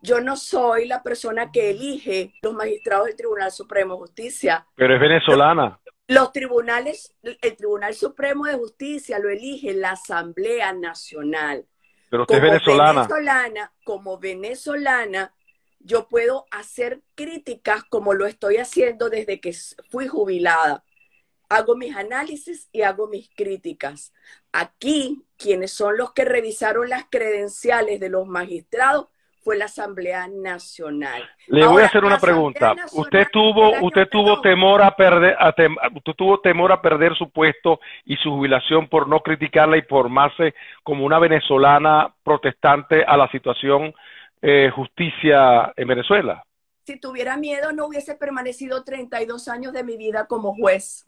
yo 0.01 0.21
no 0.21 0.37
soy 0.37 0.87
la 0.87 1.03
persona 1.03 1.51
que 1.51 1.71
elige 1.71 2.33
los 2.43 2.53
magistrados 2.53 3.07
del 3.07 3.17
Tribunal 3.17 3.51
Supremo 3.51 3.95
de 3.95 3.99
Justicia. 3.99 4.65
Pero 4.75 4.95
es 4.95 5.01
venezolana. 5.01 5.81
Los, 6.07 6.31
tribunales, 6.31 7.13
el 7.23 7.57
Tribunal 7.57 7.93
Supremo 7.93 8.45
de 8.45 8.53
Justicia 8.53 9.19
lo 9.19 9.27
elige 9.27 9.73
la 9.73 9.91
Asamblea 9.91 10.71
Nacional. 10.71 11.65
Pero 12.11 12.23
usted 12.23 12.35
es 12.35 12.41
venezolana. 12.41 13.03
venezolana. 13.03 13.73
Como 13.85 14.19
venezolana, 14.19 15.33
yo 15.79 16.09
puedo 16.09 16.45
hacer 16.51 17.01
críticas 17.15 17.85
como 17.85 18.13
lo 18.13 18.25
estoy 18.25 18.57
haciendo 18.57 19.09
desde 19.09 19.39
que 19.39 19.55
fui 19.89 20.09
jubilada. 20.09 20.83
Hago 21.47 21.77
mis 21.77 21.95
análisis 21.95 22.67
y 22.73 22.81
hago 22.81 23.07
mis 23.07 23.29
críticas. 23.33 24.11
Aquí, 24.51 25.23
quienes 25.38 25.71
son 25.71 25.95
los 25.95 26.11
que 26.11 26.25
revisaron 26.25 26.89
las 26.89 27.05
credenciales 27.09 28.01
de 28.01 28.09
los 28.09 28.27
magistrados 28.27 29.07
fue 29.41 29.57
la 29.57 29.65
Asamblea 29.65 30.27
Nacional. 30.27 31.27
Le 31.47 31.65
voy 31.65 31.81
a 31.81 31.88
hacer 31.88 32.05
una 32.05 32.19
pregunta. 32.19 32.76
Usted 32.93 33.27
tuvo, 33.31 33.72
usted 33.81 34.07
tuvo 34.07 34.39
temor 34.41 34.81
a 34.81 34.95
perder, 34.95 35.35
usted 35.95 36.13
tuvo 36.15 36.39
temor 36.39 36.72
a 36.72 36.81
perder 36.81 37.15
su 37.15 37.30
puesto 37.31 37.80
y 38.05 38.15
su 38.18 38.30
jubilación 38.30 38.88
por 38.88 39.07
no 39.07 39.22
criticarla 39.22 39.77
y 39.77 39.81
formarse 39.84 40.53
como 40.84 41.05
una 41.05 41.18
venezolana 41.19 42.13
protestante 42.23 43.03
a 43.03 43.18
la 43.18 43.30
situación 43.31 43.93
eh, 44.41 44.69
justicia 44.76 45.73
en 45.76 45.88
Venezuela. 45.88 46.43
Si 46.85 46.99
tuviera 46.99 47.38
miedo 47.38 47.72
no 47.73 47.88
hubiese 47.88 48.15
permanecido 48.15 48.84
32 48.84 49.47
años 49.47 49.73
de 49.73 49.84
mi 49.84 49.97
vida 49.97 50.27
como 50.27 50.55
juez. 50.55 51.05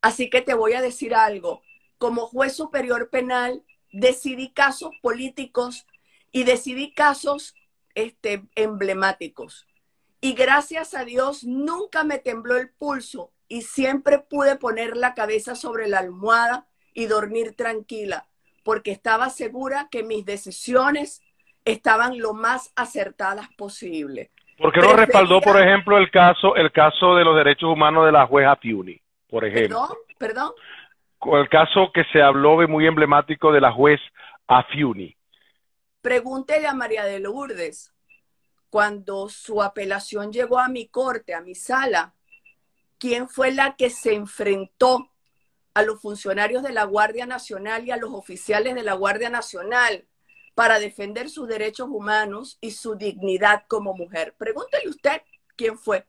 Así 0.00 0.30
que 0.30 0.42
te 0.42 0.54
voy 0.54 0.74
a 0.74 0.80
decir 0.80 1.14
algo. 1.14 1.62
Como 1.98 2.26
juez 2.28 2.54
superior 2.54 3.10
penal 3.10 3.62
decidí 3.90 4.52
casos 4.52 4.90
políticos 5.02 5.86
y 6.32 6.44
decidí 6.44 6.92
casos 6.92 7.54
este, 7.94 8.44
emblemáticos. 8.54 9.66
Y 10.20 10.34
gracias 10.34 10.94
a 10.94 11.04
Dios 11.04 11.44
nunca 11.44 12.04
me 12.04 12.18
tembló 12.18 12.56
el 12.56 12.70
pulso 12.70 13.30
y 13.48 13.62
siempre 13.62 14.18
pude 14.18 14.56
poner 14.56 14.96
la 14.96 15.14
cabeza 15.14 15.54
sobre 15.54 15.88
la 15.88 16.00
almohada 16.00 16.66
y 16.92 17.06
dormir 17.06 17.54
tranquila, 17.56 18.26
porque 18.64 18.90
estaba 18.90 19.30
segura 19.30 19.88
que 19.90 20.02
mis 20.02 20.24
decisiones 20.24 21.22
estaban 21.64 22.18
lo 22.18 22.34
más 22.34 22.72
acertadas 22.76 23.48
posible. 23.56 24.30
¿Por 24.56 24.72
qué 24.72 24.80
no 24.80 24.94
respaldó, 24.94 25.40
por 25.40 25.60
ejemplo, 25.60 25.98
el 25.98 26.10
caso, 26.10 26.56
el 26.56 26.72
caso 26.72 27.14
de 27.14 27.24
los 27.24 27.36
derechos 27.36 27.70
humanos 27.70 28.04
de 28.06 28.12
la 28.12 28.26
jueza 28.26 28.56
Fiuni, 28.56 29.00
por 29.30 29.44
ejemplo? 29.44 29.86
Perdón, 30.18 30.52
perdón. 31.20 31.40
El 31.40 31.48
caso 31.48 31.90
que 31.92 32.04
se 32.12 32.20
habló 32.20 32.58
de 32.58 32.66
muy 32.66 32.86
emblemático 32.86 33.52
de 33.52 33.60
la 33.60 33.72
juez 33.72 34.00
Afiuni. 34.46 35.16
Pregúntele 36.08 36.66
a 36.66 36.72
María 36.72 37.04
de 37.04 37.18
Lourdes, 37.18 37.92
cuando 38.70 39.28
su 39.28 39.62
apelación 39.62 40.32
llegó 40.32 40.58
a 40.58 40.70
mi 40.70 40.88
corte, 40.88 41.34
a 41.34 41.42
mi 41.42 41.54
sala, 41.54 42.14
¿quién 42.96 43.28
fue 43.28 43.52
la 43.52 43.76
que 43.76 43.90
se 43.90 44.14
enfrentó 44.14 45.12
a 45.74 45.82
los 45.82 46.00
funcionarios 46.00 46.62
de 46.62 46.72
la 46.72 46.84
Guardia 46.84 47.26
Nacional 47.26 47.86
y 47.86 47.90
a 47.90 47.98
los 47.98 48.14
oficiales 48.14 48.74
de 48.74 48.84
la 48.84 48.94
Guardia 48.94 49.28
Nacional 49.28 50.08
para 50.54 50.78
defender 50.78 51.28
sus 51.28 51.46
derechos 51.46 51.90
humanos 51.90 52.56
y 52.62 52.70
su 52.70 52.94
dignidad 52.94 53.64
como 53.68 53.92
mujer? 53.92 54.34
Pregúntele 54.38 54.88
usted 54.88 55.20
quién 55.56 55.76
fue. 55.76 56.06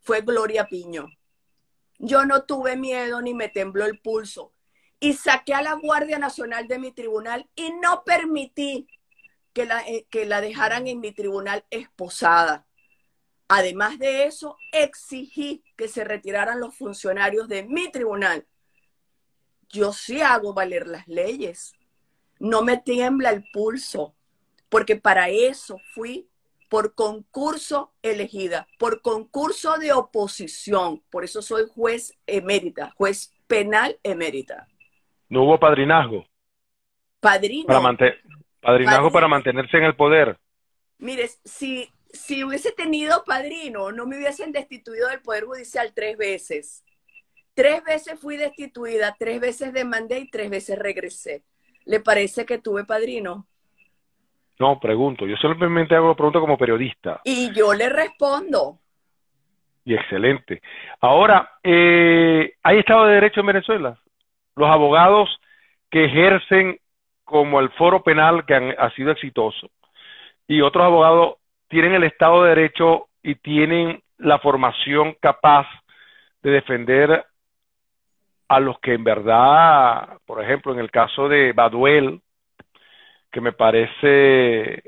Fue 0.00 0.20
Gloria 0.20 0.68
Piño. 0.68 1.08
Yo 1.98 2.24
no 2.24 2.44
tuve 2.44 2.76
miedo 2.76 3.20
ni 3.20 3.34
me 3.34 3.48
tembló 3.48 3.84
el 3.84 3.98
pulso 3.98 4.52
y 5.00 5.14
saqué 5.14 5.54
a 5.54 5.62
la 5.62 5.72
Guardia 5.72 6.20
Nacional 6.20 6.68
de 6.68 6.78
mi 6.78 6.92
tribunal 6.92 7.50
y 7.56 7.72
no 7.72 8.04
permití 8.04 8.86
que 9.58 9.66
la, 9.66 9.80
eh, 9.88 10.06
que 10.08 10.24
la 10.24 10.40
dejaran 10.40 10.86
en 10.86 11.00
mi 11.00 11.10
tribunal 11.10 11.64
esposada. 11.70 12.64
Además 13.48 13.98
de 13.98 14.24
eso, 14.24 14.56
exigí 14.70 15.64
que 15.76 15.88
se 15.88 16.04
retiraran 16.04 16.60
los 16.60 16.76
funcionarios 16.76 17.48
de 17.48 17.64
mi 17.64 17.90
tribunal. 17.90 18.46
Yo 19.68 19.92
sí 19.92 20.22
hago 20.22 20.54
valer 20.54 20.86
las 20.86 21.08
leyes. 21.08 21.74
No 22.38 22.62
me 22.62 22.76
tiembla 22.76 23.30
el 23.30 23.50
pulso, 23.52 24.14
porque 24.68 24.94
para 24.94 25.28
eso 25.28 25.80
fui 25.92 26.28
por 26.68 26.94
concurso 26.94 27.92
elegida, 28.02 28.68
por 28.78 29.02
concurso 29.02 29.76
de 29.78 29.92
oposición. 29.92 31.02
Por 31.10 31.24
eso 31.24 31.42
soy 31.42 31.64
juez 31.66 32.16
emérita, 32.28 32.92
juez 32.96 33.34
penal 33.48 33.98
emérita. 34.04 34.68
¿No 35.28 35.42
hubo 35.42 35.58
padrinazgo? 35.58 36.24
Padrino. 37.18 37.66
Para, 37.66 37.80
Padrinazgo 38.60 39.10
para 39.10 39.28
mantenerse 39.28 39.76
en 39.76 39.84
el 39.84 39.96
poder. 39.96 40.38
Mire, 40.98 41.28
si, 41.44 41.88
si 42.12 42.44
hubiese 42.44 42.72
tenido 42.72 43.22
padrino, 43.24 43.92
no 43.92 44.06
me 44.06 44.16
hubiesen 44.16 44.52
destituido 44.52 45.08
del 45.08 45.20
Poder 45.20 45.44
Judicial 45.44 45.92
tres 45.94 46.16
veces. 46.16 46.84
Tres 47.54 47.82
veces 47.84 48.20
fui 48.20 48.36
destituida, 48.36 49.14
tres 49.18 49.40
veces 49.40 49.72
demandé 49.72 50.20
y 50.20 50.30
tres 50.30 50.50
veces 50.50 50.78
regresé. 50.78 51.42
¿Le 51.84 52.00
parece 52.00 52.44
que 52.44 52.58
tuve 52.58 52.84
padrino? 52.84 53.46
No, 54.58 54.78
pregunto. 54.80 55.26
Yo 55.26 55.36
solamente 55.36 55.94
hago 55.94 56.08
la 56.08 56.14
pregunta 56.14 56.40
como 56.40 56.58
periodista. 56.58 57.20
Y 57.24 57.52
yo 57.54 57.72
le 57.74 57.88
respondo. 57.88 58.78
Y 59.84 59.94
excelente. 59.94 60.60
Ahora, 61.00 61.58
eh, 61.62 62.54
¿hay 62.62 62.78
Estado 62.78 63.06
de 63.06 63.14
Derecho 63.14 63.40
en 63.40 63.46
Venezuela? 63.46 63.98
Los 64.56 64.68
abogados 64.68 65.28
que 65.90 66.04
ejercen 66.04 66.78
como 67.28 67.60
el 67.60 67.68
foro 67.72 68.02
penal 68.02 68.46
que 68.46 68.54
ha 68.54 68.90
sido 68.92 69.10
exitoso 69.10 69.68
y 70.46 70.62
otros 70.62 70.82
abogados 70.82 71.34
tienen 71.68 71.92
el 71.92 72.04
Estado 72.04 72.42
de 72.42 72.48
Derecho 72.48 73.08
y 73.22 73.34
tienen 73.34 74.02
la 74.16 74.38
formación 74.38 75.14
capaz 75.20 75.66
de 76.42 76.52
defender 76.52 77.26
a 78.48 78.60
los 78.60 78.80
que 78.80 78.94
en 78.94 79.04
verdad, 79.04 80.16
por 80.24 80.42
ejemplo, 80.42 80.72
en 80.72 80.78
el 80.78 80.90
caso 80.90 81.28
de 81.28 81.52
Baduel, 81.52 82.22
que 83.30 83.42
me 83.42 83.52
parece 83.52 84.82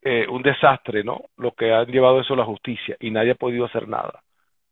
eh, 0.00 0.26
un 0.28 0.42
desastre, 0.42 1.02
¿no? 1.02 1.24
Lo 1.36 1.52
que 1.52 1.74
han 1.74 1.86
llevado 1.86 2.20
eso 2.20 2.34
a 2.34 2.36
la 2.36 2.44
justicia 2.44 2.96
y 3.00 3.10
nadie 3.10 3.32
ha 3.32 3.34
podido 3.34 3.64
hacer 3.64 3.88
nada 3.88 4.22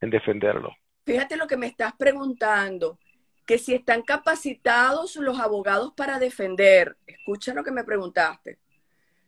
en 0.01 0.11
defenderlo. 0.11 0.73
Fíjate 1.05 1.37
lo 1.37 1.49
que 1.49 1.57
me 1.57 1.67
estás 1.67 1.95
preguntando 1.95 2.97
que 3.53 3.59
si 3.59 3.75
están 3.75 4.01
capacitados 4.01 5.17
los 5.17 5.39
abogados 5.39 5.93
para 5.95 6.19
defender, 6.19 6.97
escucha 7.07 7.53
lo 7.53 7.63
que 7.63 7.71
me 7.71 7.85
preguntaste, 7.85 8.57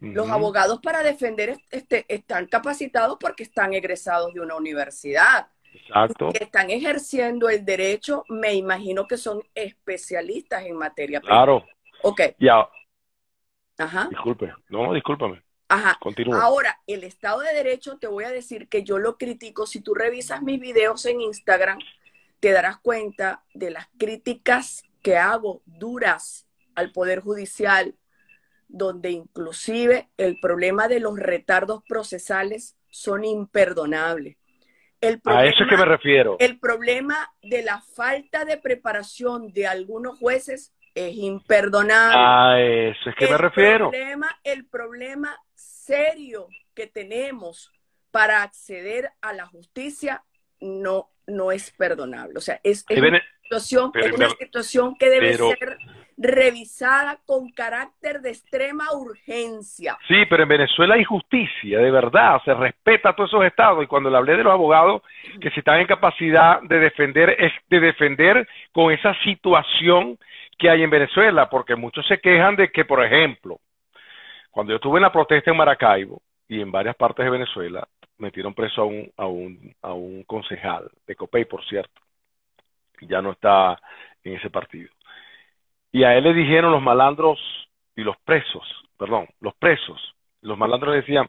los 0.00 0.30
abogados 0.30 0.80
para 0.82 1.02
defender 1.02 1.58
este, 1.70 2.06
están 2.08 2.46
capacitados 2.46 3.18
porque 3.20 3.42
están 3.42 3.74
egresados 3.74 4.32
de 4.32 4.40
una 4.40 4.56
universidad. 4.56 5.48
Exacto. 5.74 6.30
que 6.32 6.44
están 6.44 6.70
ejerciendo 6.70 7.50
el 7.50 7.66
derecho, 7.66 8.24
me 8.30 8.54
imagino 8.54 9.06
que 9.06 9.18
son 9.18 9.42
especialistas 9.54 10.64
en 10.64 10.76
materia 10.76 11.20
penal. 11.20 11.36
Claro. 11.36 11.64
Ok. 12.02 12.22
Ya. 12.38 12.66
Ajá. 13.76 14.06
Disculpe. 14.08 14.54
No, 14.70 14.94
discúlpame. 14.94 15.42
Ajá. 15.68 15.98
Continúa. 16.00 16.42
Ahora, 16.42 16.80
el 16.86 17.04
Estado 17.04 17.40
de 17.40 17.52
Derecho, 17.52 17.98
te 17.98 18.06
voy 18.06 18.24
a 18.24 18.30
decir 18.30 18.68
que 18.68 18.84
yo 18.84 18.98
lo 18.98 19.18
critico. 19.18 19.66
Si 19.66 19.80
tú 19.80 19.92
revisas 19.92 20.40
mis 20.40 20.58
videos 20.58 21.04
en 21.04 21.20
Instagram, 21.20 21.78
te 22.40 22.52
darás 22.52 22.78
cuenta 22.78 23.44
de 23.54 23.70
las 23.70 23.88
críticas 23.98 24.82
que 25.02 25.16
hago 25.16 25.62
duras 25.66 26.46
al 26.74 26.92
Poder 26.92 27.20
Judicial, 27.20 27.94
donde 28.68 29.10
inclusive 29.10 30.08
el 30.16 30.38
problema 30.40 30.88
de 30.88 31.00
los 31.00 31.18
retardos 31.18 31.82
procesales 31.86 32.76
son 32.90 33.24
imperdonables. 33.24 34.36
a 35.24 35.44
eso 35.46 35.64
es 35.64 35.68
que 35.68 35.76
me 35.76 35.84
refiero. 35.84 36.36
El 36.38 36.58
problema 36.58 37.16
de 37.42 37.62
la 37.62 37.80
falta 37.80 38.44
de 38.44 38.56
preparación 38.56 39.52
de 39.52 39.66
algunos 39.66 40.18
jueces 40.18 40.72
es 40.94 41.14
imperdonable. 41.16 42.16
A 42.18 42.60
eso 42.60 43.10
es 43.10 43.16
que 43.16 43.26
me 43.26 43.36
refiero. 43.36 43.90
Problema, 43.90 44.28
el 44.44 44.66
problema 44.66 45.36
serio 45.54 46.48
que 46.74 46.86
tenemos 46.86 47.72
para 48.10 48.42
acceder 48.42 49.10
a 49.20 49.32
la 49.32 49.46
justicia 49.46 50.24
no, 50.64 51.08
no 51.26 51.52
es 51.52 51.70
perdonable. 51.72 52.34
O 52.36 52.40
sea, 52.40 52.58
es, 52.64 52.84
una, 52.90 53.22
situación, 53.42 53.92
una 54.14 54.30
situación 54.30 54.96
que 54.96 55.10
debe 55.10 55.36
ser 55.36 55.78
revisada 56.16 57.18
con 57.26 57.50
carácter 57.50 58.20
de 58.20 58.30
extrema 58.30 58.84
urgencia. 58.92 59.96
Sí, 60.06 60.24
pero 60.30 60.44
en 60.44 60.48
Venezuela 60.48 60.94
hay 60.94 61.04
justicia, 61.04 61.78
de 61.78 61.90
verdad, 61.90 62.40
se 62.44 62.54
respeta 62.54 63.10
a 63.10 63.16
todos 63.16 63.30
esos 63.30 63.44
estados 63.44 63.82
y 63.82 63.86
cuando 63.86 64.10
le 64.10 64.16
hablé 64.16 64.36
de 64.36 64.44
los 64.44 64.52
abogados 64.52 65.02
que 65.40 65.50
si 65.50 65.58
están 65.58 65.80
en 65.80 65.86
capacidad 65.86 66.62
de 66.62 66.78
defender, 66.78 67.30
es 67.38 67.52
de 67.68 67.80
defender 67.80 68.48
con 68.72 68.92
esa 68.92 69.14
situación 69.24 70.18
que 70.56 70.70
hay 70.70 70.82
en 70.82 70.90
Venezuela, 70.90 71.50
porque 71.50 71.74
muchos 71.74 72.06
se 72.06 72.20
quejan 72.20 72.54
de 72.54 72.70
que, 72.70 72.84
por 72.84 73.04
ejemplo, 73.04 73.58
cuando 74.50 74.72
yo 74.72 74.76
estuve 74.76 74.98
en 74.98 75.02
la 75.02 75.12
protesta 75.12 75.50
en 75.50 75.56
Maracaibo 75.56 76.22
y 76.48 76.60
en 76.60 76.70
varias 76.70 76.94
partes 76.94 77.24
de 77.24 77.30
Venezuela, 77.30 77.88
metieron 78.24 78.54
preso 78.54 78.82
a 78.82 78.84
un, 78.84 79.12
a 79.16 79.26
un, 79.26 79.74
a 79.82 79.92
un 79.92 80.24
concejal 80.24 80.90
de 81.06 81.14
Copey, 81.14 81.44
por 81.44 81.64
cierto, 81.66 82.00
ya 83.02 83.22
no 83.22 83.32
está 83.32 83.80
en 84.22 84.34
ese 84.34 84.50
partido. 84.50 84.90
Y 85.92 86.02
a 86.04 86.16
él 86.16 86.24
le 86.24 86.34
dijeron 86.34 86.72
los 86.72 86.82
malandros 86.82 87.38
y 87.94 88.02
los 88.02 88.16
presos, 88.24 88.64
perdón, 88.98 89.28
los 89.40 89.54
presos, 89.54 90.14
los 90.42 90.58
malandros 90.58 90.94
decían, 90.94 91.28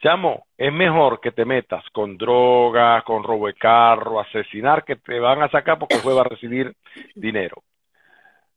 chamo, 0.00 0.46
es 0.58 0.72
mejor 0.72 1.20
que 1.20 1.30
te 1.30 1.44
metas 1.44 1.84
con 1.92 2.16
drogas, 2.16 3.04
con 3.04 3.22
robo 3.22 3.46
de 3.46 3.54
carro, 3.54 4.18
asesinar, 4.18 4.84
que 4.84 4.96
te 4.96 5.20
van 5.20 5.42
a 5.42 5.50
sacar 5.50 5.78
porque 5.78 5.96
va 6.04 6.22
a 6.22 6.24
recibir 6.24 6.74
dinero 7.14 7.62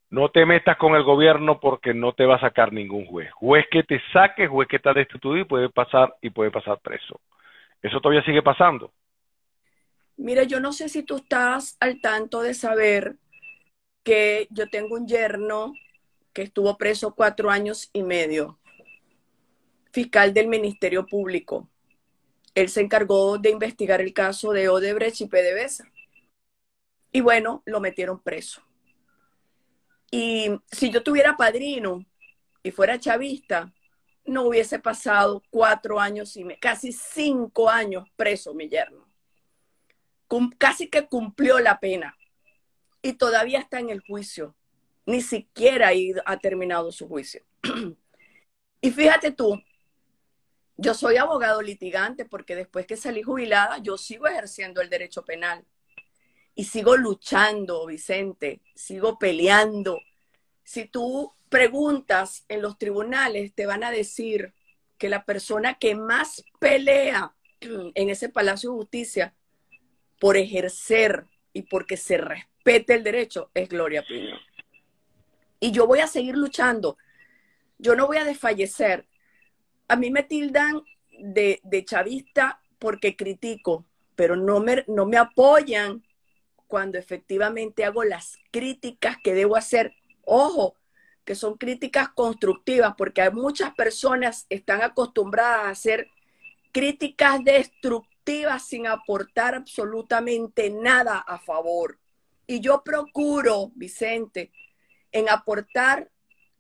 no 0.10 0.30
te 0.30 0.46
metas 0.46 0.78
con 0.78 0.96
el 0.96 1.04
gobierno 1.04 1.60
porque 1.60 1.94
no 1.94 2.14
te 2.14 2.26
va 2.26 2.36
a 2.36 2.40
sacar 2.40 2.72
ningún 2.72 3.06
juez. 3.06 3.32
Juez 3.34 3.66
que 3.70 3.84
te 3.84 4.02
saque, 4.14 4.48
juez 4.48 4.68
que 4.68 4.78
está 4.78 4.94
destituido 4.94 5.42
y 5.42 5.46
puede 5.46 5.70
pasar 5.70 6.14
y 6.22 6.30
puede 6.30 6.52
pasar 6.52 6.80
preso. 6.80 7.20
Eso 7.82 8.00
todavía 8.02 8.24
sigue 8.24 8.42
pasando. 8.42 8.94
Mira, 10.18 10.44
yo 10.44 10.60
no 10.60 10.74
sé 10.74 10.90
si 10.90 11.04
tú 11.04 11.18
estás 11.18 11.78
al 11.80 12.02
tanto 12.02 12.42
de 12.42 12.54
saber 12.54 13.18
que 14.04 14.48
yo 14.50 14.70
tengo 14.70 14.96
un 14.96 15.08
yerno 15.08 15.74
que 16.34 16.44
estuvo 16.44 16.78
preso 16.78 17.14
cuatro 17.16 17.50
años 17.50 17.90
y 17.94 18.04
medio, 18.04 18.60
fiscal 19.92 20.34
del 20.34 20.48
Ministerio 20.48 21.06
Público. 21.06 21.70
Él 22.56 22.70
se 22.70 22.82
encargó 22.82 23.38
de 23.38 23.52
investigar 23.52 24.02
el 24.02 24.14
caso 24.14 24.52
de 24.52 24.70
Odebrecht 24.70 25.22
y 25.22 25.28
PDVSA. 25.28 25.92
Y 27.12 27.22
bueno, 27.22 27.62
lo 27.66 27.80
metieron 27.80 28.22
preso. 28.22 28.62
Y 30.10 30.50
si 30.72 30.90
yo 30.92 31.04
tuviera 31.04 31.38
padrino 31.38 32.06
y 32.64 32.72
fuera 32.72 33.00
chavista, 33.00 33.72
no 34.28 34.44
hubiese 34.44 34.78
pasado 34.78 35.42
cuatro 35.50 36.00
años 36.00 36.36
y 36.36 36.46
casi 36.58 36.92
cinco 36.92 37.70
años 37.70 38.08
preso 38.16 38.54
mi 38.54 38.70
yerno. 38.70 39.08
casi 40.58 40.90
que 40.90 41.08
cumplió 41.08 41.60
la 41.60 41.80
pena 41.80 42.18
y 43.02 43.14
todavía 43.14 43.60
está 43.60 43.80
en 43.80 43.90
el 43.90 44.02
juicio. 44.02 44.56
Ni 45.06 45.22
siquiera 45.22 45.92
ha 46.26 46.38
terminado 46.38 46.92
su 46.92 47.08
juicio. 47.08 47.42
y 48.82 48.92
fíjate 48.92 49.32
tú, 49.32 49.58
yo 50.76 50.94
soy 50.94 51.16
abogado 51.16 51.62
litigante 51.62 52.26
porque 52.26 52.58
después 52.58 52.86
que 52.86 52.98
salí 52.98 53.24
jubilada, 53.24 53.78
yo 53.78 53.98
sigo 53.98 54.28
ejerciendo 54.28 54.82
el 54.82 54.90
derecho 54.90 55.24
penal 55.24 55.66
y 56.54 56.66
sigo 56.66 56.98
luchando, 56.98 57.86
Vicente, 57.86 58.62
sigo 58.76 59.18
peleando. 59.18 60.02
Si 60.64 60.86
tú 60.86 61.32
preguntas 61.50 62.46
en 62.50 62.62
los 62.62 62.78
tribunales, 62.78 63.54
te 63.54 63.66
van 63.66 63.84
a 63.84 63.92
decir 63.92 64.54
que 64.98 65.10
la 65.10 65.26
persona 65.26 65.76
que 65.76 65.96
más 65.96 66.44
pelea 66.60 67.36
en 67.62 68.10
ese 68.10 68.30
Palacio 68.30 68.72
de 68.72 68.78
Justicia 68.78 69.36
por 70.20 70.38
ejercer 70.38 71.26
y 71.54 71.64
porque 71.64 71.98
se 71.98 72.18
respete 72.18 72.96
el 72.96 73.04
derecho 73.04 73.52
es 73.54 73.70
Gloria 73.70 74.04
Pino. 74.08 74.38
Y 75.60 75.72
yo 75.72 75.88
voy 75.88 76.00
a 76.00 76.08
seguir 76.08 76.36
luchando. 76.38 76.98
Yo 77.78 77.96
no 77.96 78.08
voy 78.08 78.18
a 78.18 78.26
desfallecer. 78.26 79.08
A 79.88 79.96
mí 79.96 80.12
me 80.12 80.24
tildan 80.24 80.84
de, 81.20 81.60
de 81.64 81.86
chavista 81.86 82.62
porque 82.80 83.16
critico, 83.16 83.86
pero 84.16 84.36
no 84.36 84.60
me, 84.60 84.84
no 84.88 85.06
me 85.06 85.18
apoyan 85.18 86.04
cuando 86.68 86.98
efectivamente 86.98 87.86
hago 87.86 88.04
las 88.04 88.38
críticas 88.52 89.18
que 89.24 89.34
debo 89.34 89.56
hacer. 89.56 89.96
Ojo, 90.24 90.76
que 91.28 91.36
son 91.36 91.58
críticas 91.58 92.08
constructivas, 92.08 92.96
porque 92.98 93.22
hay 93.22 93.32
muchas 93.32 93.76
personas 93.76 94.46
están 94.50 94.82
acostumbradas 94.82 95.66
a 95.66 95.70
hacer 95.72 96.10
críticas 96.72 97.44
destructivas 97.44 98.66
sin 98.66 98.88
aportar 98.88 99.54
absolutamente 99.54 100.70
nada 100.70 101.18
a 101.18 101.38
favor. 101.38 102.00
Y 102.48 102.62
yo 102.62 102.82
procuro, 102.82 103.74
Vicente, 103.76 104.54
en 105.12 105.28
aportar 105.28 106.10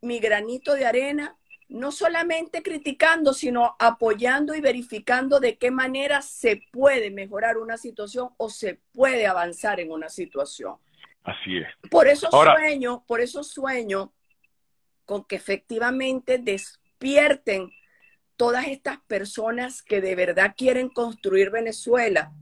mi 0.01 0.19
granito 0.19 0.73
de 0.73 0.85
arena 0.85 1.37
no 1.69 1.93
solamente 1.93 2.61
criticando, 2.61 3.33
sino 3.33 3.77
apoyando 3.79 4.53
y 4.53 4.59
verificando 4.59 5.39
de 5.39 5.57
qué 5.57 5.71
manera 5.71 6.21
se 6.21 6.61
puede 6.73 7.09
mejorar 7.09 7.57
una 7.57 7.77
situación 7.77 8.31
o 8.35 8.49
se 8.49 8.81
puede 8.91 9.27
avanzar 9.27 9.79
en 9.79 9.91
una 9.93 10.09
situación. 10.09 10.75
Así 11.23 11.57
es. 11.57 11.67
Por 11.89 12.07
eso 12.07 12.29
sueño, 12.29 13.05
por 13.07 13.21
eso 13.21 13.43
sueño 13.43 14.11
con 15.07 15.23
que 15.23 15.37
efectivamente 15.37 16.37
despierten 16.37 17.71
todas 18.35 18.67
estas 18.67 18.99
personas 19.07 19.81
que 19.81 20.01
de 20.01 20.15
verdad 20.15 20.53
quieren 20.55 20.89
construir 20.89 21.49
Venezuela 21.49 22.33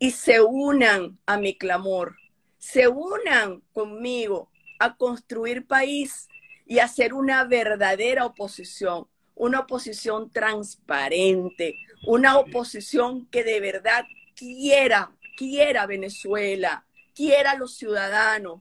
y 0.00 0.10
se 0.10 0.42
unan 0.42 1.20
a 1.26 1.38
mi 1.38 1.56
clamor, 1.56 2.16
se 2.58 2.88
unan 2.88 3.62
conmigo 3.72 4.50
a 4.80 4.96
construir 4.96 5.64
país 5.64 6.28
y 6.66 6.80
hacer 6.80 7.14
una 7.14 7.44
verdadera 7.44 8.26
oposición, 8.26 9.06
una 9.36 9.60
oposición 9.60 10.28
transparente, 10.28 11.76
una 12.04 12.36
oposición 12.36 13.26
que 13.26 13.44
de 13.44 13.60
verdad 13.60 14.04
quiera, 14.34 15.12
quiera 15.36 15.86
Venezuela, 15.86 16.84
quiera 17.14 17.52
a 17.52 17.58
los 17.58 17.76
ciudadanos 17.76 18.60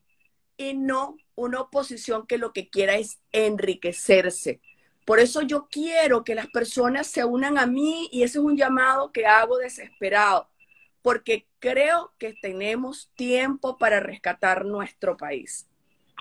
y 0.58 0.76
no 0.76 1.18
una 1.42 1.62
oposición 1.62 2.26
que 2.28 2.38
lo 2.38 2.54
que 2.54 2.70
quiera 2.70 2.96
es 2.96 3.22
enriquecerse. 3.32 4.62
Por 5.06 5.20
eso 5.20 5.42
yo 5.42 5.68
quiero 5.70 6.24
que 6.24 6.36
las 6.36 6.48
personas 6.48 7.08
se 7.08 7.26
unan 7.26 7.58
a 7.58 7.66
mí 7.66 8.08
y 8.12 8.24
ese 8.24 8.38
es 8.38 8.44
un 8.44 8.56
llamado 8.56 9.12
que 9.12 9.26
hago 9.26 9.58
desesperado, 9.58 10.48
porque 11.02 11.48
creo 11.60 12.12
que 12.20 12.34
tenemos 12.42 13.12
tiempo 13.16 13.78
para 13.78 14.00
rescatar 14.00 14.66
nuestro 14.66 15.18
país. 15.18 15.68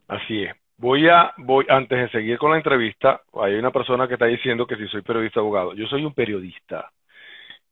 Así 0.09 0.45
es. 0.45 0.55
Voy 0.79 1.09
a, 1.09 1.35
voy, 1.37 1.67
antes 1.69 1.99
de 1.99 2.09
seguir 2.11 2.39
con 2.39 2.53
la 2.53 2.57
entrevista, 2.57 3.21
hay 3.35 3.55
una 3.55 3.71
persona 3.71 4.09
que 4.09 4.15
está 4.15 4.25
diciendo 4.25 4.67
que 4.67 4.77
si 4.77 4.89
soy 4.89 5.03
periodista 5.03 5.41
abogado. 5.41 5.75
Yo 5.75 5.87
soy 5.87 6.07
un 6.07 6.15
periodista 6.15 6.91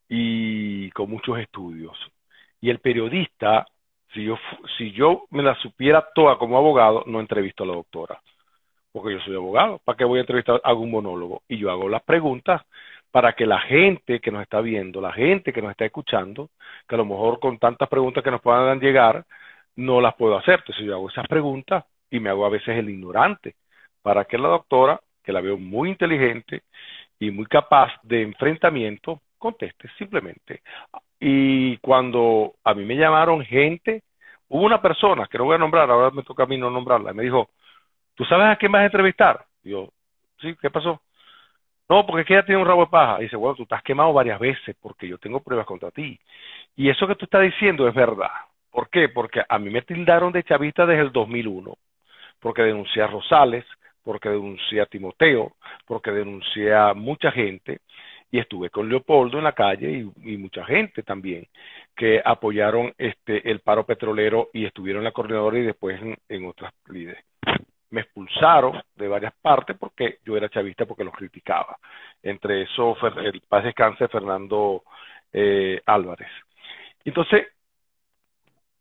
y 0.09 0.91
con 0.91 1.09
muchos 1.09 1.39
estudios. 1.39 1.97
Y 2.61 2.69
el 2.69 2.81
periodista, 2.81 3.67
si 4.13 4.25
yo, 4.25 4.39
si 4.77 4.93
yo 4.93 5.27
me 5.31 5.43
la 5.43 5.55
supiera 5.57 6.07
toda 6.15 6.39
como 6.39 6.57
abogado, 6.57 7.05
no 7.07 7.21
entrevisto 7.21 7.65
a 7.65 7.67
la 7.67 7.75
doctora. 7.75 8.21
Porque 8.93 9.15
yo 9.15 9.21
soy 9.21 9.37
abogado. 9.37 9.81
¿Para 9.85 9.97
qué 9.97 10.05
voy 10.05 10.19
a 10.19 10.23
entrevistar? 10.23 10.61
Hago 10.65 10.81
un 10.81 10.91
monólogo. 10.91 11.43
Y 11.49 11.59
yo 11.59 11.71
hago 11.71 11.89
las 11.89 12.03
preguntas 12.03 12.63
para 13.11 13.35
que 13.35 13.47
la 13.47 13.61
gente 13.61 14.21
que 14.21 14.31
nos 14.31 14.43
está 14.43 14.61
viendo, 14.61 15.01
la 15.01 15.13
gente 15.13 15.53
que 15.53 15.63
nos 15.63 15.71
está 15.71 15.85
escuchando, 15.85 16.51
que 16.87 16.95
a 16.95 16.99
lo 16.99 17.05
mejor 17.05 17.41
con 17.41 17.59
tantas 17.59 17.89
preguntas 17.89 18.23
que 18.25 18.31
nos 18.31 18.41
puedan 18.41 18.81
llegar, 18.81 19.25
no 19.77 20.01
las 20.01 20.15
puedo 20.15 20.37
hacer. 20.37 20.61
Entonces 20.61 20.85
yo 20.85 20.95
hago 20.95 21.09
esas 21.11 21.27
preguntas 21.29 21.85
y 22.11 22.21
me 22.21 22.31
hago 22.31 22.47
a 22.47 22.51
veces 22.51 22.77
el 22.77 22.91
ignorante, 22.91 23.57
para 24.03 24.25
que 24.25 24.39
la 24.39 24.49
doctora, 24.49 25.01
que 25.23 25.33
la 25.33 25.41
veo 25.41 25.59
muy 25.59 25.91
inteligente 25.91 26.63
y 27.19 27.31
muy 27.31 27.47
capaz 27.47 27.93
de 28.03 28.23
enfrentamiento, 28.23 29.21
conteste 29.39 29.89
simplemente. 29.99 30.63
Y 31.21 31.77
cuando 31.79 32.55
a 32.65 32.75
mí 32.75 32.85
me 32.85 32.97
llamaron 32.97 33.45
gente, 33.45 34.03
hubo 34.49 34.65
una 34.65 34.81
persona, 34.81 35.27
que 35.27 35.39
no 35.39 35.45
voy 35.45 35.57
a 35.57 35.59
nombrar, 35.59 35.91
ahora 35.91 36.11
me 36.11 36.23
toca 36.23 36.45
a 36.45 36.47
mí 36.47 36.57
no 36.57 36.71
nombrarla, 36.71 37.13
me 37.13 37.25
dijo, 37.25 37.51
¿tú 38.15 38.25
sabes 38.25 38.47
a 38.49 38.57
quién 38.57 38.73
vas 38.73 38.83
a 38.83 38.87
entrevistar? 38.87 39.45
Y 39.65 39.71
yo, 39.71 39.91
sí, 40.41 40.57
¿qué 40.61 40.71
pasó? 40.71 41.01
No, 41.89 42.05
porque 42.05 42.23
es 42.23 42.31
ella 42.31 42.45
tiene 42.45 42.61
un 42.61 42.67
rabo 42.67 42.83
de 42.83 42.91
paja. 42.91 43.17
Y 43.21 43.25
dice, 43.25 43.37
bueno, 43.37 43.57
tú 43.57 43.63
estás 43.63 43.83
quemado 43.83 44.13
varias 44.13 44.39
veces 44.39 44.77
porque 44.81 45.09
yo 45.09 45.19
tengo 45.19 45.41
pruebas 45.41 45.67
contra 45.67 45.91
ti. 45.91 46.21
Y 46.77 46.91
eso 46.91 47.07
que 47.07 47.15
tú 47.15 47.25
estás 47.25 47.43
diciendo 47.43 47.89
es 47.89 47.95
verdad. 47.95 48.31
¿Por 48.71 48.91
qué? 48.91 49.09
Porque 49.09 49.43
a 49.49 49.59
mí 49.59 49.71
me 49.71 49.83
tildaron 49.83 50.33
de 50.33 50.45
chavista 50.45 50.85
desde 50.87 51.03
el 51.03 51.13
2001, 51.13 51.75
porque 52.41 52.63
denuncié 52.63 53.03
a 53.03 53.07
Rosales, 53.07 53.65
porque 54.05 54.29
denuncié 54.29 54.81
a 54.83 54.87
Timoteo, 54.87 55.53
porque 55.87 56.11
denuncié 56.11 56.75
a 56.75 56.95
mucha 56.95 57.33
gente, 57.33 57.81
y 58.31 58.39
estuve 58.39 58.71
con 58.71 58.89
Leopoldo 58.89 59.39
en 59.39 59.45
la 59.45 59.53
calle 59.53 60.07
y, 60.23 60.37
mucha 60.37 60.65
gente 60.65 61.03
también 61.03 61.47
que 61.97 62.21
apoyaron 62.25 62.95
este 62.99 63.51
el 63.51 63.61
paro 63.61 63.85
petrolero 63.85 64.51
y 64.53 64.67
estuvieron 64.67 65.01
en 65.01 65.05
la 65.05 65.13
coordinadora 65.13 65.59
y 65.59 65.63
después 65.63 66.01
en, 66.29 66.47
otras 66.47 66.73
líderes. 66.89 67.25
Me 67.91 68.03
expulsaron 68.03 68.81
de 68.95 69.09
varias 69.09 69.33
partes 69.41 69.77
porque 69.79 70.19
yo 70.25 70.37
era 70.37 70.51
chavista 70.51 70.85
porque 70.85 71.05
los 71.05 71.15
criticaba. 71.15 71.79
Entre 72.23 72.63
eso, 72.63 72.97
el 73.17 73.41
paz 73.49 73.65
descanse 73.65 74.09
Fernando 74.09 74.85
eh, 75.33 75.81
Álvarez. 75.87 76.29
Entonces, 77.05 77.49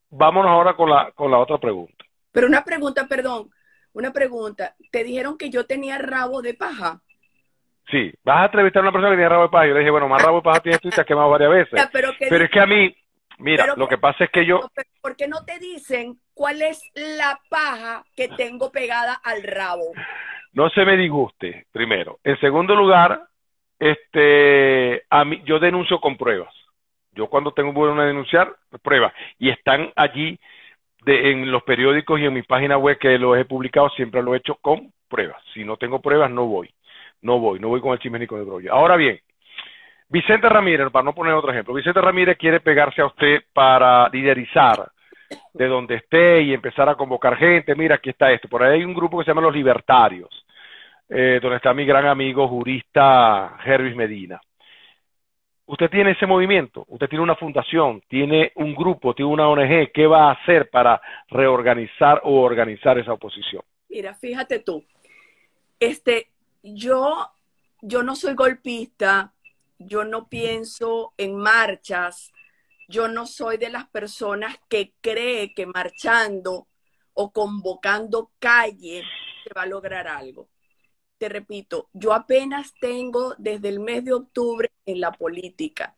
vámonos 0.09 0.51
ahora 0.51 0.75
con 0.75 0.89
la, 0.89 1.11
con 1.11 1.31
la 1.31 1.37
otra 1.37 1.57
pregunta. 1.57 2.05
Pero 2.31 2.47
una 2.47 2.63
pregunta, 2.63 3.07
perdón, 3.07 3.49
una 3.93 4.11
pregunta. 4.11 4.75
¿Te 4.91 5.03
dijeron 5.03 5.37
que 5.37 5.49
yo 5.49 5.65
tenía 5.65 5.97
rabo 5.97 6.41
de 6.41 6.53
paja? 6.53 7.01
Sí, 7.89 8.13
vas 8.23 8.41
a 8.41 8.45
entrevistar 8.45 8.81
a 8.81 8.83
una 8.83 8.91
persona 8.91 9.11
que 9.11 9.17
tiene 9.17 9.29
rabo 9.29 9.43
de 9.43 9.49
paja. 9.49 9.67
Yo 9.67 9.73
le 9.73 9.79
dije, 9.79 9.91
bueno, 9.91 10.09
más 10.09 10.21
rabo 10.21 10.37
de 10.37 10.43
paja 10.43 10.59
tienes 10.59 10.81
tú 10.81 10.89
y 10.89 10.91
te 10.91 11.01
has 11.01 11.07
quemado 11.07 11.29
varias 11.29 11.49
veces. 11.49 11.89
pero, 11.91 12.11
es 12.19 12.51
que 12.51 12.59
a 12.59 12.65
mí, 12.65 12.93
mira, 13.39 13.73
lo 13.77 13.87
que 13.87 13.97
pasa 13.97 14.25
es 14.25 14.29
que 14.29 14.45
yo... 14.45 14.59
¿Por 15.01 15.15
qué 15.15 15.27
no 15.27 15.45
te 15.45 15.57
dicen 15.59 16.19
cuál 16.33 16.61
es 16.61 16.81
la 16.95 17.39
paja 17.49 18.03
que 18.15 18.27
tengo 18.27 18.71
pegada 18.71 19.13
al 19.23 19.41
rabo? 19.43 19.93
No 20.51 20.69
se 20.69 20.83
me 20.83 20.97
disguste, 20.97 21.67
primero. 21.71 22.19
En 22.25 22.37
segundo 22.41 22.75
lugar, 22.75 23.21
este, 23.79 25.03
a 25.09 25.23
mí, 25.23 25.41
yo 25.45 25.59
denuncio 25.59 26.01
con 26.01 26.17
pruebas. 26.17 26.53
Yo 27.13 27.27
cuando 27.27 27.53
tengo 27.53 27.71
bueno 27.71 28.01
denunciar, 28.03 28.53
pruebas. 28.81 29.13
Y 29.39 29.49
están 29.49 29.93
allí 29.95 30.37
de, 31.05 31.31
en 31.31 31.51
los 31.51 31.63
periódicos 31.63 32.19
y 32.19 32.25
en 32.25 32.33
mi 32.33 32.41
página 32.41 32.77
web 32.77 32.97
que 32.99 33.17
lo 33.17 33.35
he 33.37 33.45
publicado, 33.45 33.89
siempre 33.91 34.21
lo 34.21 34.33
he 34.33 34.39
hecho 34.39 34.55
con 34.55 34.91
pruebas. 35.07 35.41
Si 35.53 35.63
no 35.63 35.77
tengo 35.77 36.01
pruebas, 36.01 36.29
no 36.29 36.45
voy 36.47 36.69
no 37.21 37.39
voy, 37.39 37.59
no 37.59 37.69
voy 37.69 37.81
con 37.81 37.93
el 37.93 37.99
chisme 37.99 38.19
ni 38.19 38.27
con 38.27 38.39
el 38.39 38.45
brollo. 38.45 38.73
Ahora 38.73 38.95
bien, 38.95 39.19
Vicente 40.09 40.47
Ramírez, 40.47 40.89
para 40.91 41.03
no 41.03 41.13
poner 41.13 41.33
otro 41.33 41.51
ejemplo, 41.51 41.73
Vicente 41.73 42.01
Ramírez 42.01 42.37
quiere 42.37 42.59
pegarse 42.59 43.01
a 43.01 43.07
usted 43.07 43.43
para 43.53 44.07
liderizar 44.09 44.91
de 45.53 45.67
donde 45.67 45.95
esté 45.95 46.41
y 46.41 46.53
empezar 46.53 46.87
a 46.87 46.95
convocar 46.95 47.35
gente. 47.37 47.75
Mira, 47.75 47.95
aquí 47.95 48.11
está 48.11 48.31
esto. 48.31 48.47
Por 48.47 48.63
ahí 48.63 48.79
hay 48.79 48.85
un 48.85 48.93
grupo 48.93 49.17
que 49.17 49.25
se 49.25 49.31
llama 49.31 49.41
Los 49.41 49.53
Libertarios, 49.53 50.29
eh, 51.09 51.39
donde 51.41 51.57
está 51.57 51.73
mi 51.73 51.85
gran 51.85 52.05
amigo 52.05 52.47
jurista 52.47 53.57
Hervis 53.65 53.95
Medina. 53.95 54.39
Usted 55.65 55.89
tiene 55.89 56.11
ese 56.11 56.25
movimiento, 56.25 56.85
usted 56.87 57.09
tiene 57.09 57.23
una 57.23 57.35
fundación, 57.35 58.01
tiene 58.07 58.53
un 58.55 58.73
grupo, 58.73 59.13
tiene 59.13 59.29
una 59.29 59.49
ONG. 59.49 59.91
¿Qué 59.93 60.07
va 60.07 60.29
a 60.29 60.31
hacer 60.31 60.69
para 60.69 61.01
reorganizar 61.27 62.21
o 62.23 62.41
organizar 62.41 62.97
esa 62.97 63.11
oposición? 63.11 63.63
Mira, 63.89 64.13
fíjate 64.13 64.59
tú, 64.59 64.85
este, 65.77 66.27
yo, 66.73 67.31
yo 67.81 68.03
no 68.03 68.15
soy 68.15 68.33
golpista, 68.33 69.33
yo 69.79 70.03
no 70.03 70.27
pienso 70.27 71.13
en 71.17 71.35
marchas, 71.35 72.31
yo 72.87 73.07
no 73.07 73.27
soy 73.27 73.57
de 73.57 73.69
las 73.69 73.87
personas 73.87 74.57
que 74.69 74.93
cree 75.01 75.53
que 75.53 75.65
marchando 75.65 76.67
o 77.13 77.31
convocando 77.31 78.31
calle 78.39 79.03
se 79.43 79.53
va 79.53 79.63
a 79.63 79.67
lograr 79.67 80.07
algo. 80.07 80.49
Te 81.17 81.29
repito, 81.29 81.89
yo 81.93 82.13
apenas 82.13 82.73
tengo 82.79 83.33
desde 83.37 83.69
el 83.69 83.79
mes 83.79 84.05
de 84.05 84.13
octubre 84.13 84.71
en 84.85 84.99
la 85.01 85.11
política 85.11 85.95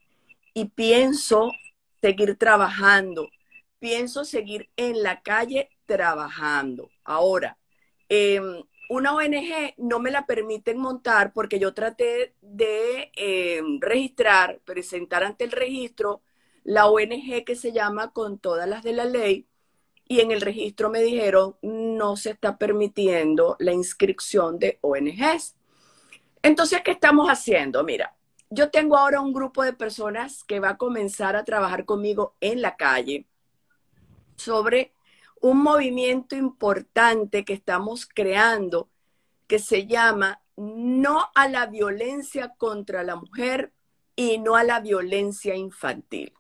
y 0.54 0.66
pienso 0.66 1.52
seguir 2.02 2.38
trabajando, 2.38 3.30
pienso 3.80 4.24
seguir 4.24 4.70
en 4.78 5.04
la 5.04 5.22
calle 5.22 5.70
trabajando. 5.86 6.90
Ahora, 7.04 7.58
eh, 8.08 8.42
una 8.90 9.14
ONG 9.16 9.76
no 9.78 10.00
me 10.00 10.12
la 10.12 10.26
permiten 10.26 10.80
montar 10.80 11.32
porque 11.32 11.60
yo 11.60 11.74
traté 11.74 12.36
de 12.42 13.12
eh, 13.16 13.62
registrar, 13.80 14.60
presentar 14.66 15.24
ante 15.24 15.46
el 15.46 15.52
registro 15.52 16.22
la 16.64 16.88
ONG 16.88 17.46
que 17.46 17.56
se 17.56 17.72
llama 17.72 18.12
Con 18.12 18.40
todas 18.40 18.68
las 18.68 18.84
de 18.84 18.94
la 18.94 19.06
ley 19.06 19.48
y 20.06 20.22
en 20.22 20.32
el 20.32 20.42
registro 20.42 20.90
me 20.90 21.02
dijeron 21.02 21.56
no 21.62 22.18
se 22.18 22.32
está 22.32 22.58
permitiendo 22.58 23.56
la 23.60 23.74
inscripción 23.74 24.58
de 24.58 24.80
ONGs. 24.82 25.56
Entonces, 26.42 26.82
¿qué 26.84 26.92
estamos 26.92 27.30
haciendo? 27.30 27.84
Mira, 27.84 28.16
yo 28.50 28.72
tengo 28.72 28.98
ahora 28.98 29.22
un 29.22 29.34
grupo 29.34 29.64
de 29.64 29.74
personas 29.74 30.44
que 30.44 30.60
va 30.60 30.70
a 30.70 30.78
comenzar 30.78 31.36
a 31.36 31.46
trabajar 31.46 31.86
conmigo 31.86 32.36
en 32.42 32.64
la 32.64 32.76
calle 32.76 33.28
sobre 34.36 34.94
un 35.42 35.62
movimiento 35.64 36.36
importante 36.36 37.46
que 37.46 37.54
estamos 37.54 38.08
creando 38.08 38.90
que 39.48 39.60
se 39.60 39.88
llama 39.88 40.42
No 40.56 41.30
a 41.36 41.48
la 41.48 41.66
violencia 41.66 42.54
contra 42.58 43.04
la 43.04 43.16
mujer 43.16 43.72
y 44.16 44.38
no 44.38 44.56
a 44.56 44.64
la 44.64 44.80
violencia 44.80 45.56
infantil. 45.56 46.34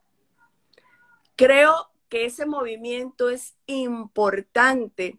Creo 1.35 1.89
que 2.09 2.25
ese 2.25 2.45
movimiento 2.45 3.29
es 3.29 3.55
importante 3.67 5.17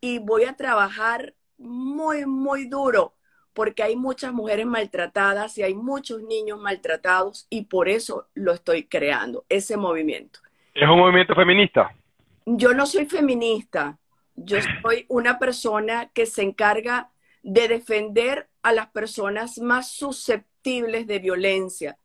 y 0.00 0.18
voy 0.18 0.44
a 0.44 0.56
trabajar 0.56 1.34
muy, 1.56 2.26
muy 2.26 2.68
duro 2.68 3.14
porque 3.54 3.82
hay 3.82 3.96
muchas 3.96 4.32
mujeres 4.32 4.66
maltratadas 4.66 5.56
y 5.56 5.62
hay 5.62 5.74
muchos 5.74 6.22
niños 6.22 6.60
maltratados 6.60 7.46
y 7.48 7.66
por 7.66 7.88
eso 7.88 8.26
lo 8.34 8.52
estoy 8.52 8.84
creando, 8.84 9.44
ese 9.48 9.76
movimiento. 9.76 10.40
¿Es 10.74 10.88
un 10.88 10.98
movimiento 10.98 11.34
feminista? 11.34 11.94
Yo 12.46 12.74
no 12.74 12.86
soy 12.86 13.06
feminista, 13.06 13.98
yo 14.34 14.58
soy 14.82 15.06
una 15.08 15.38
persona 15.38 16.10
que 16.12 16.26
se 16.26 16.42
encarga 16.42 17.10
de 17.42 17.68
defender 17.68 18.48
a 18.62 18.72
las 18.72 18.88
personas 18.88 19.58
más 19.58 19.90
susceptibles 19.90 21.06
de 21.06 21.18
violencia. 21.18 21.98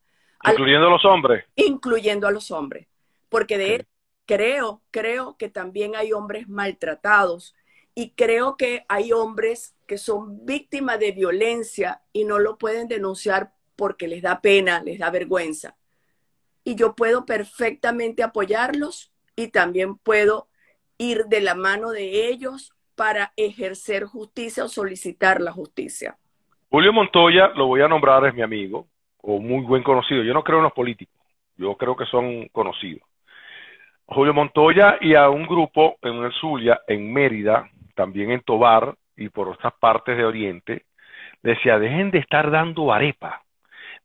Incluyendo 0.44 0.88
a 0.88 0.92
los 0.92 1.06
hombres. 1.06 1.46
Incluyendo 1.56 2.28
a 2.28 2.32
los 2.32 2.52
hombres. 2.52 2.88
Porque 3.30 3.58
de 3.58 3.88
creo, 4.26 4.84
creo 4.92 5.38
que 5.38 5.50
también 5.50 5.96
hay 5.96 6.14
hombres 6.14 6.48
maltratados 6.48 7.56
y 7.96 8.12
creo 8.12 8.58
que 8.58 8.86
hay 8.88 9.12
hombres 9.12 9.76
que 9.88 9.98
son 9.98 10.46
víctimas 10.46 11.00
de 11.00 11.12
violencia 11.12 12.04
y 12.14 12.26
no 12.26 12.38
lo 12.38 12.58
pueden 12.58 12.88
denunciar 12.88 13.54
porque 13.76 14.08
les 14.08 14.22
da 14.22 14.40
pena, 14.40 14.84
les 14.84 15.00
da 15.00 15.10
vergüenza. 15.10 15.78
Y 16.64 16.76
yo 16.76 16.96
puedo 16.96 17.26
perfectamente 17.26 18.22
apoyarlos 18.22 19.12
y 19.40 19.48
también 19.48 19.96
puedo 19.98 20.48
ir 20.98 21.26
de 21.28 21.40
la 21.40 21.56
mano 21.56 21.92
de 21.92 22.28
ellos 22.28 22.74
para 22.96 23.32
ejercer 23.38 24.04
justicia 24.04 24.66
o 24.66 24.68
solicitar 24.68 25.40
la 25.40 25.54
justicia. 25.54 26.18
Julio 26.70 26.92
Montoya, 26.92 27.48
lo 27.56 27.68
voy 27.68 27.82
a 27.82 27.88
nombrar, 27.88 28.26
es 28.26 28.34
mi 28.34 28.42
amigo, 28.42 28.88
o 29.22 29.40
muy 29.40 29.64
buen 29.64 29.82
conocido. 29.82 30.24
Yo 30.24 30.34
no 30.34 30.44
creo 30.44 30.58
en 30.58 30.66
los 30.66 30.74
políticos, 30.74 31.16
yo 31.56 31.74
creo 31.78 31.96
que 31.96 32.06
son 32.08 32.50
conocidos. 32.50 33.02
Julio 34.08 34.34
Montoya 34.34 34.98
y 35.00 35.16
a 35.16 35.30
un 35.30 35.48
grupo 35.48 35.96
en 36.02 36.16
el 36.16 36.34
Zulia, 36.34 36.82
en 36.86 37.14
Mérida, 37.14 37.70
también 37.96 38.32
en 38.32 38.42
Tobar 38.42 38.94
y 39.16 39.30
por 39.30 39.48
otras 39.48 39.74
partes 39.80 40.18
de 40.18 40.26
Oriente, 40.26 40.84
decía, 41.42 41.80
dejen 41.80 42.12
de 42.12 42.18
estar 42.18 42.52
dando 42.52 42.92
arepa. 42.92 43.44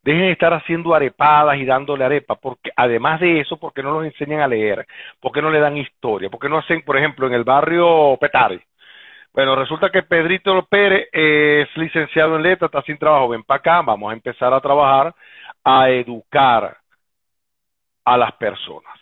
Dejen 0.04 0.26
de 0.26 0.32
estar 0.32 0.52
haciendo 0.52 0.94
arepadas 0.94 1.56
y 1.56 1.64
dándole 1.64 2.04
arepa, 2.04 2.34
porque 2.34 2.70
además 2.76 3.20
de 3.20 3.40
eso, 3.40 3.56
porque 3.56 3.82
no 3.82 3.90
los 3.92 4.04
enseñan 4.04 4.40
a 4.40 4.48
leer, 4.48 4.86
porque 5.18 5.40
no 5.40 5.50
le 5.50 5.60
dan 5.60 5.78
historia, 5.78 6.28
porque 6.28 6.48
no 6.50 6.58
hacen, 6.58 6.82
por 6.82 6.98
ejemplo, 6.98 7.26
en 7.26 7.32
el 7.32 7.44
barrio 7.44 8.18
Petare. 8.20 8.66
Bueno, 9.32 9.56
resulta 9.56 9.90
que 9.90 10.02
Pedrito 10.02 10.66
Pérez 10.66 11.08
es 11.10 11.74
licenciado 11.76 12.36
en 12.36 12.42
letras, 12.42 12.68
está 12.68 12.82
sin 12.82 12.98
trabajo, 12.98 13.30
ven 13.30 13.44
para 13.44 13.58
acá, 13.58 13.82
vamos 13.82 14.10
a 14.10 14.14
empezar 14.14 14.52
a 14.52 14.60
trabajar, 14.60 15.14
a 15.64 15.88
educar 15.88 16.76
a 18.04 18.16
las 18.18 18.32
personas 18.32 18.92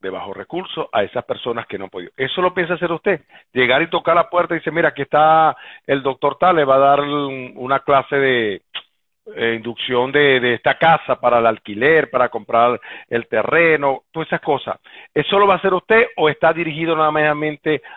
de 0.00 0.10
bajo 0.10 0.32
recursos, 0.34 0.86
a 0.92 1.02
esas 1.02 1.24
personas 1.24 1.66
que 1.66 1.78
no 1.78 1.84
han 1.84 1.90
podido. 1.90 2.12
Eso 2.16 2.40
lo 2.40 2.54
piensa 2.54 2.74
hacer 2.74 2.92
usted, 2.92 3.22
llegar 3.52 3.82
y 3.82 3.90
tocar 3.90 4.14
la 4.14 4.30
puerta 4.30 4.54
y 4.54 4.58
dice, 4.58 4.70
mira, 4.70 4.90
aquí 4.90 5.02
está 5.02 5.56
el 5.84 6.02
doctor 6.02 6.36
tal, 6.38 6.56
le 6.56 6.64
va 6.64 6.76
a 6.76 6.78
dar 6.78 7.00
una 7.00 7.80
clase 7.80 8.16
de 8.16 8.62
eh, 9.26 9.54
inducción 9.54 10.12
de, 10.12 10.52
esta 10.54 10.76
casa 10.78 11.18
para 11.18 11.38
el 11.38 11.46
alquiler, 11.46 12.10
para 12.10 12.28
comprar 12.28 12.78
el 13.08 13.26
terreno, 13.26 14.04
todas 14.10 14.28
esas 14.28 14.42
cosas. 14.42 14.78
¿Eso 15.14 15.38
lo 15.38 15.46
va 15.46 15.54
a 15.54 15.56
hacer 15.56 15.72
usted 15.72 16.08
o 16.16 16.28
está 16.28 16.52
dirigido 16.52 16.94
nada 16.94 17.10
más 17.10 17.24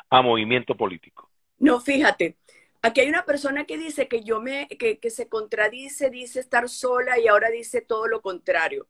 a 0.10 0.22
movimiento 0.22 0.76
político? 0.76 1.30
No, 1.60 1.82
fíjate, 1.82 2.38
aquí 2.82 3.02
hay 3.02 3.10
una 3.10 3.26
persona 3.26 3.66
que 3.66 3.78
dice 3.78 4.08
que 4.08 4.24
yo 4.24 4.40
me, 4.40 4.70
que, 4.70 5.00
que 5.00 5.10
se 5.10 5.28
contradice, 5.28 6.10
dice 6.10 6.40
estar 6.40 6.70
sola 6.70 7.20
y 7.20 7.28
ahora 7.28 7.50
dice 7.50 7.82
todo 7.82 8.08
lo 8.08 8.22
contrario. 8.22 8.88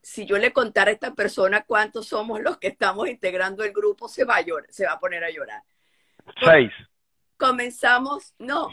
si 0.00 0.24
yo 0.26 0.38
le 0.38 0.52
contara 0.52 0.90
a 0.90 0.94
esta 0.94 1.14
persona 1.14 1.64
cuántos 1.66 2.06
somos 2.06 2.40
los 2.40 2.56
que 2.58 2.68
estamos 2.68 3.08
integrando 3.08 3.64
el 3.64 3.72
grupo, 3.72 4.08
se 4.08 4.24
va 4.24 4.36
a, 4.36 4.42
llorar, 4.42 4.70
se 4.70 4.86
va 4.86 4.92
a 4.92 5.00
poner 5.00 5.24
a 5.24 5.30
llorar. 5.30 5.62
Seis. 6.40 6.70
Comenzamos, 7.36 8.32
no, 8.38 8.70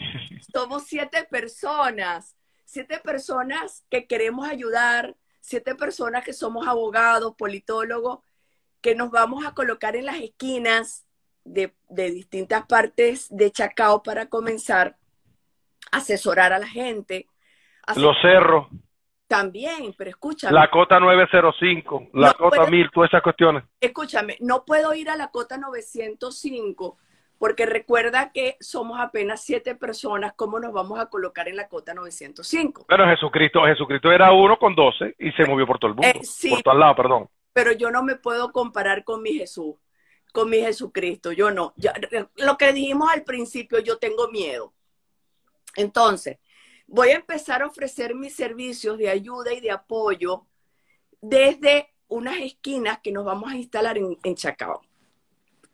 somos 0.52 0.84
siete 0.84 1.26
personas, 1.28 2.37
siete 2.68 3.00
personas 3.02 3.86
que 3.88 4.06
queremos 4.06 4.46
ayudar, 4.46 5.16
siete 5.40 5.74
personas 5.74 6.22
que 6.22 6.34
somos 6.34 6.66
abogados, 6.68 7.34
politólogos, 7.34 8.18
que 8.82 8.94
nos 8.94 9.10
vamos 9.10 9.46
a 9.46 9.54
colocar 9.54 9.96
en 9.96 10.04
las 10.04 10.16
esquinas 10.20 11.06
de, 11.44 11.74
de 11.88 12.10
distintas 12.10 12.66
partes 12.66 13.26
de 13.30 13.50
Chacao 13.50 14.02
para 14.02 14.26
comenzar 14.28 14.98
a 15.90 15.96
asesorar 15.96 16.52
a 16.52 16.58
la 16.58 16.68
gente. 16.68 17.26
Los 17.96 18.14
cerros. 18.20 18.66
También, 19.26 19.94
pero 19.96 20.10
escúchame. 20.10 20.52
La 20.52 20.70
cota 20.70 21.00
905, 21.00 22.08
la 22.12 22.28
No 22.28 22.34
cota 22.34 22.56
puede- 22.58 22.70
1000, 22.70 22.90
todas 22.92 23.08
esas 23.08 23.22
cuestiones. 23.22 23.64
Escúchame, 23.80 24.36
no 24.40 24.66
puedo 24.66 24.92
ir 24.92 25.08
a 25.08 25.16
la 25.16 25.28
cota 25.30 25.56
905 25.56 26.98
porque 27.38 27.66
recuerda 27.66 28.32
que 28.32 28.56
somos 28.60 29.00
apenas 29.00 29.44
siete 29.44 29.76
personas. 29.76 30.32
¿Cómo 30.34 30.58
nos 30.58 30.72
vamos 30.72 30.98
a 30.98 31.06
colocar 31.06 31.48
en 31.48 31.56
la 31.56 31.68
cota 31.68 31.94
905? 31.94 32.86
Bueno, 32.88 33.06
Jesucristo, 33.06 33.64
Jesucristo 33.64 34.10
era 34.10 34.32
uno 34.32 34.58
con 34.58 34.74
12 34.74 35.14
y 35.18 35.30
se 35.32 35.44
movió 35.44 35.66
por 35.66 35.78
todo 35.78 35.90
el 35.90 35.94
mundo. 35.94 36.08
Eh, 36.08 36.20
sí. 36.24 36.50
Por 36.50 36.62
todo 36.62 36.74
lado, 36.74 36.96
perdón. 36.96 37.28
Pero 37.52 37.72
yo 37.72 37.90
no 37.90 38.02
me 38.02 38.16
puedo 38.16 38.52
comparar 38.52 39.04
con 39.04 39.22
mi 39.22 39.34
Jesús, 39.34 39.76
con 40.32 40.50
mi 40.50 40.58
Jesucristo. 40.58 41.30
Yo 41.30 41.50
no. 41.52 41.74
Lo 42.36 42.58
que 42.58 42.72
dijimos 42.72 43.08
al 43.12 43.22
principio, 43.22 43.78
yo 43.78 43.98
tengo 43.98 44.28
miedo. 44.28 44.74
Entonces, 45.76 46.38
voy 46.88 47.10
a 47.10 47.16
empezar 47.16 47.62
a 47.62 47.66
ofrecer 47.66 48.16
mis 48.16 48.34
servicios 48.34 48.98
de 48.98 49.10
ayuda 49.10 49.52
y 49.52 49.60
de 49.60 49.70
apoyo 49.70 50.46
desde 51.20 51.94
unas 52.08 52.38
esquinas 52.38 52.98
que 53.00 53.12
nos 53.12 53.24
vamos 53.24 53.52
a 53.52 53.56
instalar 53.56 53.96
en, 53.96 54.18
en 54.24 54.34
Chacao. 54.34 54.80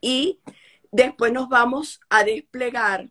Y 0.01 0.41
después 0.95 1.33
nos 1.33 1.49
vamos 1.49 2.01
a 2.09 2.23
desplegar 2.23 3.11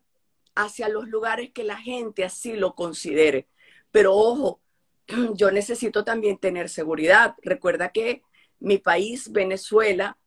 hacia 0.55 0.87
los 0.87 1.09
lugares 1.09 1.51
que 1.51 1.65
la 1.65 1.75
gente 1.75 2.23
así 2.23 2.53
lo 2.53 2.75
considere. 2.75 3.49
Pero 3.91 4.15
ojo, 4.15 4.61
yo 5.35 5.51
necesito 5.51 6.05
también 6.05 6.37
tener 6.37 6.69
seguridad. 6.69 7.35
Recuerda 7.41 7.89
que 7.89 8.23
mi 8.59 8.77
país, 8.77 9.31
Venezuela, 9.33 10.17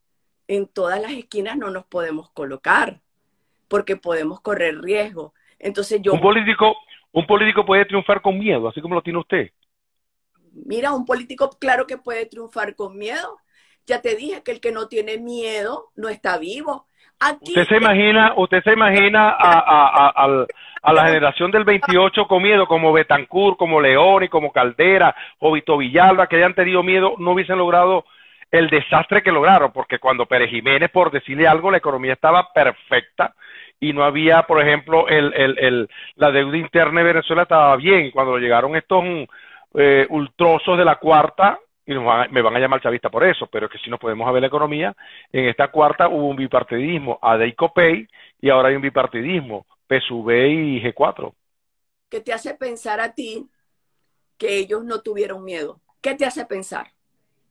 en 0.48 0.66
todas 0.66 1.00
las 1.00 1.12
esquinas 1.12 1.56
no 1.56 1.70
nos 1.70 1.86
podemos 1.86 2.30
colocar 2.30 3.00
porque 3.68 3.96
podemos 3.96 4.40
correr 4.42 4.78
riesgo. 4.82 5.32
Entonces 5.58 6.02
yo, 6.02 6.12
Un 6.12 6.20
político, 6.20 6.76
un 7.12 7.26
político 7.26 7.64
puede 7.64 7.86
triunfar 7.86 8.20
con 8.20 8.38
miedo, 8.38 8.68
así 8.68 8.82
como 8.82 8.94
lo 8.96 9.02
tiene 9.02 9.18
usted. 9.20 9.50
mira, 10.52 10.92
un 10.92 11.06
político 11.06 11.48
claro 11.58 11.86
que 11.86 11.96
puede 11.96 12.26
triunfar 12.26 12.76
con 12.76 12.98
miedo. 12.98 13.38
Ya 13.86 14.02
te 14.02 14.14
dije 14.14 14.42
que 14.42 14.52
el 14.52 14.60
que 14.60 14.72
no 14.72 14.88
tiene 14.88 15.16
miedo 15.16 15.90
no 15.94 16.10
está 16.10 16.36
vivo. 16.38 16.86
Aquí 17.20 17.50
Usted 17.50 17.66
se 17.66 17.76
imagina, 17.76 18.32
usted 18.36 18.62
se 18.62 18.72
imagina 18.72 19.30
a, 19.30 19.58
a, 19.58 19.86
a, 19.88 20.08
al- 20.10 20.46
a 20.82 20.92
la 20.92 21.04
generación 21.06 21.50
del 21.50 21.64
28 21.64 22.26
con 22.28 22.42
miedo, 22.42 22.66
como 22.68 22.92
Betancourt, 22.92 23.56
como 23.58 23.80
León 23.80 24.22
y 24.22 24.28
como 24.28 24.52
Caldera, 24.52 25.16
Jovito 25.38 25.76
Villalba, 25.78 26.28
que 26.28 26.36
hayan 26.36 26.54
tenido 26.54 26.82
miedo, 26.84 27.14
no 27.18 27.32
hubiesen 27.32 27.58
logrado 27.58 28.04
el 28.52 28.68
desastre 28.70 29.22
que 29.22 29.32
lograron, 29.32 29.72
porque 29.72 29.98
cuando 29.98 30.26
Pérez 30.26 30.50
Jiménez, 30.50 30.88
por 30.90 31.10
decirle 31.10 31.48
algo, 31.48 31.72
la 31.72 31.78
economía 31.78 32.12
estaba 32.12 32.52
perfecta 32.52 33.34
y 33.80 33.92
no 33.92 34.04
había, 34.04 34.42
por 34.42 34.62
ejemplo, 34.62 35.08
el, 35.08 35.32
el, 35.34 35.58
el, 35.58 35.88
la 36.14 36.30
deuda 36.30 36.56
interna 36.56 37.00
de 37.00 37.06
Venezuela 37.12 37.42
estaba 37.42 37.74
bien. 37.76 38.12
Cuando 38.12 38.38
llegaron 38.38 38.76
estos 38.76 39.02
eh, 39.74 40.06
ultrosos 40.10 40.78
de 40.78 40.84
la 40.84 40.96
cuarta, 40.96 41.58
y 41.86 41.94
nos 41.94 42.04
van 42.04 42.22
a- 42.22 42.28
me 42.28 42.42
van 42.42 42.56
a 42.56 42.60
llamar 42.60 42.80
chavista 42.82 43.10
por 43.10 43.24
eso, 43.24 43.46
pero 43.46 43.66
es 43.66 43.72
que 43.72 43.78
si 43.78 43.90
no 43.90 43.98
podemos 43.98 44.30
ver 44.32 44.40
la 44.42 44.48
economía, 44.48 44.94
en 45.32 45.46
esta 45.46 45.68
cuarta 45.70 46.08
hubo 46.08 46.28
un 46.28 46.36
bipartidismo, 46.36 47.18
ADE 47.22 47.48
y 47.48 47.52
COPEI, 47.54 48.08
y 48.40 48.50
ahora 48.50 48.68
hay 48.68 48.76
un 48.76 48.82
bipartidismo, 48.82 49.66
PSUV 49.88 50.48
y 50.48 50.80
G4. 50.80 51.34
que 52.08 52.20
te 52.20 52.32
hace 52.32 52.54
pensar 52.54 53.00
a 53.00 53.14
ti 53.14 53.48
que 54.38 54.58
ellos 54.58 54.84
no 54.84 55.02
tuvieron 55.02 55.44
miedo. 55.44 55.80
¿Qué 56.00 56.14
te 56.14 56.26
hace 56.26 56.46
pensar? 56.46 56.92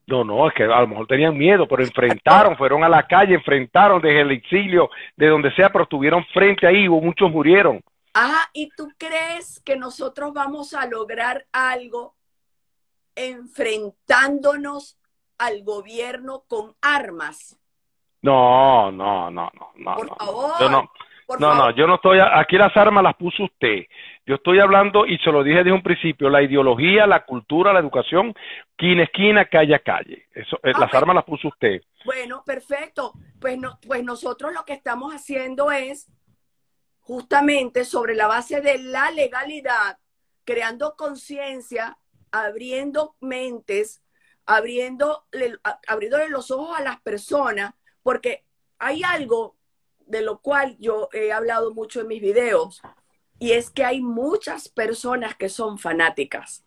No, 0.08 0.24
no, 0.24 0.48
es 0.48 0.54
que 0.54 0.64
a 0.64 0.82
lo 0.82 0.88
mejor 0.88 1.08
tenían 1.08 1.36
miedo, 1.38 1.68
pero 1.68 1.84
enfrentaron, 1.84 2.56
fueron 2.58 2.84
a 2.84 2.90
la 2.90 3.08
calle, 3.08 3.34
enfrentaron 3.34 4.02
desde 4.02 4.22
el 4.22 4.32
exilio, 4.32 4.90
de 5.16 5.28
donde 5.28 5.52
sea, 5.56 5.70
pero 5.72 5.84
estuvieron 5.84 6.24
frente 6.34 6.68
ahí, 6.68 6.88
hubo 6.88 7.02
muchos 7.02 7.32
murieron. 7.32 7.82
Ah, 8.14 8.50
¿y 8.54 8.70
tú 8.72 8.88
crees 8.98 9.60
que 9.62 9.76
nosotros 9.76 10.34
vamos 10.34 10.74
a 10.74 10.86
lograr 10.88 11.48
algo 11.52 12.16
enfrentándonos 13.16 14.98
al 15.38 15.64
gobierno 15.64 16.44
con 16.48 16.76
armas? 16.82 17.58
No, 18.22 18.92
no, 18.92 19.30
no, 19.30 19.52
no, 19.54 19.72
no. 19.76 19.96
Por 19.96 20.18
favor, 20.18 20.52
Yo 20.60 20.70
no, 20.70 20.92
Por 21.28 21.42
no, 21.42 21.48
favor. 21.50 21.66
no, 21.72 21.76
yo 21.76 21.88
no 21.88 21.96
estoy, 21.96 22.20
aquí 22.20 22.58
las 22.58 22.76
armas 22.78 23.04
las 23.04 23.16
puso 23.16 23.44
usted. 23.44 23.84
Yo 24.26 24.36
estoy 24.36 24.60
hablando, 24.60 25.06
y 25.06 25.18
se 25.20 25.32
lo 25.32 25.44
dije 25.44 25.58
desde 25.60 25.72
un 25.72 25.84
principio, 25.84 26.30
la 26.30 26.42
ideología, 26.42 27.06
la 27.06 27.24
cultura, 27.26 27.72
la 27.74 27.80
educación, 27.80 28.34
esquina, 28.72 29.04
esquina, 29.04 29.46
calle 29.46 29.76
a 29.76 29.80
calle. 29.80 30.26
Eso, 30.34 30.56
eh, 30.64 30.72
Ah, 30.74 30.80
las 30.80 30.90
bueno. 30.92 30.98
armas 30.98 31.16
las 31.18 31.26
puso 31.26 31.48
usted. 31.50 31.82
Bueno, 32.06 32.44
perfecto. 32.46 33.14
Pues, 33.40 33.60
no, 33.60 33.78
pues 33.86 34.04
nosotros 34.04 34.54
lo 34.54 34.66
que 34.66 34.74
estamos 34.74 35.14
haciendo 35.14 35.72
es 35.72 36.08
justamente 37.02 37.86
sobre 37.86 38.16
la 38.16 38.26
base 38.28 38.62
de 38.62 38.80
la 38.80 39.12
legalidad, 39.12 40.00
creando 40.44 40.96
conciencia, 40.96 41.98
abriendo 42.44 43.16
mentes, 43.22 44.02
abriendo, 44.46 45.26
abriéndole 45.88 46.30
los 46.30 46.52
ojos 46.52 46.78
a 46.78 46.84
las 46.84 47.00
personas, 47.02 47.74
porque 48.04 48.44
hay 48.80 49.04
algo 49.04 49.56
de 50.06 50.22
lo 50.22 50.40
cual 50.40 50.76
yo 50.80 51.10
he 51.14 51.32
hablado 51.32 51.74
mucho 51.74 52.02
en 52.02 52.08
mis 52.08 52.22
videos, 52.22 52.82
y 53.40 53.52
es 53.52 53.70
que 53.70 53.84
hay 53.84 54.02
muchas 54.02 54.70
personas 54.70 55.36
que 55.36 55.50
son 55.50 55.78
fanáticas 55.78 56.64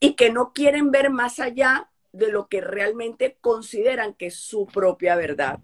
y 0.00 0.14
que 0.14 0.30
no 0.30 0.52
quieren 0.52 0.90
ver 0.90 1.10
más 1.10 1.40
allá 1.40 1.88
de 2.12 2.30
lo 2.30 2.48
que 2.48 2.60
realmente 2.60 3.36
consideran 3.40 4.14
que 4.14 4.26
es 4.26 4.36
su 4.36 4.66
propia 4.66 5.16
verdad. 5.16 5.58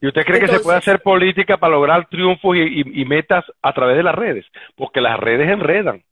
¿Y 0.00 0.06
usted 0.08 0.22
cree 0.24 0.40
que 0.40 0.48
se 0.48 0.60
puede 0.60 0.78
hacer 0.78 1.00
política 1.02 1.56
para 1.56 1.74
lograr 1.74 2.08
triunfos 2.08 2.56
y, 2.56 2.60
y- 2.60 3.02
y 3.02 3.04
metas 3.04 3.44
a 3.62 3.72
través 3.72 3.96
de 3.96 4.02
las 4.02 4.14
redes? 4.14 4.46
Porque 4.76 5.00
las 5.00 5.18
redes 5.18 5.48
enredan. 5.48 6.04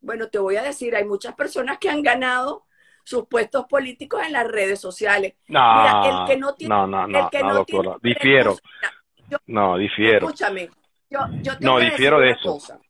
Bueno, 0.00 0.28
te 0.28 0.38
voy 0.38 0.56
a 0.56 0.62
decir, 0.62 0.94
hay 0.94 1.04
muchas 1.04 1.34
personas 1.34 1.78
que 1.78 1.88
han 1.90 2.02
ganado 2.02 2.66
sus 3.04 3.26
puestos 3.26 3.66
políticos 3.66 4.22
en 4.24 4.32
las 4.32 4.46
redes 4.46 4.80
sociales. 4.80 5.34
No, 5.48 5.60
Mira, 5.76 6.02
el 6.04 6.26
que 6.26 6.36
no 6.38 6.54
tiene- 6.54 6.74
no, 6.74 6.86
no, 6.86 7.04
el 7.06 7.12
no, 7.12 7.30
que 7.30 7.42
no, 7.42 7.54
no 7.54 7.64
tiene 7.64 7.82
doctora. 7.84 7.98
Difiero. 8.02 8.50
responsabilidad- 8.52 9.40
No, 9.46 9.78
difiero. 9.78 10.26
Escúchame, 10.26 10.70
yo, 11.10 11.20
yo 11.42 11.58
te 11.58 11.64
No, 11.64 11.72
voy 11.74 11.82
a 11.82 11.90
difiero 11.90 12.18
decir 12.20 12.34
de 12.34 12.40
eso. 12.40 12.52
cosa. 12.52 12.80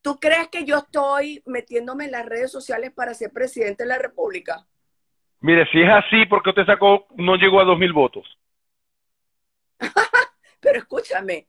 ¿Tú 0.00 0.18
crees 0.18 0.48
que 0.48 0.64
yo 0.64 0.78
estoy 0.78 1.42
metiéndome 1.46 2.06
en 2.06 2.12
las 2.12 2.24
redes 2.26 2.50
sociales 2.50 2.92
para 2.92 3.12
ser 3.14 3.32
presidente 3.32 3.82
de 3.82 3.88
la 3.88 3.98
República? 3.98 4.66
Mire, 5.40 5.66
si 5.70 5.80
es 5.80 5.88
así, 5.90 6.24
porque 6.26 6.50
usted 6.50 6.64
sacó, 6.66 7.06
no 7.16 7.36
llegó 7.36 7.60
a 7.60 7.64
dos 7.64 7.78
mil 7.78 7.92
votos? 7.92 8.26
Pero 10.60 10.78
escúchame, 10.78 11.48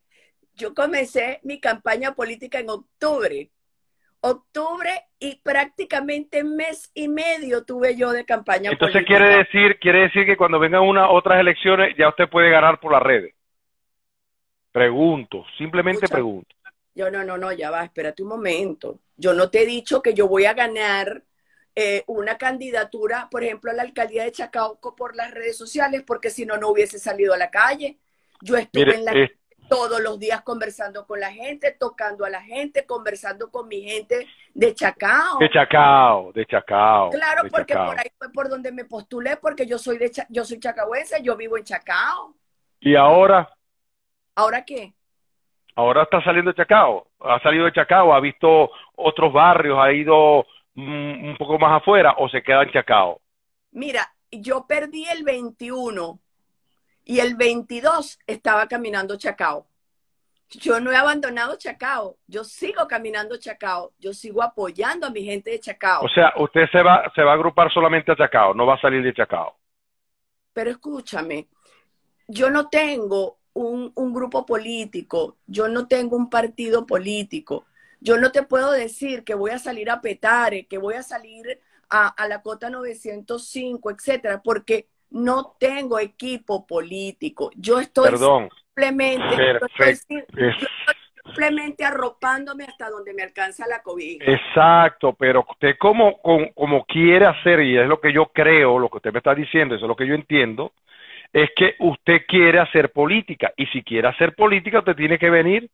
yo 0.54 0.74
comencé 0.74 1.40
mi 1.44 1.60
campaña 1.60 2.14
política 2.14 2.58
en 2.58 2.70
octubre. 2.70 3.50
Octubre 4.22 4.90
y 5.18 5.36
prácticamente 5.36 6.44
mes 6.44 6.90
y 6.94 7.08
medio 7.08 7.64
tuve 7.64 7.96
yo 7.96 8.12
de 8.12 8.24
campaña 8.24 8.70
Entonces 8.70 9.02
política. 9.02 9.18
quiere 9.18 9.36
decir, 9.38 9.78
quiere 9.80 10.00
decir 10.02 10.26
que 10.26 10.36
cuando 10.36 10.58
vengan 10.58 10.82
una, 10.82 11.10
otras 11.10 11.40
elecciones 11.40 11.96
ya 11.98 12.08
usted 12.08 12.28
puede 12.28 12.50
ganar 12.50 12.80
por 12.80 12.92
las 12.92 13.02
redes. 13.02 13.34
Pregunto, 14.72 15.44
simplemente 15.58 16.06
Escucha. 16.06 16.14
pregunto. 16.14 16.54
Yo 16.94 17.10
no, 17.10 17.24
no, 17.24 17.38
no, 17.38 17.52
ya 17.52 17.70
va, 17.70 17.84
espérate 17.84 18.22
un 18.22 18.28
momento. 18.28 19.00
Yo 19.16 19.32
no 19.34 19.50
te 19.50 19.62
he 19.62 19.66
dicho 19.66 20.02
que 20.02 20.14
yo 20.14 20.28
voy 20.28 20.44
a 20.44 20.54
ganar 20.54 21.24
eh, 21.74 22.04
una 22.06 22.36
candidatura, 22.38 23.28
por 23.30 23.44
ejemplo, 23.44 23.70
a 23.70 23.74
la 23.74 23.82
alcaldía 23.82 24.24
de 24.24 24.32
Chacauco 24.32 24.96
por 24.96 25.16
las 25.16 25.30
redes 25.32 25.56
sociales, 25.56 26.02
porque 26.06 26.30
si 26.30 26.46
no, 26.46 26.56
no 26.58 26.68
hubiese 26.68 26.98
salido 26.98 27.32
a 27.34 27.38
la 27.38 27.50
calle. 27.50 27.98
Yo 28.42 28.56
estuve 28.56 28.84
Mire, 28.84 28.96
en 28.96 29.04
la 29.04 29.12
todos 29.70 30.00
los 30.00 30.18
días 30.18 30.42
conversando 30.42 31.06
con 31.06 31.20
la 31.20 31.32
gente, 31.32 31.72
tocando 31.78 32.24
a 32.26 32.30
la 32.30 32.42
gente, 32.42 32.84
conversando 32.84 33.50
con 33.50 33.68
mi 33.68 33.80
gente 33.82 34.26
de 34.52 34.74
Chacao. 34.74 35.38
de 35.38 35.48
Chacao, 35.48 36.32
de 36.32 36.44
Chacao. 36.44 37.08
Claro, 37.10 37.44
de 37.44 37.50
porque 37.50 37.72
Chacao. 37.74 37.86
por 37.86 37.98
ahí 38.00 38.10
fue 38.18 38.30
por 38.32 38.48
donde 38.50 38.72
me 38.72 38.84
postulé, 38.84 39.36
porque 39.38 39.66
yo 39.66 39.78
soy 39.78 39.96
de 39.98 40.10
Cha- 40.10 40.26
yo 40.28 40.44
soy 40.44 40.58
chacahuense, 40.60 41.22
yo 41.22 41.36
vivo 41.36 41.56
en 41.56 41.64
Chacao. 41.64 42.34
Y 42.80 42.96
ahora, 42.96 43.48
¿Ahora 44.34 44.64
qué? 44.64 44.92
ahora 45.76 46.02
está 46.02 46.22
saliendo 46.22 46.50
de 46.52 46.56
Chacao. 46.56 47.06
Ha 47.20 47.40
salido 47.40 47.64
de 47.66 47.72
Chacao, 47.72 48.12
ha 48.12 48.20
visto 48.20 48.70
otros 48.96 49.32
barrios, 49.32 49.78
ha 49.78 49.92
ido 49.92 50.44
mm, 50.74 51.28
un 51.30 51.36
poco 51.38 51.58
más 51.58 51.80
afuera 51.80 52.14
o 52.18 52.28
se 52.28 52.42
queda 52.42 52.62
en 52.64 52.72
Chacao. 52.72 53.20
Mira, 53.72 54.12
yo 54.32 54.66
perdí 54.66 55.04
el 55.08 55.22
21 55.24 56.18
y 57.04 57.20
el 57.20 57.36
22 57.36 58.18
estaba 58.26 58.66
caminando 58.68 59.16
Chacao. 59.16 59.66
Yo 60.50 60.80
no 60.80 60.90
he 60.90 60.96
abandonado 60.96 61.56
Chacao, 61.56 62.16
yo 62.26 62.42
sigo 62.42 62.88
caminando 62.88 63.36
Chacao, 63.36 63.92
yo 64.00 64.12
sigo 64.12 64.42
apoyando 64.42 65.06
a 65.06 65.10
mi 65.10 65.22
gente 65.22 65.50
de 65.50 65.60
Chacao. 65.60 66.04
O 66.04 66.08
sea, 66.08 66.32
usted 66.38 66.66
se 66.72 66.82
va, 66.82 67.10
se 67.14 67.22
va 67.22 67.32
a 67.32 67.34
agrupar 67.34 67.72
solamente 67.72 68.10
a 68.10 68.16
Chacao, 68.16 68.52
no 68.52 68.66
va 68.66 68.74
a 68.74 68.80
salir 68.80 69.02
de 69.02 69.14
Chacao. 69.14 69.56
Pero 70.52 70.70
escúchame, 70.70 71.48
yo 72.26 72.50
no 72.50 72.68
tengo 72.68 73.38
un, 73.52 73.92
un 73.94 74.12
grupo 74.12 74.44
político, 74.44 75.36
yo 75.46 75.68
no 75.68 75.86
tengo 75.86 76.16
un 76.16 76.28
partido 76.28 76.86
político. 76.86 77.66
Yo 78.00 78.16
no 78.16 78.32
te 78.32 78.42
puedo 78.42 78.72
decir 78.72 79.24
que 79.24 79.34
voy 79.34 79.50
a 79.50 79.58
salir 79.58 79.90
a 79.90 80.00
Petare, 80.00 80.66
que 80.66 80.78
voy 80.78 80.94
a 80.94 81.02
salir 81.02 81.60
a, 81.90 82.08
a 82.08 82.28
la 82.28 82.40
cota 82.40 82.70
905, 82.70 83.90
etcétera, 83.90 84.40
porque 84.42 84.88
no 85.10 85.56
tengo 85.58 85.98
equipo 85.98 86.66
político. 86.66 87.50
Yo 87.56 87.80
estoy 87.80 88.10
Perdón. 88.10 88.48
simplemente, 88.74 89.58
Perfecto. 89.58 90.14
yo 90.36 90.46
estoy 90.48 90.94
simplemente 91.24 91.84
arropándome 91.84 92.64
hasta 92.64 92.88
donde 92.90 93.12
me 93.14 93.22
alcanza 93.22 93.66
la 93.66 93.82
cobija. 93.82 94.24
Exacto, 94.24 95.12
pero 95.14 95.44
usted 95.48 95.76
como, 95.78 96.20
como, 96.20 96.52
como 96.54 96.84
quiere 96.84 97.26
hacer, 97.26 97.60
y 97.60 97.78
es 97.78 97.86
lo 97.86 98.00
que 98.00 98.12
yo 98.12 98.26
creo, 98.26 98.78
lo 98.78 98.88
que 98.88 98.98
usted 98.98 99.12
me 99.12 99.18
está 99.18 99.34
diciendo, 99.34 99.74
eso 99.74 99.84
es 99.84 99.88
lo 99.88 99.96
que 99.96 100.06
yo 100.06 100.14
entiendo, 100.14 100.72
es 101.32 101.50
que 101.54 101.74
usted 101.78 102.22
quiere 102.26 102.58
hacer 102.58 102.90
política, 102.92 103.52
y 103.56 103.66
si 103.66 103.82
quiere 103.82 104.08
hacer 104.08 104.34
política, 104.34 104.80
usted 104.80 104.96
tiene 104.96 105.18
que 105.18 105.30
venir, 105.30 105.70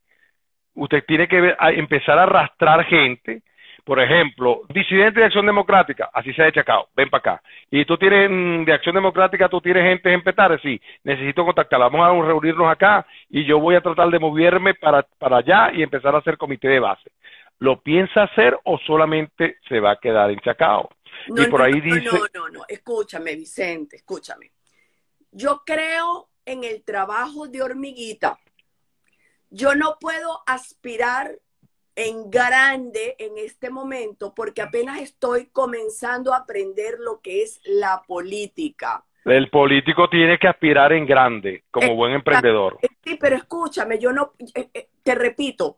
usted 0.75 1.05
tiene 1.07 1.27
que 1.29 1.41
ver- 1.41 1.57
a 1.59 1.71
empezar 1.71 2.19
a 2.19 2.25
arrastrar 2.25 2.85
gente, 2.85 3.43
por 3.87 4.01
ejemplo, 4.01 4.63
disidente 4.71 5.21
de 5.21 5.27
Acción 5.27 5.47
Democrática, 5.47 6.11
así 6.13 6.33
se 6.33 6.43
ha 6.43 6.51
Chacao, 6.51 6.89
ven 6.97 7.09
para 7.09 7.21
acá. 7.21 7.43
Y 7.71 7.85
tú 7.85 7.97
tienes 7.97 8.29
mm, 8.29 8.65
de 8.65 8.73
Acción 8.73 8.97
Democrática, 8.97 9.49
tú 9.49 9.61
tienes 9.61 9.85
gente 9.85 10.13
en 10.13 10.25
Petare, 10.25 10.59
sí, 10.59 10.81
necesito 11.05 11.45
contactarla, 11.45 11.89
vamos 11.89 12.25
a 12.25 12.27
reunirnos 12.27 12.69
acá 12.69 13.07
y 13.31 13.45
yo 13.45 13.61
voy 13.61 13.77
a 13.77 13.81
tratar 13.81 14.11
de 14.11 14.19
moverme 14.19 14.75
para, 14.75 15.05
para 15.05 15.37
allá 15.37 15.71
y 15.73 15.85
empezar 15.85 16.17
a 16.17 16.19
hacer 16.19 16.37
comité 16.37 16.67
de 16.67 16.81
base. 16.81 17.13
¿Lo 17.61 17.81
piensa 17.81 18.25
hacer 18.25 18.59
o 18.65 18.77
solamente 18.79 19.59
se 19.69 19.79
va 19.79 19.93
a 19.93 20.01
quedar 20.01 20.33
en 20.33 20.41
Chacao? 20.41 20.91
No, 21.29 21.45
y 21.45 21.47
por 21.47 21.61
no, 21.61 21.67
ahí 21.67 21.75
no, 21.75 21.95
dice- 21.95 22.11
No, 22.13 22.27
no, 22.35 22.49
no, 22.49 22.65
escúchame, 22.67 23.37
Vicente, 23.37 23.95
escúchame. 23.95 24.51
Yo 25.31 25.63
creo 25.65 26.27
en 26.45 26.65
el 26.65 26.83
trabajo 26.83 27.47
de 27.47 27.63
hormiguita. 27.63 28.37
Yo 29.49 29.77
no 29.77 29.97
puedo 30.01 30.41
aspirar 30.45 31.31
en 31.97 32.31
grande 32.31 33.17
en 33.19 33.39
este 33.39 33.71
momento 33.71 34.35
porque 34.35 34.63
apenas 34.63 35.01
estoy 35.01 35.47
comenzando 35.47 36.33
a 36.33 36.39
aprender 36.39 36.99
lo 37.01 37.21
que 37.21 37.43
es 37.43 37.61
la 37.65 38.03
política. 38.07 39.03
El 39.25 39.51
político 39.51 40.09
tiene 40.09 40.39
que 40.39 40.47
aspirar 40.47 40.93
en 40.93 41.05
grande, 41.05 41.65
como 41.73 41.97
buen 41.97 42.13
emprendedor. 42.13 42.79
Eh, 42.83 42.89
Sí, 43.07 43.17
pero 43.21 43.37
escúchame, 43.37 44.01
yo 44.01 44.13
no, 44.13 44.33
eh, 44.53 44.69
eh, 44.75 44.89
te 45.05 45.15
repito, 45.15 45.77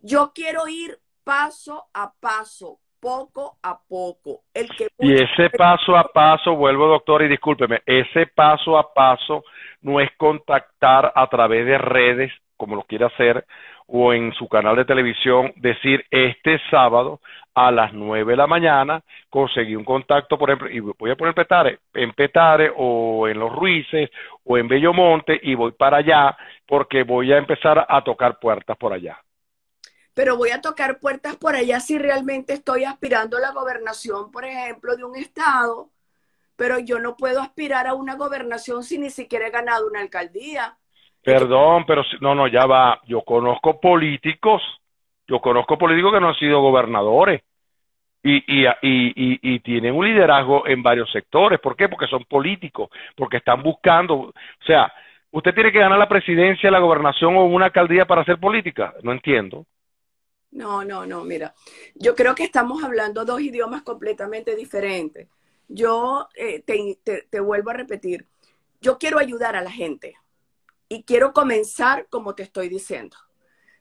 yo 0.00 0.32
quiero 0.34 0.66
ir 0.66 0.98
paso 1.22 1.84
a 1.92 2.10
paso, 2.18 2.78
poco 2.98 3.58
a 3.62 3.78
poco. 3.78 4.40
El 4.54 4.68
que 4.70 4.88
Y 4.98 5.12
ese 5.12 5.50
paso 5.50 5.94
a 5.94 6.04
paso, 6.04 6.56
vuelvo 6.56 6.86
doctor 6.86 7.22
y 7.22 7.28
discúlpeme, 7.28 7.82
ese 7.84 8.26
paso 8.26 8.78
a 8.78 8.94
paso 8.94 9.44
no 9.82 10.00
es 10.00 10.10
contactar 10.16 11.12
a 11.14 11.26
través 11.28 11.66
de 11.66 11.76
redes, 11.76 12.32
como 12.56 12.74
lo 12.74 12.84
quiere 12.84 13.04
hacer, 13.04 13.44
o 13.86 14.12
en 14.12 14.32
su 14.34 14.48
canal 14.48 14.76
de 14.76 14.84
televisión, 14.84 15.52
decir 15.56 16.04
este 16.10 16.60
sábado 16.70 17.20
a 17.54 17.70
las 17.70 17.92
nueve 17.92 18.32
de 18.32 18.36
la 18.36 18.46
mañana 18.46 19.02
conseguí 19.28 19.76
un 19.76 19.84
contacto, 19.84 20.38
por 20.38 20.50
ejemplo, 20.50 20.70
y 20.70 20.80
voy 20.80 21.10
a 21.10 21.16
poner 21.16 21.34
Petare, 21.34 21.80
en 21.94 22.12
Petare 22.12 22.72
o 22.76 23.28
en 23.28 23.38
Los 23.38 23.52
Ruices 23.52 24.10
o 24.44 24.56
en 24.58 24.68
Bellomonte 24.68 25.38
y 25.42 25.54
voy 25.54 25.72
para 25.72 25.98
allá 25.98 26.36
porque 26.66 27.02
voy 27.02 27.32
a 27.32 27.38
empezar 27.38 27.84
a 27.88 28.02
tocar 28.02 28.38
puertas 28.40 28.76
por 28.78 28.92
allá. 28.92 29.18
pero 30.14 30.36
voy 30.36 30.50
a 30.50 30.60
tocar 30.60 30.98
puertas 30.98 31.36
por 31.36 31.54
allá 31.56 31.80
si 31.80 31.98
realmente 31.98 32.52
estoy 32.52 32.84
aspirando 32.84 33.36
a 33.38 33.40
la 33.40 33.52
gobernación, 33.52 34.30
por 34.30 34.44
ejemplo, 34.44 34.96
de 34.96 35.04
un 35.04 35.16
estado, 35.16 35.90
pero 36.56 36.78
yo 36.78 36.98
no 37.00 37.16
puedo 37.16 37.40
aspirar 37.40 37.86
a 37.86 37.94
una 37.94 38.16
gobernación 38.16 38.84
si 38.84 38.98
ni 38.98 39.10
siquiera 39.10 39.46
he 39.48 39.50
ganado 39.50 39.86
una 39.86 40.00
alcaldía. 40.00 40.78
Perdón, 41.22 41.84
pero 41.86 42.02
si- 42.04 42.16
no, 42.20 42.34
no, 42.34 42.48
ya 42.48 42.66
va. 42.66 43.00
Yo 43.06 43.22
conozco 43.22 43.80
políticos, 43.80 44.62
yo 45.28 45.40
conozco 45.40 45.78
políticos 45.78 46.12
que 46.12 46.20
no 46.20 46.28
han 46.28 46.34
sido 46.36 46.60
gobernadores 46.60 47.42
y, 48.22 48.36
y, 48.36 48.66
y, 48.82 49.08
y, 49.16 49.40
y 49.54 49.60
tienen 49.60 49.94
un 49.96 50.06
liderazgo 50.06 50.66
en 50.68 50.82
varios 50.82 51.10
sectores. 51.12 51.60
¿Por 51.60 51.76
qué? 51.76 51.88
Porque 51.88 52.06
son 52.08 52.24
políticos, 52.24 52.90
porque 53.16 53.38
están 53.38 53.62
buscando, 53.62 54.14
o 54.16 54.34
sea, 54.66 54.92
usted 55.32 55.54
tiene 55.54 55.72
que 55.72 55.80
ganar 55.80 55.98
la 55.98 56.08
presidencia, 56.08 56.70
la 56.70 56.80
gobernación 56.80 57.36
o 57.36 57.44
una 57.46 57.66
alcaldía 57.66 58.06
para 58.06 58.22
hacer 58.22 58.38
política. 58.40 58.94
No 59.02 59.12
entiendo. 59.12 59.66
No, 60.50 60.84
no, 60.84 61.06
no, 61.06 61.24
mira, 61.24 61.54
yo 61.94 62.14
creo 62.14 62.34
que 62.34 62.44
estamos 62.44 62.84
hablando 62.84 63.24
dos 63.24 63.40
idiomas 63.40 63.82
completamente 63.82 64.54
diferentes. 64.54 65.28
Yo 65.68 66.28
eh, 66.34 66.60
te, 66.60 66.98
te- 67.02 67.22
te 67.30 67.40
vuelvo 67.40 67.70
a 67.70 67.74
repetir, 67.74 68.26
yo 68.82 68.98
quiero 68.98 69.18
ayudar 69.18 69.56
a 69.56 69.62
la 69.62 69.70
gente 69.70 70.14
y 70.92 71.04
quiero 71.04 71.32
comenzar 71.32 72.06
como 72.10 72.34
te 72.34 72.42
estoy 72.42 72.68
diciendo. 72.68 73.16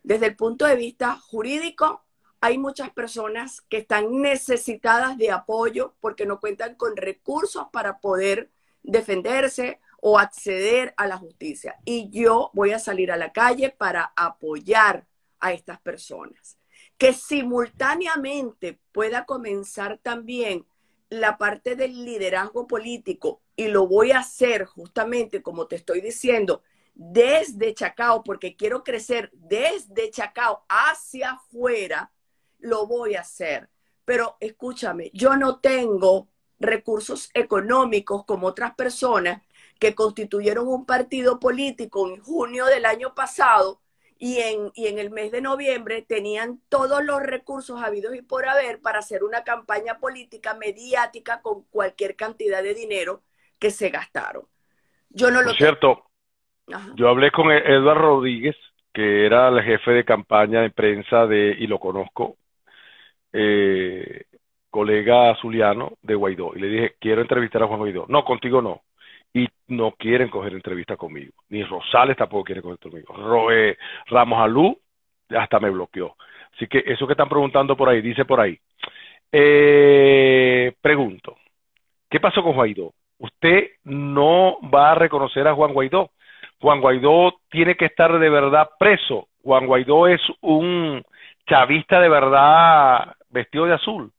Desde 0.01 0.27
el 0.27 0.37
punto 0.37 0.65
de 0.65 0.77
vista 0.77 1.17
jurídico, 1.17 2.05
hay 2.39 2.57
muchas 2.57 2.89
personas 2.91 3.59
que 3.59 3.79
están 3.79 4.21
necesitadas 4.21 5.17
de 5.17 5.29
apoyo 5.29 5.93
porque 5.99 6.25
no 6.25 6.39
cuentan 6.39 6.75
con 6.75 6.95
recursos 6.95 7.65
para 7.73 7.99
poder 7.99 8.49
defenderse 8.81 9.81
o 9.99 10.19
acceder 10.19 10.93
a 10.95 11.05
la 11.05 11.17
justicia. 11.17 11.75
Y 11.83 12.09
yo 12.11 12.49
voy 12.53 12.71
a 12.71 12.79
salir 12.79 13.11
a 13.11 13.17
la 13.17 13.33
calle 13.33 13.71
para 13.71 14.13
apoyar 14.15 15.05
a 15.41 15.51
estas 15.51 15.81
personas. 15.81 16.57
Que 16.97 17.11
simultáneamente 17.11 18.79
pueda 18.93 19.25
comenzar 19.25 19.97
también 19.97 20.65
la 21.09 21.37
parte 21.37 21.75
del 21.75 22.05
liderazgo 22.05 22.67
político 22.67 23.41
y 23.57 23.67
lo 23.67 23.85
voy 23.85 24.11
a 24.11 24.19
hacer 24.19 24.63
justamente 24.63 25.41
como 25.41 25.67
te 25.67 25.75
estoy 25.75 25.99
diciendo 25.99 26.63
desde 27.03 27.73
Chacao 27.73 28.23
porque 28.23 28.55
quiero 28.55 28.83
crecer 28.83 29.31
desde 29.33 30.11
Chacao 30.11 30.63
hacia 30.69 31.31
afuera, 31.31 32.11
lo 32.59 32.85
voy 32.85 33.15
a 33.15 33.21
hacer. 33.21 33.69
Pero 34.05 34.37
escúchame, 34.39 35.09
yo 35.13 35.35
no 35.35 35.59
tengo 35.59 36.27
recursos 36.59 37.31
económicos 37.33 38.23
como 38.25 38.47
otras 38.47 38.75
personas 38.75 39.41
que 39.79 39.95
constituyeron 39.95 40.67
un 40.67 40.85
partido 40.85 41.39
político 41.39 42.07
en 42.07 42.21
junio 42.21 42.65
del 42.65 42.85
año 42.85 43.15
pasado 43.15 43.81
y 44.19 44.37
en, 44.37 44.71
y 44.75 44.85
en 44.85 44.99
el 44.99 45.09
mes 45.09 45.31
de 45.31 45.41
noviembre 45.41 46.03
tenían 46.03 46.61
todos 46.69 47.03
los 47.03 47.23
recursos 47.23 47.81
habidos 47.81 48.15
y 48.15 48.21
por 48.21 48.47
haber 48.47 48.79
para 48.79 48.99
hacer 48.99 49.23
una 49.23 49.43
campaña 49.43 49.97
política 49.97 50.53
mediática 50.53 51.41
con 51.41 51.63
cualquier 51.63 52.15
cantidad 52.15 52.61
de 52.61 52.75
dinero 52.75 53.23
que 53.57 53.71
se 53.71 53.89
gastaron. 53.89 54.47
Yo 55.09 55.31
no 55.31 55.39
Por 55.39 55.47
lo 55.47 55.53
cierto, 55.55 55.87
tengo. 55.95 56.10
Yo 56.95 57.09
hablé 57.09 57.31
con 57.31 57.51
Eduardo 57.51 58.01
Rodríguez, 58.01 58.55
que 58.93 59.25
era 59.25 59.47
el 59.49 59.61
jefe 59.63 59.91
de 59.91 60.05
campaña 60.05 60.61
de 60.61 60.69
prensa 60.69 61.25
de, 61.27 61.55
y 61.57 61.67
lo 61.67 61.79
conozco, 61.79 62.37
eh, 63.33 64.23
colega 64.69 65.35
zuliano 65.35 65.93
de 66.01 66.15
Guaidó, 66.15 66.51
y 66.55 66.59
le 66.59 66.67
dije, 66.67 66.95
quiero 66.99 67.21
entrevistar 67.21 67.63
a 67.63 67.67
Juan 67.67 67.79
Guaidó. 67.79 68.05
No, 68.07 68.23
contigo 68.23 68.61
no. 68.61 68.81
Y 69.33 69.47
no 69.67 69.91
quieren 69.91 70.29
coger 70.29 70.53
entrevista 70.53 70.97
conmigo. 70.97 71.31
Ni 71.49 71.63
Rosales 71.63 72.17
tampoco 72.17 72.43
quiere 72.43 72.61
coger 72.61 72.79
conmigo. 72.79 73.13
Ro- 73.13 73.51
eh, 73.51 73.77
Ramos 74.07 74.39
Alú 74.41 74.77
hasta 75.29 75.59
me 75.59 75.69
bloqueó. 75.69 76.15
Así 76.53 76.67
que 76.67 76.83
eso 76.85 77.07
que 77.07 77.13
están 77.13 77.29
preguntando 77.29 77.77
por 77.77 77.87
ahí, 77.87 78.01
dice 78.01 78.25
por 78.25 78.41
ahí. 78.41 78.59
Eh, 79.31 80.73
pregunto, 80.81 81.37
¿qué 82.09 82.19
pasó 82.19 82.43
con 82.43 82.53
Guaidó? 82.53 82.93
Usted 83.19 83.71
no 83.85 84.57
va 84.73 84.91
a 84.91 84.95
reconocer 84.95 85.47
a 85.47 85.53
Juan 85.53 85.73
Guaidó. 85.73 86.11
Juan 86.61 86.79
Guaidó 86.79 87.33
tiene 87.49 87.75
que 87.75 87.85
estar 87.85 88.19
de 88.19 88.29
verdad 88.29 88.69
preso. 88.77 89.27
Juan 89.43 89.65
Guaidó 89.65 90.07
es 90.07 90.21
un 90.41 91.03
chavista 91.49 91.99
de 91.99 92.07
verdad 92.07 93.15
vestido 93.29 93.65
de 93.65 93.73
azul. 93.73 94.13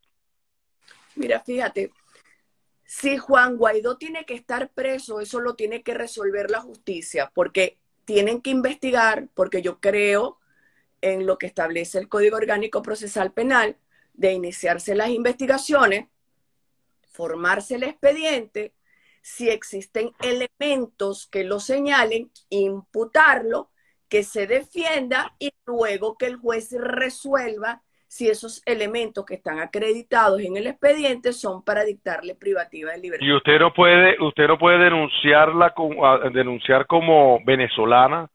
Mira, 1.14 1.40
fíjate, 1.40 1.92
si 2.84 3.16
Juan 3.16 3.56
Guaidó 3.56 3.96
tiene 3.96 4.24
que 4.24 4.34
estar 4.34 4.70
preso, 4.70 5.20
eso 5.20 5.40
lo 5.40 5.54
tiene 5.54 5.82
que 5.82 5.94
resolver 5.94 6.50
la 6.50 6.60
justicia, 6.60 7.30
porque 7.32 7.78
tienen 8.04 8.42
que 8.42 8.50
investigar, 8.50 9.28
porque 9.34 9.62
yo 9.62 9.78
creo 9.78 10.38
en 11.00 11.26
lo 11.26 11.38
que 11.38 11.46
establece 11.46 11.98
el 11.98 12.08
Código 12.08 12.36
Orgánico 12.36 12.82
Procesal 12.82 13.32
Penal, 13.32 13.76
de 14.14 14.32
iniciarse 14.32 14.94
las 14.94 15.10
investigaciones, 15.10 16.08
formarse 17.12 17.76
el 17.76 17.84
expediente, 17.84 18.72
si 19.22 19.48
existen 19.48 20.10
elementos 20.20 21.28
que 21.30 21.44
lo 21.44 21.60
señalen, 21.60 22.30
imputarlo, 22.50 23.70
que 24.08 24.24
se 24.24 24.46
defienda 24.46 25.34
y 25.38 25.52
luego 25.64 26.18
que 26.18 26.26
el 26.26 26.36
juez 26.36 26.76
resuelva 26.78 27.80
si 28.08 28.28
esos 28.28 28.62
elementos 28.66 29.24
que 29.24 29.36
están 29.36 29.58
acreditados 29.58 30.42
en 30.42 30.58
el 30.58 30.66
expediente 30.66 31.32
son 31.32 31.64
para 31.64 31.82
dictarle 31.82 32.34
privativa 32.34 32.92
de 32.92 32.98
libertad. 32.98 33.26
Y 33.26 33.32
usted 33.32 33.58
no 33.58 33.72
puede, 33.72 34.22
usted 34.22 34.48
no 34.48 34.58
puede 34.58 34.78
denunciarla 34.78 35.72
denunciar 36.34 36.86
como 36.86 37.42
venezolana, 37.42 38.28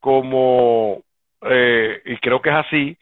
como 0.00 1.04
eh, 1.42 2.02
y 2.04 2.16
creo 2.16 2.42
que 2.42 2.50
es 2.50 2.56
así, 2.56 2.98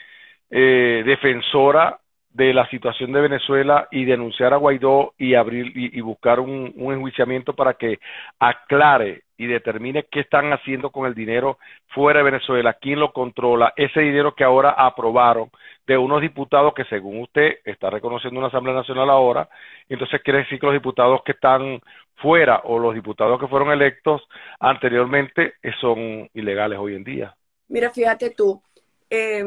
eh, 0.50 1.02
defensora 1.06 1.99
de 2.32 2.54
la 2.54 2.68
situación 2.68 3.12
de 3.12 3.20
Venezuela 3.20 3.88
y 3.90 4.04
denunciar 4.04 4.52
a 4.52 4.56
Guaidó 4.56 5.14
y 5.18 5.34
abrir 5.34 5.72
y, 5.74 6.00
buscar 6.00 6.38
un, 6.38 6.72
enjuiciamiento 6.76 7.54
para 7.54 7.74
que 7.74 7.98
aclare 8.38 9.24
y 9.36 9.46
determine 9.46 10.04
qué 10.10 10.20
están 10.20 10.52
haciendo 10.52 10.90
con 10.90 11.06
el 11.06 11.14
dinero 11.14 11.58
fuera 11.88 12.18
de 12.18 12.24
Venezuela, 12.24 12.74
quién 12.74 13.00
lo 13.00 13.12
controla, 13.12 13.72
ese 13.76 14.00
dinero 14.00 14.34
que 14.34 14.44
ahora 14.44 14.70
aprobaron 14.70 15.50
de 15.86 15.98
unos 15.98 16.20
diputados 16.20 16.72
que 16.74 16.84
según 16.84 17.20
usted 17.22 17.58
está 17.64 17.90
reconociendo 17.90 18.38
una 18.38 18.48
Asamblea 18.48 18.76
Nacional 18.76 19.10
ahora, 19.10 19.48
entonces 19.88 20.20
quiere 20.22 20.40
decir 20.40 20.60
que 20.60 20.66
los 20.66 20.74
diputados 20.74 21.22
que 21.24 21.32
están 21.32 21.80
fuera 22.16 22.60
o 22.64 22.78
los 22.78 22.94
diputados 22.94 23.40
que 23.40 23.48
fueron 23.48 23.72
electos 23.72 24.22
anteriormente 24.60 25.54
son 25.80 26.28
ilegales 26.34 26.78
hoy 26.78 26.94
en 26.94 27.02
día. 27.02 27.34
Mira, 27.68 27.90
fíjate 27.90 28.30
tú, 28.30 28.62
eh, 29.08 29.42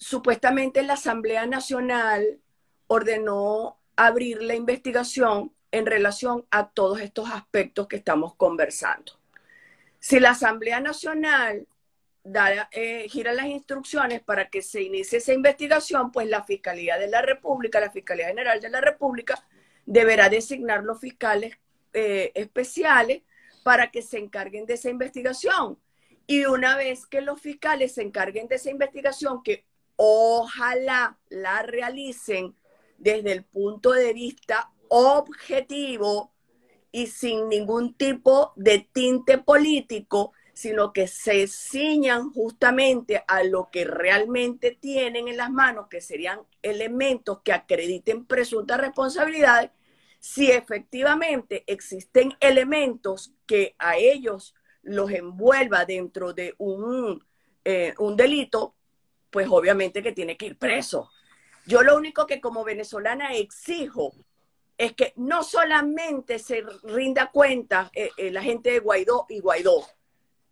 supuestamente 0.00 0.82
la 0.82 0.94
Asamblea 0.94 1.46
Nacional 1.46 2.40
ordenó 2.86 3.78
abrir 3.96 4.42
la 4.42 4.54
investigación 4.54 5.52
en 5.70 5.86
relación 5.86 6.46
a 6.50 6.70
todos 6.70 7.00
estos 7.00 7.30
aspectos 7.30 7.86
que 7.86 7.96
estamos 7.96 8.34
conversando. 8.34 9.12
Si 10.00 10.18
la 10.18 10.30
Asamblea 10.30 10.80
Nacional 10.80 11.68
da, 12.24 12.68
eh, 12.72 13.06
gira 13.10 13.32
las 13.34 13.46
instrucciones 13.46 14.22
para 14.22 14.48
que 14.48 14.62
se 14.62 14.82
inicie 14.82 15.18
esa 15.18 15.34
investigación, 15.34 16.10
pues 16.10 16.26
la 16.28 16.42
Fiscalía 16.42 16.96
de 16.96 17.08
la 17.08 17.20
República, 17.20 17.78
la 17.78 17.90
Fiscalía 17.90 18.28
General 18.28 18.58
de 18.58 18.70
la 18.70 18.80
República, 18.80 19.46
deberá 19.84 20.30
designar 20.30 20.82
los 20.82 20.98
fiscales 20.98 21.58
eh, 21.92 22.32
especiales 22.34 23.22
para 23.62 23.90
que 23.90 24.00
se 24.00 24.18
encarguen 24.18 24.64
de 24.64 24.74
esa 24.74 24.88
investigación. 24.88 25.78
Y 26.26 26.46
una 26.46 26.76
vez 26.76 27.06
que 27.06 27.20
los 27.20 27.38
fiscales 27.38 27.92
se 27.92 28.02
encarguen 28.02 28.48
de 28.48 28.54
esa 28.54 28.70
investigación, 28.70 29.42
que 29.42 29.66
ojalá 30.02 31.18
la 31.28 31.60
realicen 31.60 32.56
desde 32.96 33.32
el 33.32 33.44
punto 33.44 33.92
de 33.92 34.14
vista 34.14 34.72
objetivo 34.88 36.32
y 36.90 37.08
sin 37.08 37.50
ningún 37.50 37.92
tipo 37.92 38.54
de 38.56 38.88
tinte 38.92 39.36
político, 39.36 40.32
sino 40.54 40.94
que 40.94 41.06
se 41.06 41.46
ciñan 41.46 42.30
justamente 42.32 43.22
a 43.28 43.44
lo 43.44 43.68
que 43.70 43.84
realmente 43.84 44.70
tienen 44.70 45.28
en 45.28 45.36
las 45.36 45.50
manos, 45.50 45.88
que 45.90 46.00
serían 46.00 46.40
elementos 46.62 47.42
que 47.44 47.52
acrediten 47.52 48.24
presuntas 48.24 48.80
responsabilidades, 48.80 49.70
si 50.18 50.50
efectivamente 50.50 51.62
existen 51.66 52.32
elementos 52.40 53.34
que 53.44 53.74
a 53.78 53.98
ellos 53.98 54.54
los 54.80 55.10
envuelva 55.10 55.84
dentro 55.84 56.32
de 56.32 56.54
un, 56.56 57.22
eh, 57.66 57.92
un 57.98 58.16
delito, 58.16 58.76
pues 59.30 59.48
obviamente 59.50 60.02
que 60.02 60.12
tiene 60.12 60.36
que 60.36 60.46
ir 60.46 60.58
preso. 60.58 61.10
Yo 61.66 61.82
lo 61.82 61.96
único 61.96 62.26
que 62.26 62.40
como 62.40 62.64
venezolana 62.64 63.34
exijo 63.34 64.12
es 64.76 64.94
que 64.94 65.12
no 65.16 65.42
solamente 65.42 66.38
se 66.38 66.64
rinda 66.84 67.30
cuenta 67.30 67.90
eh, 67.94 68.10
eh, 68.16 68.30
la 68.30 68.42
gente 68.42 68.72
de 68.72 68.78
Guaidó 68.80 69.26
y 69.28 69.40
Guaidó, 69.40 69.86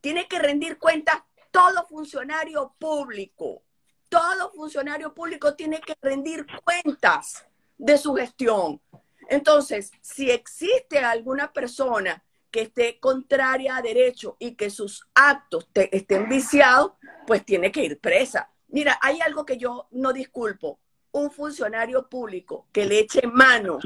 tiene 0.01 0.29
que 0.29 0.39
rendir 0.39 0.79
cuenta 0.79 1.27
todo 1.51 1.87
funcionario 1.87 2.75
público. 2.79 3.63
Todo 4.09 4.53
funcionario 4.53 5.13
público 5.15 5.55
tiene 5.55 5.81
que 5.81 5.95
rendir 6.01 6.47
cuentas 6.63 7.47
de 7.77 7.99
su 7.99 8.15
gestión. 8.15 8.81
Entonces, 9.29 9.93
si 10.01 10.31
existe 10.31 10.99
alguna 10.99 11.53
persona 11.53 12.23
que 12.51 12.63
esté 12.63 12.99
contraria 12.99 13.77
a 13.77 13.83
derecho 13.83 14.37
y 14.39 14.55
que 14.55 14.71
sus 14.71 15.09
actos 15.15 15.69
estén 15.75 16.29
viciados, 16.29 16.93
pues 17.27 17.45
tiene 17.45 17.71
que 17.71 17.85
ir 17.85 17.99
presa. 17.99 18.51
Mira, 18.69 18.99
hay 19.01 19.21
algo 19.21 19.45
que 19.45 19.57
yo 19.57 19.89
no 19.91 20.13
disculpo. 20.13 20.79
Un 21.11 21.31
funcionario 21.31 22.09
público 22.09 22.69
que 22.71 22.85
le 22.85 23.01
eche 23.01 23.27
mano 23.27 23.79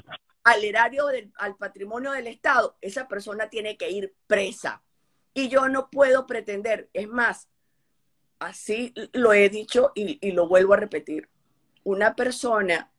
al 0.42 0.64
erario, 0.64 1.06
al 1.36 1.56
patrimonio 1.56 2.10
del 2.12 2.26
Estado, 2.26 2.76
esa 2.80 3.06
persona 3.06 3.48
tiene 3.48 3.76
que 3.76 3.90
ir 3.90 4.14
presa. 4.26 4.82
Y 5.34 5.48
yo 5.48 5.68
no 5.68 5.88
puedo 5.88 6.26
pretender, 6.26 6.90
es 6.92 7.08
más, 7.08 7.48
así 8.40 8.92
lo 9.12 9.32
he 9.32 9.48
dicho 9.48 9.92
y, 9.94 10.32
lo 10.32 10.48
vuelvo 10.48 10.74
a 10.74 10.78
repetir, 10.78 11.28
una 11.84 12.16
persona 12.16 12.90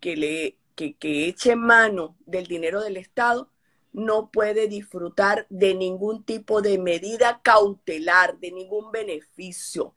que, 0.00 0.16
le, 0.16 0.58
que, 0.74 0.94
que 0.94 1.28
eche 1.28 1.54
mano 1.54 2.16
del 2.26 2.46
dinero 2.46 2.82
del 2.82 2.96
Estado 2.96 3.50
no 3.92 4.30
puede 4.30 4.66
disfrutar 4.66 5.46
de 5.48 5.74
ningún 5.74 6.24
tipo 6.24 6.60
de 6.60 6.78
medida 6.78 7.40
cautelar, 7.42 8.38
de 8.38 8.50
ningún 8.50 8.90
beneficio 8.90 9.94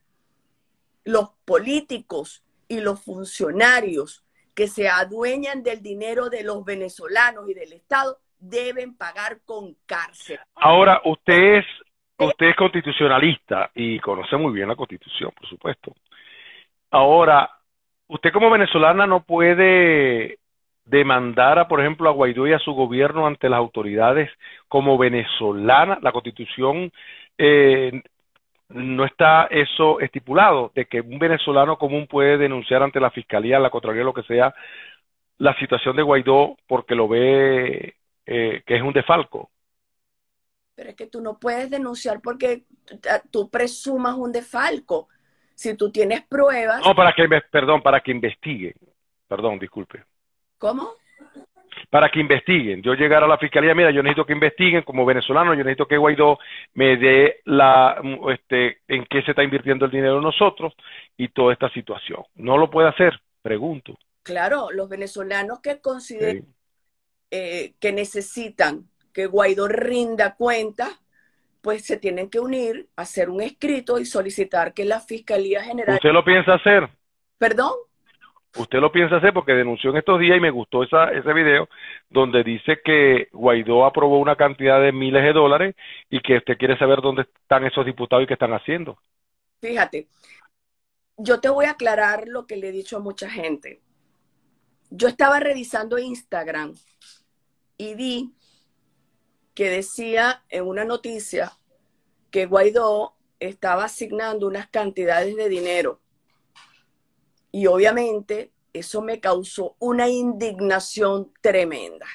los 1.04 1.32
políticos 1.46 2.44
y 2.68 2.80
los 2.80 3.02
funcionarios 3.04 4.24
que 4.56 4.68
se 4.68 4.88
adueñan 4.88 5.64
del 5.64 5.82
dinero 5.82 6.30
de 6.30 6.44
los 6.44 6.64
venezolanos 6.64 7.50
y 7.50 7.54
del 7.54 7.74
Estado 7.74 8.18
deben 8.40 8.96
pagar 8.96 9.40
con 9.46 9.76
cárcel. 9.86 10.40
Ahora, 10.56 11.02
usted 11.06 11.58
es, 11.58 11.66
usted 12.18 12.54
constitucionalista 12.58 13.72
y 13.74 14.00
conoce 14.00 14.38
muy 14.38 14.54
bien 14.54 14.68
la 14.68 14.76
constitución, 14.76 15.32
por 15.36 15.48
supuesto. 15.48 15.96
Ahora, 16.92 17.50
usted 18.08 18.32
como 18.32 18.52
venezolana 18.52 19.08
no 19.08 19.24
puede 19.24 20.38
demandar, 20.86 21.60
a, 21.60 21.68
por 21.68 21.80
ejemplo, 21.80 22.10
a 22.10 22.14
Guaidó 22.14 22.48
y 22.48 22.54
a 22.54 22.60
su 22.60 22.74
gobierno 22.74 23.26
ante 23.26 23.50
las 23.50 23.58
autoridades 23.58 24.30
como 24.68 24.98
venezolana. 24.98 25.98
La 26.02 26.12
constitución 26.12 26.92
eh, 27.38 28.02
no 28.70 29.06
está 29.06 29.46
eso 29.46 30.00
estipulado, 30.00 30.72
de 30.74 30.86
que 30.86 31.02
un 31.02 31.20
venezolano 31.20 31.78
común 31.78 32.08
puede 32.08 32.38
denunciar 32.38 32.82
ante 32.82 33.00
la 33.00 33.12
fiscalía, 33.12 33.60
la 33.60 33.70
contraria, 33.70 34.04
lo 34.04 34.14
que 34.14 34.24
sea, 34.24 34.54
la 35.38 35.58
situación 35.60 35.96
de 35.96 36.04
Guaidó 36.04 36.58
porque 36.68 36.96
lo 36.96 37.08
ve 37.08 37.96
eh, 38.26 38.64
que 38.66 38.76
es 38.76 38.82
un 38.82 38.94
defalco. 38.94 39.52
Pero 40.76 40.90
es 40.90 40.96
que 40.96 41.08
tú 41.08 41.22
no 41.22 41.38
puedes 41.38 41.70
denunciar 41.70 42.20
porque 42.22 42.64
tú 43.30 43.50
presumas 43.50 44.16
un 44.16 44.32
defalco. 44.32 45.08
Si 45.56 45.78
tú 45.78 45.92
tienes 45.92 46.26
pruebas. 46.26 46.84
No, 46.84 46.96
para 46.96 47.14
que, 47.14 47.28
perdón, 47.52 47.82
para 47.84 48.02
que 48.02 48.12
investigue. 48.12 48.74
Perdón, 49.28 49.60
disculpe. 49.60 50.04
¿Cómo? 50.58 50.94
Para 51.90 52.10
que 52.10 52.20
investiguen. 52.20 52.82
Yo 52.82 52.94
llegar 52.94 53.24
a 53.24 53.28
la 53.28 53.38
fiscalía, 53.38 53.76
mira, 53.76 53.92
yo 53.92 54.04
necesito 54.04 54.26
que 54.26 54.34
investiguen 54.34 54.84
como 54.84 55.06
venezolano, 55.06 55.54
yo 55.54 55.64
necesito 55.64 55.88
que 55.88 55.98
Guaidó 55.98 56.40
me 56.74 56.98
dé 56.98 57.42
la, 57.46 58.02
este, 58.32 58.80
en 58.88 59.06
qué 59.06 59.22
se 59.24 59.32
está 59.32 59.44
invirtiendo 59.44 59.86
el 59.86 59.92
dinero 59.92 60.22
nosotros 60.22 60.74
y 61.18 61.30
toda 61.30 61.54
esta 61.54 61.70
situación. 61.70 62.24
No 62.36 62.58
lo 62.58 62.70
puede 62.70 62.90
hacer, 62.90 63.20
pregunto. 63.42 63.98
Claro, 64.24 64.70
los 64.72 64.88
venezolanos 64.90 65.60
que 65.60 65.82
consideren 65.82 66.54
eh, 67.36 67.74
que 67.80 67.92
necesitan 67.92 68.88
que 69.12 69.26
Guaidó 69.26 69.68
rinda 69.68 70.36
cuenta, 70.36 70.88
pues 71.62 71.84
se 71.84 71.98
tienen 71.98 72.30
que 72.30 72.40
unir, 72.40 72.90
hacer 72.96 73.30
un 73.30 73.42
escrito 73.42 73.98
y 73.98 74.06
solicitar 74.06 74.74
que 74.74 74.86
la 74.86 75.00
Fiscalía 75.00 75.64
General... 75.64 75.96
¿Usted 75.96 76.12
lo 76.12 76.24
piensa 76.24 76.54
hacer? 76.54 76.90
¿Perdón? 77.38 77.74
Usted 78.58 78.80
lo 78.80 78.92
piensa 78.92 79.18
hacer 79.18 79.34
porque 79.34 79.54
denunció 79.54 79.90
en 79.90 79.98
estos 79.98 80.20
días 80.20 80.38
y 80.38 80.42
me 80.42 80.52
gustó 80.52 80.84
esa, 80.84 81.12
ese 81.12 81.34
video 81.34 81.70
donde 82.10 82.44
dice 82.44 82.80
que 82.84 83.30
Guaidó 83.32 83.86
aprobó 83.86 84.20
una 84.20 84.36
cantidad 84.36 84.82
de 84.82 84.92
miles 84.92 85.24
de 85.24 85.34
dólares 85.34 85.76
y 86.10 86.22
que 86.22 86.38
usted 86.38 86.58
quiere 86.58 86.78
saber 86.78 87.02
dónde 87.02 87.24
están 87.24 87.66
esos 87.66 87.86
diputados 87.86 88.24
y 88.24 88.28
qué 88.28 88.34
están 88.34 88.54
haciendo. 88.54 88.98
Fíjate, 89.62 90.08
yo 91.18 91.40
te 91.40 91.50
voy 91.50 91.66
a 91.66 91.72
aclarar 91.72 92.28
lo 92.28 92.46
que 92.46 92.58
le 92.58 92.70
he 92.70 92.72
dicho 92.72 92.98
a 92.98 93.02
mucha 93.02 93.30
gente. 93.30 93.82
Yo 94.90 95.08
estaba 95.08 95.40
revisando 95.40 95.98
Instagram 95.98 96.74
y 97.78 97.96
vi 97.96 98.34
que 99.56 99.70
decía 99.70 100.44
en 100.50 100.68
una 100.68 100.86
noticia 100.86 101.52
que 102.30 102.46
Guaidó 102.46 103.16
estaba 103.40 103.86
asignando 103.86 104.48
unas 104.48 104.68
cantidades 104.68 105.36
de 105.36 105.50
dinero 105.50 106.03
y 107.54 107.68
obviamente 107.68 108.52
eso 108.74 109.04
me 109.04 109.20
causó 109.20 109.76
una 109.78 110.10
indignación 110.10 111.32
tremenda. 111.40 112.08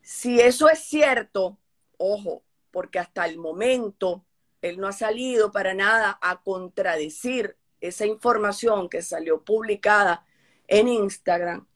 Si 0.00 0.40
eso 0.40 0.70
es 0.70 0.78
cierto, 0.78 1.58
ojo, 1.98 2.44
porque 2.70 3.00
hasta 3.00 3.26
el 3.26 3.38
momento 3.38 4.24
él 4.62 4.78
no 4.78 4.86
ha 4.86 4.92
salido 4.92 5.50
para 5.50 5.74
nada 5.74 6.16
a 6.22 6.42
contradecir 6.42 7.56
esa 7.80 8.06
información 8.06 8.88
que 8.88 9.02
salió 9.02 9.42
publicada 9.42 10.24
en 10.68 10.86
Instagram. 10.86 11.66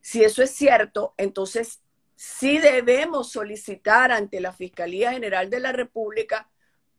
Si 0.00 0.24
eso 0.24 0.42
es 0.42 0.50
cierto, 0.50 1.14
entonces 1.16 1.82
sí 2.16 2.58
debemos 2.58 3.30
solicitar 3.30 4.10
ante 4.10 4.40
la 4.40 4.52
Fiscalía 4.52 5.12
General 5.12 5.48
de 5.50 5.60
la 5.60 5.70
República 5.70 6.50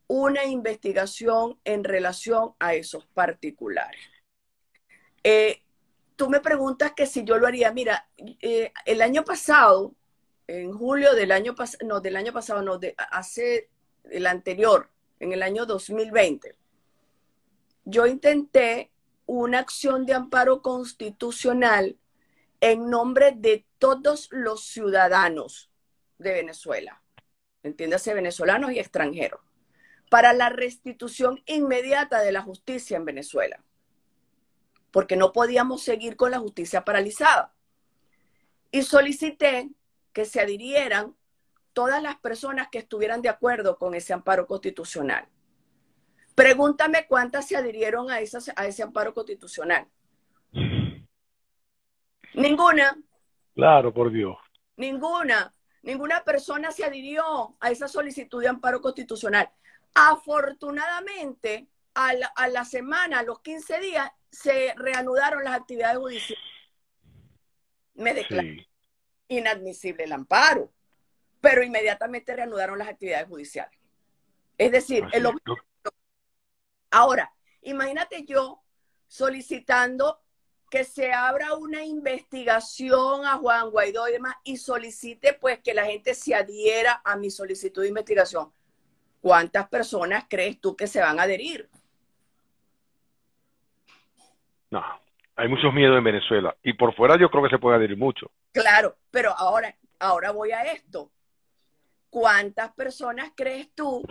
una 0.06 0.46
investigación 0.46 1.60
en 1.64 1.84
relación 1.84 2.54
a 2.58 2.72
esos 2.72 3.04
particulares. 3.04 4.17
Eh, 5.30 5.62
tú 6.16 6.30
me 6.30 6.40
preguntas 6.40 6.92
que 6.92 7.04
si 7.04 7.22
yo 7.22 7.36
lo 7.36 7.46
haría. 7.46 7.70
Mira, 7.70 8.08
eh, 8.16 8.72
el 8.86 9.02
año 9.02 9.26
pasado, 9.26 9.94
en 10.46 10.72
julio 10.72 11.14
del 11.14 11.32
año 11.32 11.54
pasado, 11.54 11.86
no, 11.86 12.00
del 12.00 12.16
año 12.16 12.32
pasado, 12.32 12.62
no, 12.62 12.78
de, 12.78 12.94
hace 12.96 13.68
el 14.10 14.26
anterior, 14.26 14.88
en 15.20 15.34
el 15.34 15.42
año 15.42 15.66
2020, 15.66 16.56
yo 17.84 18.06
intenté 18.06 18.90
una 19.26 19.58
acción 19.58 20.06
de 20.06 20.14
amparo 20.14 20.62
constitucional 20.62 21.98
en 22.62 22.88
nombre 22.88 23.34
de 23.36 23.66
todos 23.78 24.28
los 24.30 24.64
ciudadanos 24.64 25.70
de 26.16 26.32
Venezuela, 26.32 27.02
entiéndase 27.62 28.14
venezolanos 28.14 28.72
y 28.72 28.78
extranjeros, 28.78 29.42
para 30.08 30.32
la 30.32 30.48
restitución 30.48 31.42
inmediata 31.44 32.22
de 32.22 32.32
la 32.32 32.40
justicia 32.40 32.96
en 32.96 33.04
Venezuela, 33.04 33.62
porque 34.98 35.14
no 35.14 35.32
podíamos 35.32 35.84
seguir 35.84 36.16
con 36.16 36.32
la 36.32 36.40
justicia 36.40 36.84
paralizada. 36.84 37.54
Y 38.72 38.82
solicité 38.82 39.70
que 40.12 40.24
se 40.24 40.40
adhirieran 40.40 41.14
todas 41.72 42.02
las 42.02 42.16
personas 42.16 42.66
que 42.68 42.78
estuvieran 42.78 43.22
de 43.22 43.28
acuerdo 43.28 43.78
con 43.78 43.94
ese 43.94 44.12
amparo 44.12 44.48
constitucional. 44.48 45.28
Pregúntame 46.34 47.06
cuántas 47.06 47.46
se 47.46 47.56
adhirieron 47.56 48.10
a, 48.10 48.16
a 48.16 48.66
ese 48.66 48.82
amparo 48.82 49.14
constitucional. 49.14 49.86
Ninguna. 52.34 52.98
Claro, 53.54 53.94
por 53.94 54.10
Dios. 54.10 54.36
Ninguna. 54.74 55.54
Ninguna 55.82 56.24
persona 56.24 56.72
se 56.72 56.84
adhirió 56.84 57.54
a 57.60 57.70
esa 57.70 57.86
solicitud 57.86 58.42
de 58.42 58.48
amparo 58.48 58.80
constitucional. 58.80 59.48
Afortunadamente, 59.94 61.68
a 61.94 62.48
la, 62.48 62.64
semana, 62.64 63.18
a 63.18 63.22
los 63.24 63.40
15 63.40 63.80
días, 63.80 64.10
se 64.30 64.74
reanudaron 64.76 65.44
las 65.44 65.54
actividades 65.54 65.98
judiciales. 65.98 66.44
Me 67.94 68.14
declaró 68.14 68.48
inadmisible 69.28 70.04
el 70.04 70.12
amparo, 70.12 70.72
pero 71.40 71.62
inmediatamente 71.62 72.34
reanudaron 72.34 72.78
las 72.78 72.88
actividades 72.88 73.28
judiciales. 73.28 73.78
Es 74.56 74.72
decir, 74.72 75.04
el 75.12 75.26
Ahora, 76.90 77.32
imagínate 77.62 78.24
yo 78.24 78.62
solicitando 79.06 80.20
que 80.70 80.84
se 80.84 81.12
abra 81.12 81.54
una 81.54 81.84
investigación 81.84 83.24
a 83.24 83.36
Juan 83.36 83.70
Guaidó 83.70 84.08
y 84.08 84.12
demás 84.12 84.36
y 84.44 84.56
solicite 84.56 85.32
pues 85.34 85.60
que 85.60 85.74
la 85.74 85.84
gente 85.84 86.14
se 86.14 86.34
adhiera 86.34 87.00
a 87.04 87.16
mi 87.16 87.30
solicitud 87.30 87.82
de 87.82 87.88
investigación. 87.88 88.52
¿Cuántas 89.20 89.68
personas 89.68 90.24
crees 90.28 90.60
tú 90.60 90.76
que 90.76 90.86
se 90.86 91.00
van 91.00 91.18
a 91.18 91.22
adherir? 91.22 91.70
No, 94.70 94.84
hay 95.36 95.48
muchos 95.48 95.72
miedos 95.72 95.96
en 95.96 96.04
Venezuela 96.04 96.56
y 96.62 96.72
por 96.74 96.94
fuera 96.94 97.18
yo 97.18 97.30
creo 97.30 97.44
que 97.44 97.50
se 97.50 97.58
puede 97.58 97.76
adherir 97.76 97.96
mucho. 97.96 98.30
Claro, 98.52 98.96
pero 99.10 99.32
ahora, 99.36 99.74
ahora 99.98 100.30
voy 100.30 100.52
a 100.52 100.62
esto. 100.72 101.10
¿Cuántas 102.10 102.72
personas 102.72 103.32
crees 103.36 103.74
tú 103.74 104.02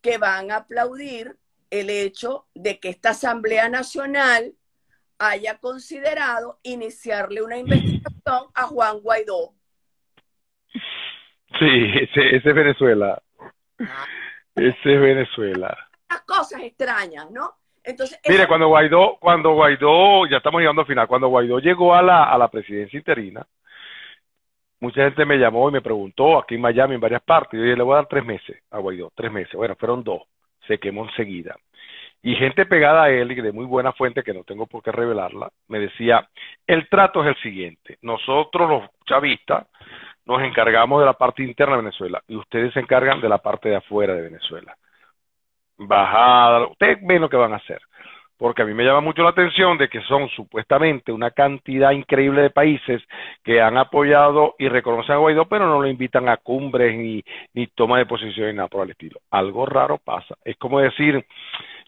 que 0.00 0.18
van 0.18 0.50
a 0.50 0.56
aplaudir 0.56 1.36
el 1.70 1.90
hecho 1.90 2.46
de 2.54 2.78
que 2.78 2.90
esta 2.90 3.10
Asamblea 3.10 3.68
Nacional 3.68 4.54
haya 5.18 5.58
considerado 5.58 6.58
iniciarle 6.62 7.42
una 7.42 7.56
investigación 7.56 8.50
a 8.54 8.62
Juan 8.64 9.00
Guaidó. 9.00 9.54
Sí, 11.58 11.90
ese, 12.00 12.36
es 12.36 12.44
Venezuela. 12.44 13.22
Ese 14.54 14.94
es 14.94 15.00
Venezuela. 15.00 15.76
Las 16.08 16.20
cosas 16.22 16.62
extrañas, 16.62 17.30
¿no? 17.30 17.56
Entonces, 17.86 18.18
Mire, 18.28 18.48
cuando 18.48 18.66
Guaidó, 18.66 19.16
cuando 19.20 19.52
Guaidó, 19.52 20.26
ya 20.26 20.38
estamos 20.38 20.60
llegando 20.60 20.82
al 20.82 20.88
final, 20.88 21.06
cuando 21.06 21.28
Guaidó 21.28 21.60
llegó 21.60 21.94
a 21.94 22.02
la, 22.02 22.24
a 22.24 22.36
la 22.36 22.48
presidencia 22.48 22.98
interina, 22.98 23.46
mucha 24.80 25.04
gente 25.04 25.24
me 25.24 25.38
llamó 25.38 25.68
y 25.68 25.72
me 25.72 25.80
preguntó 25.80 26.36
aquí 26.36 26.56
en 26.56 26.62
Miami, 26.62 26.96
en 26.96 27.00
varias 27.00 27.22
partes, 27.22 27.58
yo 27.58 27.62
dije, 27.62 27.76
le 27.76 27.84
voy 27.84 27.92
a 27.92 27.98
dar 27.98 28.08
tres 28.08 28.24
meses 28.24 28.60
a 28.72 28.78
Guaidó, 28.78 29.12
tres 29.14 29.30
meses. 29.30 29.54
Bueno, 29.54 29.76
fueron 29.78 30.02
dos, 30.02 30.22
se 30.66 30.78
quemó 30.78 31.04
enseguida. 31.04 31.56
Y 32.22 32.34
gente 32.34 32.66
pegada 32.66 33.04
a 33.04 33.10
él 33.10 33.30
y 33.30 33.36
de 33.36 33.52
muy 33.52 33.66
buena 33.66 33.92
fuente, 33.92 34.24
que 34.24 34.34
no 34.34 34.42
tengo 34.42 34.66
por 34.66 34.82
qué 34.82 34.90
revelarla, 34.90 35.48
me 35.68 35.78
decía, 35.78 36.28
el 36.66 36.88
trato 36.88 37.22
es 37.22 37.28
el 37.28 37.40
siguiente, 37.40 37.98
nosotros 38.02 38.68
los 38.68 38.90
chavistas 39.06 39.68
nos 40.24 40.42
encargamos 40.42 40.98
de 40.98 41.06
la 41.06 41.12
parte 41.12 41.44
interna 41.44 41.76
de 41.76 41.82
Venezuela 41.82 42.20
y 42.26 42.34
ustedes 42.34 42.72
se 42.74 42.80
encargan 42.80 43.20
de 43.20 43.28
la 43.28 43.38
parte 43.38 43.68
de 43.68 43.76
afuera 43.76 44.12
de 44.14 44.22
Venezuela. 44.22 44.76
Bajada, 45.78 46.66
ustedes 46.68 46.98
ven 47.02 47.20
lo 47.20 47.28
que 47.28 47.36
van 47.36 47.52
a 47.52 47.56
hacer. 47.56 47.80
Porque 48.38 48.62
a 48.62 48.64
mí 48.66 48.74
me 48.74 48.84
llama 48.84 49.00
mucho 49.00 49.22
la 49.22 49.30
atención 49.30 49.78
de 49.78 49.88
que 49.88 50.02
son 50.02 50.28
supuestamente 50.28 51.10
una 51.10 51.30
cantidad 51.30 51.92
increíble 51.92 52.42
de 52.42 52.50
países 52.50 53.02
que 53.42 53.62
han 53.62 53.78
apoyado 53.78 54.54
y 54.58 54.68
reconocen 54.68 55.14
a 55.14 55.18
Guaidó, 55.18 55.46
pero 55.46 55.66
no 55.66 55.80
lo 55.80 55.88
invitan 55.88 56.28
a 56.28 56.36
cumbres 56.36 56.94
ni, 56.98 57.24
ni 57.54 57.66
toma 57.68 57.96
de 57.96 58.04
posición 58.04 58.48
ni 58.48 58.54
nada 58.54 58.68
por 58.68 58.84
el 58.84 58.90
estilo. 58.90 59.20
Algo 59.30 59.64
raro 59.64 59.96
pasa. 59.96 60.36
Es 60.44 60.56
como 60.58 60.80
decir, 60.80 61.24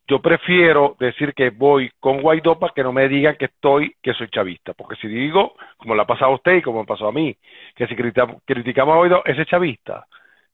yo 0.09 0.23
prefiero 0.23 0.97
decir 0.99 1.35
que 1.35 1.51
voy 1.51 1.91
con 2.01 2.23
Guaidó 2.23 2.59
para 2.59 2.73
que 2.73 2.83
no 2.83 2.95
me 2.95 3.09
digan 3.09 3.37
que 3.37 3.45
estoy, 3.45 3.95
que 4.03 4.15
soy 4.15 4.29
chavista, 4.29 4.73
porque 4.73 4.97
si 4.97 5.07
digo, 5.07 5.55
como 5.77 5.95
le 5.95 6.01
ha 6.01 6.07
pasado 6.07 6.33
a 6.33 6.37
usted 6.37 6.57
y 6.57 6.63
como 6.63 6.81
me 6.81 6.87
pasó 6.87 7.09
a 7.09 7.13
mí, 7.13 7.37
que 7.77 7.87
si 7.87 7.95
criticamos, 7.95 8.95
a 8.95 8.97
Guaidó, 8.97 9.23
ese 9.27 9.43
es 9.43 9.49
chavista. 9.49 10.07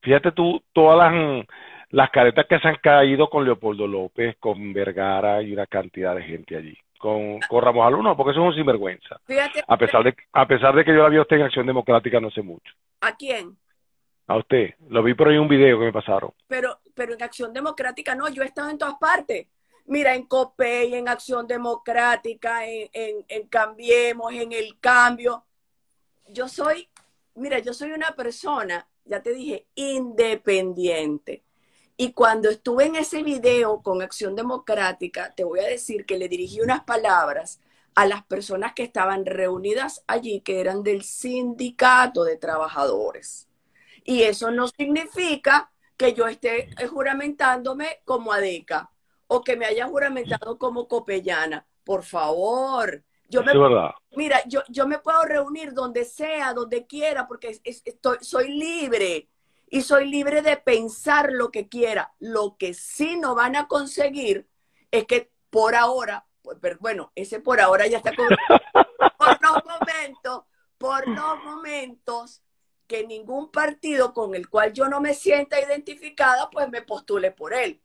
Fíjate 0.02 0.32
tú 0.32 0.61
todas 0.73 0.98
las, 0.98 1.47
las 1.94 2.10
caretas 2.10 2.46
que 2.48 2.58
se 2.58 2.66
han 2.66 2.76
caído 2.82 3.30
con 3.30 3.44
Leopoldo 3.44 3.86
López, 3.86 4.36
con 4.40 4.72
Vergara 4.72 5.40
y 5.40 5.52
una 5.52 5.66
cantidad 5.66 6.16
de 6.16 6.24
gente 6.24 6.56
allí. 6.56 6.76
Con, 6.98 7.38
con 7.48 7.62
Ramos 7.62 7.86
Alumno, 7.86 8.16
porque 8.16 8.32
eso 8.32 8.40
es 8.40 8.48
un 8.48 8.54
sinvergüenza. 8.54 9.20
a 9.68 9.76
pesar 9.76 10.02
de 10.02 10.16
a 10.32 10.48
pesar 10.48 10.74
de 10.74 10.84
que 10.84 10.92
yo 10.92 11.02
la 11.02 11.08
vi 11.08 11.18
a 11.18 11.22
usted 11.22 11.36
en 11.36 11.42
Acción 11.42 11.66
Democrática 11.66 12.20
no 12.20 12.30
sé 12.30 12.42
mucho. 12.42 12.72
¿A 13.00 13.14
quién? 13.14 13.56
A 14.26 14.36
usted. 14.38 14.74
Lo 14.88 15.04
vi 15.04 15.14
por 15.14 15.28
ahí 15.28 15.36
un 15.36 15.46
video 15.46 15.78
que 15.78 15.84
me 15.84 15.92
pasaron. 15.92 16.32
Pero, 16.48 16.80
pero 16.94 17.14
en 17.14 17.22
Acción 17.22 17.52
Democrática 17.52 18.16
no, 18.16 18.28
yo 18.28 18.42
he 18.42 18.46
estado 18.46 18.70
en 18.70 18.78
todas 18.78 18.96
partes. 18.96 19.46
Mira, 19.86 20.16
en 20.16 20.26
COPEI, 20.26 20.94
en 20.94 21.08
Acción 21.08 21.46
Democrática, 21.46 22.66
en, 22.66 22.88
en, 22.92 23.24
en 23.28 23.46
Cambiemos, 23.46 24.32
en 24.32 24.50
El 24.52 24.80
Cambio. 24.80 25.44
Yo 26.26 26.48
soy, 26.48 26.88
mira, 27.36 27.60
yo 27.60 27.72
soy 27.72 27.92
una 27.92 28.16
persona, 28.16 28.84
ya 29.04 29.22
te 29.22 29.32
dije, 29.32 29.66
independiente. 29.76 31.44
Y 31.96 32.12
cuando 32.12 32.50
estuve 32.50 32.86
en 32.86 32.96
ese 32.96 33.22
video 33.22 33.80
con 33.82 34.02
Acción 34.02 34.34
Democrática, 34.34 35.32
te 35.34 35.44
voy 35.44 35.60
a 35.60 35.68
decir 35.68 36.04
que 36.06 36.18
le 36.18 36.28
dirigí 36.28 36.60
unas 36.60 36.82
palabras 36.82 37.60
a 37.94 38.06
las 38.06 38.24
personas 38.24 38.72
que 38.74 38.82
estaban 38.82 39.24
reunidas 39.24 40.02
allí, 40.08 40.40
que 40.40 40.60
eran 40.60 40.82
del 40.82 41.04
sindicato 41.04 42.24
de 42.24 42.36
trabajadores. 42.36 43.48
Y 44.02 44.22
eso 44.22 44.50
no 44.50 44.66
significa 44.68 45.70
que 45.96 46.12
yo 46.12 46.26
esté 46.26 46.68
juramentándome 46.88 48.00
como 48.04 48.32
Adeca 48.32 48.90
o 49.28 49.42
que 49.42 49.56
me 49.56 49.66
haya 49.66 49.86
juramentado 49.86 50.58
como 50.58 50.88
Copellana. 50.88 51.64
Por 51.84 52.02
favor. 52.02 53.04
Yo 53.28 53.42
me, 53.42 53.52
Mira, 54.16 54.42
yo, 54.46 54.62
yo 54.68 54.86
me 54.86 54.98
puedo 54.98 55.22
reunir 55.22 55.72
donde 55.72 56.04
sea, 56.04 56.52
donde 56.52 56.86
quiera, 56.86 57.26
porque 57.26 57.60
estoy, 57.64 58.18
soy 58.20 58.52
libre 58.52 59.28
y 59.68 59.82
soy 59.82 60.08
libre 60.08 60.42
de 60.42 60.56
pensar 60.56 61.32
lo 61.32 61.50
que 61.50 61.68
quiera. 61.68 62.14
Lo 62.18 62.56
que 62.56 62.74
sí 62.74 63.16
no 63.16 63.34
van 63.34 63.56
a 63.56 63.68
conseguir 63.68 64.48
es 64.90 65.06
que 65.06 65.32
por 65.50 65.74
ahora, 65.74 66.26
pues, 66.42 66.78
bueno, 66.78 67.12
ese 67.14 67.40
por 67.40 67.60
ahora 67.60 67.86
ya 67.86 67.98
está 67.98 68.14
con, 68.14 68.28
por 69.18 69.42
los 69.42 69.64
momentos, 69.64 70.44
por 70.78 71.08
los 71.08 71.44
momentos 71.44 72.42
que 72.86 73.06
ningún 73.06 73.50
partido 73.50 74.12
con 74.12 74.34
el 74.34 74.48
cual 74.48 74.72
yo 74.72 74.88
no 74.88 75.00
me 75.00 75.14
sienta 75.14 75.60
identificada, 75.60 76.50
pues 76.50 76.68
me 76.68 76.82
postule 76.82 77.30
por 77.30 77.54
él. 77.54 77.80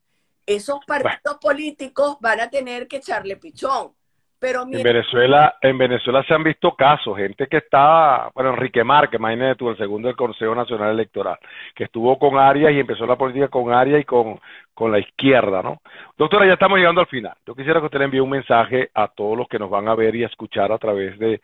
Esos 0.45 0.79
partidos 0.85 1.37
políticos 1.39 2.17
van 2.19 2.39
a 2.39 2.49
tener 2.49 2.87
que 2.87 2.97
echarle 2.97 3.37
pichón. 3.37 3.95
Pero 4.39 4.63
en 4.63 4.71
Venezuela, 4.83 5.57
en 5.61 5.77
Venezuela 5.77 6.23
se 6.23 6.33
han 6.33 6.43
visto 6.43 6.73
casos, 6.73 7.17
gente 7.17 7.47
que 7.47 7.57
está, 7.57 8.31
bueno, 8.33 8.51
Enrique 8.51 8.85
Márquez, 8.85 9.19
imagínate 9.19 9.55
tú, 9.55 9.69
el 9.69 9.77
segundo 9.77 10.07
del 10.07 10.15
Consejo 10.15 10.55
Nacional 10.55 10.91
Electoral, 10.91 11.37
que 11.75 11.83
estuvo 11.83 12.17
con 12.17 12.37
Arias 12.37 12.71
y 12.71 12.79
empezó 12.79 13.05
la 13.05 13.17
política 13.17 13.49
con 13.49 13.73
Arias 13.73 14.01
y 14.01 14.05
con, 14.05 14.39
con 14.73 14.93
la 14.93 14.99
izquierda, 14.99 15.61
¿no? 15.61 15.81
Doctora, 16.17 16.45
ya 16.45 16.53
estamos 16.53 16.77
llegando 16.77 17.01
al 17.01 17.07
final. 17.07 17.33
Yo 17.45 17.53
quisiera 17.53 17.81
que 17.81 17.87
usted 17.87 17.99
le 17.99 18.05
envíe 18.05 18.21
un 18.21 18.29
mensaje 18.29 18.89
a 18.93 19.09
todos 19.09 19.37
los 19.37 19.47
que 19.49 19.59
nos 19.59 19.69
van 19.69 19.89
a 19.89 19.95
ver 19.95 20.15
y 20.15 20.23
a 20.23 20.27
escuchar 20.27 20.71
a 20.71 20.77
través 20.77 21.19
de, 21.19 21.41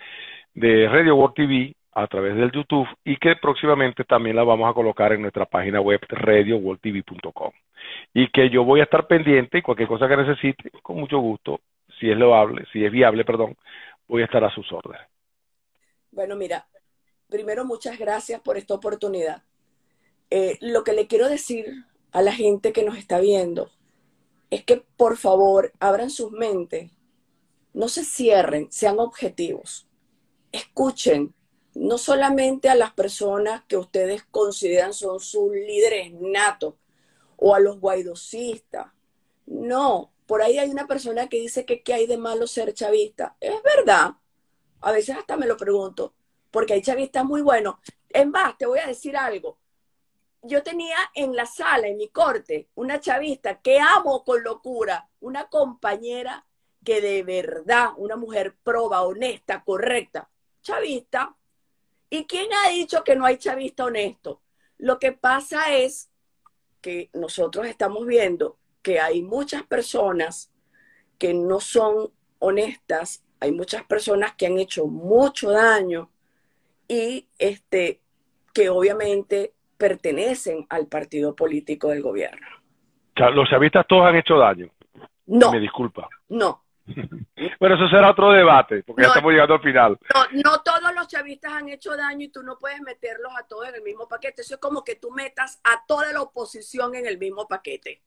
de 0.54 0.88
Radio 0.88 1.16
World 1.16 1.36
TV, 1.36 1.76
a 1.96 2.08
través 2.08 2.36
del 2.36 2.52
YouTube 2.52 2.88
y 3.04 3.18
que 3.18 3.36
próximamente 3.38 4.04
también 4.04 4.36
la 4.36 4.44
vamos 4.44 4.70
a 4.70 4.74
colocar 4.74 5.14
en 5.14 5.22
nuestra 5.22 5.46
página 5.46 5.82
web 5.82 6.00
radioworldtv.com. 6.08 7.52
Y 8.14 8.28
que 8.30 8.50
yo 8.50 8.64
voy 8.64 8.80
a 8.80 8.84
estar 8.84 9.08
pendiente 9.08 9.58
y 9.58 9.62
cualquier 9.62 9.88
cosa 9.88 10.08
que 10.08 10.18
necesite, 10.18 10.72
con 10.82 10.98
mucho 10.98 11.20
gusto, 11.20 11.60
si 12.00 12.10
es 12.10 12.18
loable, 12.18 12.66
si 12.72 12.84
es 12.84 12.92
viable, 12.92 13.26
perdón, 13.26 13.58
voy 14.08 14.22
a 14.22 14.26
estar 14.26 14.44
a 14.44 14.54
sus 14.54 14.72
órdenes. 14.72 15.08
Bueno, 16.12 16.36
mira, 16.36 16.68
primero 17.30 17.66
muchas 17.66 17.98
gracias 17.98 18.42
por 18.42 18.58
esta 18.58 18.74
oportunidad. 18.74 19.44
Eh, 20.30 20.58
lo 20.62 20.84
que 20.84 20.94
le 20.94 21.08
quiero 21.08 21.30
decir 21.30 21.86
a 22.12 22.22
la 22.22 22.32
gente 22.32 22.74
que 22.74 22.84
nos 22.84 22.98
está 22.98 23.20
viendo 23.20 23.70
es 24.50 24.64
que 24.64 24.84
por 24.98 25.18
favor 25.18 25.74
abran 25.80 26.10
sus 26.10 26.32
mentes, 26.32 26.92
no 27.74 27.90
se 27.90 28.06
cierren, 28.06 28.72
sean 28.72 29.00
objetivos, 29.00 29.88
escuchen, 30.52 31.34
no 31.74 31.98
solamente 31.98 32.70
a 32.70 32.76
las 32.76 32.94
personas 32.94 33.64
que 33.68 33.76
ustedes 33.76 34.24
consideran 34.24 34.94
son 34.94 35.20
sus 35.20 35.52
líderes 35.52 36.14
natos 36.14 36.76
o 37.36 37.54
a 37.54 37.60
los 37.60 37.80
guaidosistas. 37.82 38.88
No, 39.46 40.14
por 40.26 40.42
ahí 40.42 40.58
hay 40.58 40.70
una 40.70 40.88
persona 40.88 41.28
que 41.28 41.38
dice 41.38 41.66
que 41.66 41.84
qué 41.84 41.94
hay 41.94 42.08
de 42.08 42.18
malo 42.18 42.48
ser 42.48 42.74
chavista. 42.74 43.36
Es 43.40 43.62
verdad. 43.64 44.16
A 44.82 44.92
veces 44.92 45.18
hasta 45.18 45.38
me 45.38 45.48
lo 45.48 45.58
pregunto, 45.58 46.14
porque 46.52 46.74
hay 46.74 46.82
chavistas 46.82 47.26
muy 47.26 47.42
buenos. 47.42 47.76
En 48.10 48.32
más, 48.32 48.58
te 48.58 48.66
voy 48.66 48.80
a 48.80 48.88
decir 48.88 49.18
algo. 49.18 49.58
Yo 50.42 50.62
tenía 50.62 50.98
en 51.16 51.36
la 51.36 51.46
sala, 51.46 51.88
en 51.88 51.98
mi 51.98 52.10
corte, 52.10 52.70
una 52.76 53.00
chavista 53.00 53.62
que 53.62 53.80
amo 53.80 54.24
con 54.24 54.44
locura, 54.44 55.10
una 55.20 55.48
compañera 55.48 56.46
que 56.84 57.02
de 57.02 57.24
verdad, 57.24 57.90
una 57.98 58.16
mujer 58.16 58.56
proba, 58.64 59.02
honesta, 59.02 59.64
correcta, 59.64 60.30
chavista. 60.62 61.36
¿Y 62.10 62.26
quién 62.26 62.48
ha 62.54 62.70
dicho 62.70 63.04
que 63.04 63.16
no 63.16 63.26
hay 63.26 63.38
chavista 63.38 63.86
honesto? 63.86 64.42
Lo 64.78 65.00
que 65.00 65.12
pasa 65.12 65.74
es 65.74 66.12
que 66.82 67.10
nosotros 67.14 67.66
estamos 67.66 68.06
viendo 68.06 68.60
que 68.86 69.00
hay 69.00 69.24
muchas 69.24 69.64
personas 69.64 70.54
que 71.18 71.34
no 71.34 71.60
son 71.60 72.12
honestas, 72.38 73.26
hay 73.40 73.52
muchas 73.52 73.84
personas 73.84 74.36
que 74.36 74.46
han 74.46 74.60
hecho 74.60 74.86
mucho 74.86 75.50
daño 75.50 76.12
y 76.88 77.28
este, 77.40 78.00
que 78.54 78.70
obviamente 78.70 79.54
pertenecen 79.76 80.68
al 80.70 80.86
partido 80.86 81.36
político 81.36 81.88
del 81.90 82.04
gobierno. 82.04 82.46
Los 83.16 83.50
chavistas 83.50 83.88
todos 83.88 84.06
han 84.06 84.18
hecho 84.18 84.38
daño. 84.38 84.70
No. 85.26 85.52
Me 85.52 85.60
disculpa. 85.60 86.08
No. 86.30 86.64
bueno, 87.60 87.76
eso 87.76 87.88
será 87.90 88.12
otro 88.12 88.30
debate, 88.34 88.84
porque 88.84 89.02
ya 89.02 89.08
estamos 89.08 89.32
llegando 89.32 89.56
al 89.56 89.62
final. 89.62 90.00
No, 90.14 90.42
no 90.44 90.62
todos 90.62 90.94
los 90.94 91.08
chavistas 91.08 91.54
han 91.54 91.70
hecho 91.70 91.98
daño 91.98 92.26
y 92.26 92.30
tú 92.30 92.44
no 92.44 92.60
puedes 92.60 92.80
meterlos 92.82 93.34
a 93.36 93.48
todos 93.48 93.68
en 93.68 93.74
el 93.74 93.82
mismo 93.82 94.08
paquete. 94.08 94.44
Eso 94.44 94.54
es 94.54 94.62
como 94.62 94.84
que 94.84 94.96
tú 94.96 95.10
metas 95.10 95.60
a 95.64 95.84
toda 95.88 96.14
la 96.14 96.22
oposición 96.22 96.94
en 96.94 97.08
el 97.08 97.18
mismo 97.18 97.48
paquete. 97.48 98.04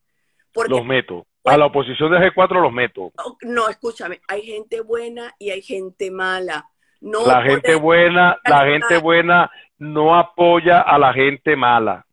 Los 0.68 0.85
meto. 0.85 1.26
A 1.44 1.56
la 1.56 1.66
oposición 1.66 2.10
de 2.10 2.18
G4 2.18 2.60
los 2.60 2.72
meto. 2.72 3.12
No, 3.43 3.68
escúchame, 3.68 4.20
hay 4.28 4.43
gente 4.43 4.80
buena 4.80 5.35
y 5.39 5.51
hay 5.51 5.62
gente 5.62 6.10
mala. 6.10 6.68
No 7.01 7.26
la 7.26 7.43
gente 7.43 7.74
buena, 7.76 8.39
la 8.44 8.66
gente 8.66 8.98
buena 8.98 9.51
no 9.78 10.16
apoya 10.16 10.80
a 10.80 10.98
la 10.98 11.12
gente 11.12 11.56
mala. 11.56 12.05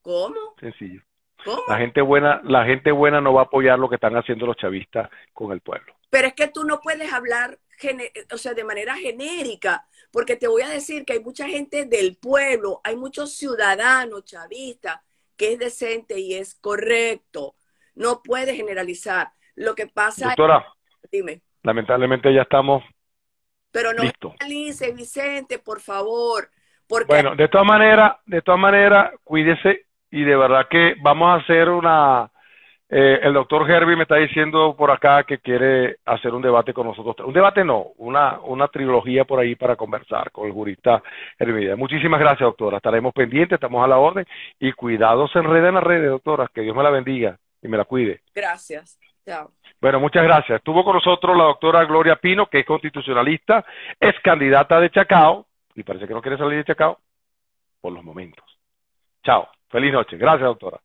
¿Cómo? 0.00 0.54
Sencillo. 0.60 1.02
La 1.66 1.78
gente 1.78 2.00
buena, 2.00 2.40
la 2.44 2.64
gente 2.64 2.90
buena 2.92 3.20
no 3.20 3.32
va 3.32 3.42
a 3.42 3.44
apoyar 3.44 3.78
lo 3.78 3.88
que 3.88 3.94
están 3.94 4.16
haciendo 4.16 4.46
los 4.46 4.56
chavistas 4.56 5.08
con 5.32 5.52
el 5.52 5.60
pueblo. 5.60 5.94
Pero 6.10 6.28
es 6.28 6.34
que 6.34 6.48
tú 6.48 6.64
no 6.64 6.80
puedes 6.80 7.12
hablar, 7.12 7.58
o 8.32 8.38
sea, 8.38 8.54
de 8.54 8.64
manera 8.64 8.96
genérica, 8.96 9.86
porque 10.10 10.36
te 10.36 10.48
voy 10.48 10.62
a 10.62 10.68
decir 10.68 11.04
que 11.04 11.14
hay 11.14 11.20
mucha 11.20 11.46
gente 11.46 11.84
del 11.84 12.16
pueblo, 12.16 12.80
hay 12.84 12.96
muchos 12.96 13.34
ciudadanos 13.34 14.24
chavistas 14.24 15.00
que 15.36 15.52
es 15.52 15.58
decente 15.58 16.18
y 16.18 16.34
es 16.34 16.54
correcto. 16.54 17.54
No 17.98 18.22
puedes 18.22 18.56
generalizar. 18.56 19.28
Lo 19.56 19.74
que 19.74 19.88
pasa 19.88 20.28
Doctora, 20.28 20.64
dime. 21.10 21.42
Lamentablemente 21.64 22.32
ya 22.32 22.42
estamos 22.42 22.84
Pero 23.72 23.92
no 23.92 24.04
listo. 24.04 24.34
Vicente, 24.94 25.58
por 25.58 25.80
favor. 25.80 26.48
Porque... 26.86 27.06
Bueno, 27.08 27.34
de 27.34 27.48
todas 27.48 27.66
maneras, 27.66 28.16
de 28.24 28.40
todas 28.40 28.60
maneras, 28.60 29.12
cuídese 29.24 29.86
y 30.10 30.22
de 30.22 30.36
verdad 30.36 30.68
que 30.70 30.94
vamos 31.02 31.28
a 31.28 31.42
hacer 31.42 31.68
una... 31.68 32.30
Eh, 32.90 33.20
el 33.22 33.34
doctor 33.34 33.70
Herbie 33.70 33.96
me 33.96 34.04
está 34.04 34.16
diciendo 34.16 34.74
por 34.74 34.90
acá 34.90 35.24
que 35.24 35.40
quiere 35.40 35.96
hacer 36.06 36.32
un 36.32 36.40
debate 36.40 36.72
con 36.72 36.86
nosotros. 36.86 37.28
Un 37.28 37.34
debate 37.34 37.62
no, 37.62 37.88
una, 37.98 38.38
una 38.40 38.68
trilogía 38.68 39.26
por 39.26 39.40
ahí 39.40 39.56
para 39.56 39.76
conversar 39.76 40.30
con 40.30 40.46
el 40.46 40.52
jurista 40.52 41.02
Herbie. 41.38 41.74
Muchísimas 41.74 42.20
gracias, 42.20 42.46
doctora. 42.46 42.78
Estaremos 42.78 43.12
pendientes, 43.12 43.56
estamos 43.56 43.84
a 43.84 43.88
la 43.88 43.98
orden. 43.98 44.24
Y 44.60 44.72
cuidado, 44.72 45.28
se 45.28 45.40
enreda 45.40 45.68
en 45.68 45.74
las 45.74 45.84
redes, 45.84 46.08
doctora. 46.08 46.48
Que 46.54 46.62
Dios 46.62 46.74
me 46.74 46.82
la 46.82 46.90
bendiga 46.90 47.38
y 47.62 47.68
me 47.68 47.76
la 47.76 47.84
cuide. 47.84 48.22
Gracias. 48.34 48.98
Chao. 49.24 49.50
Bueno, 49.80 50.00
muchas 50.00 50.24
gracias. 50.24 50.58
Estuvo 50.58 50.84
con 50.84 50.94
nosotros 50.94 51.36
la 51.36 51.44
doctora 51.44 51.84
Gloria 51.84 52.16
Pino, 52.16 52.46
que 52.46 52.60
es 52.60 52.66
constitucionalista, 52.66 53.64
es 54.00 54.14
candidata 54.22 54.80
de 54.80 54.90
Chacao, 54.90 55.46
y 55.74 55.82
parece 55.82 56.06
que 56.06 56.14
no 56.14 56.22
quiere 56.22 56.38
salir 56.38 56.58
de 56.58 56.64
Chacao 56.64 56.98
por 57.80 57.92
los 57.92 58.02
momentos. 58.02 58.44
Chao. 59.22 59.48
Feliz 59.68 59.92
noche. 59.92 60.16
Gracias, 60.16 60.44
doctora. 60.44 60.80